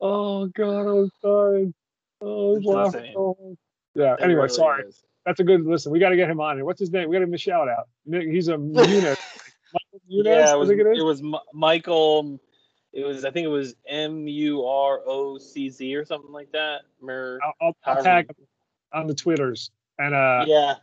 oh 0.00 0.46
god, 0.46 0.80
I 0.80 0.92
was 0.92 1.10
dying. 1.22 1.74
Oh, 2.20 2.56
It's 2.56 2.66
laughing. 2.66 3.14
Yeah. 3.94 4.14
It 4.14 4.20
Anyway, 4.22 4.42
really 4.42 4.48
sorry. 4.48 4.84
is. 4.84 5.02
That's 5.26 5.38
a 5.40 5.44
good 5.44 5.64
listen. 5.64 5.92
We 5.92 6.00
got 6.00 6.08
to 6.10 6.16
get 6.16 6.28
him 6.30 6.40
on 6.40 6.56
here. 6.56 6.64
What's 6.64 6.80
his 6.80 6.90
name? 6.90 7.08
We 7.08 7.14
got 7.14 7.20
to 7.20 7.26
give 7.26 7.30
him 7.30 7.34
a 7.34 7.38
shout 7.38 7.68
out. 7.68 7.88
He's 8.10 8.48
a 8.48 8.54
Munez. 8.56 9.16
Michael 10.12 10.24
Munez, 10.24 10.36
yeah, 10.36 10.52
it 10.52 10.58
was, 10.58 10.68
think 10.68 10.80
it 10.80 10.86
it 10.86 10.98
is. 10.98 11.04
was 11.04 11.22
Mi- 11.22 11.40
Michael. 11.52 12.40
It 12.92 13.04
was, 13.04 13.24
I 13.24 13.30
think 13.30 13.44
it 13.44 13.48
was 13.48 13.74
M 13.88 14.26
U 14.28 14.66
R 14.66 15.00
O 15.06 15.38
C 15.38 15.70
Z 15.70 15.96
or 15.96 16.04
something 16.04 16.32
like 16.32 16.52
that. 16.52 16.82
Mer- 17.00 17.40
I'll, 17.42 17.54
I'll, 17.60 17.76
I'll 17.86 18.02
tag 18.02 18.28
him 18.28 18.46
on 18.92 19.06
the 19.06 19.14
Twitters. 19.14 19.70
And 19.98 20.14
uh, 20.14 20.44
yeah, 20.46 20.74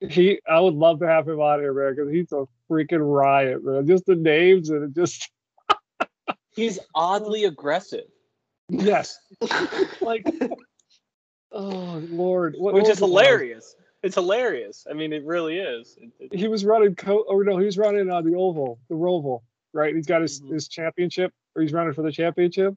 he, 0.00 0.40
I 0.48 0.60
would 0.60 0.74
love 0.74 1.00
to 1.00 1.06
have 1.06 1.26
him 1.28 1.40
on 1.40 1.60
here, 1.60 1.74
man, 1.74 1.94
because 1.96 2.12
he's 2.12 2.32
a 2.32 2.44
freaking 2.70 3.00
riot, 3.02 3.64
man. 3.64 3.86
Just 3.86 4.06
the 4.06 4.14
names 4.14 4.70
and 4.70 4.84
it 4.84 4.94
just, 4.94 5.30
he's 6.54 6.78
oddly 6.94 7.44
aggressive, 7.44 8.06
yes, 8.68 9.18
like, 10.00 10.26
oh 11.52 12.02
Lord, 12.10 12.54
what, 12.58 12.74
which 12.74 12.82
what 12.84 12.90
is 12.92 13.00
was 13.00 13.10
it 13.10 13.12
like? 13.12 13.26
hilarious. 13.26 13.74
It's 14.02 14.14
hilarious. 14.14 14.86
I 14.88 14.94
mean, 14.94 15.12
it 15.12 15.24
really 15.24 15.58
is. 15.58 15.96
It- 16.00 16.12
it- 16.32 16.34
He 16.38 16.46
was 16.48 16.64
running 16.64 16.94
co, 16.94 17.24
or 17.28 17.42
no, 17.44 17.58
he 17.58 17.64
was 17.64 17.76
running 17.78 18.08
uh, 18.10 18.20
the 18.22 18.34
oval, 18.34 18.78
the 18.88 18.94
Roval, 18.94 19.42
right? 19.72 19.94
He's 19.94 20.06
got 20.06 20.22
his 20.22 20.40
Mhm. 20.40 20.52
his 20.52 20.68
championship, 20.68 21.32
or 21.56 21.62
he's 21.62 21.72
running 21.72 21.92
for 21.94 22.02
the 22.02 22.12
championship. 22.12 22.74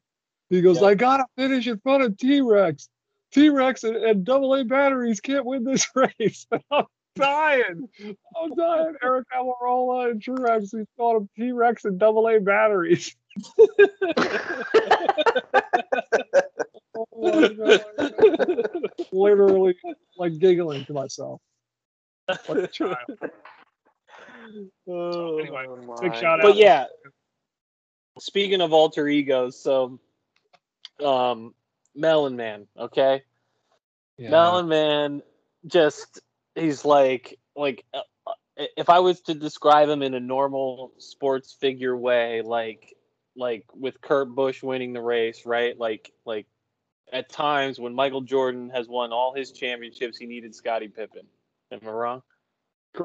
He 0.50 0.62
goes, 0.62 0.82
Yeah. 0.82 0.88
I 0.88 0.96
gotta 0.96 1.26
finish 1.38 1.68
in 1.68 1.78
front 1.80 2.04
of 2.04 2.18
T 2.18 2.42
Rex. 2.42 2.90
T 3.32 3.50
Rex 3.50 3.84
and, 3.84 3.96
and 3.96 4.26
double 4.26 4.54
A 4.56 4.66
batteries 4.66 5.22
can't 5.22 5.46
win 5.46 5.64
this 5.64 5.88
race. 5.96 6.48
I'm 6.72 6.86
dying. 7.16 7.88
I'm 8.42 8.56
dying. 8.56 8.96
Eric 9.04 9.28
Almirola 9.36 10.12
and 10.12 10.22
Truex, 10.22 10.76
he 10.78 10.86
called 10.98 11.22
him 11.24 11.30
T 11.38 11.52
Rex 11.52 11.86
and 11.86 12.00
double 12.00 12.28
A 12.28 12.40
batteries. 12.40 13.16
Oh 16.94 17.06
my 17.40 17.48
God. 17.48 19.02
Literally 19.12 19.76
like 20.22 20.38
giggling 20.38 20.86
to 20.86 20.94
myself. 20.94 21.42
Like 22.48 22.48
a 22.50 22.68
child. 22.68 22.96
Oh, 24.88 25.40
anyway, 25.40 25.66
Oh 25.68 26.00
big 26.02 26.16
shout 26.16 26.40
out. 26.40 26.44
but 26.44 26.56
yeah 26.56 26.86
speaking 28.20 28.62
of 28.62 28.72
alter 28.74 29.08
egos 29.08 29.62
so 29.62 30.00
um 31.04 31.54
melon 31.96 32.36
man 32.36 32.68
okay 32.78 33.24
melon 34.20 34.68
man 34.68 35.22
just 35.66 36.22
he's 36.56 36.86
like 36.86 37.40
like 37.56 37.84
uh, 37.94 38.02
uh, 38.28 38.34
if 38.78 38.90
i 38.90 39.00
was 39.00 39.22
to 39.22 39.34
describe 39.34 39.90
him 39.90 40.04
in 40.04 40.14
a 40.14 40.20
normal 40.20 40.92
sports 40.98 41.54
figure 41.54 41.96
way 41.96 42.42
like 42.44 42.94
like 43.36 43.64
with 43.74 44.00
kurt 44.02 44.34
busch 44.36 44.62
winning 44.62 44.94
the 44.94 45.02
race 45.02 45.46
right 45.46 45.80
like 45.80 46.12
like 46.26 46.46
at 47.12 47.30
times 47.30 47.80
when 47.80 47.94
michael 47.94 48.22
jordan 48.22 48.70
has 48.70 48.88
won 48.88 49.12
all 49.12 49.34
his 49.34 49.52
championships 49.52 50.18
he 50.18 50.26
needed 50.26 50.54
scottie 50.56 50.88
pippen 50.88 51.26
am 51.72 51.80
i 51.84 51.90
wrong 51.90 52.22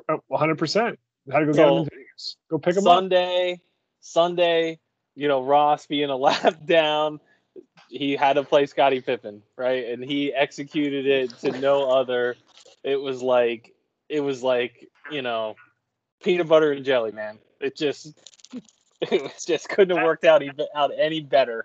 Uh, 0.08 0.16
100%. 0.30 0.96
Had 1.30 1.40
to 1.40 1.46
go 1.46 1.52
get 1.52 1.68
him 1.68 1.78
in 1.78 1.84
Vegas. 1.84 2.36
Go 2.50 2.58
pick 2.58 2.76
him 2.76 2.86
up. 2.86 2.94
Sunday, 2.94 3.60
Sunday, 4.00 4.78
you 5.14 5.28
know, 5.28 5.42
Ross 5.42 5.86
being 5.86 6.10
a 6.10 6.16
lap 6.28 6.64
down, 6.64 7.20
he 7.88 8.14
had 8.16 8.34
to 8.34 8.44
play 8.44 8.66
Scottie 8.66 9.00
Pippen, 9.00 9.42
right? 9.56 9.86
And 9.86 10.04
he 10.04 10.32
executed 10.32 11.06
it 11.06 11.30
to 11.40 11.58
no 11.58 11.90
other. 11.90 12.36
It 12.84 13.00
was 13.00 13.22
like 13.22 13.74
it 14.08 14.20
was 14.20 14.42
like, 14.42 14.88
you 15.10 15.22
know, 15.22 15.56
peanut 16.22 16.48
butter 16.48 16.72
and 16.72 16.84
jelly, 16.84 17.12
man. 17.12 17.38
It 17.60 17.76
just 17.76 18.18
it 19.00 19.22
was 19.22 19.44
just 19.44 19.68
couldn't 19.68 19.96
have 19.96 20.04
worked 20.04 20.24
out 20.24 20.42
even 20.42 20.66
out 20.74 20.90
any 20.96 21.20
better. 21.20 21.64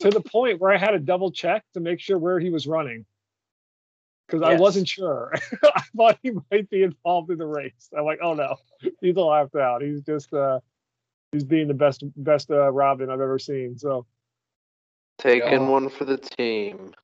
To 0.00 0.10
the 0.10 0.20
point 0.20 0.60
where 0.60 0.72
I 0.72 0.78
had 0.78 0.90
to 0.90 0.98
double 0.98 1.30
check 1.30 1.64
to 1.74 1.80
make 1.80 2.00
sure 2.00 2.18
where 2.18 2.38
he 2.38 2.50
was 2.50 2.66
running 2.66 3.04
because 4.26 4.42
I 4.42 4.54
wasn't 4.54 4.88
sure. 4.88 5.32
I 5.64 5.82
thought 5.96 6.18
he 6.22 6.32
might 6.50 6.70
be 6.70 6.82
involved 6.82 7.30
in 7.30 7.38
the 7.38 7.46
race. 7.46 7.90
I'm 7.96 8.04
like, 8.04 8.20
oh 8.22 8.34
no, 8.34 8.56
he's 9.00 9.16
a 9.16 9.20
left 9.20 9.54
out. 9.56 9.82
He's 9.82 10.02
just 10.02 10.32
uh, 10.32 10.60
he's 11.32 11.44
being 11.44 11.68
the 11.68 11.74
best 11.74 12.04
best 12.16 12.50
uh, 12.50 12.70
Robin 12.70 13.10
I've 13.10 13.20
ever 13.20 13.38
seen. 13.38 13.78
So 13.78 14.06
Taking 15.20 15.52
Yeah. 15.52 15.68
one 15.68 15.90
for 15.90 16.06
the 16.06 16.16
team. 16.16 16.94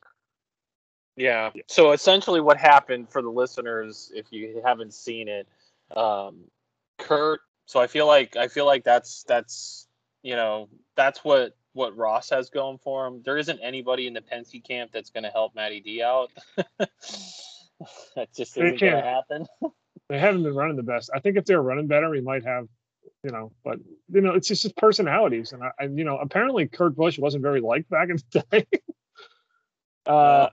Yeah. 1.16 1.50
So 1.66 1.92
essentially, 1.92 2.40
what 2.40 2.56
happened 2.56 3.10
for 3.10 3.20
the 3.20 3.28
listeners, 3.28 4.10
if 4.14 4.26
you 4.30 4.62
haven't 4.64 4.94
seen 4.94 5.28
it, 5.28 5.46
um, 5.94 6.44
Kurt. 6.98 7.40
So 7.66 7.78
I 7.78 7.88
feel 7.88 8.06
like 8.06 8.36
I 8.36 8.48
feel 8.48 8.64
like 8.64 8.84
that's 8.84 9.24
that's 9.24 9.86
you 10.22 10.34
know 10.34 10.68
that's 10.94 11.24
what 11.24 11.56
what 11.76 11.96
Ross 11.96 12.30
has 12.30 12.48
going 12.48 12.78
for 12.78 13.06
him. 13.06 13.22
There 13.24 13.36
isn't 13.36 13.60
anybody 13.62 14.06
in 14.06 14.14
the 14.14 14.22
Penske 14.22 14.66
camp 14.66 14.90
that's 14.92 15.10
going 15.10 15.24
to 15.24 15.30
help 15.30 15.54
Matty 15.54 15.80
D 15.80 16.02
out. 16.02 16.30
that 18.16 18.34
just 18.34 18.56
isn't 18.56 18.80
going 18.80 18.92
to 18.92 19.02
happen. 19.02 19.46
they 20.08 20.18
haven't 20.18 20.42
been 20.42 20.54
running 20.54 20.76
the 20.76 20.82
best. 20.82 21.10
I 21.14 21.20
think 21.20 21.36
if 21.36 21.44
they 21.44 21.54
were 21.54 21.62
running 21.62 21.86
better, 21.86 22.08
we 22.08 22.22
might 22.22 22.44
have, 22.44 22.66
you 23.22 23.30
know. 23.30 23.52
But 23.62 23.78
you 24.10 24.22
know, 24.22 24.32
it's 24.32 24.48
just 24.48 24.62
his 24.62 24.72
personalities, 24.72 25.52
and 25.52 25.62
I, 25.62 25.70
and 25.78 25.98
you 25.98 26.04
know, 26.04 26.16
apparently 26.16 26.66
Kurt 26.66 26.96
Busch 26.96 27.18
wasn't 27.18 27.42
very 27.42 27.60
liked 27.60 27.90
back 27.90 28.08
in 28.08 28.16
the 28.32 28.44
day. 28.50 28.66
uh, 30.06 30.48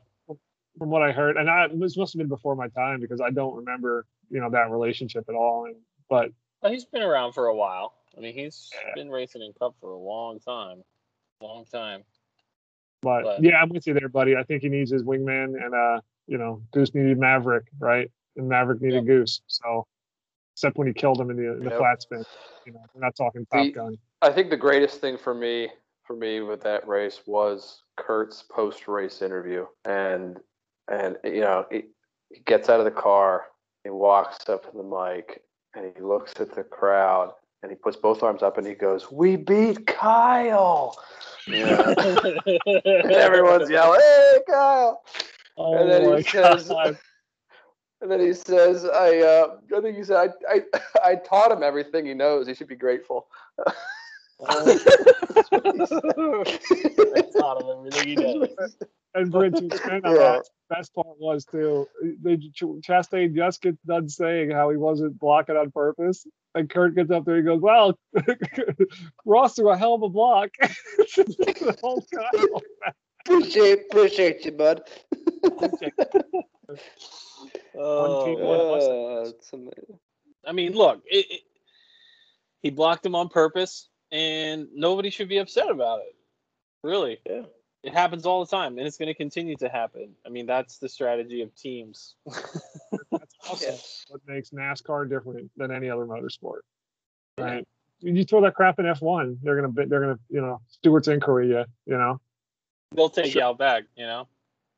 from 0.77 0.89
what 0.89 1.03
I 1.03 1.13
heard, 1.13 1.37
and 1.37 1.49
I 1.49 1.67
this 1.73 1.95
must 1.95 2.13
have 2.13 2.17
been 2.17 2.27
before 2.27 2.55
my 2.55 2.67
time 2.67 2.99
because 2.99 3.21
I 3.21 3.29
don't 3.29 3.55
remember, 3.55 4.05
you 4.29 4.41
know, 4.41 4.49
that 4.49 4.69
relationship 4.71 5.23
at 5.29 5.35
all. 5.35 5.65
And 5.67 5.75
but 6.09 6.31
But 6.61 6.73
he's 6.73 6.85
been 6.85 7.01
around 7.03 7.31
for 7.33 7.47
a 7.47 7.55
while. 7.55 7.93
I 8.17 8.19
mean, 8.19 8.33
he's 8.33 8.71
Yeah. 8.73 8.93
been 8.95 9.09
racing 9.09 9.41
in 9.41 9.53
Cup 9.53 9.75
for 9.79 9.91
a 9.91 9.97
long 9.97 10.39
time, 10.39 10.83
long 11.41 11.65
time. 11.65 12.03
But, 13.01 13.23
But- 13.23 13.43
yeah, 13.43 13.61
I'm 13.61 13.69
with 13.69 13.85
you 13.87 13.93
there, 13.93 14.09
buddy. 14.09 14.35
I 14.35 14.43
think 14.43 14.61
he 14.61 14.69
needs 14.69 14.91
his 14.91 15.03
wingman, 15.03 15.61
and 15.63 15.73
uh, 15.75 16.01
you 16.27 16.37
know, 16.37 16.61
Goose 16.71 16.93
needed 16.95 17.17
Maverick, 17.19 17.65
right? 17.79 18.09
And 18.37 18.47
Maverick 18.47 18.81
needed 18.81 18.97
Yep. 18.97 19.05
Goose. 19.05 19.41
So, 19.47 19.85
except 20.55 20.77
when 20.77 20.87
he 20.87 20.93
killed 20.93 21.19
him 21.19 21.29
in 21.29 21.35
the 21.37 21.51
in 21.53 21.63
the 21.63 21.69
Yep. 21.71 21.79
flat 21.79 22.01
spin, 22.01 22.23
you 22.65 22.71
know, 22.73 22.79
we're 22.93 23.01
not 23.01 23.15
talking 23.15 23.45
Top 23.51 23.63
The- 23.65 23.71
Gun. 23.71 23.97
I 24.21 24.31
think 24.31 24.49
the 24.49 24.57
greatest 24.57 25.01
thing 25.01 25.17
for 25.17 25.33
me 25.33 25.69
for 26.03 26.15
me 26.15 26.41
with 26.41 26.61
that 26.61 26.87
race 26.87 27.21
was 27.25 27.83
Kurt's 27.97 28.41
post 28.43 28.87
race 28.87 29.21
interview, 29.21 29.65
and 29.85 30.39
and 30.87 31.17
you 31.25 31.41
know 31.41 31.65
he, 31.69 31.83
he 32.29 32.39
gets 32.45 32.69
out 32.69 32.79
of 32.79 32.85
the 32.85 32.91
car, 32.91 33.47
he 33.83 33.89
walks 33.89 34.47
up 34.49 34.63
to 34.71 34.77
the 34.77 34.83
mic, 34.83 35.43
and 35.75 35.91
he 35.93 36.01
looks 36.01 36.33
at 36.39 36.53
the 36.55 36.63
crowd, 36.63 37.33
and 37.63 37.71
he 37.71 37.75
puts 37.75 37.97
both 37.97 38.21
arms 38.21 38.43
up, 38.43 38.57
and 38.57 38.67
he 38.67 38.73
goes, 38.73 39.09
"We 39.11 39.37
beat 39.37 39.87
Kyle!" 39.87 41.01
Yeah. 41.47 41.93
and 41.97 43.11
everyone's 43.11 43.69
yelling, 43.69 44.01
"Hey, 44.01 44.39
Kyle!" 44.47 45.01
Oh 45.57 45.77
and 45.77 45.89
then 45.89 46.05
my 46.05 46.17
he 46.17 46.23
says, 46.23 46.69
and 48.01 48.11
then 48.11 48.19
he 48.19 48.33
says, 48.33 48.85
"I, 48.85 49.19
uh, 49.19 49.57
I 49.75 49.81
think 49.81 49.97
he 49.97 50.03
said, 50.03 50.17
I, 50.17 50.29
I, 50.55 50.61
I 51.11 51.15
taught 51.15 51.51
him 51.51 51.63
everything 51.63 52.05
he 52.05 52.13
knows. 52.13 52.47
He 52.47 52.53
should 52.53 52.67
be 52.67 52.75
grateful." 52.75 53.27
That's 54.39 55.91
not 57.35 57.63
everything 57.69 58.07
he 58.07 58.15
does. 58.15 58.75
And 59.13 59.31
Bridge, 59.31 59.61
you 59.61 59.69
spent 59.69 60.05
on 60.05 60.15
Yeah. 60.15 60.39
That. 60.73 60.79
Best 60.79 60.95
part 60.95 61.07
was 61.19 61.45
too. 61.45 61.87
They, 62.21 62.37
Chastain 62.37 63.35
just 63.35 63.61
gets 63.61 63.81
done 63.85 64.09
saying 64.09 64.51
how 64.51 64.69
he 64.69 64.77
wasn't 64.77 65.19
blocking 65.19 65.55
on 65.55 65.71
purpose, 65.71 66.25
and 66.55 66.69
Kurt 66.69 66.95
gets 66.95 67.11
up 67.11 67.25
there. 67.25 67.37
He 67.37 67.41
goes, 67.43 67.61
"Well, 67.61 67.97
Ross 69.25 69.55
threw 69.55 69.69
a 69.69 69.77
hell 69.77 69.93
of 69.95 70.03
a 70.03 70.09
block." 70.09 70.49
the 70.61 71.77
whole 71.81 72.01
time. 72.01 72.47
appreciate, 73.25 73.83
appreciate 73.91 74.45
you, 74.45 74.51
bud. 74.51 74.81
Oh, 77.75 78.25
team, 78.25 78.39
man. 78.39 78.47
one 78.47 78.67
less. 78.71 79.53
Uh. 79.53 79.57
I 80.45 80.51
mean, 80.51 80.73
look, 80.73 81.01
it, 81.05 81.25
it, 81.29 81.41
he 82.61 82.69
blocked 82.69 83.05
him 83.05 83.15
on 83.15 83.29
purpose, 83.29 83.89
and 84.11 84.67
nobody 84.73 85.09
should 85.09 85.29
be 85.29 85.37
upset 85.37 85.69
about 85.69 85.99
it. 85.99 86.15
Really, 86.83 87.19
Yeah. 87.29 87.43
It 87.83 87.93
happens 87.93 88.25
all 88.25 88.45
the 88.45 88.49
time, 88.49 88.77
and 88.77 88.87
it's 88.87 88.97
going 88.97 89.07
to 89.07 89.13
continue 89.13 89.57
to 89.57 89.67
happen. 89.67 90.15
I 90.25 90.29
mean, 90.29 90.45
that's 90.45 90.77
the 90.77 90.87
strategy 90.87 91.41
of 91.41 91.53
teams. 91.55 92.15
That's 93.11 93.35
also 93.49 93.65
Yes. 93.65 94.05
what 94.09 94.21
makes 94.25 94.51
NASCAR 94.51 95.09
different 95.09 95.51
than 95.57 95.69
any 95.71 95.89
other 95.89 96.05
motorsport. 96.05 96.59
Right? 97.37 97.67
When 98.01 98.15
you 98.15 98.23
throw 98.23 98.41
that 98.41 98.55
crap 98.55 98.79
in 98.79 98.85
F1, 98.85 99.37
they're 99.43 99.59
gonna 99.59 99.87
they're 99.87 99.99
gonna 100.01 100.19
you 100.29 100.41
know 100.41 100.61
steward's 100.69 101.07
inquiry 101.07 101.49
you 101.49 101.65
you 101.85 101.97
know. 101.97 102.19
They'll 102.95 103.09
take 103.09 103.31
Sure. 103.31 103.41
you 103.41 103.47
out 103.47 103.57
back, 103.57 103.83
you 103.97 104.05
know, 104.05 104.27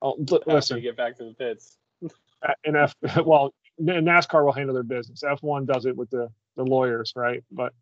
Oh, 0.01 0.15
l- 0.31 0.41
listen, 0.47 0.77
you 0.77 0.83
get 0.83 0.95
back 0.95 1.17
to 1.17 1.25
the 1.25 1.33
pits. 1.33 1.77
uh, 2.03 2.53
in 2.63 2.75
F 2.75 2.95
well 3.25 3.53
NASCAR 3.81 4.45
will 4.45 4.51
handle 4.53 4.73
their 4.73 4.83
business. 4.83 5.21
F1 5.23 5.65
does 5.67 5.85
it 5.85 5.95
with 5.95 6.09
the 6.09 6.29
the 6.55 6.63
lawyers, 6.63 7.13
right? 7.15 7.43
But 7.51 7.73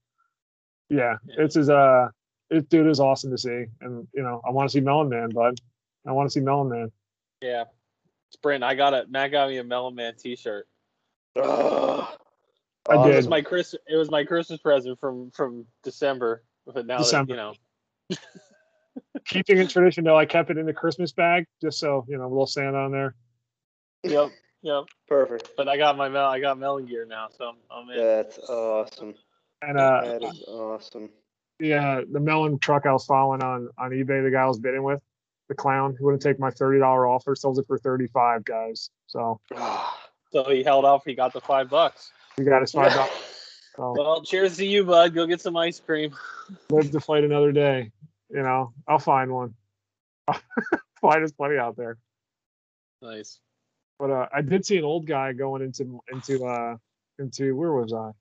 yeah, 0.90 1.18
Yeah. 1.28 1.36
it's 1.44 1.56
as 1.56 1.70
uh 1.70 2.10
it 2.54 2.70
dude 2.70 2.88
is 2.88 3.00
awesome 3.00 3.32
to 3.32 3.38
see, 3.38 3.66
and 3.82 4.08
you 4.14 4.24
know 4.24 4.42
I 4.46 4.52
want 4.52 4.70
to 4.70 4.74
see 4.74 4.82
Melon 4.82 5.10
Man, 5.10 5.30
bud. 5.30 5.60
I 6.06 6.12
want 6.12 6.28
to 6.28 6.32
see 6.34 6.40
Melon 6.40 6.70
Man. 6.70 6.92
Yeah, 7.42 7.66
Sprint. 8.32 8.64
I 8.64 8.76
got 8.76 8.94
a 8.94 9.06
Matt 9.10 9.32
got 9.32 9.50
me 9.50 9.58
a 9.58 9.64
Melon 9.64 9.96
Man 9.96 10.14
T-shirt. 10.18 10.68
Ugh. 11.36 12.08
I 12.90 12.96
Oh, 12.96 13.08
It 13.08 13.16
was 13.16 13.28
my 13.28 13.42
Chris. 13.42 13.74
It 13.74 13.96
was 13.96 14.12
my 14.12 14.24
Christmas 14.24 14.60
present 14.60 15.00
from 15.00 15.32
from 15.32 15.66
December. 15.84 16.44
But 16.66 16.86
now 16.86 16.98
December. 16.98 17.36
that 17.36 17.56
you 18.10 18.18
know, 18.18 18.18
Keeping 19.26 19.58
it 19.58 19.70
tradition 19.70 20.04
though, 20.04 20.18
I 20.18 20.26
kept 20.26 20.50
it 20.50 20.58
in 20.58 20.66
the 20.66 20.74
Christmas 20.74 21.12
bag 21.12 21.46
just 21.62 21.80
so 21.80 22.06
you 22.08 22.18
know 22.18 22.26
a 22.26 22.30
little 22.30 22.46
Santa 22.46 22.78
on 22.78 22.92
there. 22.92 23.16
yep, 24.04 24.32
yep. 24.62 24.84
Perfect. 25.08 25.52
But 25.56 25.68
I 25.68 25.78
got 25.78 25.98
my 25.98 26.10
mel. 26.10 26.26
I 26.26 26.40
got 26.40 26.58
melon 26.60 26.86
gear 26.86 27.06
now, 27.06 27.28
so 27.30 27.46
I'm, 27.46 27.56
I'm 27.72 27.90
in. 27.90 27.98
That's 27.98 28.38
awesome. 28.38 29.16
And 29.62 29.80
uh, 29.80 30.02
that 30.04 30.24
is 30.24 30.44
awesome. 30.48 31.10
Yeah, 31.60 32.02
the 32.10 32.20
melon 32.20 32.60
truck 32.60 32.86
I 32.86 32.94
was 32.94 33.06
following 33.06 33.42
on 33.44 33.70
on 33.78 33.92
eBay, 33.92 34.24
the 34.24 34.32
guy 34.32 34.44
I 34.44 34.48
was 34.48 34.60
bidding 34.60 34.84
with, 34.84 35.02
the 35.50 35.56
clown 35.56 35.96
who 35.98 36.06
wouldn't 36.06 36.24
take 36.24 36.40
my 36.40 36.52
thirty 36.52 36.80
dollar 36.80 37.08
offer, 37.08 37.36
sells 37.36 37.60
it 37.60 37.68
for 37.68 37.78
thirty 37.78 38.08
five, 38.08 38.44
guys. 38.46 38.90
So 39.08 39.40
So 40.34 40.50
he 40.50 40.64
held 40.64 40.84
off. 40.84 41.06
He 41.06 41.14
got 41.14 41.32
the 41.32 41.40
five 41.40 41.70
bucks. 41.70 42.12
we 42.38 42.44
got 42.44 42.62
his 42.62 42.72
five 42.72 42.94
dollars. 42.94 43.12
So 43.76 43.96
Well, 43.98 44.22
cheers 44.22 44.58
to 44.58 44.66
you, 44.68 44.84
bud. 44.84 45.16
Go 45.16 45.26
get 45.26 45.42
some 45.42 45.58
ice 45.58 45.80
cream. 45.80 46.14
live 46.70 46.92
to 46.92 47.00
fight 47.00 47.24
another 47.24 47.52
day. 47.52 47.92
You 48.30 48.44
know, 48.44 48.72
I'll 48.88 49.00
find 49.00 49.32
one. 49.32 49.56
find 51.02 51.24
is 51.24 51.32
plenty 51.32 51.58
out 51.58 51.76
there. 51.76 51.98
Nice. 53.02 53.40
But 53.98 54.12
uh, 54.12 54.28
I 54.32 54.42
did 54.42 54.64
see 54.64 54.78
an 54.78 54.84
old 54.84 55.08
guy 55.08 55.34
going 55.34 55.64
into 55.64 56.00
into 56.12 56.46
uh 56.46 56.78
into 57.18 57.56
where 57.56 57.72
was 57.72 57.94
I? 57.94 58.12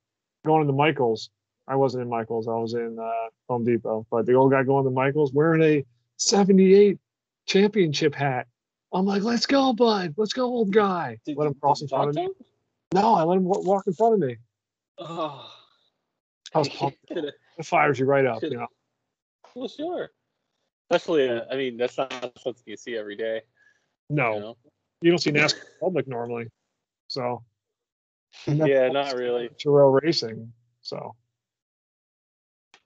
Going 0.43 0.61
into 0.61 0.73
Michaels. 0.73 1.29
I 1.67 1.75
wasn't 1.75 2.03
in 2.03 2.09
Michaels. 2.09 2.47
I 2.47 2.53
was 2.55 2.73
in 2.73 2.97
uh, 2.99 3.11
Home 3.49 3.63
Depot. 3.63 4.05
But 4.11 4.25
the 4.25 4.33
old 4.33 4.51
guy 4.51 4.63
going 4.63 4.85
to 4.85 4.91
Michaels 4.91 5.31
wearing 5.33 5.61
a 5.63 5.85
'78 6.17 6.97
championship 7.45 8.13
hat. 8.15 8.47
I'm 8.91 9.05
like, 9.05 9.23
let's 9.23 9.45
go, 9.45 9.73
bud. 9.73 10.13
Let's 10.17 10.33
go, 10.33 10.43
old 10.45 10.71
guy. 10.71 11.17
Did- 11.25 11.37
let 11.37 11.47
him 11.47 11.55
cross 11.55 11.81
in 11.81 11.87
front 11.87 12.09
of 12.09 12.15
me. 12.15 12.29
No, 12.93 13.15
I 13.15 13.23
let 13.23 13.37
him 13.37 13.43
wa- 13.45 13.59
walk 13.61 13.87
in 13.87 13.93
front 13.93 14.13
of 14.15 14.19
me. 14.19 14.37
Oh, 14.99 15.51
I 16.53 16.59
was 16.59 16.69
pumped. 16.69 16.97
It 17.55 17.65
fires 17.67 17.99
you 17.99 18.05
right 18.05 18.25
up, 18.25 18.41
you 18.41 18.49
know. 18.49 18.65
well, 19.53 19.67
sure. 19.67 20.09
Especially, 20.89 21.29
uh, 21.29 21.41
I 21.51 21.55
mean, 21.55 21.77
that's 21.77 21.97
not 21.99 22.11
something 22.39 22.63
you 22.65 22.75
see 22.77 22.97
every 22.97 23.15
day. 23.15 23.41
No, 24.09 24.33
You 24.33 24.39
know? 24.39 24.57
you 25.01 25.11
don't 25.11 25.19
see 25.19 25.31
NASCAR 25.31 25.63
public 25.79 26.07
normally. 26.07 26.47
So. 27.07 27.43
Yeah, 28.47 28.89
not 28.89 29.13
really. 29.13 29.49
Terrell 29.59 29.91
Racing. 29.91 30.51
So. 30.81 31.15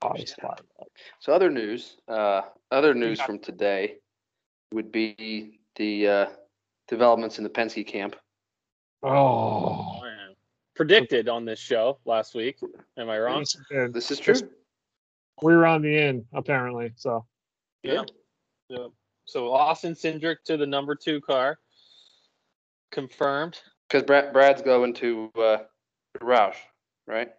Oh, 0.01 0.13
it's 0.15 0.33
fine. 0.33 0.55
So 1.19 1.33
other 1.33 1.49
news, 1.49 1.97
uh, 2.07 2.41
other 2.71 2.93
news 2.93 3.19
from 3.19 3.39
today 3.39 3.95
would 4.71 4.91
be 4.91 5.59
the 5.75 6.07
uh, 6.07 6.25
developments 6.87 7.37
in 7.37 7.43
the 7.43 7.49
Penske 7.49 7.85
camp. 7.85 8.15
Oh. 9.03 9.99
Man. 10.01 10.35
Predicted 10.75 11.27
on 11.27 11.45
this 11.45 11.59
show 11.59 11.97
last 12.05 12.35
week. 12.35 12.59
Am 12.97 13.09
I 13.09 13.17
wrong? 13.19 13.45
yes. 13.71 13.89
This 13.91 14.11
is 14.11 14.19
true. 14.19 14.35
We 15.41 15.55
were 15.55 15.65
on 15.65 15.81
the 15.81 15.95
end 15.95 16.25
apparently. 16.33 16.93
So 16.95 17.25
Yeah. 17.83 18.03
yeah. 18.69 18.87
So 19.25 19.51
Austin 19.51 19.93
Cindric 19.93 20.37
to 20.45 20.57
the 20.57 20.65
number 20.65 20.95
two 20.95 21.19
car. 21.21 21.59
Confirmed. 22.91 23.59
Because 23.87 24.03
Brad, 24.03 24.33
Brad's 24.33 24.61
going 24.61 24.93
to 24.95 25.31
uh, 25.37 25.57
Roush, 26.21 26.55
right? 27.07 27.29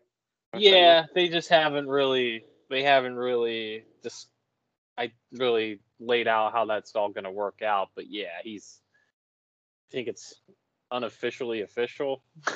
Yeah, 0.56 1.04
they 1.14 1.28
just 1.28 1.48
haven't 1.48 1.88
really 1.88 2.44
they 2.70 2.82
haven't 2.82 3.16
really 3.16 3.84
just 4.02 4.28
I 4.96 5.12
really 5.32 5.80
laid 6.00 6.28
out 6.28 6.52
how 6.52 6.64
that's 6.64 6.94
all 6.94 7.10
gonna 7.10 7.32
work 7.32 7.62
out. 7.62 7.90
But 7.94 8.10
yeah, 8.10 8.38
he's 8.42 8.80
I 9.88 9.92
think 9.92 10.08
it's 10.08 10.34
unofficially 10.90 11.62
official 11.62 12.22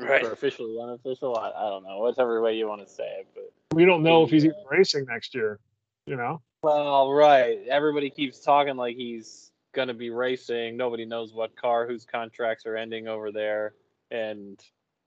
Right. 0.00 0.24
or 0.24 0.32
officially 0.32 0.78
unofficial. 0.80 1.36
I, 1.36 1.50
I 1.50 1.68
don't 1.70 1.82
know, 1.82 1.98
whatever 1.98 2.40
way 2.40 2.56
you 2.56 2.68
want 2.68 2.86
to 2.86 2.92
say 2.92 3.20
it, 3.20 3.26
but 3.34 3.50
we 3.74 3.84
don't 3.84 4.02
know 4.02 4.22
if 4.22 4.30
he's 4.30 4.44
even 4.44 4.56
uh, 4.56 4.68
racing 4.70 5.06
next 5.06 5.34
year. 5.34 5.58
You 6.06 6.16
know. 6.16 6.40
Well, 6.62 7.12
right. 7.12 7.58
Everybody 7.68 8.10
keeps 8.10 8.40
talking 8.40 8.76
like 8.76 8.96
he's 8.96 9.50
going 9.74 9.88
to 9.88 9.94
be 9.94 10.10
racing. 10.10 10.76
Nobody 10.76 11.04
knows 11.04 11.32
what 11.32 11.56
car, 11.56 11.86
whose 11.86 12.04
contracts 12.04 12.66
are 12.66 12.76
ending 12.76 13.08
over 13.08 13.30
there. 13.30 13.74
And 14.10 14.58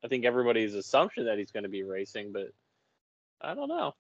I 0.04 0.08
think 0.08 0.26
everybody's 0.26 0.76
assumption 0.76 1.26
that 1.26 1.38
he's 1.38 1.52
going 1.52 1.64
to 1.64 1.70
be 1.70 1.84
racing, 1.84 2.32
but 2.32 2.52
I 3.42 3.54
don't 3.54 3.70
know. 3.70 3.94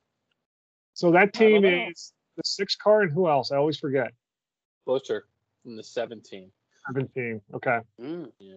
So 0.93 1.11
that 1.11 1.33
team 1.33 1.63
is 1.63 2.13
the 2.37 2.43
six 2.45 2.75
car 2.75 3.01
and 3.01 3.11
who 3.11 3.29
else? 3.29 3.51
I 3.51 3.57
always 3.57 3.77
forget. 3.77 4.11
Buescher 4.87 5.21
in 5.65 5.75
the 5.75 5.83
17. 5.83 6.51
Seventeen. 6.87 7.41
Okay. 7.53 7.79
Mm. 7.99 8.31
Yeah. 8.39 8.55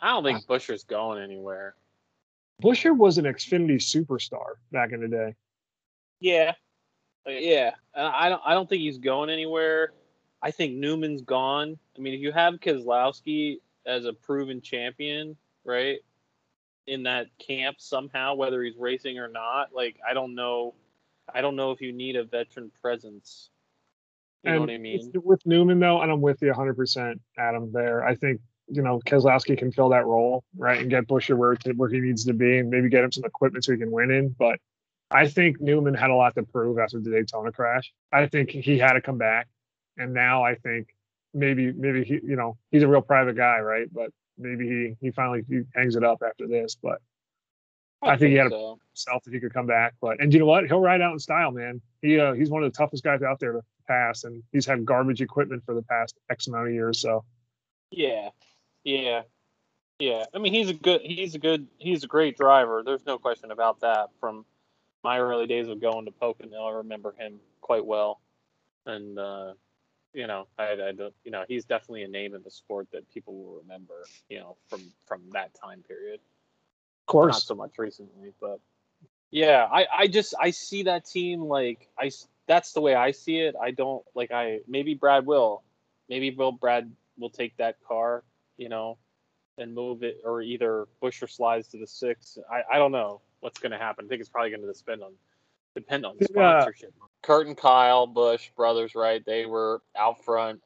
I 0.00 0.10
don't 0.10 0.24
think 0.24 0.46
Buescher's 0.46 0.84
going 0.84 1.22
anywhere. 1.22 1.74
Buescher 2.62 2.96
was 2.96 3.18
an 3.18 3.24
Xfinity 3.26 3.76
superstar 3.76 4.54
back 4.72 4.92
in 4.92 5.00
the 5.00 5.08
day. 5.08 5.34
Yeah, 6.20 6.52
yeah. 7.26 7.72
Uh, 7.94 8.10
I 8.14 8.28
don't. 8.30 8.40
I 8.44 8.54
don't 8.54 8.68
think 8.68 8.80
he's 8.80 8.98
going 8.98 9.28
anywhere. 9.28 9.92
I 10.42 10.50
think 10.50 10.74
Newman's 10.74 11.22
gone. 11.22 11.78
I 11.96 12.00
mean, 12.00 12.14
if 12.14 12.20
you 12.20 12.32
have 12.32 12.54
Keselowski 12.54 13.58
as 13.84 14.06
a 14.06 14.12
proven 14.12 14.60
champion, 14.60 15.36
right, 15.64 15.98
in 16.86 17.04
that 17.04 17.26
camp 17.38 17.76
somehow, 17.80 18.34
whether 18.34 18.62
he's 18.62 18.76
racing 18.76 19.18
or 19.18 19.28
not, 19.28 19.74
like 19.74 19.98
I 20.08 20.14
don't 20.14 20.34
know. 20.34 20.74
I 21.32 21.40
don't 21.40 21.56
know 21.56 21.72
if 21.72 21.80
you 21.80 21.92
need 21.92 22.16
a 22.16 22.24
veteran 22.24 22.70
presence. 22.80 23.50
You 24.44 24.52
know 24.52 24.60
what 24.60 24.70
I 24.70 24.78
mean? 24.78 25.10
with- 25.24 25.44
Newman 25.44 25.80
though, 25.80 26.00
and 26.02 26.12
I'm 26.12 26.20
with 26.20 26.40
you 26.40 26.52
100%, 26.52 27.18
Adam. 27.36 27.72
There, 27.72 28.04
I 28.04 28.14
think 28.14 28.40
you 28.68 28.82
know 28.82 29.00
Keselowski 29.00 29.58
can 29.58 29.72
fill 29.72 29.88
that 29.88 30.06
role, 30.06 30.44
right, 30.56 30.80
and 30.80 30.88
get 30.90 31.08
Buescher 31.08 31.36
where 31.36 31.56
to, 31.56 31.72
where 31.72 31.88
he 31.88 32.00
needs 32.00 32.24
to 32.26 32.32
be, 32.32 32.58
and 32.58 32.70
maybe 32.70 32.88
get 32.88 33.02
him 33.02 33.10
some 33.10 33.24
equipment 33.24 33.64
so 33.64 33.72
he 33.72 33.78
can 33.78 33.90
win 33.90 34.10
in. 34.12 34.28
But 34.38 34.60
I 35.10 35.26
think 35.26 35.60
Newman 35.60 35.94
had 35.94 36.10
a 36.10 36.14
lot 36.14 36.34
to 36.36 36.44
prove 36.44 36.78
after 36.78 37.00
the 37.00 37.10
Daytona 37.10 37.50
crash. 37.50 37.92
I 38.12 38.26
think 38.26 38.50
he 38.50 38.78
had 38.78 38.92
to 38.92 39.00
come 39.00 39.18
back, 39.18 39.48
and 39.96 40.14
now 40.14 40.44
I 40.44 40.54
think 40.54 40.94
maybe 41.34 41.72
maybe 41.72 42.04
he 42.04 42.14
you 42.22 42.36
know 42.36 42.56
he's 42.70 42.84
a 42.84 42.88
real 42.88 43.02
private 43.02 43.36
guy, 43.36 43.58
right? 43.58 43.92
But 43.92 44.10
maybe 44.38 44.66
he 44.66 44.96
he 45.00 45.10
finally 45.10 45.42
he 45.48 45.62
hangs 45.74 45.96
it 45.96 46.04
up 46.04 46.22
after 46.26 46.46
this. 46.46 46.76
But 46.80 47.00
I 48.02 48.16
think 48.16 48.30
he 48.30 48.36
had 48.36 48.48
a- 48.48 48.50
so. 48.50 48.78
himself 48.90 49.22
if 49.26 49.32
he 49.32 49.40
could 49.40 49.52
come 49.52 49.66
back. 49.66 49.94
But 50.00 50.20
and 50.20 50.32
you 50.32 50.38
know 50.40 50.46
what? 50.46 50.66
He'll 50.66 50.80
ride 50.80 51.00
out 51.00 51.12
in 51.12 51.18
style, 51.18 51.50
man. 51.50 51.80
He 52.02 52.18
uh, 52.18 52.32
he's 52.34 52.50
one 52.50 52.62
of 52.62 52.72
the 52.72 52.76
toughest 52.76 53.04
guys 53.04 53.22
out 53.22 53.40
there 53.40 53.52
to 53.52 53.60
pass, 53.86 54.24
and 54.24 54.42
he's 54.52 54.66
had 54.66 54.84
garbage 54.84 55.20
equipment 55.20 55.62
for 55.64 55.74
the 55.74 55.82
past 55.82 56.16
X 56.30 56.46
amount 56.46 56.68
of 56.68 56.74
years. 56.74 57.00
So 57.00 57.24
Yeah, 57.90 58.30
yeah, 58.84 59.22
yeah. 59.98 60.24
I 60.34 60.38
mean, 60.38 60.52
he's 60.52 60.70
a 60.70 60.74
good, 60.74 61.00
he's 61.02 61.34
a 61.34 61.38
good, 61.38 61.66
he's 61.78 62.04
a 62.04 62.06
great 62.06 62.36
driver. 62.36 62.82
There's 62.84 63.06
no 63.06 63.18
question 63.18 63.50
about 63.50 63.80
that. 63.80 64.10
From 64.20 64.44
my 65.02 65.18
early 65.18 65.46
days 65.46 65.68
of 65.68 65.80
going 65.80 66.04
to 66.06 66.10
Pocono, 66.10 66.66
I 66.66 66.72
remember 66.78 67.14
him 67.16 67.40
quite 67.60 67.84
well, 67.86 68.20
and 68.86 69.18
uh, 69.18 69.52
you 70.16 70.26
know, 70.26 70.46
I, 70.58 70.72
I 70.72 70.92
don't, 70.92 71.14
you 71.24 71.30
know, 71.30 71.44
he's 71.46 71.66
definitely 71.66 72.04
a 72.04 72.08
name 72.08 72.34
in 72.34 72.42
the 72.42 72.50
sport 72.50 72.88
that 72.92 73.08
people 73.12 73.34
will 73.34 73.60
remember. 73.62 74.06
You 74.30 74.38
know, 74.40 74.56
from 74.68 74.80
from 75.06 75.20
that 75.32 75.50
time 75.54 75.84
period. 75.86 76.20
of 77.02 77.06
course, 77.06 77.34
Not 77.34 77.42
so 77.42 77.54
much 77.54 77.78
recently, 77.78 78.32
but 78.40 78.58
yeah, 79.30 79.68
I 79.70 79.86
I 79.94 80.06
just 80.06 80.34
I 80.40 80.50
see 80.50 80.84
that 80.84 81.04
team 81.04 81.42
like 81.42 81.88
I 81.98 82.10
that's 82.46 82.72
the 82.72 82.80
way 82.80 82.94
I 82.94 83.10
see 83.10 83.40
it. 83.40 83.54
I 83.60 83.72
don't 83.72 84.02
like 84.14 84.32
I 84.32 84.60
maybe 84.66 84.94
Brad 84.94 85.26
will, 85.26 85.62
maybe 86.08 86.30
will 86.30 86.52
Brad 86.52 86.90
will 87.18 87.30
take 87.30 87.54
that 87.58 87.76
car, 87.86 88.24
you 88.56 88.70
know, 88.70 88.96
and 89.58 89.74
move 89.74 90.02
it, 90.02 90.22
or 90.24 90.40
either 90.40 90.88
Buescher 91.02 91.28
slides 91.28 91.68
to 91.68 91.78
the 91.78 91.86
six. 91.86 92.38
I 92.50 92.76
I 92.76 92.78
don't 92.78 92.92
know 92.92 93.20
what's 93.40 93.58
going 93.58 93.72
to 93.72 93.78
happen. 93.78 94.06
I 94.06 94.08
think 94.08 94.20
it's 94.22 94.30
probably 94.30 94.50
going 94.50 94.62
to 94.62 94.72
depend 94.72 95.02
on 95.02 95.12
depend 95.74 96.06
on 96.06 96.16
Yeah. 96.18 96.26
sponsorship. 96.26 96.94
Kurt 97.26 97.48
and 97.48 97.56
Kyle 97.56 98.06
Busch 98.06 98.50
brothers, 98.56 98.94
right? 98.94 99.24
They 99.26 99.46
were 99.46 99.82
out 99.98 100.24
front 100.24 100.62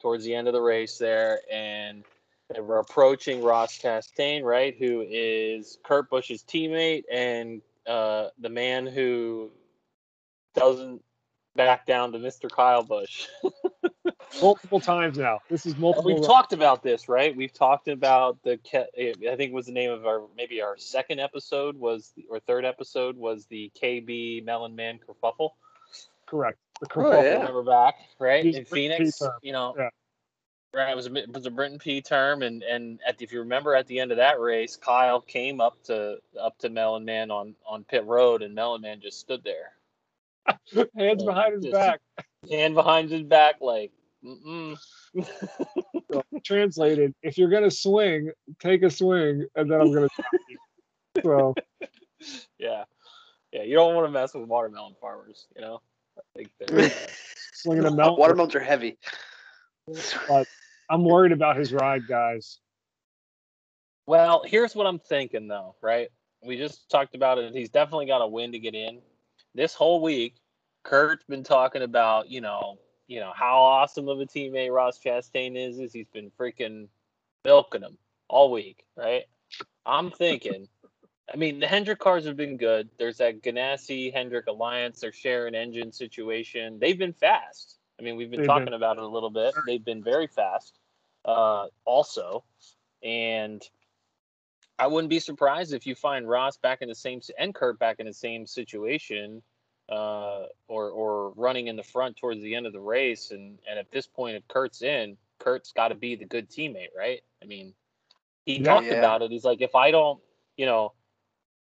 towards 0.00 0.24
the 0.24 0.34
end 0.34 0.48
of 0.48 0.52
the 0.52 0.60
race 0.60 0.98
there, 0.98 1.38
and 1.50 2.02
they 2.52 2.60
were 2.60 2.80
approaching 2.80 3.40
Ross 3.40 3.78
Chastain, 3.78 4.42
right? 4.42 4.74
Who 4.76 5.06
is 5.08 5.78
Kurt 5.84 6.10
Busch's 6.10 6.42
teammate 6.42 7.04
and 7.10 7.62
uh, 7.86 8.28
the 8.40 8.48
man 8.48 8.84
who 8.84 9.52
doesn't 10.56 11.02
back 11.54 11.86
down 11.86 12.10
to 12.12 12.18
Mr. 12.18 12.50
Kyle 12.50 12.82
Busch. 12.82 13.28
multiple 14.42 14.80
times 14.80 15.18
now. 15.18 15.38
This 15.48 15.66
is 15.66 15.76
multiple. 15.76 16.12
We've 16.12 16.26
talked 16.26 16.52
about 16.52 16.82
this, 16.82 17.08
right? 17.08 17.36
We've 17.36 17.52
talked 17.52 17.86
about 17.86 18.42
the. 18.42 18.58
I 19.30 19.36
think 19.36 19.52
was 19.52 19.66
the 19.66 19.72
name 19.72 19.92
of 19.92 20.04
our 20.04 20.22
maybe 20.36 20.62
our 20.62 20.76
second 20.78 21.20
episode 21.20 21.76
was 21.76 22.12
or 22.28 22.40
third 22.40 22.64
episode 22.64 23.16
was 23.16 23.46
the 23.46 23.70
KB 23.80 24.44
Melon 24.44 24.74
Man 24.74 24.98
kerfuffle. 24.98 25.50
Correct. 26.32 26.58
The 26.80 26.88
Oh, 26.96 27.22
yeah. 27.22 27.34
Remember 27.34 27.62
back, 27.62 27.94
right 28.18 28.44
He's 28.44 28.56
in 28.56 28.64
Phoenix, 28.64 29.20
you 29.42 29.52
know. 29.52 29.74
Yeah. 29.78 29.90
Right, 30.74 30.90
it 30.90 30.96
was 30.96 31.06
a, 31.06 31.14
it 31.14 31.30
was 31.30 31.44
a 31.44 31.78
P 31.78 32.00
term, 32.00 32.42
and 32.42 32.62
and 32.62 32.98
at 33.06 33.20
if 33.20 33.30
you 33.30 33.40
remember 33.40 33.74
at 33.74 33.86
the 33.86 34.00
end 34.00 34.10
of 34.10 34.16
that 34.16 34.40
race, 34.40 34.74
Kyle 34.74 35.20
came 35.20 35.60
up 35.60 35.76
to 35.84 36.16
up 36.40 36.56
to 36.60 36.70
Melon 36.70 37.04
Man 37.04 37.30
on 37.30 37.54
on 37.66 37.84
pit 37.84 38.06
road, 38.06 38.40
and 38.40 38.54
Melon 38.54 38.80
Man 38.80 39.02
just 39.02 39.20
stood 39.20 39.44
there, 39.44 39.72
Hands 40.96 41.22
behind 41.22 41.62
his 41.62 41.72
back. 41.72 42.00
hand 42.50 42.74
behind 42.74 43.10
his 43.10 43.22
back, 43.22 43.56
like, 43.60 43.92
mm 44.24 44.78
Translated: 46.42 47.14
If 47.22 47.36
you're 47.36 47.50
gonna 47.50 47.70
swing, 47.70 48.30
take 48.58 48.82
a 48.82 48.90
swing, 48.90 49.46
and 49.54 49.70
then 49.70 49.80
I'm 49.80 49.92
gonna. 49.92 50.08
So 51.22 51.54
yeah, 52.58 52.84
yeah. 53.52 53.62
You 53.64 53.74
don't 53.74 53.94
want 53.94 54.06
to 54.06 54.10
mess 54.10 54.32
with 54.32 54.48
watermelon 54.48 54.94
farmers, 54.98 55.46
you 55.54 55.60
know. 55.60 55.82
I 56.34 56.38
think 56.38 56.50
they're, 56.58 56.90
swinging 57.52 57.84
a 57.86 57.90
melon. 57.90 58.16
Watermelons 58.18 58.54
are 58.54 58.60
heavy. 58.60 58.98
I'm 60.90 61.04
worried 61.04 61.32
about 61.32 61.56
his 61.56 61.72
ride, 61.72 62.06
guys. 62.06 62.58
Well, 64.06 64.42
here's 64.44 64.74
what 64.74 64.86
I'm 64.86 64.98
thinking 64.98 65.48
though, 65.48 65.76
right? 65.80 66.08
We 66.44 66.56
just 66.56 66.90
talked 66.90 67.14
about 67.14 67.38
it. 67.38 67.54
He's 67.54 67.70
definitely 67.70 68.06
got 68.06 68.20
a 68.20 68.26
win 68.26 68.52
to 68.52 68.58
get 68.58 68.74
in. 68.74 69.00
This 69.54 69.74
whole 69.74 70.02
week, 70.02 70.36
Kurt's 70.82 71.24
been 71.24 71.44
talking 71.44 71.82
about, 71.82 72.28
you 72.28 72.40
know, 72.40 72.78
you 73.06 73.20
know, 73.20 73.32
how 73.34 73.62
awesome 73.62 74.08
of 74.08 74.20
a 74.20 74.26
teammate 74.26 74.72
Ross 74.72 74.98
Chastain 74.98 75.56
is, 75.56 75.78
is 75.78 75.92
he's 75.92 76.08
been 76.08 76.32
freaking 76.38 76.88
milking 77.44 77.82
him 77.82 77.96
all 78.28 78.50
week, 78.50 78.84
right? 78.96 79.24
I'm 79.86 80.10
thinking, 80.10 80.66
I 81.32 81.36
mean, 81.36 81.60
the 81.60 81.66
Hendrick 81.66 81.98
cars 81.98 82.24
have 82.26 82.36
been 82.36 82.56
good. 82.56 82.88
There's 82.98 83.18
that 83.18 83.42
Ganassi 83.42 84.12
Hendrick 84.12 84.46
alliance. 84.48 85.00
They're 85.00 85.12
sharing 85.12 85.54
engine 85.54 85.92
situation. 85.92 86.78
They've 86.78 86.98
been 86.98 87.12
fast. 87.12 87.78
I 87.98 88.02
mean, 88.02 88.16
we've 88.16 88.30
been 88.30 88.40
They've 88.40 88.46
talking 88.46 88.66
been- 88.66 88.74
about 88.74 88.96
it 88.98 89.02
a 89.04 89.08
little 89.08 89.30
bit. 89.30 89.54
They've 89.66 89.84
been 89.84 90.02
very 90.02 90.26
fast, 90.26 90.78
uh, 91.24 91.66
also, 91.84 92.44
and 93.02 93.62
I 94.78 94.88
wouldn't 94.88 95.10
be 95.10 95.20
surprised 95.20 95.72
if 95.72 95.86
you 95.86 95.94
find 95.94 96.28
Ross 96.28 96.56
back 96.56 96.82
in 96.82 96.88
the 96.88 96.94
same 96.94 97.20
and 97.38 97.54
Kurt 97.54 97.78
back 97.78 98.00
in 98.00 98.06
the 98.06 98.12
same 98.12 98.46
situation, 98.46 99.42
uh, 99.88 100.46
or 100.66 100.90
or 100.90 101.30
running 101.36 101.68
in 101.68 101.76
the 101.76 101.82
front 101.84 102.16
towards 102.16 102.40
the 102.42 102.54
end 102.56 102.66
of 102.66 102.72
the 102.72 102.80
race. 102.80 103.30
And 103.30 103.58
and 103.68 103.78
at 103.78 103.90
this 103.92 104.06
point, 104.08 104.36
if 104.36 104.48
Kurt's 104.48 104.82
in, 104.82 105.16
Kurt's 105.38 105.72
got 105.72 105.88
to 105.88 105.94
be 105.94 106.16
the 106.16 106.24
good 106.24 106.50
teammate, 106.50 106.94
right? 106.96 107.22
I 107.42 107.46
mean, 107.46 107.74
he 108.44 108.56
Yeah. 108.58 108.64
talked 108.64 108.86
Yeah. 108.86 108.98
about 108.98 109.22
it. 109.22 109.30
He's 109.30 109.44
like, 109.44 109.60
if 109.60 109.74
I 109.76 109.92
don't, 109.92 110.20
you 110.56 110.66
know, 110.66 110.92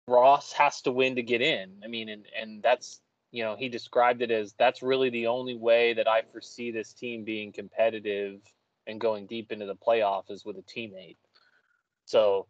Ross 0.10 0.52
has 0.54 0.82
to 0.82 0.92
win 0.92 1.16
to 1.16 1.24
get 1.24 1.42
in. 1.42 1.72
I 1.84 1.88
mean, 1.88 2.10
and 2.10 2.26
and 2.40 2.64
that's 2.64 3.02
you 3.32 3.44
know 3.44 3.56
he 3.56 3.70
described 3.70 4.22
it 4.22 4.32
as 4.32 4.54
that's 4.58 4.82
really 4.82 5.10
the 5.10 5.28
only 5.28 5.56
way 5.56 5.94
that 5.94 6.08
I 6.08 6.24
foresee 6.32 6.72
this 6.72 6.94
team 6.94 7.24
being 7.24 7.52
competitive 7.52 8.42
and 8.88 9.00
going 9.00 9.28
deep 9.28 9.52
into 9.52 9.66
the 9.66 9.76
playoff 9.76 10.32
is 10.32 10.44
with 10.44 10.58
a 10.58 10.64
teammate. 10.64 11.18
So, 12.06 12.48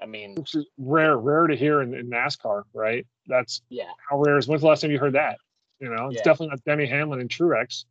I 0.00 0.06
mean, 0.06 0.36
Which 0.36 0.54
is 0.54 0.66
rare, 0.78 1.18
rare 1.18 1.48
to 1.48 1.56
hear 1.56 1.82
in, 1.82 1.94
in 1.94 2.08
NASCAR, 2.08 2.62
right? 2.72 3.04
That's 3.26 3.62
yeah, 3.68 3.90
how 4.08 4.22
rare 4.22 4.38
is. 4.38 4.46
When's 4.46 4.62
the 4.62 4.68
last 4.68 4.82
time 4.82 4.92
you 4.92 4.98
heard 5.00 5.14
that? 5.14 5.38
You 5.80 5.88
know, 5.88 6.08
it's 6.08 6.16
Yeah. 6.16 6.22
definitely 6.22 6.48
not 6.48 6.64
Denny 6.64 6.86
Hamlin 6.86 7.20
and 7.20 7.28
Truex 7.28 7.84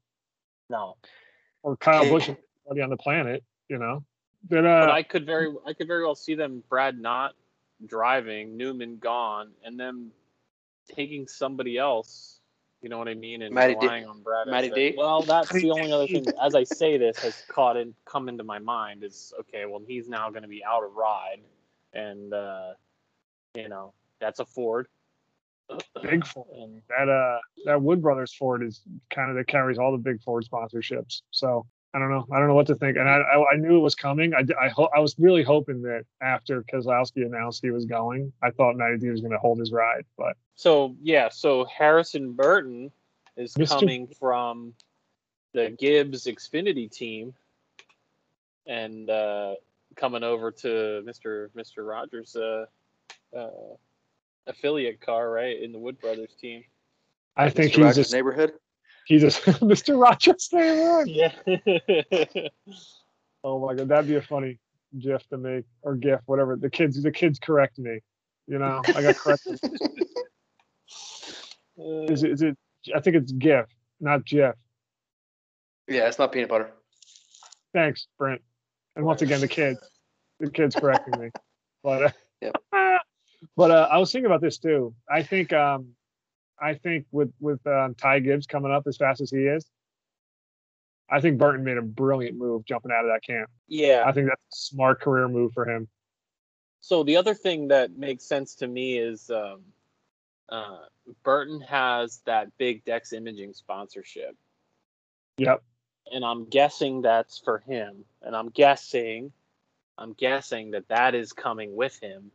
no, 0.69 0.97
or 1.63 1.77
Kyle 1.77 2.09
Busch 2.09 2.29
everybody 2.29 2.81
on 2.81 2.89
the 2.89 2.97
planet. 2.97 3.43
You 3.69 3.77
know, 3.77 4.03
but 4.49 4.61
but 4.61 4.89
uh, 4.89 4.91
I 4.91 5.03
could 5.03 5.25
very, 5.25 5.53
I 5.65 5.73
could 5.73 5.87
very 5.87 6.03
well 6.03 6.15
see 6.15 6.35
them 6.35 6.63
Brad 6.69 6.99
not 6.99 7.35
driving, 7.85 8.57
Newman 8.57 8.97
gone, 8.97 9.51
and 9.63 9.79
them 9.79 10.11
taking 10.93 11.27
somebody 11.27 11.77
else. 11.77 12.39
You 12.81 12.89
know 12.89 12.97
what 12.99 13.07
I 13.07 13.15
mean? 13.15 13.41
And 13.41 13.53
Matty 13.53 13.73
D- 13.73 13.79
relying 13.81 14.05
on 14.05 14.21
Brad. 14.21 14.47
Matty 14.47 14.69
D? 14.69 14.93
Well, 14.95 15.21
that's 15.23 15.51
the 15.51 15.71
only 15.71 15.91
other 15.91 16.07
thing. 16.07 16.25
As 16.41 16.55
I 16.55 16.63
say 16.63 16.97
this, 16.97 17.17
has 17.19 17.43
caught 17.47 17.75
in 17.75 17.93
come 18.05 18.29
into 18.29 18.43
my 18.43 18.59
mind 18.59 19.03
is 19.03 19.33
okay. 19.39 19.65
Well, 19.65 19.81
he's 19.85 20.07
now 20.07 20.29
going 20.29 20.43
to 20.43 20.47
be 20.47 20.63
out 20.63 20.83
of 20.83 20.93
ride, 20.93 21.41
and 21.93 22.33
uh, 22.33 22.73
you 23.55 23.67
know 23.67 23.93
that's 24.19 24.39
a 24.39 24.45
Ford. 24.45 24.87
big 26.03 26.25
Ford. 26.27 26.47
And 26.55 26.81
That 26.89 27.09
uh, 27.09 27.39
that 27.65 27.81
Wood 27.81 28.01
Brothers 28.01 28.33
Ford 28.33 28.63
is 28.63 28.81
kind 29.09 29.31
of 29.31 29.37
that 29.37 29.47
carries 29.47 29.79
all 29.79 29.91
the 29.91 29.97
big 29.97 30.21
Ford 30.21 30.45
sponsorships. 30.49 31.23
So 31.31 31.65
I 31.97 31.99
don't 31.99 32.11
know. 32.11 32.27
I 32.31 32.37
don't 32.37 32.47
know 32.47 32.53
what 32.53 32.67
to 32.67 32.75
think. 32.75 32.95
And 32.95 33.09
I 33.09 33.17
I, 33.17 33.53
I 33.53 33.55
knew 33.55 33.75
it 33.75 33.79
was 33.79 33.95
coming. 33.95 34.31
I 34.35 34.43
d- 34.43 34.53
I, 34.61 34.69
ho- 34.69 34.89
I 34.95 34.99
was 34.99 35.15
really 35.17 35.41
hoping 35.41 35.81
that 35.81 36.05
after 36.21 36.61
Keselowski 36.61 37.25
announced 37.25 37.63
he 37.63 37.71
was 37.71 37.85
going, 37.85 38.31
I 38.43 38.51
thought 38.51 38.75
Matty 38.75 38.99
D 38.99 39.09
was 39.09 39.21
going 39.21 39.31
to 39.31 39.39
hold 39.39 39.57
his 39.57 39.71
ride, 39.71 40.05
but 40.15 40.37
So 40.53 40.95
yeah, 41.01 41.29
so 41.29 41.65
Harrison 41.65 42.33
Burton 42.33 42.91
is 43.35 43.55
Mr. 43.55 43.79
coming 43.79 44.07
from 44.07 44.75
the 45.53 45.71
Gibbs 45.71 46.25
Xfinity 46.27 46.91
team, 46.91 47.33
and 48.67 49.09
uh, 49.09 49.55
coming 49.95 50.21
over 50.21 50.51
to 50.51 50.67
Mr. 51.03 51.49
Mr. 51.57 51.77
Rogers' 51.77 52.35
uh, 52.35 52.65
uh, 53.35 53.49
affiliate 54.45 55.01
car, 55.01 55.31
right 55.31 55.59
in 55.59 55.71
the 55.71 55.79
Wood 55.79 55.99
Brothers 55.99 56.35
team. 56.39 56.63
I 57.35 57.49
think 57.49 57.71
Mr. 57.71 57.75
he's 57.75 57.85
Rogers' 57.85 57.95
just 57.95 58.13
neighborhood. 58.13 58.53
He's 59.07 59.21
just 59.21 59.41
Mr. 59.43 60.01
Rochester. 60.01 60.57
neighborhood. 60.57 61.07
Yeah. 61.07 62.47
Oh 63.43 63.59
my 63.65 63.75
god, 63.75 63.87
that'd 63.87 64.07
be 64.07 64.15
a 64.15 64.21
funny 64.21 64.59
gif 64.99 65.25
to 65.29 65.37
make 65.37 65.63
or 65.83 65.95
gif, 65.95 66.19
whatever. 66.25 66.57
The 66.57 66.69
kids, 66.69 67.01
the 67.01 67.11
kids 67.11 67.39
correct 67.39 67.77
me. 67.79 67.99
You 68.47 68.59
know, 68.59 68.81
I 68.85 69.01
got 69.01 69.15
corrected. 69.15 69.59
is 71.77 72.23
it? 72.23 72.31
Is 72.31 72.41
it? 72.41 72.57
I 72.93 72.99
think 72.99 73.15
it's 73.15 73.31
gif, 73.31 73.67
not 74.01 74.25
gif. 74.25 74.55
Yeah, 75.87 76.07
it's 76.07 76.19
not 76.19 76.33
peanut 76.33 76.49
butter. 76.49 76.71
Thanks, 77.73 78.07
Brent. 78.17 78.41
And 78.95 79.05
once 79.05 79.21
again, 79.21 79.39
the 79.39 79.47
kids, 79.47 79.79
the 80.39 80.49
kids 80.49 80.75
correcting 80.75 81.19
me. 81.19 81.29
But 81.83 82.03
uh, 82.03 82.09
Yep. 82.41 82.55
but 83.55 83.71
uh, 83.71 83.87
I 83.89 83.99
was 83.99 84.11
thinking 84.11 84.25
about 84.25 84.41
this 84.41 84.57
too. 84.57 84.93
I 85.09 85.23
think 85.23 85.53
um, 85.53 85.89
I 86.61 86.73
think 86.75 87.05
with 87.11 87.31
with 87.39 87.65
um, 87.67 87.95
Ty 87.95 88.19
Gibbs 88.19 88.47
coming 88.47 88.71
up 88.71 88.87
as 88.87 88.97
fast 88.97 89.21
as 89.21 89.29
he 89.31 89.39
is, 89.45 89.65
I 91.09 91.21
think 91.21 91.37
Burton 91.37 91.63
made 91.63 91.77
a 91.77 91.81
brilliant 91.81 92.37
move 92.37 92.65
jumping 92.65 92.91
out 92.91 93.05
of 93.05 93.11
that 93.11 93.21
camp. 93.23 93.49
yeah. 93.67 94.03
I 94.05 94.11
think 94.11 94.27
that's 94.27 94.41
a 94.41 94.55
smart 94.73 95.01
career 95.01 95.27
move 95.27 95.53
for 95.53 95.69
him. 95.69 95.87
So 96.81 97.03
the 97.03 97.17
other 97.17 97.33
thing 97.33 97.67
that 97.69 97.97
makes 97.97 98.23
sense 98.23 98.55
to 98.55 98.67
me 98.67 98.97
is 98.97 99.29
um, 99.29 99.61
uh, 100.49 100.79
Burton 101.23 101.61
has 101.61 102.21
that 102.25 102.57
big 102.57 102.85
Dex 102.85 103.13
Imaging 103.13 103.53
sponsorship, 103.53 104.35
Yep. 105.37 105.63
and 106.11 106.23
I'm 106.23 106.45
guessing 106.45 107.01
that's 107.01 107.39
for 107.39 107.59
him. 107.59 108.05
And 108.21 108.35
I'm 108.35 108.49
guessing, 108.49 109.31
I'm 109.97 110.13
guessing 110.13 110.71
that 110.71 110.87
that 110.89 111.13
is 111.15 111.33
coming 111.33 111.75
with 111.75 111.99
him. 111.99 112.31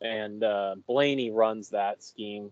And 0.00 0.42
uh, 0.44 0.76
Blaney 0.86 1.30
runs 1.30 1.70
that 1.70 2.02
scheme, 2.02 2.50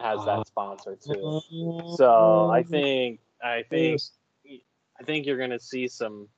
has 0.00 0.24
that 0.24 0.40
uh, 0.40 0.44
sponsor 0.44 0.96
too. 0.96 1.40
Uh, 1.52 1.96
so 1.96 2.50
I 2.52 2.60
uh, 2.60 2.62
think, 2.64 3.20
I 3.42 3.62
think, 3.68 4.00
I 5.00 5.04
think 5.04 5.26
you're 5.26 5.38
gonna 5.38 5.60
see 5.60 5.88
some, 5.88 6.28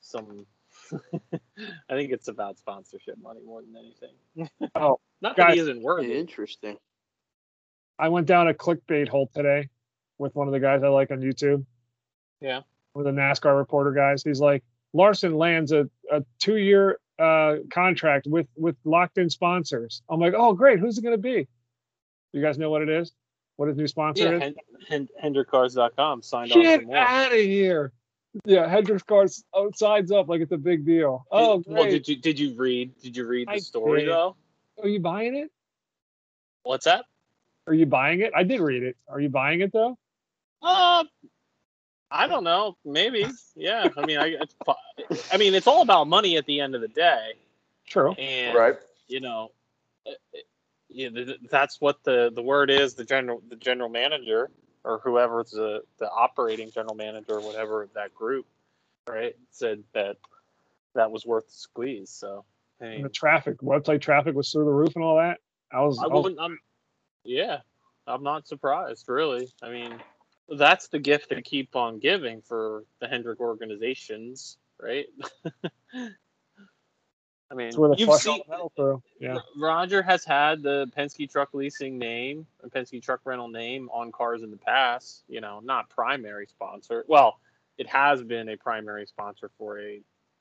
some. 0.00 0.46
I 0.92 1.94
think 1.94 2.12
it's 2.12 2.28
about 2.28 2.58
sponsorship 2.58 3.16
money 3.20 3.40
more 3.44 3.62
than 3.62 3.76
anything. 3.76 4.50
Oh, 4.74 5.00
Not 5.20 5.36
that 5.36 5.50
he 5.50 5.56
guys. 5.56 5.62
isn't 5.62 5.82
worthy. 5.82 6.16
Interesting. 6.16 6.76
I 7.98 8.08
went 8.08 8.26
down 8.26 8.48
a 8.48 8.54
clickbait 8.54 9.08
hole 9.08 9.30
today 9.34 9.68
with 10.18 10.34
one 10.34 10.46
of 10.46 10.52
the 10.52 10.60
guys 10.60 10.82
I 10.82 10.88
like 10.88 11.10
on 11.10 11.20
YouTube. 11.20 11.64
Yeah. 12.40 12.60
One 12.92 13.06
of 13.06 13.14
the 13.14 13.20
NASCAR 13.20 13.56
reporter 13.56 13.92
guys. 13.92 14.22
He's 14.22 14.40
like, 14.40 14.62
Larson 14.92 15.36
lands 15.36 15.72
a, 15.72 15.88
a 16.10 16.24
two 16.38 16.56
year 16.56 17.00
uh, 17.18 17.56
contract 17.70 18.26
with 18.26 18.46
with 18.56 18.76
locked 18.84 19.18
in 19.18 19.30
sponsors. 19.30 20.02
I'm 20.08 20.20
like, 20.20 20.34
oh 20.36 20.52
great, 20.52 20.78
who's 20.78 20.98
it 20.98 21.02
gonna 21.02 21.18
be? 21.18 21.48
You 22.32 22.42
guys 22.42 22.58
know 22.58 22.70
what 22.70 22.82
it 22.82 22.88
is? 22.88 23.12
What 23.56 23.68
his 23.68 23.76
new 23.76 23.86
sponsor 23.86 24.24
Yeah, 24.24 24.46
is? 24.48 24.54
Hen- 24.88 25.08
Hen- 25.22 25.34
HendrickCars.com 25.34 26.22
signed 26.22 26.52
on 26.52 26.60
Get 26.62 26.80
for 26.80 26.86
more. 26.86 26.96
out 26.96 27.32
of 27.32 27.38
here. 27.38 27.92
Yeah, 28.44 28.68
Hendricks 28.68 29.02
cars 29.02 29.44
oh, 29.54 29.70
signs 29.74 30.12
up 30.12 30.28
like 30.28 30.42
it's 30.42 30.52
a 30.52 30.58
big 30.58 30.84
deal. 30.84 31.24
Oh, 31.30 31.58
Did- 31.62 31.72
well, 31.72 31.84
did 31.84 32.06
you 32.06 32.16
did 32.16 32.38
you 32.38 32.54
read 32.54 32.92
did 33.00 33.16
you 33.16 33.26
read 33.26 33.48
the 33.48 33.52
I 33.52 33.58
story 33.58 34.00
did. 34.00 34.10
though? 34.10 34.36
Are 34.82 34.88
you 34.88 35.00
buying 35.00 35.36
it? 35.36 35.50
What's 36.62 36.84
that? 36.84 37.06
Are 37.66 37.72
you 37.72 37.86
buying 37.86 38.20
it? 38.20 38.32
I 38.36 38.42
did 38.42 38.60
read 38.60 38.82
it. 38.82 38.96
Are 39.08 39.20
you 39.20 39.30
buying 39.30 39.60
it 39.62 39.72
though? 39.72 39.96
Uh, 40.62 41.04
I 42.10 42.26
don't 42.26 42.44
know. 42.44 42.76
Maybe. 42.84 43.26
Yeah. 43.54 43.88
I 43.96 44.04
mean, 44.04 44.18
I 44.18 44.36
it's, 45.08 45.32
I 45.32 45.38
mean, 45.38 45.54
it's 45.54 45.66
all 45.66 45.80
about 45.80 46.06
money 46.06 46.36
at 46.36 46.44
the 46.44 46.60
end 46.60 46.74
of 46.74 46.82
the 46.82 46.88
day, 46.88 47.32
True. 47.86 48.12
and 48.12 48.54
Right. 48.54 48.76
you 49.08 49.20
know, 49.20 49.50
yeah, 50.96 51.10
th- 51.10 51.26
th- 51.26 51.40
that's 51.50 51.78
what 51.80 52.02
the 52.04 52.32
the 52.34 52.42
word 52.42 52.70
is. 52.70 52.94
The 52.94 53.04
general 53.04 53.42
the 53.48 53.56
general 53.56 53.90
manager 53.90 54.50
or 54.82 55.00
whoever's 55.04 55.50
the 55.50 55.82
the 55.98 56.10
operating 56.10 56.70
general 56.70 56.94
manager 56.94 57.34
or 57.34 57.40
whatever 57.40 57.82
of 57.82 57.92
that 57.94 58.14
group, 58.14 58.46
right? 59.06 59.36
Said 59.50 59.84
that 59.92 60.16
that 60.94 61.10
was 61.10 61.26
worth 61.26 61.48
the 61.48 61.54
squeeze. 61.54 62.10
So 62.10 62.46
I 62.80 62.84
mean, 62.84 63.02
the 63.02 63.10
traffic, 63.10 63.58
website 63.58 64.00
traffic 64.00 64.34
was 64.34 64.50
through 64.50 64.64
the 64.64 64.70
roof 64.70 64.96
and 64.96 65.04
all 65.04 65.16
that. 65.16 65.38
I 65.70 65.82
was, 65.82 65.98
I 66.02 66.06
wouldn't. 66.06 66.40
I'm, 66.40 66.58
yeah, 67.24 67.58
I'm 68.06 68.22
not 68.22 68.48
surprised, 68.48 69.04
really. 69.08 69.48
I 69.62 69.68
mean, 69.68 70.00
that's 70.48 70.88
the 70.88 70.98
gift 70.98 71.28
they 71.28 71.42
keep 71.42 71.76
on 71.76 71.98
giving 71.98 72.40
for 72.40 72.84
the 73.00 73.08
Hendrick 73.08 73.40
organizations, 73.40 74.56
right? 74.80 75.06
I 77.50 77.54
mean, 77.54 77.72
where 77.74 77.90
the 77.90 77.96
you've 77.96 78.12
seen 78.14 78.40
metal 78.48 78.72
through. 78.74 79.02
Yeah. 79.20 79.38
Roger 79.56 80.02
has 80.02 80.24
had 80.24 80.62
the 80.62 80.90
Penske 80.96 81.30
Truck 81.30 81.54
Leasing 81.54 81.96
name, 81.96 82.46
or 82.62 82.68
Penske 82.68 83.00
Truck 83.00 83.20
Rental 83.24 83.48
name 83.48 83.88
on 83.92 84.10
cars 84.10 84.42
in 84.42 84.50
the 84.50 84.56
past. 84.56 85.22
You 85.28 85.40
know, 85.40 85.60
not 85.62 85.88
primary 85.88 86.46
sponsor. 86.46 87.04
Well, 87.06 87.38
it 87.78 87.86
has 87.86 88.22
been 88.22 88.48
a 88.48 88.56
primary 88.56 89.06
sponsor 89.06 89.50
for 89.56 89.80
a 89.80 90.00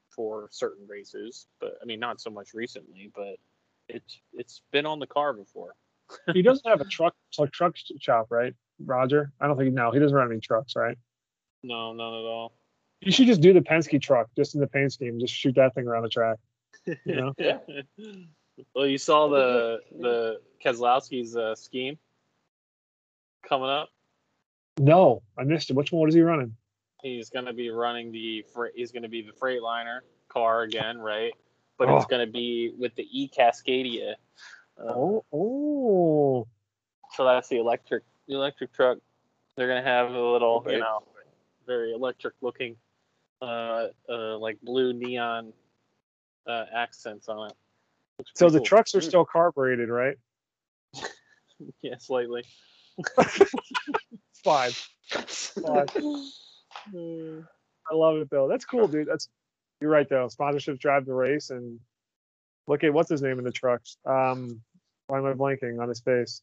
for 0.09 0.47
certain 0.51 0.87
races, 0.87 1.47
but 1.59 1.77
I 1.81 1.85
mean, 1.85 1.99
not 1.99 2.19
so 2.21 2.31
much 2.31 2.53
recently. 2.53 3.11
But 3.13 3.35
it's 3.87 4.19
it's 4.33 4.61
been 4.71 4.87
on 4.87 4.99
the 4.99 5.07
car 5.07 5.33
before. 5.33 5.75
he 6.33 6.41
doesn't 6.41 6.67
have 6.67 6.81
a 6.81 6.85
truck 6.85 7.13
a 7.39 7.47
truck 7.47 7.77
sh- 7.77 7.91
shop, 7.99 8.27
right? 8.29 8.53
Roger. 8.83 9.31
I 9.39 9.47
don't 9.47 9.57
think 9.57 9.73
no, 9.73 9.91
he 9.91 9.99
doesn't 9.99 10.15
run 10.15 10.31
any 10.31 10.39
trucks, 10.39 10.75
right? 10.75 10.97
No, 11.61 11.93
none 11.93 12.13
at 12.13 12.25
all. 12.25 12.53
You 13.01 13.11
should 13.11 13.27
just 13.27 13.41
do 13.41 13.53
the 13.53 13.61
Penske 13.61 14.01
truck, 14.01 14.27
just 14.35 14.55
in 14.55 14.61
the 14.61 14.67
paint 14.67 14.93
scheme, 14.93 15.19
just 15.19 15.33
shoot 15.33 15.55
that 15.55 15.75
thing 15.75 15.87
around 15.87 16.03
the 16.03 16.09
track. 16.09 16.37
You 16.85 17.15
know? 17.15 17.33
Yeah. 17.39 17.57
well, 18.73 18.85
you 18.87 18.97
saw 18.97 19.27
the 19.27 19.79
the 19.99 20.39
Keselowski's 20.63 21.35
uh, 21.35 21.55
scheme 21.55 21.97
coming 23.47 23.69
up. 23.69 23.89
No, 24.79 25.21
I 25.37 25.43
missed 25.43 25.69
it. 25.69 25.75
Which 25.75 25.91
one 25.91 26.05
was 26.05 26.15
he 26.15 26.21
running? 26.21 26.55
He's 27.01 27.29
going 27.29 27.45
to 27.45 27.53
be 27.53 27.69
running 27.69 28.11
the 28.11 28.45
fre- 28.53 28.73
he's 28.75 28.91
going 28.91 29.03
to 29.03 29.09
be 29.09 29.21
the 29.21 29.31
Freightliner 29.31 29.99
car 30.27 30.63
again, 30.63 30.97
right? 30.97 31.33
But 31.77 31.89
it's 31.89 32.05
Oh. 32.05 32.07
going 32.07 32.25
to 32.25 32.31
be 32.31 32.73
with 32.77 32.95
the 32.95 33.07
E 33.11 33.29
Cascadia. 33.29 34.13
Uh, 34.77 34.83
Oh, 34.87 35.25
oh, 35.33 36.47
So 37.15 37.25
that's 37.25 37.47
the 37.49 37.57
electric 37.59 38.03
the 38.27 38.35
electric 38.35 38.73
truck. 38.73 38.97
They're 39.55 39.67
going 39.67 39.81
to 39.83 39.89
have 39.89 40.11
a 40.13 40.19
little, 40.19 40.55
Okay. 40.57 40.73
you 40.73 40.79
know, 40.79 41.03
very 41.67 41.93
electric 41.93 42.33
looking, 42.41 42.75
uh, 43.41 43.87
uh, 44.09 44.37
like 44.37 44.59
blue 44.61 44.91
neon 44.93 45.53
uh, 46.47 46.65
accents 46.73 47.27
on 47.29 47.49
it. 47.49 47.53
Looks 48.19 48.31
so 48.35 48.49
the 48.49 48.59
cool. 48.59 48.65
trucks 48.65 48.95
are 48.95 49.01
still 49.01 49.25
carbureted, 49.25 49.89
right? 49.89 50.17
yeah, 51.81 51.95
slightly. 51.99 52.43
Fine. 54.43 54.71
Fine. 55.09 55.87
I 56.95 57.93
love 57.93 58.17
it 58.17 58.29
though. 58.29 58.47
That's 58.47 58.65
cool, 58.65 58.87
dude. 58.87 59.07
That's 59.07 59.29
you're 59.81 59.89
right 59.89 60.07
though. 60.07 60.27
Sponsorships 60.27 60.79
drive 60.79 61.05
the 61.05 61.13
race, 61.13 61.49
and 61.49 61.79
look 62.67 62.83
at 62.83 62.93
what's 62.93 63.09
his 63.09 63.21
name 63.21 63.37
in 63.37 63.43
the 63.43 63.51
trucks. 63.51 63.97
Um, 64.05 64.61
why 65.07 65.19
am 65.19 65.25
I 65.25 65.33
blanking 65.33 65.81
on 65.81 65.89
his 65.89 65.99
face? 65.99 66.41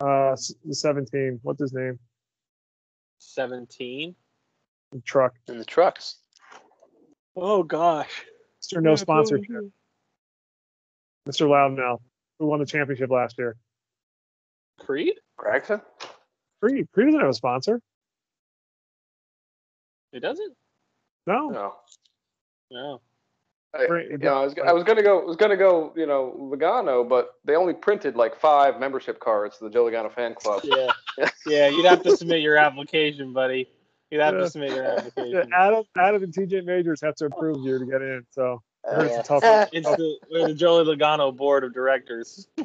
Uh, 0.00 0.36
the 0.64 0.74
17. 0.74 1.40
What's 1.42 1.60
his 1.60 1.72
name? 1.72 1.98
17. 3.18 4.14
The 4.92 5.00
truck. 5.00 5.34
In 5.48 5.58
the 5.58 5.64
trucks. 5.64 6.16
Oh 7.36 7.62
gosh. 7.62 8.24
Mr. 8.62 8.82
No 8.82 8.96
sponsorship. 8.96 9.70
Mr. 11.28 11.46
Loudmouth, 11.46 12.00
who 12.38 12.46
won 12.46 12.60
the 12.60 12.66
championship 12.66 13.10
last 13.10 13.36
year. 13.36 13.56
Creed? 14.80 15.14
Gregson? 15.36 15.80
Creed. 16.62 16.88
Creed 16.92 17.06
doesn't 17.08 17.20
have 17.20 17.30
a 17.30 17.34
sponsor. 17.34 17.80
It 20.12 20.20
doesn't? 20.20 20.54
No. 21.26 21.48
No. 21.48 21.74
No. 22.70 23.00
I, 23.74 23.82
you 24.10 24.18
know, 24.18 24.40
I 24.40 24.44
was, 24.44 24.54
I 24.66 24.72
was 24.72 24.84
gonna 24.84 25.02
go 25.02 25.22
was 25.22 25.36
gonna 25.36 25.56
go 25.56 25.92
you 25.94 26.06
know 26.06 26.34
Logano, 26.38 27.06
but 27.06 27.34
they 27.44 27.56
only 27.56 27.74
printed 27.74 28.16
like 28.16 28.34
five 28.40 28.80
membership 28.80 29.20
cards 29.20 29.58
to 29.58 29.64
the 29.64 29.70
Joe 29.70 29.84
Logano 29.84 30.10
fan 30.10 30.34
club. 30.34 30.62
Yeah. 30.64 30.92
yeah, 31.46 31.68
you'd 31.68 31.84
have 31.84 32.02
to 32.04 32.16
submit 32.16 32.40
your 32.40 32.56
application, 32.56 33.34
buddy. 33.34 33.68
You'd 34.10 34.20
have 34.20 34.34
Yeah. 34.34 34.40
to 34.40 34.50
submit 34.50 34.70
your 34.70 34.84
Yeah, 34.84 34.94
application. 34.98 35.50
Adam, 35.52 35.84
Adam, 35.98 36.22
and 36.22 36.32
TJ 36.32 36.64
Majors 36.64 37.00
have 37.02 37.14
to 37.16 37.26
approve 37.26 37.64
you 37.64 37.78
to 37.78 37.86
get 37.86 38.02
in. 38.02 38.24
So 38.30 38.62
I 38.88 38.94
heard 38.94 39.06
it's 39.06 39.16
a 39.18 39.22
tough. 39.22 39.68
It's 39.72 39.88
the, 39.88 40.16
we're 40.30 40.48
the 40.48 40.54
Joey 40.54 40.84
Logano 40.84 41.34
board 41.36 41.64
of 41.64 41.74
directors. 41.74 42.46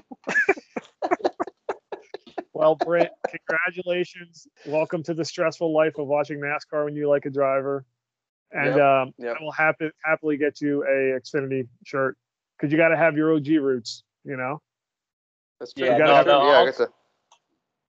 Well, 2.53 2.75
Brent, 2.75 3.09
congratulations. 3.27 4.45
Welcome 4.67 5.01
to 5.03 5.15
the 5.15 5.25
stressful 5.25 5.73
life 5.73 5.97
of 5.97 6.05
watching 6.05 6.39
NASCAR 6.39 6.85
when 6.85 6.95
you 6.95 7.09
like 7.09 7.25
a 7.25 7.31
driver. 7.31 7.85
And 8.51 8.75
Yep, 8.75 8.79
um, 8.79 9.13
yep. 9.17 9.37
I 9.39 9.43
will 9.43 9.51
happy, 9.51 9.89
happily 10.05 10.37
get 10.37 10.61
you 10.61 10.83
a 10.83 11.19
Xfinity 11.19 11.67
shirt 11.85 12.17
because 12.55 12.71
you 12.71 12.77
got 12.77 12.89
to 12.89 12.97
have 12.97 13.17
your 13.17 13.33
OG 13.33 13.47
roots, 13.47 14.03
you 14.23 14.37
know? 14.37 14.61
That's 15.59 15.73
true. 15.73 15.87
Yeah, 15.87 15.97
no, 15.97 16.05
yeah, 16.13 16.21
no, 16.21 16.39
I 16.41 16.53
I'll- 16.57 16.65
guess 16.65 16.79
a, 16.81 16.87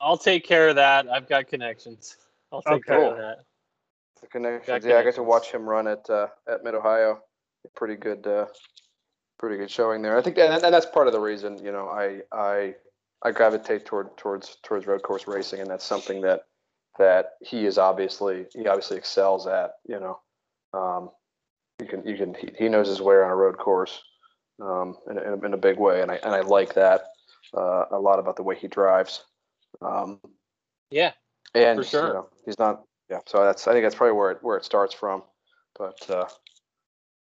I'll 0.00 0.16
take 0.16 0.44
care 0.46 0.68
of 0.70 0.76
that. 0.76 1.06
I've 1.06 1.28
got 1.28 1.48
connections. 1.48 2.16
I'll 2.52 2.62
take 2.62 2.86
Okay. 2.86 2.92
care 2.92 3.04
of 3.10 3.16
that. 3.16 3.38
the 4.20 4.26
connections. 4.28 4.84
Got 4.84 4.84
Yeah, 4.84 4.98
I 4.98 5.04
got 5.04 5.14
to 5.14 5.22
watch 5.22 5.50
him 5.50 5.68
run 5.68 5.86
at 5.88 6.08
uh, 6.08 6.28
at 6.46 6.62
Mid 6.62 6.74
Ohio. 6.74 7.20
Pretty 7.74 7.96
good, 7.96 8.26
uh, 8.26 8.46
pretty 9.38 9.56
good 9.56 9.70
showing 9.70 10.02
there. 10.02 10.18
I 10.18 10.22
think, 10.22 10.38
and, 10.38 10.52
and 10.62 10.74
that's 10.74 10.86
part 10.86 11.06
of 11.06 11.12
the 11.12 11.20
reason. 11.20 11.58
You 11.64 11.72
know, 11.72 11.88
I 11.88 12.20
I 12.32 12.74
I 13.22 13.30
gravitate 13.30 13.86
toward 13.86 14.16
towards 14.16 14.58
towards 14.62 14.86
road 14.86 15.02
course 15.02 15.26
racing, 15.26 15.60
and 15.60 15.70
that's 15.70 15.84
something 15.84 16.20
that 16.22 16.42
that 16.98 17.30
he 17.40 17.64
is 17.64 17.78
obviously 17.78 18.46
he 18.52 18.66
obviously 18.66 18.96
excels 18.96 19.46
at. 19.46 19.72
You 19.86 20.00
know, 20.00 20.20
um, 20.74 21.10
you 21.80 21.86
can 21.86 22.06
you 22.06 22.16
can 22.16 22.34
he, 22.34 22.50
he 22.58 22.68
knows 22.68 22.88
his 22.88 23.00
way 23.00 23.16
on 23.16 23.30
a 23.30 23.36
road 23.36 23.58
course 23.58 24.02
um, 24.60 24.96
in, 25.10 25.18
a, 25.18 25.22
in, 25.22 25.28
a, 25.28 25.46
in 25.46 25.54
a 25.54 25.58
big 25.58 25.78
way, 25.78 26.02
and 26.02 26.10
I 26.10 26.16
and 26.22 26.34
I 26.34 26.40
like 26.40 26.74
that 26.74 27.06
uh, 27.56 27.86
a 27.90 27.98
lot 27.98 28.18
about 28.18 28.36
the 28.36 28.42
way 28.42 28.56
he 28.56 28.68
drives. 28.68 29.24
Um, 29.80 30.20
Yeah, 30.90 31.12
and 31.54 31.78
For 31.78 31.84
sure. 31.84 32.06
you 32.06 32.12
know, 32.14 32.28
he's 32.44 32.58
not. 32.58 32.82
Yeah, 33.10 33.18
so 33.26 33.44
that's 33.44 33.66
I 33.66 33.72
think 33.72 33.84
that's 33.84 33.94
probably 33.94 34.16
where 34.16 34.30
it 34.30 34.38
where 34.42 34.56
it 34.56 34.64
starts 34.64 34.94
from. 34.94 35.22
But 35.78 36.10
uh, 36.10 36.26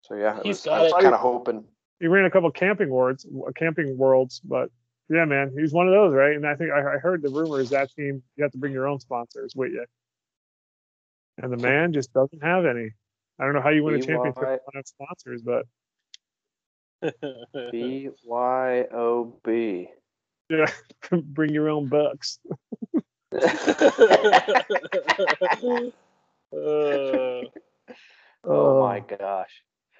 so 0.02 0.14
yeah, 0.14 0.40
He's 0.42 0.56
was, 0.56 0.64
got 0.64 0.80
I 0.80 0.82
was 0.82 0.92
kind 0.92 1.14
of 1.14 1.20
hoping. 1.20 1.64
He 2.00 2.06
ran 2.06 2.24
a 2.24 2.30
couple 2.30 2.50
camping 2.50 2.90
worlds, 2.90 3.26
camping 3.56 3.96
worlds, 3.96 4.40
but 4.40 4.70
yeah, 5.10 5.24
man, 5.24 5.52
he's 5.56 5.72
one 5.72 5.88
of 5.88 5.94
those, 5.94 6.14
right? 6.14 6.36
And 6.36 6.46
I 6.46 6.54
think 6.54 6.70
I, 6.70 6.94
I 6.94 6.98
heard 6.98 7.22
the 7.22 7.30
rumor 7.30 7.60
is 7.60 7.70
that 7.70 7.90
team 7.94 8.22
you 8.36 8.44
have 8.44 8.52
to 8.52 8.58
bring 8.58 8.72
your 8.72 8.86
own 8.86 9.00
sponsors 9.00 9.54
with 9.56 9.72
you, 9.72 9.84
and 11.38 11.52
the 11.52 11.56
man 11.56 11.92
just 11.92 12.12
doesn't 12.12 12.42
have 12.42 12.66
any. 12.66 12.90
I 13.40 13.44
don't 13.44 13.54
know 13.54 13.62
how 13.62 13.70
you 13.70 13.84
win 13.84 13.94
a 13.94 13.98
championship 13.98 14.34
BY 14.34 14.50
without 14.52 14.74
have 14.74 14.86
sponsors, 14.86 15.42
but 15.42 15.66
B 17.70 18.10
Y 18.24 18.84
O 18.92 19.40
B. 19.44 19.88
yeah, 20.50 20.66
bring 21.22 21.52
your 21.52 21.68
own 21.68 21.88
bucks. 21.88 22.38
Uh, 26.52 27.42
Oh 28.44 28.80
my 28.80 29.00
gosh. 29.00 29.50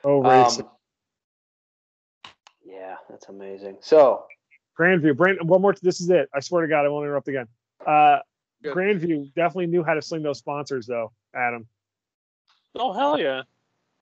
Oh, 0.05 0.23
racing. 0.23 0.65
Um, 0.65 0.71
yeah, 2.65 2.95
that's 3.11 3.29
amazing. 3.29 3.79
So 3.81 4.25
Grandview, 4.79 5.17
Brand, 5.17 5.39
one 5.43 5.61
more. 5.61 5.75
This 5.83 6.01
is 6.01 6.09
it. 6.09 6.29
I 6.33 6.39
swear 6.41 6.63
to 6.63 6.69
God, 6.69 6.85
I 6.87 6.89
won't 6.89 7.05
interrupt 7.05 7.27
again. 7.29 7.49
Uh, 7.85 8.19
Good. 8.63 8.75
Grandview 8.75 9.35
definitely 9.35 9.67
knew 9.67 9.83
how 9.83 9.95
to 9.95 10.01
sling 10.03 10.23
those 10.23 10.39
sponsors, 10.39 10.87
though. 10.87 11.11
Adam. 11.35 11.67
oh 12.77 12.93
hell 12.93 13.19
yeah! 13.19 13.43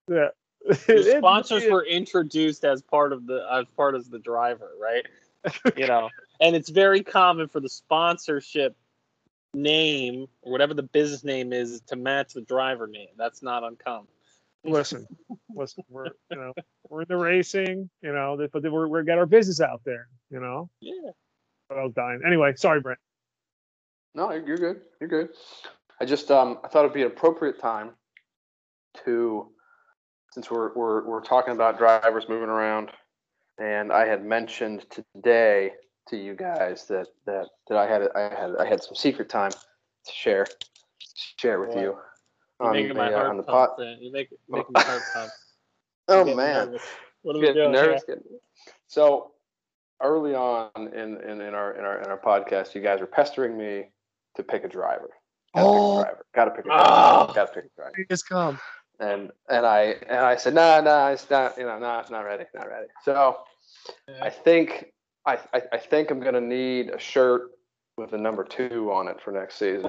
Yeah. 0.08 0.28
The 0.86 0.96
It- 1.16 1.18
sponsors 1.18 1.62
it- 1.64 1.72
were 1.72 1.84
introduced 1.84 2.64
as 2.64 2.82
part 2.82 3.12
of 3.14 3.26
the 3.26 3.46
as 3.50 3.64
part 3.76 3.94
of 3.94 4.10
the 4.10 4.18
driver, 4.18 4.70
right? 4.80 5.06
you 5.76 5.86
know, 5.86 6.10
and 6.40 6.54
it's 6.54 6.68
very 6.68 7.02
common 7.02 7.48
for 7.48 7.60
the 7.60 7.68
sponsorship 7.70 8.76
name 9.56 10.26
or 10.42 10.52
whatever 10.52 10.74
the 10.74 10.82
business 10.82 11.24
name 11.24 11.52
is 11.52 11.80
to 11.88 11.96
match 11.96 12.34
the 12.34 12.42
driver 12.42 12.86
name. 12.86 13.08
That's 13.16 13.42
not 13.42 13.64
uncommon. 13.64 14.06
listen, 14.64 15.06
listen. 15.54 15.84
We're 15.88 16.08
you 16.30 16.36
know 16.36 16.52
we're 16.88 17.02
in 17.02 17.08
the 17.08 17.16
racing, 17.16 17.90
you 18.02 18.12
know, 18.12 18.36
but 18.52 18.62
we're 18.70 18.86
we're 18.86 19.02
got 19.02 19.18
our 19.18 19.26
business 19.26 19.60
out 19.60 19.80
there, 19.84 20.08
you 20.30 20.40
know. 20.40 20.68
Yeah. 20.80 21.10
But 21.68 21.78
I 21.78 21.82
was 21.84 21.94
dying. 21.94 22.20
Anyway, 22.24 22.52
sorry, 22.56 22.80
Brent. 22.80 23.00
no, 24.14 24.30
you're 24.32 24.58
good. 24.58 24.82
You're 25.00 25.08
good. 25.08 25.30
I 26.00 26.04
just 26.04 26.30
um 26.30 26.58
I 26.62 26.68
thought 26.68 26.84
it'd 26.84 26.94
be 26.94 27.02
an 27.02 27.08
appropriate 27.08 27.58
time 27.58 27.90
to 29.04 29.48
since 30.32 30.50
we're 30.50 30.74
we're 30.74 31.06
we're 31.06 31.22
talking 31.22 31.54
about 31.54 31.78
drivers 31.78 32.28
moving 32.28 32.48
around 32.48 32.90
and 33.58 33.90
I 33.90 34.06
had 34.06 34.24
mentioned 34.24 34.84
today 34.90 35.72
to 36.08 36.16
you 36.16 36.34
guys 36.34 36.86
that 36.86 37.08
that 37.26 37.46
that 37.68 37.78
I 37.78 37.86
had 37.86 38.02
I 38.14 38.20
had 38.34 38.56
I 38.58 38.66
had 38.66 38.82
some 38.82 38.94
secret 38.94 39.28
time 39.28 39.50
to 39.50 40.12
share 40.12 40.46
share 41.38 41.60
with 41.60 41.70
Boy. 41.72 41.80
you 41.80 41.96
You're 42.60 42.68
on 42.68 42.72
making 42.72 42.88
the, 42.88 42.94
my 42.94 43.12
uh, 43.12 43.28
on 43.28 43.36
the 43.36 43.42
pump. 43.42 43.70
pot. 43.70 43.78
man. 43.78 43.98
You 44.00 44.12
make 44.12 44.28
making 44.48 44.72
my 44.72 44.82
heart 44.82 45.02
pump. 45.14 45.30
Oh 46.08 46.22
getting 46.22 46.36
man. 46.36 46.66
nervous. 46.66 46.82
What 47.22 47.34
are 47.34 47.40
we 47.40 47.46
getting 47.46 47.62
doing? 47.62 47.72
nervous. 47.72 48.04
Getting, 48.06 48.22
so 48.86 49.32
early 50.00 50.34
on 50.36 50.70
in, 50.76 51.20
in, 51.20 51.40
in 51.40 51.54
our 51.54 51.72
in 51.72 51.84
our 51.84 52.00
in 52.02 52.06
our 52.06 52.18
podcast, 52.18 52.74
you 52.76 52.80
guys 52.80 53.00
were 53.00 53.06
pestering 53.08 53.56
me 53.58 53.86
to 54.36 54.42
pick 54.44 54.62
a 54.62 54.68
driver. 54.68 55.10
Gotta 55.54 55.66
Oh. 55.66 55.72
pick 55.72 56.04
a 56.04 56.04
driver. 56.04 56.26
Gotta 56.34 56.50
pick 56.52 56.64
a 56.64 56.68
driver. 56.68 57.32
Gotta 57.34 57.52
pick 57.52 57.64
a 57.64 57.68
driver. 57.76 57.92
Please 58.08 58.22
come. 58.22 58.60
And 59.00 59.32
and 59.50 59.66
I 59.66 59.96
and 60.08 60.20
I 60.20 60.36
said, 60.36 60.54
no, 60.54 60.80
no, 60.80 61.08
it's 61.08 61.28
not. 61.28 61.58
You 61.58 61.64
know, 61.64 61.78
not 61.80 62.08
not 62.10 62.20
ready, 62.20 62.44
not 62.54 62.68
ready. 62.68 62.86
So 63.04 63.38
I 64.22 64.30
think 64.30 64.92
I, 65.26 65.38
I 65.52 65.62
I 65.72 65.78
think 65.78 66.10
I'm 66.10 66.20
gonna 66.20 66.40
need 66.40 66.90
a 66.90 66.98
shirt 66.98 67.50
with 67.96 68.10
the 68.10 68.18
number 68.18 68.44
two 68.44 68.92
on 68.92 69.08
it 69.08 69.20
for 69.20 69.32
next 69.32 69.56
season. 69.58 69.82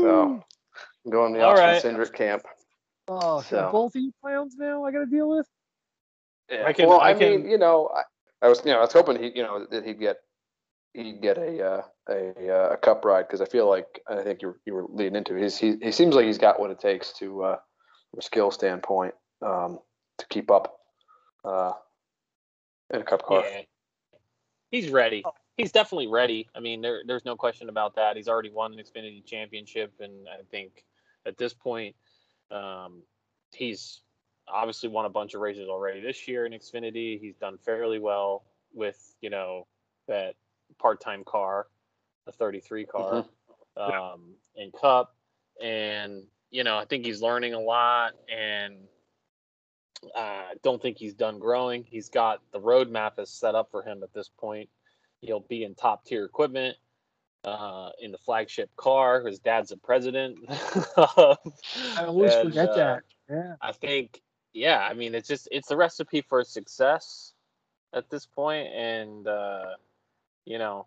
So 0.00 0.42
I'm 1.04 1.10
going 1.10 1.32
to 1.34 1.38
the 1.38 1.44
All 1.44 1.52
Austin 1.58 1.96
right. 1.96 2.08
Cindric 2.08 2.12
camp. 2.14 2.42
Oh, 3.08 3.40
So- 3.42 3.70
both 3.72 3.94
of 3.94 4.02
you 4.02 4.12
clowns 4.20 4.54
now 4.56 4.84
I 4.84 4.92
got 4.92 5.00
to 5.00 5.06
deal 5.06 5.28
with. 5.28 5.46
Yeah. 6.50 6.64
I 6.66 6.72
can- 6.72 6.88
well, 6.88 7.00
I 7.00 7.10
I, 7.10 7.14
mean, 7.14 7.42
can- 7.42 7.50
you 7.50 7.58
know, 7.58 7.88
I, 7.94 8.02
I 8.46 8.48
was, 8.48 8.60
you 8.64 8.72
know, 8.72 8.78
I 8.78 8.82
was 8.82 8.92
hoping 8.92 9.22
he, 9.22 9.32
you 9.34 9.42
know, 9.42 9.66
that 9.70 9.84
he'd 9.86 9.98
get, 10.00 10.16
he'd 10.94 11.20
get 11.20 11.38
a, 11.38 11.62
uh, 11.64 11.82
a, 12.08 12.48
uh, 12.48 12.68
a 12.72 12.76
cup 12.76 13.04
ride 13.04 13.26
because 13.28 13.40
I 13.40 13.46
feel 13.46 13.68
like 13.68 14.00
I 14.08 14.22
think 14.22 14.42
you 14.42 14.48
were, 14.48 14.60
you 14.66 14.74
were 14.74 14.86
leading 14.88 15.16
into 15.16 15.36
it. 15.36 15.42
He's, 15.42 15.58
he, 15.58 15.76
he 15.82 15.92
seems 15.92 16.14
like 16.14 16.24
he's 16.26 16.38
got 16.38 16.58
what 16.60 16.70
it 16.70 16.80
takes 16.80 17.12
to, 17.14 17.42
uh, 17.42 17.56
from 18.10 18.18
a 18.18 18.22
skill 18.22 18.50
standpoint, 18.50 19.14
um, 19.42 19.78
to 20.18 20.26
keep 20.28 20.50
up, 20.50 20.76
uh, 21.44 21.72
in 22.90 23.00
a 23.00 23.04
cup 23.04 23.22
car. 23.22 23.44
Yeah. 23.44 23.62
He's 24.70 24.90
ready. 24.90 25.24
He's 25.56 25.72
definitely 25.72 26.06
ready. 26.06 26.48
I 26.54 26.60
mean, 26.60 26.80
there, 26.80 27.02
there's 27.06 27.24
no 27.24 27.36
question 27.36 27.68
about 27.68 27.96
that. 27.96 28.16
He's 28.16 28.28
already 28.28 28.50
won 28.50 28.72
an 28.72 28.78
Xfinity 28.78 29.24
championship, 29.24 29.92
and 30.00 30.28
I 30.28 30.42
think 30.50 30.84
at 31.26 31.36
this 31.36 31.52
point, 31.52 31.96
um, 32.50 33.02
he's 33.52 34.00
obviously 34.48 34.88
won 34.88 35.04
a 35.06 35.10
bunch 35.10 35.34
of 35.34 35.40
races 35.40 35.68
already 35.68 36.00
this 36.00 36.26
year 36.26 36.46
in 36.46 36.52
Xfinity. 36.52 37.20
He's 37.20 37.36
done 37.36 37.58
fairly 37.58 37.98
well 37.98 38.44
with 38.72 39.14
you 39.20 39.30
know 39.30 39.66
that 40.08 40.34
part-time 40.78 41.24
car, 41.24 41.66
the 42.26 42.32
33 42.32 42.86
car, 42.86 43.24
um, 43.76 44.34
in 44.56 44.70
Cup, 44.72 45.14
and 45.62 46.22
you 46.50 46.64
know 46.64 46.78
I 46.78 46.84
think 46.84 47.04
he's 47.04 47.20
learning 47.20 47.54
a 47.54 47.60
lot 47.60 48.12
and 48.32 48.76
uh, 50.14 50.44
don't 50.62 50.80
think 50.80 50.98
he's 50.98 51.14
done 51.14 51.38
growing. 51.38 51.84
He's 51.84 52.08
got 52.08 52.40
the 52.52 52.60
roadmap 52.60 53.18
is 53.18 53.30
set 53.30 53.54
up 53.54 53.70
for 53.70 53.82
him 53.82 54.02
at 54.02 54.12
this 54.12 54.28
point. 54.28 54.68
He'll 55.20 55.40
be 55.40 55.64
in 55.64 55.74
top 55.74 56.04
tier 56.04 56.24
equipment 56.24 56.76
uh, 57.44 57.90
in 58.00 58.10
the 58.12 58.18
flagship 58.18 58.70
car. 58.76 59.24
His 59.26 59.38
dad's 59.38 59.72
a 59.72 59.76
president. 59.76 60.38
I 60.96 61.36
always 61.98 62.34
And, 62.34 62.48
forget 62.48 62.70
uh, 62.70 62.76
that. 62.76 63.02
Yeah. 63.28 63.54
I 63.60 63.72
think, 63.72 64.22
yeah, 64.52 64.78
I 64.78 64.94
mean, 64.94 65.14
it's 65.14 65.28
just 65.28 65.48
it's 65.52 65.68
the 65.68 65.76
recipe 65.76 66.22
for 66.22 66.42
success 66.44 67.32
at 67.92 68.08
this 68.10 68.26
point, 68.26 68.68
and 68.68 69.26
uh, 69.26 69.74
you 70.44 70.58
know, 70.58 70.86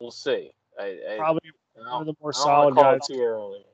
we'll 0.00 0.10
see. 0.10 0.50
I, 0.78 0.98
I, 1.12 1.16
Probably 1.18 1.50
I 1.76 1.90
one 1.92 2.00
of 2.00 2.06
the 2.06 2.14
more 2.20 2.32
I 2.34 2.38
don't 2.44 2.74
wanna 2.74 2.74
solid 2.74 2.98
guys. 2.98 3.06
too 3.08 3.22
early. 3.22 3.64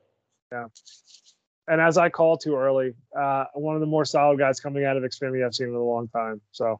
And 1.67 1.79
as 1.79 1.97
I 1.97 2.09
call 2.09 2.37
too 2.37 2.55
early, 2.55 2.95
uh, 3.17 3.45
one 3.53 3.75
of 3.75 3.81
the 3.81 3.87
more 3.87 4.05
solid 4.05 4.39
guys 4.39 4.59
coming 4.59 4.83
out 4.83 4.97
of 4.97 5.03
Xfinity 5.03 5.45
I've 5.45 5.53
seen 5.53 5.67
in 5.67 5.75
a 5.75 5.83
long 5.83 6.07
time. 6.09 6.41
So 6.51 6.79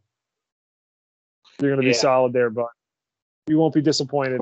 you're 1.60 1.70
going 1.70 1.82
to 1.82 1.84
be 1.84 1.88
Yeah. 1.88 2.02
solid 2.02 2.34
there, 2.34 2.50
but 2.50 2.68
you 3.48 3.58
won't 3.58 3.74
be 3.74 3.82
disappointed. 3.82 4.42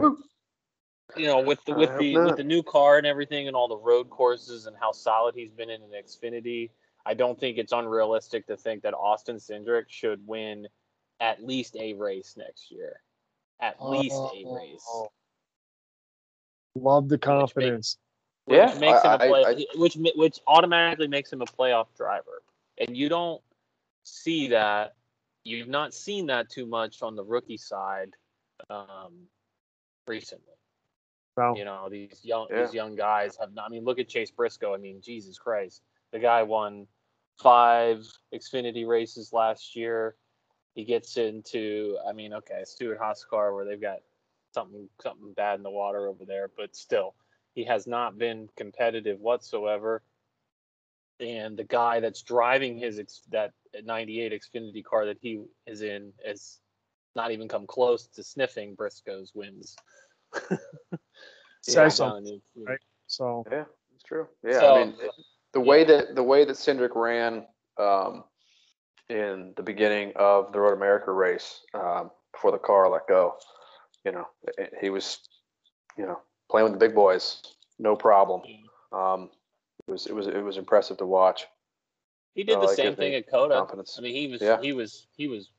you 1.18 1.26
know, 1.26 1.40
with 1.42 1.64
the 1.66 1.74
with 1.74 1.98
the 1.98 2.14
not. 2.14 2.26
with 2.26 2.38
the 2.38 2.44
new 2.44 2.64
car 2.64 2.98
and 2.98 3.08
everything 3.08 3.48
and 3.48 3.56
all 3.56 3.68
the 3.68 3.78
road 3.78 4.10
courses 4.10 4.68
and 4.68 4.78
how 4.78 4.92
solid 4.92 5.36
he's 5.36 5.52
been 5.52 5.70
in 5.70 5.82
an 5.82 5.92
Xfinity, 5.92 6.70
I 7.06 7.14
don't 7.16 7.40
think 7.40 7.58
it's 7.58 7.72
unrealistic 7.72 8.46
to 8.48 8.56
think 8.56 8.84
that 8.84 8.94
Austin 8.94 9.38
Cindric 9.38 9.86
should 9.90 10.26
win 10.28 10.68
at 11.20 11.44
least 11.44 11.76
a 11.78 11.94
race 11.94 12.36
next 12.38 12.72
year. 12.72 13.02
At 13.60 13.84
least 13.84 14.16
a 14.16 14.46
race. 14.48 14.86
Oh, 14.88 15.12
Love 16.76 17.10
the 17.10 17.18
confidence. 17.18 17.98
Which 18.50 18.58
Yeah, 18.58 18.80
makes 18.80 19.04
him 19.04 19.12
a 19.12 19.14
I- 19.14 19.28
play, 19.28 19.43
I- 19.45 19.78
which 19.78 19.95
which 20.16 20.39
automatically 20.47 21.08
makes 21.08 21.32
him 21.32 21.43
a 21.43 21.45
playoff 21.45 21.93
driver. 21.95 22.41
And 22.80 22.97
you 22.97 23.08
don't 23.08 23.43
see 24.04 24.47
that. 24.47 24.95
You've 25.43 25.68
not 25.68 25.93
seen 25.93 26.26
that 26.28 26.50
too 26.50 26.66
much 26.66 27.04
on 27.04 27.16
the 27.16 27.24
rookie 27.24 27.58
side 27.58 28.16
um, 28.72 29.28
recently. 30.08 30.56
So 31.38 31.56
You 31.56 31.64
know, 31.64 31.89
these 31.89 32.26
young 32.26 32.47
Yeah. 32.50 32.64
these 32.66 32.74
young 32.74 32.95
guys 32.95 33.38
have 33.38 33.54
not. 33.54 33.66
I 33.66 33.70
mean, 33.70 33.86
look 33.86 34.00
at 34.00 34.08
Chase 34.10 34.32
Briscoe. 34.32 34.74
I 34.74 34.78
mean, 34.78 35.00
Jesus 35.00 35.38
Christ, 35.38 35.84
the 36.12 36.18
guy 36.18 36.41
won 36.41 36.88
five 37.38 38.04
Xfinity 38.34 38.88
races 38.88 39.32
last 39.32 39.76
year. 39.76 40.16
He 40.74 40.86
gets 40.86 41.18
into, 41.18 42.00
I 42.08 42.14
mean, 42.14 42.34
okay, 42.34 42.64
Stewart-Haas 42.66 43.26
car 43.26 43.54
where 43.54 43.64
they've 43.66 43.80
got 43.80 44.00
something 44.56 44.89
something 45.04 45.34
bad 45.34 45.56
in 45.58 45.64
the 45.64 45.70
water 45.70 46.08
over 46.08 46.26
there, 46.26 46.47
but 46.58 46.76
still, 46.76 47.14
he 47.60 47.66
has 47.66 47.86
not 47.86 48.18
been 48.18 48.47
competitive 48.55 49.20
whatsoever. 49.20 50.01
And 51.20 51.57
the 51.57 51.66
guy 51.66 51.99
that's 51.99 52.22
driving 52.22 52.78
his 52.78 53.01
that 53.32 53.51
'98 53.84 54.32
Xfinity 54.32 54.82
car 54.82 55.05
that 55.07 55.18
he 55.22 55.41
is 55.68 55.82
in 55.82 56.14
has 56.26 56.60
not 57.18 57.32
even 57.32 57.49
come 57.49 57.68
close 57.68 58.07
to 58.16 58.24
sniffing 58.24 58.76
Briscoe's 58.76 59.34
wins. 59.36 59.76
says 61.62 61.76
Yeah. 61.76 61.89
something. 61.89 62.24
Down 62.24 62.41
in- 62.55 62.64
right? 62.66 62.80
So 63.07 63.45
Yeah, 63.51 63.66
it's 63.93 64.03
true. 64.05 64.30
Yeah, 64.41 64.60
So- 64.62 64.76
I 64.76 64.86
mean, 64.86 64.95
it- 65.01 65.12
the 65.51 65.60
way 65.60 65.84
that 65.84 66.16
the 66.16 66.24
way 66.24 66.45
that 66.45 66.55
Cindric 66.55 66.95
ran, 66.95 67.45
um, 67.78 68.24
in 69.10 69.53
the 69.57 69.64
beginning 69.64 70.14
of 70.16 70.53
the 70.53 70.60
Road 70.62 70.74
America 70.74 71.12
race 71.12 71.66
um, 71.74 72.12
before 72.32 72.51
the 72.51 72.60
car 72.60 72.88
let 72.89 73.05
go. 73.07 73.36
You 74.05 74.12
know, 74.14 74.28
he 74.80 74.89
was, 74.91 75.20
you 75.97 76.05
know, 76.05 76.22
playing 76.50 76.66
with 76.66 76.74
the 76.74 76.80
big 76.80 76.95
boys, 76.95 77.41
no 77.78 77.95
problem. 77.95 78.41
Um, 78.91 79.30
it 79.88 79.91
was 79.91 80.06
it 80.08 80.14
was 80.16 80.28
it 80.28 80.43
was 80.43 80.58
impressive 80.58 80.97
to 80.97 81.06
watch. 81.06 81.47
He 82.36 82.43
did 82.43 82.58
I 82.58 82.62
the 82.62 82.66
like 82.68 82.76
same 82.76 82.95
thing 82.95 83.16
at 83.16 83.30
COTA. 83.30 83.56
Confidence. 83.56 83.95
I 83.97 84.02
mean, 84.02 84.16
he 84.16 84.28
was 84.28 84.41
Yeah. 84.41 84.62
he 84.62 84.74
was 84.74 85.08
he 85.16 85.28
was 85.28 85.50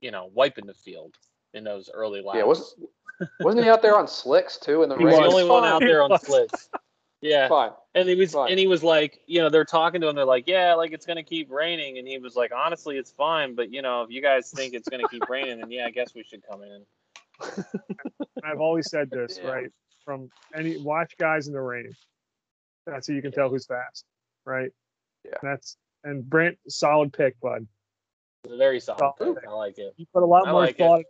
you 0.00 0.10
know 0.10 0.30
wiping 0.32 0.66
the 0.66 0.74
field 0.74 1.14
in 1.54 1.64
those 1.64 1.90
early 1.92 2.20
laps. 2.22 2.38
Yeah, 2.38 2.44
wasn't 2.44 2.90
wasn't 3.40 3.64
he 3.64 3.70
out 3.70 3.82
there 3.82 3.96
on 3.96 4.06
slicks 4.08 4.56
too 4.56 4.82
in 4.82 4.88
the 4.88 4.96
He 4.96 5.00
he 5.00 5.06
rain? 5.06 5.16
was 5.22 5.30
the 5.30 5.34
was. 5.34 5.34
only 5.42 5.50
one 5.50 5.64
out 5.64 5.80
there 5.80 6.02
on 6.02 6.18
slicks. 6.18 6.68
Yeah, 7.22 7.48
Fine. 7.48 7.72
and 7.94 8.08
he 8.08 8.14
was 8.14 8.32
Fine. 8.32 8.50
and 8.50 8.58
he 8.58 8.66
was 8.66 8.82
like, 8.82 9.20
you 9.26 9.42
know, 9.42 9.50
they're 9.50 9.64
talking 9.66 10.00
to 10.00 10.08
him. 10.08 10.16
They're 10.16 10.24
like, 10.24 10.48
yeah, 10.48 10.72
like 10.74 10.92
it's 10.92 11.04
gonna 11.04 11.22
keep 11.22 11.50
raining, 11.50 11.98
and 11.98 12.08
he 12.08 12.18
was 12.18 12.34
like, 12.34 12.50
honestly, 12.56 12.96
it's 12.96 13.10
fine, 13.10 13.54
but 13.54 13.70
you 13.70 13.82
know, 13.82 14.02
if 14.02 14.10
you 14.10 14.22
guys 14.22 14.50
think 14.50 14.72
it's 14.72 14.88
gonna 14.88 15.06
keep 15.08 15.28
raining, 15.28 15.58
then 15.60 15.70
yeah, 15.70 15.84
I 15.84 15.90
guess 15.90 16.14
we 16.14 16.22
should 16.24 16.42
come 16.48 16.62
in. 16.62 16.86
I've 18.44 18.60
always 18.60 18.88
said 18.90 19.10
this, 19.10 19.38
Yeah. 19.44 19.50
right? 19.50 19.70
From 20.10 20.28
any 20.56 20.76
watch 20.76 21.16
guys 21.18 21.46
in 21.46 21.52
the 21.52 21.60
rain. 21.60 21.94
That's 22.84 23.06
how 23.06 23.14
you 23.14 23.22
can 23.22 23.30
tell 23.30 23.48
who's 23.48 23.64
fast, 23.64 24.04
right? 24.44 24.72
Yeah. 25.24 25.36
That's 25.40 25.76
and 26.02 26.28
Brent, 26.28 26.58
solid 26.68 27.12
pick, 27.12 27.38
bud. 27.38 27.64
Very 28.44 28.80
solid. 28.80 28.98
Solid. 28.98 29.36
pick. 29.36 29.46
I 29.48 29.52
like 29.52 29.78
it. 29.78 29.94
You 29.98 30.06
put 30.12 30.24
a 30.24 30.26
lot 30.26 30.48
I 30.48 30.50
more 30.50 30.62
like 30.62 30.70
it. 30.70 30.78
thought 30.78 31.04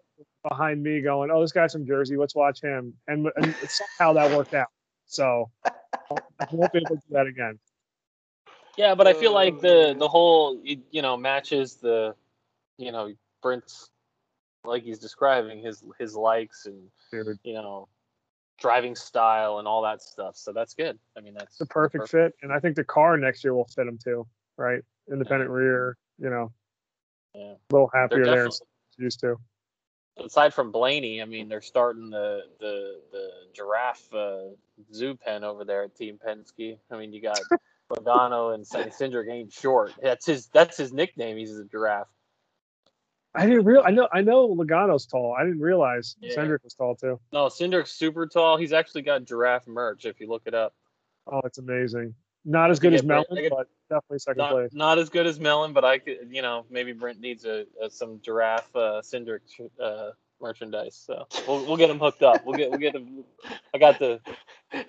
behind 0.46 0.82
me 0.82 1.01
going, 1.01 1.30
oh, 1.30 1.40
this 1.40 1.51
guy's 1.51 1.72
from 1.72 1.86
Jersey. 1.86 2.18
Let's 2.18 2.34
watch 2.34 2.61
him. 2.61 2.92
And, 3.09 3.26
and 3.36 3.55
somehow 3.66 4.12
that 4.12 4.36
worked 4.36 4.53
out. 4.53 4.68
So 5.07 5.51
I 5.64 6.46
won't 6.53 6.70
be 6.70 6.80
able 6.80 6.96
to 6.96 6.96
do 6.96 7.12
that 7.12 7.26
again. 7.26 7.59
Yeah, 8.76 8.94
but 8.94 9.07
I 9.07 9.14
feel 9.14 9.32
like 9.32 9.62
the 9.62 9.92
uh. 9.92 9.94
the 9.94 10.09
whole 10.09 10.61
you 10.62 10.82
you 10.90 11.01
know 11.01 11.16
matches 11.16 11.76
the 11.76 12.14
you 12.76 12.92
know 12.92 13.14
Brent's 13.42 13.88
like 14.62 14.82
he's 14.82 14.98
describing 14.98 15.62
his 15.62 15.82
his 15.98 16.14
likes 16.14 16.66
and 16.66 16.82
Dude, 17.11 17.38
you 17.44 17.55
know 17.55 17.88
driving 18.61 18.95
style 18.95 19.59
and 19.59 19.67
all 19.67 19.83
that 19.83 20.03
stuff. 20.03 20.37
So 20.37 20.53
that's 20.53 20.75
good. 20.75 20.99
I 21.17 21.21
mean 21.21 21.35
that's 21.35 21.53
it's 21.55 21.61
a 21.63 21.67
perfect 21.67 22.09
fit. 22.09 22.35
And 22.43 22.53
I 22.53 22.61
think 22.61 22.77
the 22.77 22.85
car 22.85 23.17
next 23.17 23.43
year 23.43 23.55
will 23.55 23.67
fit 23.75 23.87
him 23.87 23.99
too, 24.03 24.27
right? 24.57 24.83
Independent 25.11 25.51
rear, 25.51 25.97
you 26.19 26.31
know, 26.31 26.53
Yeah. 27.35 27.53
a 27.53 27.73
little 27.73 27.91
happier 27.93 28.25
there 28.27 28.49
used 28.99 29.21
to. 29.21 29.37
aside 30.19 30.53
from 30.53 30.71
Blaney, 30.71 31.23
I 31.23 31.25
mean 31.25 31.49
they're 31.49 31.63
starting 31.63 32.11
the 32.11 32.43
the 32.61 33.01
the 33.11 33.31
giraffe 33.55 34.13
uh, 34.15 34.51
zoo 34.93 35.17
pen 35.17 35.43
over 35.43 35.65
there 35.65 35.85
at 35.85 35.97
Team 35.97 36.19
Penske. 36.25 36.79
I 36.91 36.97
mean 36.99 37.13
you 37.13 37.23
got 37.23 37.41
Logano 37.91 38.55
and 38.55 38.67
Saint 38.67 38.93
Cindric 38.93 39.29
ain't 39.31 39.53
short. 39.53 39.93
That's 40.01 40.27
his 40.27 40.49
that's 40.49 40.77
his 40.77 40.93
nickname. 40.93 41.37
He's 41.39 41.57
a 41.59 41.65
giraffe. 41.65 42.09
I 43.35 43.47
didn't 43.47 43.64
real. 43.64 43.83
I 43.85 43.91
know. 43.91 44.09
I 44.12 44.22
know 44.22 44.49
Logano's 44.49 45.07
tall. 45.07 45.37
I 45.39 45.45
didn't 45.45 45.61
realize 45.61 46.16
Yeah. 46.20 46.35
Cindric 46.35 46.64
was 46.64 46.74
tall 46.74 46.97
too. 46.97 47.20
No, 47.33 47.47
Cindric's 47.47 47.93
super 47.93 48.26
tall. 48.26 48.57
He's 48.57 48.72
actually 48.72 49.03
got 49.03 49.24
giraffe 49.24 49.68
merch 49.68 50.05
if 50.05 50.20
you 50.20 50.28
look 50.28 50.43
it 50.47 50.55
up. 50.55 50.74
Oh, 51.31 51.41
it's 51.45 51.59
amazing. 51.59 52.14
Not 52.45 52.70
as 52.70 52.81
good 52.81 52.95
as 52.95 53.05
Melon, 53.05 53.26
I 53.31 53.43
get- 53.43 53.51
but 53.53 53.68
definitely 53.89 54.18
second 54.18 54.39
not, 54.39 54.51
place. 54.53 54.70
not 54.72 54.99
as 54.99 55.11
good 55.11 55.26
as 55.26 55.39
Melon, 55.39 55.72
but 55.74 55.85
I 55.85 55.99
could, 55.99 56.28
you 56.31 56.41
know, 56.43 56.64
maybe 56.70 56.93
Brent 56.93 57.20
needs 57.20 57.45
a, 57.45 57.66
a 57.81 57.91
some 57.91 58.18
giraffe 58.22 58.74
uh, 58.74 59.03
Cindric 59.03 59.41
uh, 59.81 60.11
merchandise. 60.41 60.97
So 60.97 61.26
we'll 61.47 61.64
we'll 61.66 61.76
get 61.76 61.91
him 61.91 61.99
hooked 61.99 62.22
up. 62.22 62.45
We'll 62.45 62.57
get 62.57 62.70
we'll 62.70 62.78
get 62.81 62.95
him. 62.97 63.24
I 63.74 63.78
got 63.78 63.99
the 63.99 64.20
You 64.72 64.81
got 64.81 64.87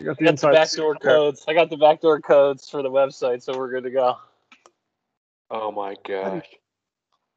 I 0.00 0.04
got 0.04 0.18
the 0.18 0.28
inside 0.28 0.52
backdoor 0.52 0.94
secret 0.94 1.00
codes. 1.02 1.44
I 1.48 1.54
got 1.54 1.70
the 1.70 1.76
backdoor 1.78 2.20
codes 2.20 2.68
for 2.68 2.82
the 2.82 2.90
website, 2.90 3.42
so 3.42 3.56
we're 3.56 3.70
good 3.70 3.84
to 3.84 3.90
go. 3.90 4.18
Oh 5.50 5.72
my 5.72 5.96
gosh. 6.06 6.46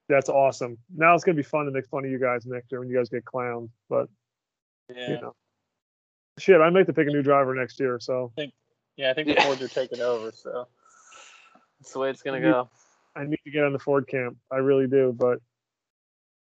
That's 0.09 0.29
awesome. 0.29 0.77
Now 0.95 1.15
it's 1.15 1.23
gonna 1.23 1.35
be 1.37 1.43
fun 1.43 1.65
to 1.65 1.71
make 1.71 1.87
fun 1.87 2.05
of 2.05 2.11
you 2.11 2.19
guys 2.19 2.45
next 2.45 2.71
year 2.71 2.79
when 2.81 2.89
you 2.89 2.97
guys 2.97 3.09
get 3.09 3.23
clowned. 3.25 3.69
But 3.89 4.09
Yeah, 4.93 5.09
you 5.11 5.21
know, 5.21 5.35
shit, 6.37 6.59
I 6.59 6.69
might 6.69 6.79
have 6.79 6.87
to 6.87 6.93
pick 6.93 7.07
a 7.07 7.11
new 7.11 7.21
driver 7.23 7.55
next 7.55 7.79
year. 7.79 7.99
So 7.99 8.31
yeah. 8.97 9.11
I 9.11 9.13
think 9.13 9.27
the 9.27 9.33
Yeah. 9.35 9.43
Fords 9.45 9.61
are 9.61 9.67
taking 9.67 10.01
over, 10.01 10.31
so 10.31 10.67
that's 11.79 11.93
the 11.93 11.99
way 11.99 12.09
it's 12.09 12.21
gonna 12.21 12.37
You- 12.39 12.51
go. 12.51 12.69
I 13.15 13.25
need 13.25 13.39
to 13.45 13.51
get 13.51 13.63
on 13.63 13.73
the 13.73 13.79
Ford 13.79 14.07
camp. 14.07 14.37
I 14.51 14.57
really 14.57 14.87
do. 14.87 15.13
But 15.13 15.39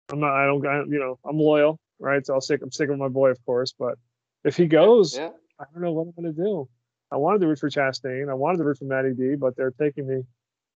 I'm 0.09 0.19
not. 0.19 0.31
I 0.33 0.45
don't. 0.45 0.65
I, 0.65 0.83
you 0.83 0.99
know, 0.99 1.17
I'm 1.25 1.37
loyal, 1.37 1.79
right? 1.99 2.25
So 2.25 2.35
I'll 2.35 2.41
stick. 2.41 2.61
I'm 2.61 2.71
sticking 2.71 2.91
with 2.91 2.99
my 2.99 3.07
boy, 3.07 3.29
of 3.29 3.43
course. 3.45 3.73
But 3.77 3.97
if 4.43 4.55
he 4.55 4.67
goes, 4.67 5.17
Yeah. 5.17 5.31
I 5.59 5.65
don't 5.73 5.81
know 5.83 5.91
what 5.91 6.03
I'm 6.03 6.11
gonna 6.11 6.31
do. 6.33 6.69
I 7.11 7.17
wanted 7.17 7.41
to 7.41 7.47
root 7.47 7.57
for 7.59 7.69
Chastain. 7.69 8.29
I 8.29 8.33
wanted 8.35 8.59
to 8.59 8.63
root 8.65 8.77
for 8.77 8.85
Matty 8.85 9.13
D, 9.15 9.35
but 9.35 9.55
they're 9.55 9.71
taking 9.71 10.07
me. 10.07 10.23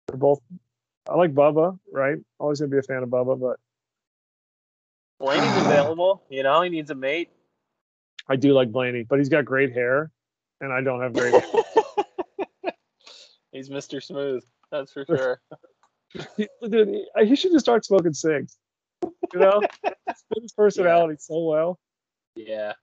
They're 0.06 0.16
both. 0.16 0.40
I 1.08 1.14
like 1.14 1.34
Bubba, 1.34 1.78
right? 1.92 2.18
Always 2.38 2.60
gonna 2.60 2.70
be 2.70 2.78
a 2.78 2.82
fan 2.82 3.02
of 3.02 3.08
Bubba, 3.08 3.40
but 3.40 3.58
Blaney's 5.18 5.56
available. 5.66 6.22
You 6.28 6.42
know, 6.42 6.62
he 6.62 6.70
needs 6.70 6.90
a 6.90 6.94
mate. 6.94 7.30
I 8.28 8.36
do 8.36 8.52
like 8.52 8.70
Blaney. 8.70 9.02
But 9.02 9.18
he's 9.18 9.28
got 9.28 9.44
great 9.44 9.72
hair, 9.72 10.10
and 10.60 10.72
I 10.72 10.80
don't 10.82 11.02
have 11.02 11.12
great 11.12 11.32
hair. 11.32 11.42
He's 13.52 13.68
Mr. 13.68 14.02
Smooth. 14.02 14.44
That's 14.70 14.92
for 14.92 15.04
sure. 15.06 15.40
Dude, 16.68 16.88
he, 16.88 17.26
he 17.26 17.36
should 17.36 17.52
just 17.52 17.64
start 17.64 17.84
smoking 17.84 18.12
cigs. 18.12 18.56
You 19.02 19.40
know, 19.40 19.60
his 20.40 20.52
personality 20.52 21.16
so 21.18 21.44
well. 21.44 21.78
Yeah. 22.34 22.74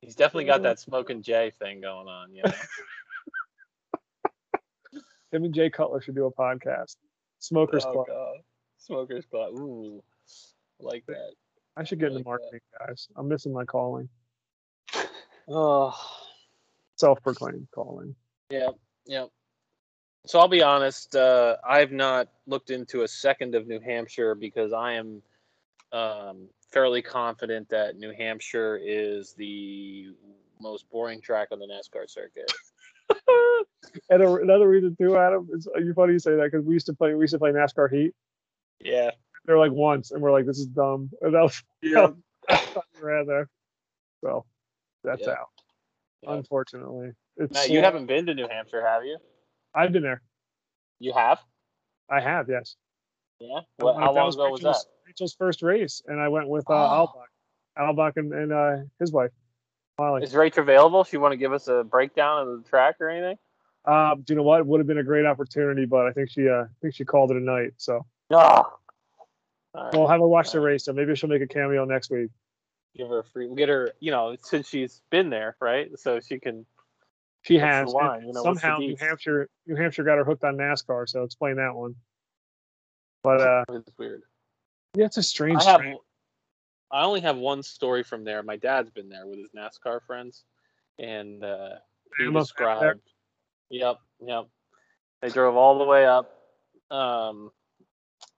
He's 0.00 0.14
definitely 0.14 0.44
got 0.44 0.62
that 0.62 0.78
smoking 0.78 1.22
Jay 1.22 1.52
thing 1.58 1.80
going 1.80 2.06
on, 2.06 2.34
you 2.34 2.42
know. 2.44 2.52
Him 5.32 5.44
and 5.44 5.54
Jay 5.54 5.70
Cutler 5.70 6.00
should 6.00 6.14
do 6.14 6.26
a 6.26 6.32
podcast. 6.32 6.96
Smokers 7.46 7.84
Oh, 7.86 7.92
Club. 7.92 8.06
God. 8.08 8.36
Smokers 8.78 9.24
Club. 9.26 9.54
Ooh. 9.54 10.02
I 10.80 10.84
like 10.84 11.06
that. 11.06 11.30
I 11.76 11.84
should 11.84 12.00
get 12.00 12.06
into 12.06 12.16
like 12.18 12.24
that. 12.24 12.28
marketing, 12.30 12.60
guys. 12.80 13.06
I'm 13.16 13.28
missing 13.28 13.52
my 13.52 13.64
calling. 13.64 14.08
Oh. 15.48 15.94
Self-proclaimed 16.96 17.68
calling. 17.72 18.16
Yep. 18.50 18.74
Yep. 19.06 19.28
So 20.26 20.40
I'll 20.40 20.48
be 20.48 20.60
honest, 20.60 21.14
uh, 21.14 21.54
I've 21.64 21.92
not 21.92 22.26
looked 22.48 22.70
into 22.70 23.02
a 23.02 23.08
second 23.08 23.54
of 23.54 23.68
New 23.68 23.78
Hampshire 23.78 24.34
because 24.34 24.72
I 24.72 24.94
am 24.94 25.22
um, 25.92 26.48
fairly 26.72 27.00
confident 27.00 27.68
that 27.68 27.96
New 27.96 28.10
Hampshire 28.12 28.80
is 28.82 29.34
the 29.34 30.08
most 30.60 30.90
boring 30.90 31.20
track 31.20 31.48
on 31.52 31.60
the 31.60 31.66
NASCAR 31.66 32.10
circuit. 32.10 32.52
and 34.10 34.22
a, 34.22 34.34
another 34.36 34.68
reason 34.68 34.96
too, 35.00 35.16
Adam, 35.16 35.48
is 35.52 35.68
you're 35.82 35.94
funny 35.94 36.12
you 36.14 36.18
say 36.18 36.36
that 36.36 36.50
because 36.50 36.64
we 36.64 36.74
used 36.74 36.86
to 36.86 36.94
play 36.94 37.14
we 37.14 37.22
used 37.22 37.32
to 37.34 37.38
play 37.38 37.50
NASCAR 37.52 37.90
Heat. 37.92 38.12
Yeah. 38.80 39.10
They're 39.44 39.58
like 39.58 39.72
once, 39.72 40.10
and 40.10 40.20
we're 40.20 40.32
like, 40.32 40.44
this 40.46 40.58
is 40.58 40.66
dumb. 40.66 41.10
And 41.20 41.34
that 41.34 41.42
was 41.42 41.62
Yeah. 41.82 42.08
rather. 43.00 43.48
So 44.24 44.44
that's 45.04 45.22
Yeah. 45.22 45.30
out. 45.32 45.48
Yeah. 46.22 46.32
Unfortunately, 46.34 47.12
it's 47.36 47.52
Matt, 47.54 47.70
you 47.70 47.80
uh, 47.80 47.82
haven't 47.82 48.06
been 48.06 48.26
to 48.26 48.34
New 48.34 48.48
Hampshire, 48.48 48.84
have 48.84 49.04
you? 49.04 49.18
I've 49.74 49.92
been 49.92 50.02
there. 50.02 50.22
You 50.98 51.12
have? 51.12 51.38
I 52.10 52.20
have, 52.20 52.48
yes. 52.48 52.76
Yeah. 53.40 53.60
Went- 53.78 53.98
how 53.98 54.12
long 54.14 54.26
was 54.26 54.34
ago 54.36 54.50
was 54.50 54.60
that? 54.62 54.76
Rachel's- 55.06 55.34
first 55.34 55.62
race, 55.62 56.02
and 56.06 56.20
I 56.20 56.28
went 56.28 56.48
with 56.48 56.68
uh, 56.68 56.72
Oh. 56.74 57.12
Albach, 57.78 57.94
Albach 57.94 58.12
and, 58.16 58.32
and 58.32 58.52
uh, 58.52 58.76
his 58.98 59.12
wife, 59.12 59.30
Molly. 59.98 60.22
Is 60.24 60.34
Rachel 60.34 60.62
available? 60.62 61.00
If 61.02 61.12
you 61.12 61.20
want 61.20 61.32
to 61.32 61.36
give 61.36 61.52
us 61.52 61.68
a 61.68 61.84
breakdown 61.84 62.48
of 62.48 62.62
the 62.62 62.68
track 62.68 62.96
or 63.00 63.08
anything? 63.10 63.36
Um, 63.86 64.22
do 64.22 64.32
you 64.32 64.36
know 64.36 64.42
what? 64.42 64.60
It 64.60 64.66
would 64.66 64.80
have 64.80 64.86
been 64.86 64.98
a 64.98 65.04
great 65.04 65.26
opportunity, 65.26 65.84
but 65.84 66.06
I 66.06 66.12
think 66.12 66.30
she, 66.30 66.48
uh, 66.48 66.62
I 66.64 66.66
think 66.82 66.94
she 66.94 67.04
called 67.04 67.30
it 67.30 67.36
a 67.36 67.40
night. 67.40 67.72
So. 67.76 68.04
All 68.30 69.84
right. 69.84 69.92
we'll 69.92 70.08
have 70.08 70.20
her 70.20 70.26
watch 70.26 70.52
the 70.52 70.60
race. 70.60 70.84
So 70.84 70.92
maybe 70.92 71.14
she'll 71.14 71.28
make 71.28 71.42
a 71.42 71.46
cameo 71.46 71.84
next 71.84 72.10
week. 72.10 72.30
give 72.96 73.08
her 73.08 73.20
a 73.20 73.24
free. 73.24 73.46
We'll 73.46 73.56
get 73.56 73.68
her. 73.68 73.92
You 74.00 74.10
know, 74.10 74.36
since 74.42 74.68
she's 74.68 75.02
been 75.10 75.30
there, 75.30 75.56
right? 75.60 75.90
So 75.98 76.18
she 76.20 76.38
can. 76.38 76.64
She 77.42 77.58
has. 77.58 77.92
line? 77.92 78.26
You 78.26 78.32
know, 78.32 78.42
somehow 78.42 78.78
New? 78.78 78.96
Hampshire, 78.98 79.48
New 79.66 79.76
Hampshire 79.76 80.02
got 80.02 80.16
her 80.16 80.24
hooked 80.24 80.42
on 80.44 80.56
NASCAR. 80.56 81.08
So 81.08 81.22
explain 81.22 81.56
that 81.56 81.74
one. 81.74 81.94
But 83.22 83.40
uh, 83.40 83.64
It's 83.68 83.90
weird. 83.98 84.22
yeah, 84.94 85.04
it's 85.04 85.16
a 85.16 85.22
strange. 85.22 85.62
I 85.62 85.70
have. 85.72 85.82
I 86.90 87.02
only 87.02 87.20
have 87.20 87.36
one 87.36 87.62
story 87.62 88.02
from 88.02 88.24
there. 88.24 88.42
My 88.42 88.56
dad's 88.56 88.90
been 88.90 89.08
there 89.08 89.26
with 89.26 89.38
his 89.38 89.50
NASCAR 89.50 90.00
friends, 90.06 90.44
and 90.98 91.44
uh, 91.44 91.70
he 92.18 92.30
described. 92.32 93.00
Yep, 93.70 93.98
yep. 94.20 94.48
They 95.22 95.28
drove 95.28 95.56
all 95.56 95.78
the 95.78 95.84
way 95.84 96.06
up, 96.06 96.30
um, 96.90 97.50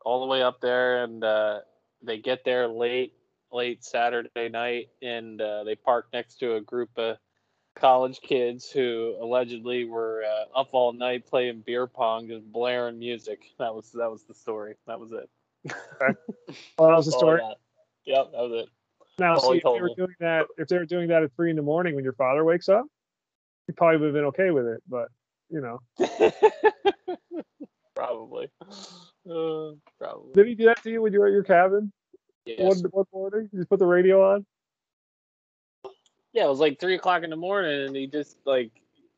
all 0.04 0.20
the 0.20 0.26
way 0.26 0.42
up 0.42 0.60
there, 0.60 1.04
and 1.04 1.22
uh, 1.22 1.60
they 2.02 2.18
get 2.18 2.44
there 2.44 2.68
late, 2.68 3.12
late 3.52 3.84
Saturday 3.84 4.48
night, 4.48 4.88
and 5.02 5.40
uh, 5.40 5.64
they 5.64 5.74
park 5.74 6.06
next 6.12 6.36
to 6.36 6.54
a 6.54 6.60
group 6.60 6.90
of 6.96 7.16
college 7.74 8.20
kids 8.20 8.70
who 8.70 9.16
allegedly 9.20 9.84
were 9.84 10.24
uh, 10.24 10.58
up 10.58 10.68
all 10.72 10.92
night 10.92 11.26
playing 11.26 11.62
beer 11.64 11.86
pong, 11.86 12.28
just 12.28 12.50
blaring 12.50 12.98
music. 12.98 13.40
That 13.58 13.74
was 13.74 13.90
that 13.92 14.10
was 14.10 14.24
the 14.24 14.34
story. 14.34 14.74
That 14.86 14.98
was 14.98 15.12
it. 15.12 15.28
Well, 15.68 16.14
that 16.88 16.96
was 16.96 17.06
the 17.06 17.12
That's 17.12 17.22
all 17.22 17.30
I 17.30 17.38
story. 17.38 17.54
Yep, 18.06 18.32
that 18.32 18.38
was 18.38 18.64
it. 18.64 18.68
Now, 19.18 19.36
all 19.36 19.50
see, 19.50 19.58
if 19.58 19.64
they 19.64 19.80
were 19.80 19.88
me. 19.88 19.94
doing 19.96 20.14
that, 20.20 20.46
if 20.56 20.68
they 20.68 20.78
were 20.78 20.86
doing 20.86 21.08
that 21.08 21.22
at 21.22 21.34
three 21.34 21.50
in 21.50 21.56
the 21.56 21.62
morning 21.62 21.94
when 21.94 22.04
your 22.04 22.12
father 22.12 22.44
wakes 22.44 22.68
up, 22.68 22.86
you 23.66 23.74
probably 23.74 23.98
would 23.98 24.06
have 24.06 24.14
been 24.14 24.24
okay 24.26 24.50
with 24.50 24.66
it. 24.66 24.82
But 24.88 25.08
you 25.50 25.60
know, 25.60 25.80
Probably. 27.94 28.48
Uh, 29.28 29.72
probably. 29.98 30.32
Did 30.34 30.46
he 30.46 30.54
do 30.54 30.66
that 30.66 30.82
to 30.84 30.90
you 30.90 31.02
when 31.02 31.12
you 31.12 31.18
were 31.20 31.26
at 31.26 31.32
your 31.32 31.42
cabin 31.42 31.92
Yes. 32.46 32.60
one, 32.60 32.78
one 32.92 33.06
morning? 33.12 33.48
You 33.52 33.58
just 33.58 33.68
put 33.68 33.80
the 33.80 33.86
radio 33.86 34.34
on? 34.34 34.46
Yeah, 36.32 36.44
it 36.44 36.48
was 36.48 36.60
like 36.60 36.78
three 36.78 36.94
o'clock 36.94 37.24
in 37.24 37.30
the 37.30 37.36
morning, 37.36 37.86
and 37.86 37.96
he 37.96 38.06
just 38.06 38.38
like, 38.44 38.70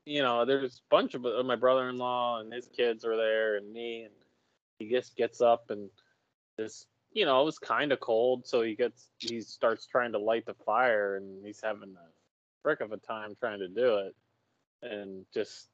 you 0.06 0.22
know, 0.22 0.44
there's 0.44 0.78
a 0.78 0.82
bunch 0.90 1.14
of 1.14 1.26
uh, 1.26 1.42
my 1.42 1.56
brother-in-law 1.56 2.40
and 2.40 2.52
his 2.52 2.68
kids 2.68 3.04
were 3.04 3.16
there, 3.16 3.56
and 3.56 3.70
me, 3.72 4.04
and 4.04 4.14
he 4.78 4.88
just 4.88 5.16
gets 5.16 5.40
up 5.40 5.70
and 5.70 5.90
just, 6.58 6.86
you 7.12 7.26
know, 7.26 7.42
it 7.42 7.44
was 7.44 7.58
kind 7.58 7.92
of 7.92 8.00
cold, 8.00 8.46
so 8.46 8.62
he 8.62 8.74
gets, 8.74 9.10
he 9.18 9.40
starts 9.40 9.86
trying 9.86 10.12
to 10.12 10.18
light 10.18 10.46
the 10.46 10.54
fire, 10.54 11.16
and 11.16 11.44
he's 11.44 11.60
having 11.62 11.94
a 11.96 12.08
frick 12.62 12.80
of 12.80 12.92
a 12.92 12.96
time 12.96 13.36
trying 13.38 13.58
to 13.58 13.68
do 13.68 13.96
it, 13.96 14.14
and 14.82 15.26
just, 15.34 15.69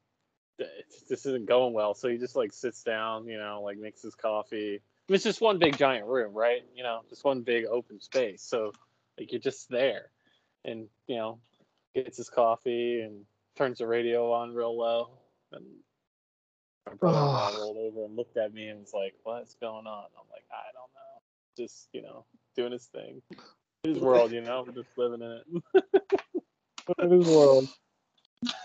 this 0.59 1.27
isn't 1.27 1.47
going 1.47 1.73
well, 1.73 1.95
so 1.95 2.09
he 2.09 2.17
just 2.19 2.37
like 2.37 2.53
sits 2.53 2.83
down, 2.83 3.27
you 3.29 3.39
know, 3.39 3.63
like 3.65 3.79
makes 3.79 4.03
his 4.03 4.15
coffee. 4.15 4.75
I 4.77 5.13
mean, 5.13 5.15
it's 5.15 5.25
just 5.25 5.41
one 5.41 5.59
big 5.59 5.77
giant 5.77 6.07
room, 6.07 6.33
right? 6.35 6.63
You 6.75 6.83
know, 6.83 7.01
just 7.09 7.25
one 7.25 7.43
big 7.43 7.67
open 7.67 8.01
space, 8.01 8.43
so 8.43 8.73
like 9.19 9.33
you're 9.33 9.41
just 9.41 9.69
there. 9.69 10.11
And 10.65 10.89
you 11.07 11.17
know 11.17 11.39
gets 11.95 12.19
his 12.19 12.29
coffee 12.29 13.01
and 13.01 13.25
turns 13.57 13.79
the 13.79 13.87
radio 13.87 14.33
on 14.33 14.55
real 14.55 14.77
low. 14.77 15.11
And 15.53 15.65
my 16.87 16.95
brother-in-law 16.95 17.57
rolled 17.59 17.77
over 17.79 18.05
and 18.05 18.17
looked 18.17 18.37
at 18.37 18.53
me 18.53 18.69
and 18.69 18.81
was 18.81 18.93
like 18.93 19.15
what's 19.23 19.55
going 19.55 19.87
on? 19.87 20.05
I'm 20.19 20.29
like 20.31 20.45
i 20.53 20.73
don't 20.73 20.91
know. 20.95 21.21
Just 21.57 21.89
you 21.93 22.03
know 22.03 22.25
doing 22.57 22.73
his 22.73 22.87
thing. 22.87 23.23
His 23.83 23.99
world 24.03 24.33
you 24.33 24.43
know 24.43 24.67
just 24.75 24.97
living 24.97 25.23
in 25.23 25.41
it. 25.41 25.85
His 27.11 27.27
world. 27.27 27.69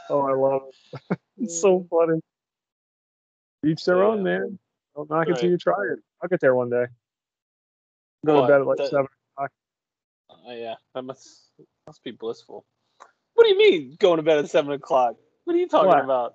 Oh, 0.10 0.22
I 0.22 0.34
love 0.34 0.64
it. 0.68 1.20
it's 1.42 1.60
so 1.62 1.86
funny. 1.90 2.20
Each 3.66 3.84
their 3.86 4.04
own, 4.04 4.24
man. 4.24 4.58
Don't 4.96 5.10
knock 5.10 5.28
it 5.30 5.38
till 5.38 5.50
you 5.50 5.58
try 5.58 5.76
it. 5.94 6.00
I'll 6.22 6.30
get 6.30 6.40
there 6.40 6.56
one 6.56 6.70
day. 6.70 6.86
Go 8.26 8.42
to 8.42 8.48
bed 8.48 8.62
at 8.62 8.68
like 8.68 8.78
That- 8.78 8.90
seven. 8.90 9.08
Uh, 10.48 10.54
yeah 10.54 10.76
that 10.96 11.04
must 11.04 11.50
must 11.86 12.04
be 12.04 12.10
blissful 12.12 12.66
what 13.36 13.44
do 13.44 13.50
you 13.50 13.58
mean 13.58 13.96
going 14.00 14.18
to 14.18 14.24
bed 14.24 14.40
at 14.40 14.50
seven 14.50 14.72
o'clock 14.72 15.16
what 15.44 15.56
are 15.56 15.60
you 15.60 15.68
talking 15.68 15.90
What? 15.90 16.04
about 16.04 16.34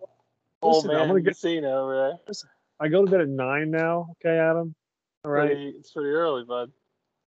old 0.63 0.77
Listen, 0.85 0.91
I'm 0.91 0.97
man 0.99 1.09
gonna 1.09 1.21
get- 1.23 1.31
casino 1.31 1.83
over 1.85 1.97
there 2.27 2.35
I 2.79 2.89
go 2.89 3.05
to 3.05 3.11
bed 3.11 3.23
at 3.23 3.29
nine 3.29 3.71
now. 3.71 4.09
Okay, 4.25 4.39
Adam. 4.39 4.75
All 5.25 5.31
right. 5.33 5.47
Pretty- 5.47 5.69
it's 5.71 5.91
pretty 5.93 6.11
early 6.11 6.45
bud 6.45 6.71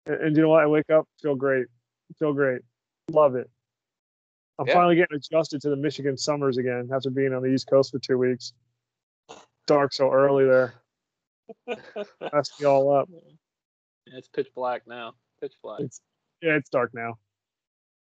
And, 0.06 0.16
and 0.20 0.36
you 0.36 0.42
know 0.42 0.50
what? 0.50 0.62
I 0.62 0.66
wake 0.66 0.88
up, 0.90 1.08
feel 1.22 1.34
great. 1.34 1.66
Feel 2.18 2.32
great. 2.34 2.60
Love 3.10 3.34
it. 3.34 3.50
I'm 4.58 4.66
Yeah. 4.66 4.74
finally 4.74 4.96
getting 4.96 5.16
adjusted 5.16 5.60
to 5.62 5.70
the 5.70 5.76
Michigan 5.76 6.16
summers 6.16 6.58
again 6.58 6.88
after 6.92 7.10
being 7.10 7.32
on 7.32 7.42
the 7.42 7.48
East 7.48 7.68
Coast 7.68 7.92
for 7.92 7.98
two 7.98 8.18
weeks. 8.18 8.52
Dark 9.66 9.92
so 9.92 10.10
early 10.12 10.44
there. 10.46 10.74
Messed 12.32 12.60
me 12.60 12.66
all 12.66 12.92
up. 12.94 13.08
it's 14.06 14.28
pitch 14.28 14.48
black 14.54 14.82
now 14.86 15.14
pitch 15.40 15.54
black 15.62 15.80
It's 15.80 16.00
yeah, 16.42 16.56
it's 16.56 16.68
dark 16.70 16.92
now. 16.94 17.18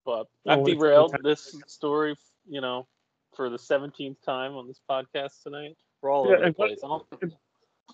But 0.06 0.28
Oh, 0.45 0.52
I've 0.52 0.60
it's 0.60 0.70
derailed 0.70 1.12
fantastic. 1.12 1.60
this 1.62 1.72
story, 1.74 2.16
you 2.47 2.62
know, 2.62 2.88
for 3.36 3.50
the 3.50 3.58
17th 3.58 4.22
time 4.26 4.56
on 4.56 4.68
this 4.68 4.80
podcast 4.89 5.43
tonight. 5.43 5.76
We're 6.02 6.10
all 6.12 6.26
Yeah, 6.28 6.34
over 6.34 6.39
the 6.41 6.45
and 6.47 6.56
what- 6.58 7.10
place. 7.20 7.32
I 7.32 7.36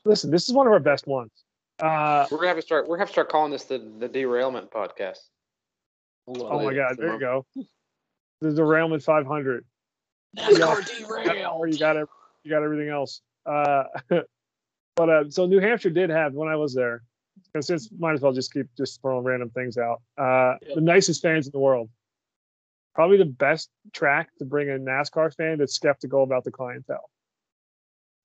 Listen, 0.04 0.30
this 0.32 0.48
is 0.48 0.54
one 0.56 0.68
of 0.68 0.74
our 0.74 0.80
best 0.80 1.08
ones. 1.08 1.32
Uh, 1.80 2.26
We're 2.32 2.38
gonna 2.38 2.50
have 2.50 2.58
to 2.58 2.62
start. 2.62 2.88
We're 2.88 2.96
gonna 2.96 3.02
have 3.04 3.10
to 3.10 3.14
start 3.14 3.30
calling 3.30 3.52
this 3.52 3.64
the 3.66 3.80
the 4.00 4.08
derailment 4.08 4.70
podcast. 4.72 5.20
oh 6.28 6.64
my. 6.64 6.74
God, 6.74 6.96
there 6.98 7.14
you 7.14 7.20
go. 7.20 7.46
The 8.42 8.54
derailment 8.54 9.04
500. 9.04 9.66
NASCAR 10.38 10.52
you 10.52 11.78
got 11.78 11.96
it. 11.96 12.10
You 12.44 12.52
got 12.52 12.64
everything 12.64 12.90
else. 12.90 13.22
Uh, 13.46 13.84
but 14.96 15.10
uh, 15.10 15.30
so 15.30 15.46
New 15.46 15.60
Hampshire 15.60 15.90
did 15.90 16.10
have 16.10 16.34
when 16.34 16.50
I 16.50 16.56
was 16.56 16.74
there. 16.74 17.04
Because 17.46 17.68
since 17.68 17.90
might 17.98 18.14
as 18.14 18.22
well 18.22 18.34
just 18.34 18.54
keep 18.54 18.68
just 18.78 19.02
throwing 19.02 19.24
random 19.24 19.50
things 19.50 19.78
out. 19.78 20.02
Uh, 20.18 20.56
Yep. 20.62 20.76
The 20.76 20.82
nicest 20.82 21.22
fans 21.22 21.48
in 21.48 21.52
the 21.52 21.60
world. 21.60 21.90
Probably 22.94 23.18
the 23.18 23.26
best 23.26 23.70
track 23.94 24.30
to 24.40 24.46
bring 24.46 24.70
a 24.70 24.74
NASCAR 24.74 25.34
fan 25.36 25.58
that's 25.58 25.74
skeptical 25.74 26.24
about 26.24 26.46
the 26.46 26.52
clientele. 26.52 27.10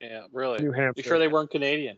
Yeah, 0.00 0.22
really. 0.32 0.62
New 0.62 0.72
Hampshire. 0.72 1.02
You 1.02 1.02
sure 1.02 1.18
they 1.18 1.28
weren't 1.28 1.50
Canadian? 1.50 1.96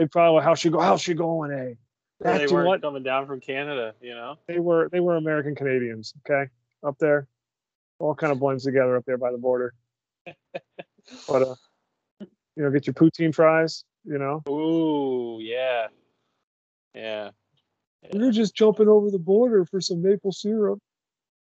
they 0.00 0.06
probably 0.06 0.42
how's 0.42 0.58
she 0.58 0.70
go? 0.70 0.80
How's 0.80 1.02
she 1.02 1.14
going? 1.14 1.52
Eh? 1.52 1.74
That, 2.20 2.38
they 2.38 2.46
weren't 2.46 2.66
what? 2.66 2.82
coming 2.82 3.02
down 3.02 3.26
from 3.26 3.40
Canada, 3.40 3.94
you 4.00 4.14
know? 4.14 4.38
They 4.46 4.58
were 4.58 4.88
they 4.90 5.00
were 5.00 5.16
American 5.16 5.54
Canadians. 5.54 6.14
Okay, 6.24 6.50
up 6.84 6.96
there, 6.98 7.26
all 7.98 8.14
kind 8.14 8.32
of 8.32 8.38
blends 8.38 8.64
together 8.64 8.96
up 8.96 9.04
there 9.04 9.18
by 9.18 9.30
the 9.32 9.38
border. 9.38 9.74
but 10.24 11.42
uh, 11.42 11.54
you 12.20 12.62
know, 12.62 12.70
get 12.70 12.86
your 12.86 12.94
poutine 12.94 13.34
fries. 13.34 13.84
You 14.04 14.18
know, 14.18 14.42
Ooh, 14.48 15.40
yeah. 15.42 15.88
Yeah. 16.94 17.30
you're 18.12 18.32
just 18.32 18.54
jumping 18.54 18.88
over 18.88 19.10
the 19.10 19.18
border 19.18 19.64
for 19.66 19.80
some 19.80 20.00
maple 20.02 20.32
syrup. 20.32 20.78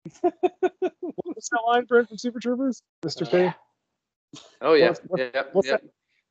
What's 0.22 1.50
that 1.50 1.62
line, 1.68 1.86
Brent 1.86 2.08
from 2.08 2.18
Super 2.18 2.40
Troopers? 2.40 2.82
Mr. 3.04 3.30
P. 3.30 3.54
Oh 4.62 4.74
yeah, 4.74 4.88
What's- 4.90 5.02
what- 5.08 5.20
yeah, 5.20 5.42
what's 5.52 5.68
yeah. 5.68 5.78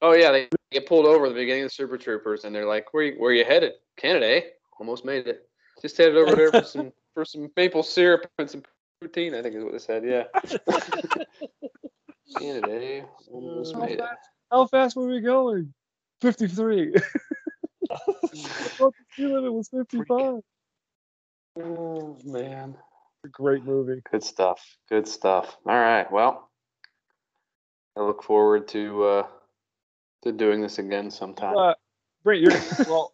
Oh 0.03 0.13
yeah, 0.13 0.33
they 0.33 0.49
get 0.73 0.87
pulled 0.87 1.07
over 1.07 1.27
at 1.27 1.29
the 1.31 1.35
beginning 1.35 1.63
of 1.65 1.71
the 1.71 1.75
Super 1.75 1.97
Troopers, 1.97 2.45
and 2.45 2.55
they're 2.55 2.67
like, 2.67 2.93
"Where 2.93 3.05
you, 3.05 3.15
where 3.19 3.33
you 3.33 3.45
headed? 3.45 3.73
Canada? 3.97 4.27
Eh? 4.27 4.41
Almost 4.79 5.05
made 5.05 5.27
it. 5.29 5.49
Just 5.81 5.97
headed 5.97 6.17
over 6.17 6.35
there 6.35 6.51
for 6.51 6.63
some 6.65 6.93
for 7.15 7.25
some 7.25 7.51
maple 7.57 7.83
syrup 7.83 8.27
and 8.39 8.51
some 8.51 8.63
poutine. 9.05 9.39
I 9.39 9.43
think 9.43 9.55
is 9.55 9.65
what 9.65 9.73
they 9.73 9.79
said. 9.79 10.05
Yeah. 10.05 10.25
Eh? 12.43 13.03
Almost 13.31 13.75
How 13.75 13.81
made 13.81 13.93
it. 13.93 13.99
fast, 14.01 14.29
how 14.51 14.67
fast 14.67 14.97
were 14.97 15.07
we 15.07 15.21
going? 15.21 15.73
53. 16.21 16.95
I 17.91 17.99
the 18.19 18.93
speed 19.13 19.27
limit 19.29 19.53
was 19.53 19.69
55. 19.69 20.41
Oh 21.61 22.19
man. 22.25 22.77
Great 23.31 23.65
movie. 23.65 24.03
Good 24.11 24.25
stuff. 24.25 24.77
Good 24.89 25.07
stuff. 25.07 25.57
All 25.67 25.79
right. 25.79 26.11
Well, 26.11 26.51
I 27.97 28.01
look 28.01 28.23
forward 28.23 28.69
to 28.69 29.05
uh 29.05 29.27
to 30.25 30.33
doing 30.33 30.61
this 30.61 30.79
again 30.79 31.11
sometime. 31.11 31.57
Uh, 31.57 31.75
Brent, 32.23 32.43
you're 32.43 32.61
well. 32.89 33.13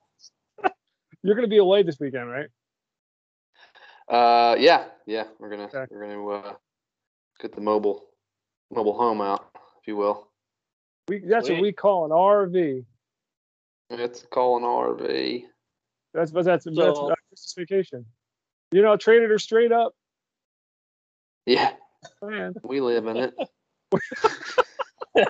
You're 1.22 1.34
gonna 1.34 1.48
be 1.48 1.58
away 1.58 1.82
this 1.82 2.00
weekend, 2.00 2.30
right? 2.30 2.48
Uh, 4.10 4.56
yeah, 4.58 4.86
yeah. 5.06 5.24
We're 5.38 5.50
gonna 5.50 5.68
Okay. 5.72 5.86
we're 5.88 6.00
gonna 6.06 6.26
uh, 6.28 6.54
get 7.40 7.54
the 7.54 7.60
mobile 7.60 8.06
mobile 8.72 8.96
home 8.96 9.20
out, 9.20 9.50
if 9.80 9.86
you 9.86 9.94
will. 9.96 10.28
We 11.08 11.20
that's 11.20 11.48
what 11.48 11.60
we 11.60 11.72
call 11.72 12.04
an 12.06 12.10
RV. 12.10 12.84
It's 13.90 14.22
called 14.30 14.62
an 14.62 14.68
RV. 14.68 15.44
That's 16.12 16.32
but 16.32 16.44
that's 16.44 16.64
that's 16.64 16.76
So- 16.76 17.08
uh, 17.08 17.14
Christmas 17.28 17.54
vacation. 17.56 18.04
You 18.72 18.82
know, 18.82 18.96
traded 18.96 19.30
her 19.30 19.38
straight 19.38 19.72
up, 19.72 19.94
Yeah, 21.44 21.72
man. 22.22 22.54
we 22.62 22.80
live 22.80 23.06
in 23.06 23.16
it. 23.16 23.34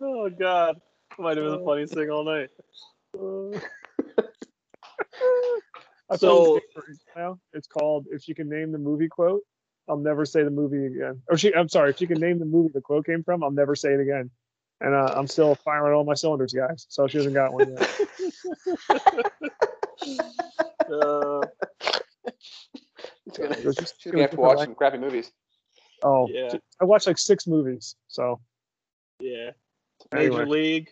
oh 0.00 0.30
God. 0.38 0.80
Might 1.18 1.36
have 1.36 1.44
been 1.44 1.58
the 1.58 1.64
funniest 1.64 1.94
thing 1.94 2.10
all 2.10 2.24
night. 2.24 2.48
I 6.10 6.16
So- 6.16 6.58
so 6.74 6.80
now 7.16 7.38
it's 7.52 7.66
called 7.68 8.06
"If 8.10 8.22
she 8.22 8.34
Can 8.34 8.48
Name 8.48 8.72
the 8.72 8.78
Movie 8.78 9.08
Quote." 9.08 9.42
I'll 9.88 9.96
never 9.96 10.24
say 10.24 10.42
the 10.44 10.50
movie 10.50 10.86
again. 10.86 11.20
Or 11.28 11.36
she, 11.36 11.52
I'm 11.52 11.68
sorry, 11.68 11.90
if 11.90 11.96
she 11.98 12.06
can 12.06 12.20
name 12.20 12.38
the 12.38 12.44
movie 12.44 12.70
the 12.72 12.80
quote 12.80 13.06
came 13.06 13.24
from, 13.24 13.42
I'll 13.42 13.50
never 13.50 13.74
say 13.74 13.92
it 13.92 13.98
again. 13.98 14.30
And 14.80 14.94
uh, 14.94 15.12
I'm 15.16 15.26
still 15.26 15.56
firing 15.56 15.94
all 15.96 16.04
my 16.04 16.14
cylinders, 16.14 16.52
guys. 16.52 16.86
So 16.88 17.08
she 17.08 17.16
hasn't 17.18 17.34
got 17.34 17.52
one 17.52 17.74
yet. 17.76 17.90
Uh, 20.90 21.40
She's 23.28 23.36
gonna, 23.36 23.50
It 23.50 23.62
just- 23.76 24.00
she's 24.00 24.10
gonna 24.12 24.22
have 24.22 24.30
to 24.32 24.36
watch 24.36 24.58
like- 24.58 24.66
some 24.66 24.74
crappy 24.74 24.98
movies. 24.98 25.30
Oh, 26.02 26.26
yeah, 26.30 26.52
I 26.80 26.84
watched 26.84 27.06
like 27.06 27.18
six 27.18 27.46
movies. 27.46 27.94
So 28.08 28.40
yeah. 29.20 29.50
Major 30.12 30.40
anyway, 30.40 30.44
League, 30.46 30.88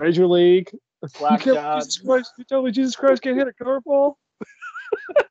Major 0.00 0.26
League. 0.26 0.70
You 1.12 1.18
Black 1.18 1.40
can't- 1.42 1.56
God. 1.56 1.80
Jesus 1.80 1.98
Christ! 1.98 2.32
You 2.38 2.44
tell 2.44 2.62
me 2.62 2.70
Jesus 2.70 2.96
Christ 2.96 3.22
can't 3.22 3.36
hit 3.36 3.48
a 3.48 3.52
curveball? 3.64 4.14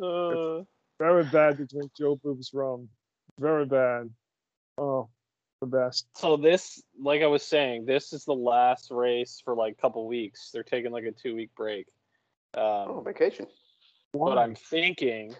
Uh, 0.00 0.62
Very 0.98 1.24
bad 1.24 1.56
to 1.58 1.66
drink 1.66 1.92
Jobu's 1.98 2.50
rum. 2.52 2.88
Very 3.38 3.64
bad. 3.64 4.10
Oh, 4.76 5.08
the 5.60 5.66
best. 5.66 6.06
so 6.16 6.36
this, 6.36 6.82
like 7.00 7.22
I 7.22 7.26
was 7.26 7.44
saying, 7.44 7.86
this 7.86 8.12
is 8.12 8.24
the 8.24 8.34
last 8.34 8.90
race 8.90 9.40
for 9.44 9.54
like 9.54 9.74
a 9.78 9.80
couple 9.80 10.06
weeks. 10.08 10.50
They're 10.52 10.64
taking 10.64 10.90
like 10.90 11.04
a 11.04 11.12
two 11.12 11.36
week 11.36 11.50
break. 11.56 11.86
Oh, 12.54 12.98
Um, 12.98 13.04
vacation. 13.04 13.46
but 14.12 14.36
I'm 14.36 14.54
thinking, 14.56 15.34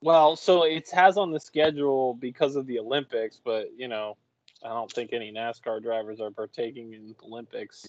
well, 0.00 0.36
so 0.36 0.62
it 0.64 0.88
has 0.90 1.16
on 1.18 1.30
the 1.32 1.40
schedule 1.40 2.14
because 2.14 2.56
of 2.56 2.66
the 2.66 2.78
Olympics, 2.78 3.38
but 3.44 3.68
you 3.76 3.88
know, 3.88 4.16
I 4.64 4.68
don't 4.68 4.90
think 4.90 5.12
any 5.12 5.32
NASCAR 5.32 5.82
drivers 5.82 6.20
are 6.20 6.30
partaking 6.30 6.92
in 6.94 7.06
the 7.06 7.14
Olympics. 7.24 7.86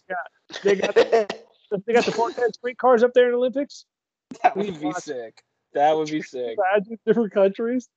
They 0.63 0.75
got 0.75 0.95
they 0.95 1.93
got 1.93 2.05
the 2.05 2.11
Cortez 2.15 2.53
street 2.55 2.77
cars 2.77 3.03
up 3.03 3.13
there 3.13 3.29
in 3.29 3.35
Olympics. 3.35 3.85
That 4.43 4.55
would 4.55 4.79
be 4.79 4.91
sick. 4.93 5.43
That 5.73 5.95
would 5.95 6.09
be 6.09 6.21
sick. 6.21 6.57
Imagine 6.73 6.99
different 7.05 7.33
countries. 7.33 7.89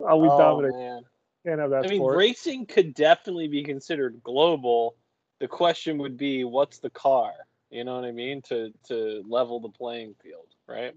Oh, 0.00 0.16
we 0.16 0.28
oh 0.28 0.38
dominate. 0.38 0.74
man, 0.74 1.02
Can't 1.46 1.60
have 1.60 1.70
that 1.70 1.86
I 1.86 1.88
mean, 1.88 1.98
sport. 1.98 2.16
racing 2.16 2.66
could 2.66 2.94
definitely 2.94 3.48
be 3.48 3.62
considered 3.62 4.20
global. 4.22 4.96
The 5.40 5.48
question 5.48 5.98
would 5.98 6.16
be, 6.16 6.44
what's 6.44 6.78
the 6.78 6.90
car? 6.90 7.32
You 7.70 7.84
know 7.84 7.96
what 7.96 8.04
I 8.04 8.12
mean? 8.12 8.42
To 8.42 8.72
to 8.88 9.24
level 9.28 9.60
the 9.60 9.68
playing 9.68 10.14
field, 10.22 10.48
right? 10.68 10.94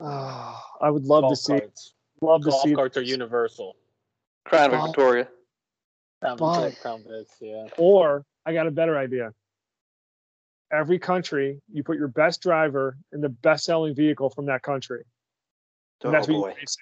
Ah, 0.00 0.62
I 0.80 0.90
would 0.90 1.04
love 1.04 1.30
to 1.30 1.36
see. 1.36 1.58
carts. 1.58 1.94
Love 2.20 2.42
to 2.42 2.50
Golf 2.50 2.62
see. 2.62 2.74
carts 2.74 2.96
are 2.96 3.02
universal. 3.02 3.76
Crown 4.44 4.74
of 4.74 4.86
Victoria. 4.86 5.28
Crown 6.22 6.36
But- 6.36 6.70
Vic, 7.08 7.26
yeah. 7.40 7.68
Or 7.78 8.24
I 8.46 8.52
got 8.52 8.66
a 8.66 8.70
better 8.70 8.96
idea. 8.96 9.32
Every 10.72 10.98
country, 10.98 11.60
you 11.70 11.82
put 11.82 11.98
your 11.98 12.08
best 12.08 12.40
driver 12.40 12.96
in 13.12 13.20
the 13.20 13.28
best-selling 13.28 13.94
vehicle 13.94 14.30
from 14.30 14.46
that 14.46 14.62
country. 14.62 15.04
And 16.02 16.08
Oh 16.08 16.12
that's 16.12 16.26
what 16.28 16.34
you 16.34 16.40
boy. 16.40 16.54
race 16.54 16.76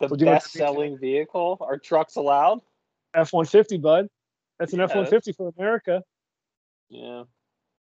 The 0.00 0.08
So 0.08 0.16
do 0.16 0.20
you 0.20 0.26
know 0.26 0.32
what 0.32 0.42
best 0.42 0.52
that 0.54 0.58
means? 0.58 0.68
selling 0.74 0.98
vehicle? 0.98 1.58
Are 1.60 1.78
trucks 1.78 2.16
allowed? 2.16 2.60
F 3.14 3.32
one 3.32 3.44
fifty, 3.44 3.76
bud. 3.76 4.08
That's 4.58 4.72
an 4.72 4.78
Yeah, 4.78 4.84
F 4.86 4.94
one 4.96 5.06
fifty 5.06 5.32
for 5.32 5.52
America. 5.58 6.02
Yeah. 6.88 7.24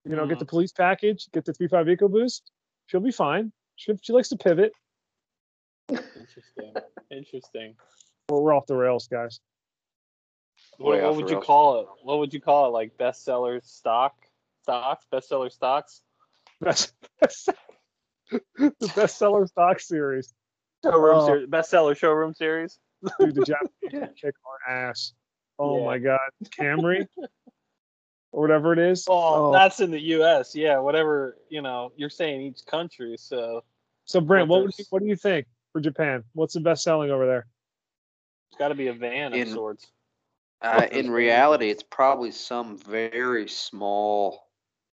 You 0.04 0.16
know, 0.16 0.28
get 0.28 0.36
Mhm. 0.38 0.40
the 0.40 0.46
police 0.46 0.72
package, 0.72 1.28
get 1.32 1.46
the 1.46 1.54
three 1.54 1.68
five 1.68 1.88
EcoBoost. 1.88 2.42
She'll 2.88 3.00
be 3.00 3.12
fine. 3.12 3.52
She, 3.78 3.96
she 4.02 4.14
likes 4.14 4.30
to 4.30 4.38
pivot. 4.38 4.72
Interesting. 5.90 6.74
Interesting. 7.12 7.76
Well, 8.30 8.42
we're 8.44 8.54
off 8.54 8.66
the 8.68 8.76
rails, 8.76 9.08
guys. 9.08 9.40
What, 10.78 11.02
what 11.02 11.16
would 11.16 11.30
you 11.30 11.36
rails. 11.36 11.46
call 11.46 11.80
it? 11.82 11.88
What 12.04 12.20
would 12.20 12.34
you 12.34 12.42
call 12.42 12.68
it? 12.68 12.70
Like 12.70 12.98
bestseller 12.98 13.64
stock 13.64 14.14
stocks? 14.64 15.06
Bestseller 15.12 15.52
stocks? 15.52 16.02
Best, 16.62 16.94
the 18.32 18.42
bestseller 18.82 19.48
stock 19.48 19.80
series. 19.80 20.34
Showroom 20.84 21.18
uh, 21.18 21.22
Oh. 21.22 21.26
series, 21.28 21.48
bestseller 21.50 21.98
showroom 21.98 22.34
series. 22.34 22.78
Dude, 23.20 23.36
the 23.36 23.44
Japanese 23.46 23.72
Yeah. 23.92 24.08
kick 24.20 24.36
our 24.68 24.74
ass. 24.90 25.14
Oh 25.60 25.80
Yeah. 25.80 25.86
my 25.86 25.98
god, 26.00 26.20
Camry 26.60 27.08
or 28.32 28.42
whatever 28.42 28.74
it 28.74 28.80
is. 28.80 29.06
Oh, 29.08 29.50
Oh. 29.50 29.52
that's 29.54 29.80
in 29.80 29.92
the 29.92 30.00
U.S. 30.00 30.56
Yeah, 30.56 30.80
whatever 30.80 31.38
you 31.50 31.62
know. 31.62 31.92
You're 31.96 32.10
saying 32.10 32.42
each 32.42 32.66
country, 32.66 33.16
so 33.18 33.64
So 34.06 34.20
Brent, 34.22 34.48
what 34.50 34.78
you, 34.78 34.86
what 34.90 35.02
do 35.02 35.08
you 35.08 35.16
think 35.16 35.46
for 35.72 35.80
Japan? 35.82 36.24
What's 36.34 36.54
the 36.54 36.60
best 36.62 36.84
selling 36.84 37.12
over 37.12 37.26
there? 37.26 37.46
it's 38.50 38.58
got 38.60 38.70
to 38.70 38.76
be 38.76 38.88
a 38.88 38.94
van 38.94 39.34
of 39.34 39.40
In- 39.40 39.50
sorts. 39.54 39.88
Uh, 40.62 40.88
in 40.92 41.12
reality, 41.12 41.70
it's 41.70 41.84
probably 41.84 42.32
some 42.32 42.78
very 42.78 43.48
small 43.48 44.48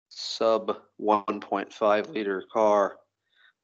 sub 0.09 0.77
1.5 0.99 2.09
liter 2.13 2.43
car. 2.51 2.97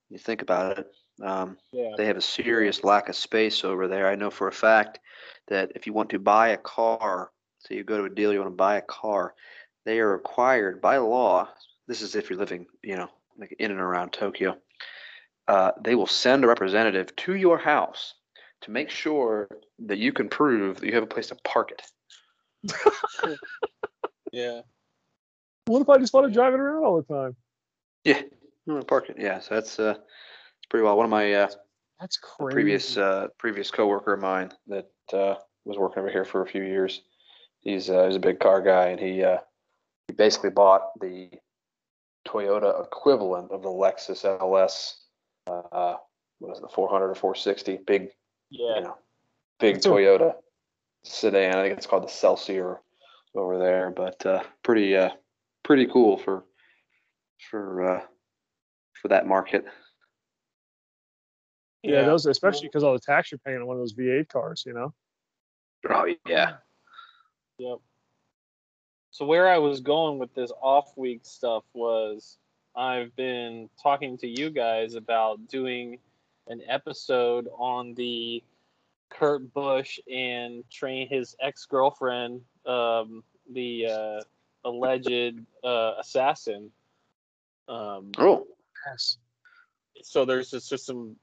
You 0.09 0.17
think 0.17 0.41
about 0.41 0.79
it. 0.79 0.87
Um, 1.21 1.57
Yeah. 1.71 1.95
they 1.97 2.05
have 2.05 2.17
a 2.17 2.21
serious 2.21 2.83
lack 2.83 3.09
of 3.09 3.15
space 3.15 3.63
over 3.63 3.87
there. 3.87 4.07
I 4.07 4.15
know 4.15 4.29
for 4.29 4.47
a 4.47 4.53
fact 4.53 4.99
that 5.47 5.71
if 5.75 5.87
you 5.87 5.93
want 5.93 6.09
to 6.11 6.19
buy 6.19 6.49
a 6.49 6.57
car, 6.57 7.31
so 7.59 7.73
you 7.73 7.83
go 7.83 7.97
to 7.97 8.03
a 8.05 8.09
dealer, 8.09 8.33
you 8.33 8.39
want 8.39 8.51
to 8.51 8.55
buy 8.55 8.77
a 8.77 8.81
car, 8.81 9.33
they 9.85 9.99
are 9.99 10.11
required 10.11 10.81
by 10.81 10.97
law. 10.97 11.49
This 11.87 12.01
is 12.01 12.15
if 12.15 12.29
you're 12.29 12.39
living, 12.39 12.67
you 12.83 12.95
know, 12.95 13.09
like 13.37 13.55
in 13.59 13.71
and 13.71 13.79
around 13.79 14.13
Tokyo. 14.13 14.57
Uh, 15.47 15.71
they 15.81 15.95
will 15.95 16.07
send 16.07 16.43
a 16.43 16.47
representative 16.47 17.15
to 17.15 17.35
your 17.35 17.57
house 17.57 18.15
to 18.61 18.71
make 18.71 18.89
sure 18.89 19.47
that 19.85 19.97
you 19.97 20.11
can 20.11 20.27
prove 20.29 20.79
that 20.79 20.85
you 20.87 20.93
have 20.93 21.03
a 21.03 21.07
place 21.07 21.27
to 21.27 21.35
park 21.43 21.71
it. 21.71 21.81
Yeah. 24.33 24.61
What 25.65 25.81
if 25.81 25.89
I 25.89 25.97
just 25.97 26.13
want 26.13 26.27
to 26.27 26.33
drive 26.33 26.53
it 26.53 26.59
around 26.59 26.83
all 26.83 27.01
the 27.01 27.13
time? 27.13 27.35
Yeah, 28.03 28.19
you 28.65 28.73
want 28.73 28.81
to 28.81 28.85
park 28.87 29.09
it. 29.09 29.15
Yeah, 29.17 29.39
so 29.39 29.55
that's 29.55 29.79
uh, 29.79 29.95
it's 29.97 30.65
pretty 30.69 30.83
well. 30.83 30.97
One 30.97 31.05
of 31.05 31.09
my 31.09 31.33
uh, 31.33 31.47
That's 31.99 32.17
crazy. 32.17 32.53
previous 32.53 32.97
uh, 32.97 33.27
previous 33.37 33.71
coworker 33.71 34.13
of 34.13 34.19
mine 34.19 34.51
that 34.67 34.89
uh, 35.13 35.35
was 35.63 35.77
working 35.77 35.99
over 36.01 36.09
here 36.11 36.25
for 36.25 36.41
a 36.41 36.45
few 36.47 36.63
years. 36.63 37.01
He's 37.61 37.89
uh, 37.89 38.05
he's 38.05 38.17
a 38.17 38.19
big 38.19 38.39
car 38.39 38.61
guy, 38.61 38.87
and 38.87 38.99
he 38.99 39.23
uh, 39.23 39.37
he 40.07 40.13
basically 40.13 40.49
bought 40.51 40.91
the 40.99 41.29
Toyota 42.27 42.83
equivalent 42.83 43.51
of 43.51 43.61
the 43.63 43.69
Lexus 43.69 44.25
LS. 44.25 45.01
Uh, 45.47 45.95
what 46.39 46.51
is 46.51 46.59
it, 46.59 46.63
the 46.63 46.67
400 46.67 47.09
or 47.09 47.15
460? 47.15 47.79
Big, 47.87 48.09
Yeah. 48.51 48.75
you 48.75 48.81
know, 48.81 48.97
big 49.59 49.75
That's 49.75 49.85
a- 49.85 49.89
Toyota 49.89 50.33
sedan. 51.03 51.55
I 51.55 51.63
think 51.63 51.77
it's 51.77 51.87
called 51.87 52.03
the 52.03 52.07
Celsior 52.07 52.77
over 53.35 53.57
there, 53.57 53.91
but 53.91 54.25
uh, 54.25 54.43
pretty 54.63 54.95
uh, 54.95 55.09
pretty 55.63 55.87
cool 55.87 56.17
for 56.17 56.43
for 57.49 57.97
uh, 57.97 58.01
for 59.01 59.07
that 59.09 59.27
market. 59.27 59.65
yeah, 61.83 62.03
those 62.03 62.25
especially 62.25 62.67
because 62.67 62.83
all 62.83 62.93
the 62.93 62.99
tax 62.99 63.31
you're 63.31 63.39
paying 63.39 63.57
on 63.57 63.67
one 63.67 63.77
of 63.77 63.81
those 63.81 63.93
V8 63.93 64.29
cars. 64.29 64.63
You 64.65 64.73
know. 64.73 64.93
Oh 65.89 66.05
yeah. 66.27 66.55
Yep. 67.59 67.77
So 69.11 69.25
where 69.25 69.47
I 69.47 69.57
was 69.57 69.81
going 69.81 70.19
with 70.19 70.33
this 70.35 70.51
off 70.61 70.95
week 70.95 71.21
stuff 71.23 71.63
was 71.73 72.37
I've 72.75 73.15
been 73.15 73.69
talking 73.81 74.17
to 74.19 74.27
you 74.27 74.51
guys 74.51 74.93
about 74.93 75.47
doing 75.47 75.97
an 76.47 76.61
episode 76.67 77.47
on 77.57 77.95
the 77.95 78.43
Kurt 79.09 79.53
Busch 79.53 79.99
and 80.11 80.63
train 80.69 81.07
his 81.07 81.35
ex 81.41 81.65
girlfriend, 81.65 82.41
um, 82.65 83.23
the 83.51 83.87
uh, 83.87 84.21
alleged 84.67 85.39
uh, 85.63 85.93
assassin. 85.99 86.71
Um, 87.67 88.11
Oh, 88.17 88.47
Yes. 88.85 89.17
so 90.01 90.23
there's 90.23 90.51
just, 90.51 90.69
just 90.69 90.85
some 90.85 91.15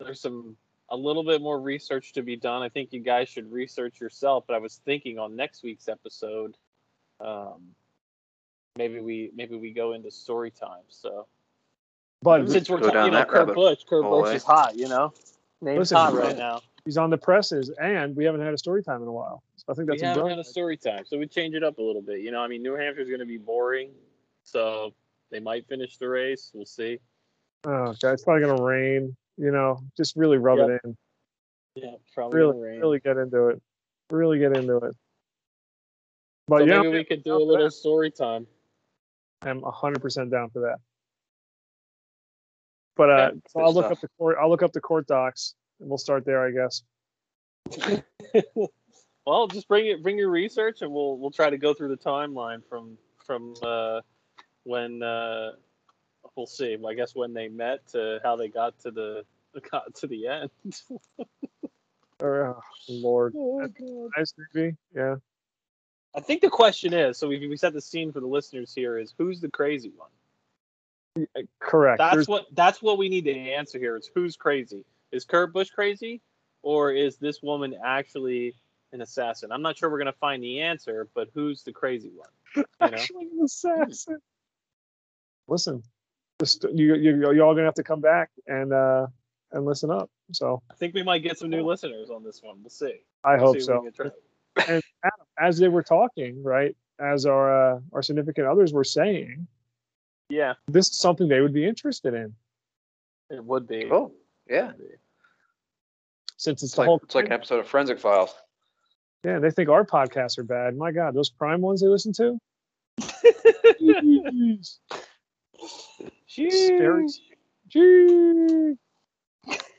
there's 0.00 0.20
some 0.20 0.56
a 0.90 0.96
little 0.96 1.24
bit 1.24 1.40
more 1.40 1.60
research 1.60 2.12
to 2.12 2.22
be 2.22 2.36
done. 2.36 2.62
I 2.62 2.68
think 2.68 2.92
you 2.92 3.00
guys 3.00 3.28
should 3.28 3.50
research 3.50 4.00
yourself. 4.00 4.44
But 4.46 4.54
I 4.54 4.58
was 4.58 4.80
thinking 4.84 5.18
on 5.18 5.36
next 5.36 5.62
week's 5.62 5.88
episode, 5.88 6.56
um, 7.20 7.62
maybe 8.76 9.00
we 9.00 9.30
maybe 9.34 9.56
we 9.56 9.72
go 9.72 9.92
into 9.92 10.10
story 10.10 10.50
time. 10.50 10.84
So 10.88 11.26
But 12.22 12.48
since 12.50 12.68
we're 12.68 12.78
talking, 12.78 12.94
down 12.94 13.06
you 13.06 13.12
know, 13.12 13.24
Kurt 13.24 13.34
rabbit 13.34 13.54
Busch, 13.54 13.84
Kurt 13.88 14.04
hole, 14.04 14.22
Busch 14.22 14.32
eh? 14.32 14.36
is 14.36 14.44
hot. 14.44 14.76
You 14.76 14.88
know, 14.88 15.12
name's 15.60 15.78
Listen, 15.78 15.96
hot 15.96 16.14
right 16.14 16.36
now. 16.36 16.60
He's 16.86 16.96
on 16.96 17.10
the 17.10 17.18
presses, 17.18 17.68
and 17.78 18.16
we 18.16 18.24
haven't 18.24 18.40
had 18.40 18.54
a 18.54 18.58
story 18.58 18.82
time 18.82 19.02
in 19.02 19.08
a 19.08 19.12
while. 19.12 19.42
So 19.56 19.64
I 19.68 19.74
think 19.74 19.88
that's 19.88 20.00
we 20.00 20.06
a 20.06 20.10
haven't 20.14 20.30
had 20.30 20.38
a 20.38 20.44
story 20.44 20.78
time, 20.78 21.04
so 21.04 21.18
we 21.18 21.26
change 21.26 21.54
it 21.54 21.62
up 21.62 21.76
a 21.76 21.82
little 21.82 22.00
bit. 22.00 22.20
You 22.20 22.30
know, 22.30 22.40
I 22.40 22.48
mean, 22.48 22.62
New 22.62 22.72
Hampshire's 22.74 23.08
going 23.08 23.20
to 23.20 23.26
be 23.26 23.36
boring, 23.36 23.90
so 24.44 24.94
they 25.30 25.40
might 25.40 25.68
finish 25.68 25.98
the 25.98 26.08
race. 26.08 26.50
We'll 26.54 26.64
see. 26.64 26.98
Oh, 27.64 27.94
God, 28.00 28.12
it's 28.12 28.24
probably 28.24 28.46
gonna 28.46 28.62
rain. 28.62 29.14
You 29.36 29.50
know, 29.50 29.80
just 29.96 30.16
really 30.16 30.38
rub 30.38 30.58
it 30.60 30.80
in. 30.84 30.96
Yeah, 31.74 31.90
probably 32.14 32.38
Really, 32.38 32.58
rain. 32.58 32.80
really 32.80 33.00
get 33.00 33.18
into 33.18 33.48
it. 33.48 33.60
Really 34.10 34.38
get 34.38 34.56
into 34.56 34.76
it. 34.78 34.96
But 36.48 36.60
so 36.60 36.64
yeah, 36.64 36.80
maybe 36.80 36.92
we 36.94 37.04
could 37.04 37.24
do 37.24 37.34
a 37.34 37.42
little 37.42 37.70
story 37.70 38.10
time. 38.10 38.46
I'm 39.42 39.60
100% 39.60 40.30
down 40.30 40.48
for 40.50 40.60
that. 40.60 40.76
But 42.96 43.10
uh, 43.10 43.16
Yeah, 43.16 43.30
so 43.48 43.60
I'll 43.60 43.74
look 43.74 43.86
stuff. 43.86 43.92
up 43.98 44.00
the 44.00 44.08
court. 44.16 44.36
I'll 44.40 44.48
look 44.48 44.62
up 44.62 44.72
the 44.72 44.80
court 44.80 45.06
docs, 45.06 45.54
and 45.80 45.88
we'll 45.88 45.98
start 45.98 46.24
there, 46.24 46.44
I 46.46 46.50
guess. 46.50 46.82
well, 49.26 49.46
just 49.48 49.68
bring 49.68 49.86
it, 49.86 50.02
bring 50.02 50.18
your 50.18 50.30
research, 50.30 50.82
and 50.82 50.92
we'll 50.92 51.16
we'll 51.18 51.30
try 51.30 51.50
to 51.50 51.58
go 51.58 51.74
through 51.74 51.88
the 51.88 51.96
timeline 51.96 52.62
from 52.68 52.96
from 53.24 53.54
uh, 53.62 54.00
when 54.64 55.02
uh, 55.02 55.52
we'll 56.36 56.46
see. 56.46 56.76
I 56.86 56.94
guess 56.94 57.14
when 57.14 57.32
they 57.34 57.48
met 57.48 57.86
to 57.88 58.20
how 58.22 58.36
they 58.36 58.48
got 58.48 58.78
to 58.80 58.90
the 58.90 59.24
got 59.70 59.94
to 59.96 60.06
the 60.06 60.26
end. 60.28 60.50
Oh, 62.22 62.58
Lord, 62.88 63.34
nice 64.16 64.32
movie. 64.54 64.74
Yeah. 64.94 65.16
I 66.14 66.20
think 66.20 66.40
the 66.40 66.48
question 66.48 66.94
is, 66.94 67.18
so 67.18 67.28
we 67.28 67.46
we 67.46 67.58
set 67.58 67.74
the 67.74 67.80
scene 67.82 68.10
for 68.10 68.20
the 68.20 68.26
listeners 68.26 68.72
here 68.74 68.96
is 68.98 69.14
who's 69.18 69.42
the 69.42 69.50
crazy 69.50 69.92
one? 69.94 71.26
Correct. 71.60 71.98
That's 71.98 72.14
There's- 72.14 72.28
what 72.28 72.46
that's 72.52 72.80
what 72.80 72.96
we 72.96 73.10
need 73.10 73.24
to 73.26 73.36
answer 73.36 73.78
here. 73.78 73.96
Is 73.96 74.10
who's 74.14 74.34
crazy? 74.34 74.82
Is 75.16 75.24
Kurt 75.24 75.54
Busch 75.54 75.70
crazy, 75.70 76.20
or 76.62 76.92
is 76.92 77.16
this 77.16 77.42
woman 77.42 77.74
actually 77.82 78.54
an 78.92 79.00
assassin? 79.00 79.50
I'm 79.50 79.62
not 79.62 79.78
sure 79.78 79.88
we're 79.90 79.96
gonna 79.98 80.12
find 80.12 80.42
the 80.42 80.60
answer, 80.60 81.08
but 81.14 81.28
who's 81.32 81.62
the 81.62 81.72
crazy 81.72 82.10
one? 82.14 82.28
You 82.54 82.64
know? 82.80 82.86
actually 82.98 83.28
an 83.32 83.40
assassin. 83.42 84.18
Listen, 85.48 85.82
just, 86.38 86.64
you, 86.74 86.96
you, 86.96 87.32
you're 87.32 87.42
all 87.44 87.54
gonna 87.54 87.64
have 87.64 87.74
to 87.74 87.82
come 87.82 88.02
back 88.02 88.28
and 88.46 88.74
uh, 88.74 89.06
and 89.52 89.64
listen 89.64 89.90
up. 89.90 90.10
So 90.32 90.62
I 90.70 90.74
think 90.74 90.92
we 90.92 91.02
might 91.02 91.20
get 91.22 91.38
some 91.38 91.48
new 91.48 91.62
listeners 91.62 92.10
on 92.10 92.22
this 92.22 92.42
one. 92.42 92.56
We'll 92.60 92.68
see. 92.68 92.96
I 93.24 93.36
We'll 93.36 93.46
hope 93.46 93.54
see 93.56 93.60
so. 93.62 93.80
we 93.80 93.90
can 93.90 94.10
try- 94.58 94.80
As 95.38 95.56
they 95.58 95.68
were 95.68 95.82
talking, 95.82 96.42
right, 96.42 96.76
as 97.00 97.24
our 97.24 97.76
uh, 97.76 97.80
our 97.94 98.02
significant 98.02 98.46
others 98.48 98.74
were 98.74 98.84
saying, 98.84 99.46
Yeah, 100.28 100.54
this 100.68 100.88
is 100.90 100.98
something 100.98 101.26
they 101.26 101.40
would 101.40 101.54
be 101.54 101.66
interested 101.66 102.12
in, 102.12 102.34
it 103.30 103.42
would 103.42 103.66
be. 103.66 103.88
oh 103.90 104.12
yeah. 104.48 104.72
Since 106.36 106.62
it's, 106.62 106.70
It's 106.70 106.74
the 106.74 106.80
like 106.82 106.86
whole. 106.88 107.00
it's 107.04 107.14
like 107.14 107.26
an 107.26 107.32
episode 107.32 107.60
of 107.60 107.68
Forensic 107.68 107.98
Files. 108.00 108.34
yeah, 109.24 109.38
they 109.38 109.50
think 109.50 109.68
our 109.68 109.84
podcasts 109.84 110.38
are 110.38 110.44
bad. 110.44 110.76
My 110.76 110.92
God, 110.92 111.14
those 111.14 111.30
Prime 111.30 111.60
ones 111.60 111.80
they 111.80 111.88
listen 111.88 112.12
to. 112.14 112.38
Jeez. 113.80 114.78
Scary. 116.28 117.06
Gee. 117.68 118.74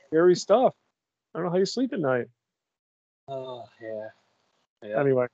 Scary 0.08 0.34
stuff. 0.34 0.74
I 1.34 1.38
don't 1.38 1.46
know 1.46 1.52
how 1.52 1.58
you 1.58 1.66
sleep 1.66 1.92
at 1.92 2.00
night. 2.00 2.26
Oh 3.28 3.64
yeah. 3.80 4.08
Yeah. 4.88 5.00
Anyway, 5.00 5.26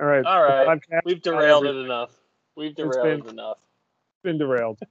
all 0.00 0.06
right. 0.06 0.24
All 0.24 0.42
right. 0.42 0.66
Podcast 0.66 1.00
We've 1.04 1.22
derailed 1.22 1.66
it 1.66 1.76
enough. 1.76 2.10
We've 2.56 2.74
derailed 2.74 3.26
it 3.26 3.30
enough. 3.30 3.58
It's 3.58 4.22
been 4.24 4.38
derailed. 4.38 4.78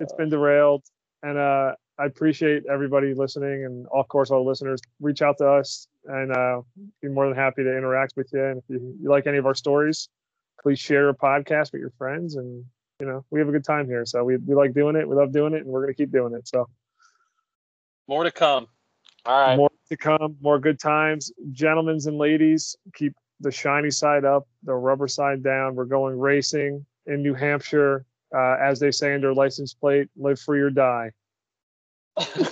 It's 0.00 0.12
been 0.14 0.28
derailed, 0.28 0.82
and 1.22 1.38
uh, 1.38 1.72
I 1.98 2.04
appreciate 2.04 2.64
everybody 2.70 3.12
listening, 3.12 3.64
and 3.64 3.86
of 3.92 4.06
course, 4.08 4.30
all 4.30 4.44
the 4.44 4.48
listeners. 4.48 4.80
Reach 5.00 5.20
out 5.20 5.38
to 5.38 5.48
us, 5.48 5.88
and 6.06 6.30
uh, 6.32 6.62
be 7.02 7.08
more 7.08 7.26
than 7.26 7.36
happy 7.36 7.64
to 7.64 7.76
interact 7.76 8.12
with 8.16 8.30
you. 8.32 8.44
And 8.44 8.58
if 8.58 8.64
you, 8.68 8.96
you 9.02 9.10
like 9.10 9.26
any 9.26 9.38
of 9.38 9.46
our 9.46 9.54
stories, 9.54 10.08
please 10.62 10.78
share 10.78 11.08
a 11.08 11.14
podcast 11.14 11.72
with 11.72 11.80
your 11.80 11.92
friends, 11.98 12.36
and 12.36 12.64
you 13.00 13.06
know 13.06 13.24
we 13.30 13.40
have 13.40 13.48
a 13.48 13.52
good 13.52 13.64
time 13.64 13.86
here. 13.86 14.06
So 14.06 14.22
we 14.22 14.36
we 14.36 14.54
like 14.54 14.74
doing 14.74 14.94
it, 14.94 15.08
we 15.08 15.16
love 15.16 15.32
doing 15.32 15.54
it, 15.54 15.62
and 15.62 15.66
we're 15.66 15.82
gonna 15.82 15.94
keep 15.94 16.12
doing 16.12 16.34
it. 16.34 16.46
So 16.46 16.68
more 18.06 18.22
to 18.22 18.30
come. 18.30 18.68
All 19.26 19.40
right. 19.40 19.56
more 19.56 19.70
to 19.90 19.96
come, 19.96 20.36
more 20.40 20.58
good 20.58 20.78
times, 20.78 21.32
gentlemen 21.50 21.98
and 22.06 22.16
ladies. 22.16 22.76
Keep 22.94 23.14
the 23.40 23.50
shiny 23.50 23.90
side 23.90 24.24
up, 24.24 24.46
the 24.62 24.74
rubber 24.74 25.08
side 25.08 25.42
down. 25.42 25.74
We're 25.74 25.84
going 25.84 26.18
racing 26.18 26.86
in 27.06 27.22
New 27.22 27.34
Hampshire, 27.34 28.04
uh, 28.34 28.56
as 28.60 28.78
they 28.78 28.92
say 28.92 29.14
in 29.14 29.20
their 29.20 29.34
license 29.34 29.74
plate: 29.74 30.08
"Live 30.16 30.38
free 30.40 30.60
or 30.60 30.70
die." 30.70 31.10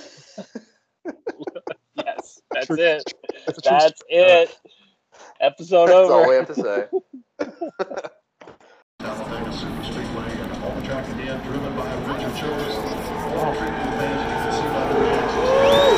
yes, 1.94 2.40
that's 2.52 2.66
True- 2.66 2.76
it. 2.78 3.02
That's 3.46 3.58
a 3.58 3.62
true 3.62 3.70
That's 3.78 4.02
it. 4.08 4.58
Episode 5.40 5.90
over. 5.90 6.08
That's 6.08 6.10
all 6.10 6.28
we 6.28 6.34
have 6.36 6.46
to 6.48 6.54
say. 6.54 6.88
Talladega 8.98 9.52
Super 9.52 9.84
Speedway 9.84 10.30
and 10.38 10.52
all 10.64 10.80
track 10.82 11.06
again 11.08 11.42
driven 11.44 11.76
by 11.76 11.94
Richard 12.06 12.34
Childress. 12.36 12.76
All 12.76 13.52
three 13.54 13.68
new 13.68 13.90
fans 13.96 14.20
you 14.22 14.28
can 14.40 14.52
see 14.52 14.68
by 14.72 14.82
the 14.88 15.95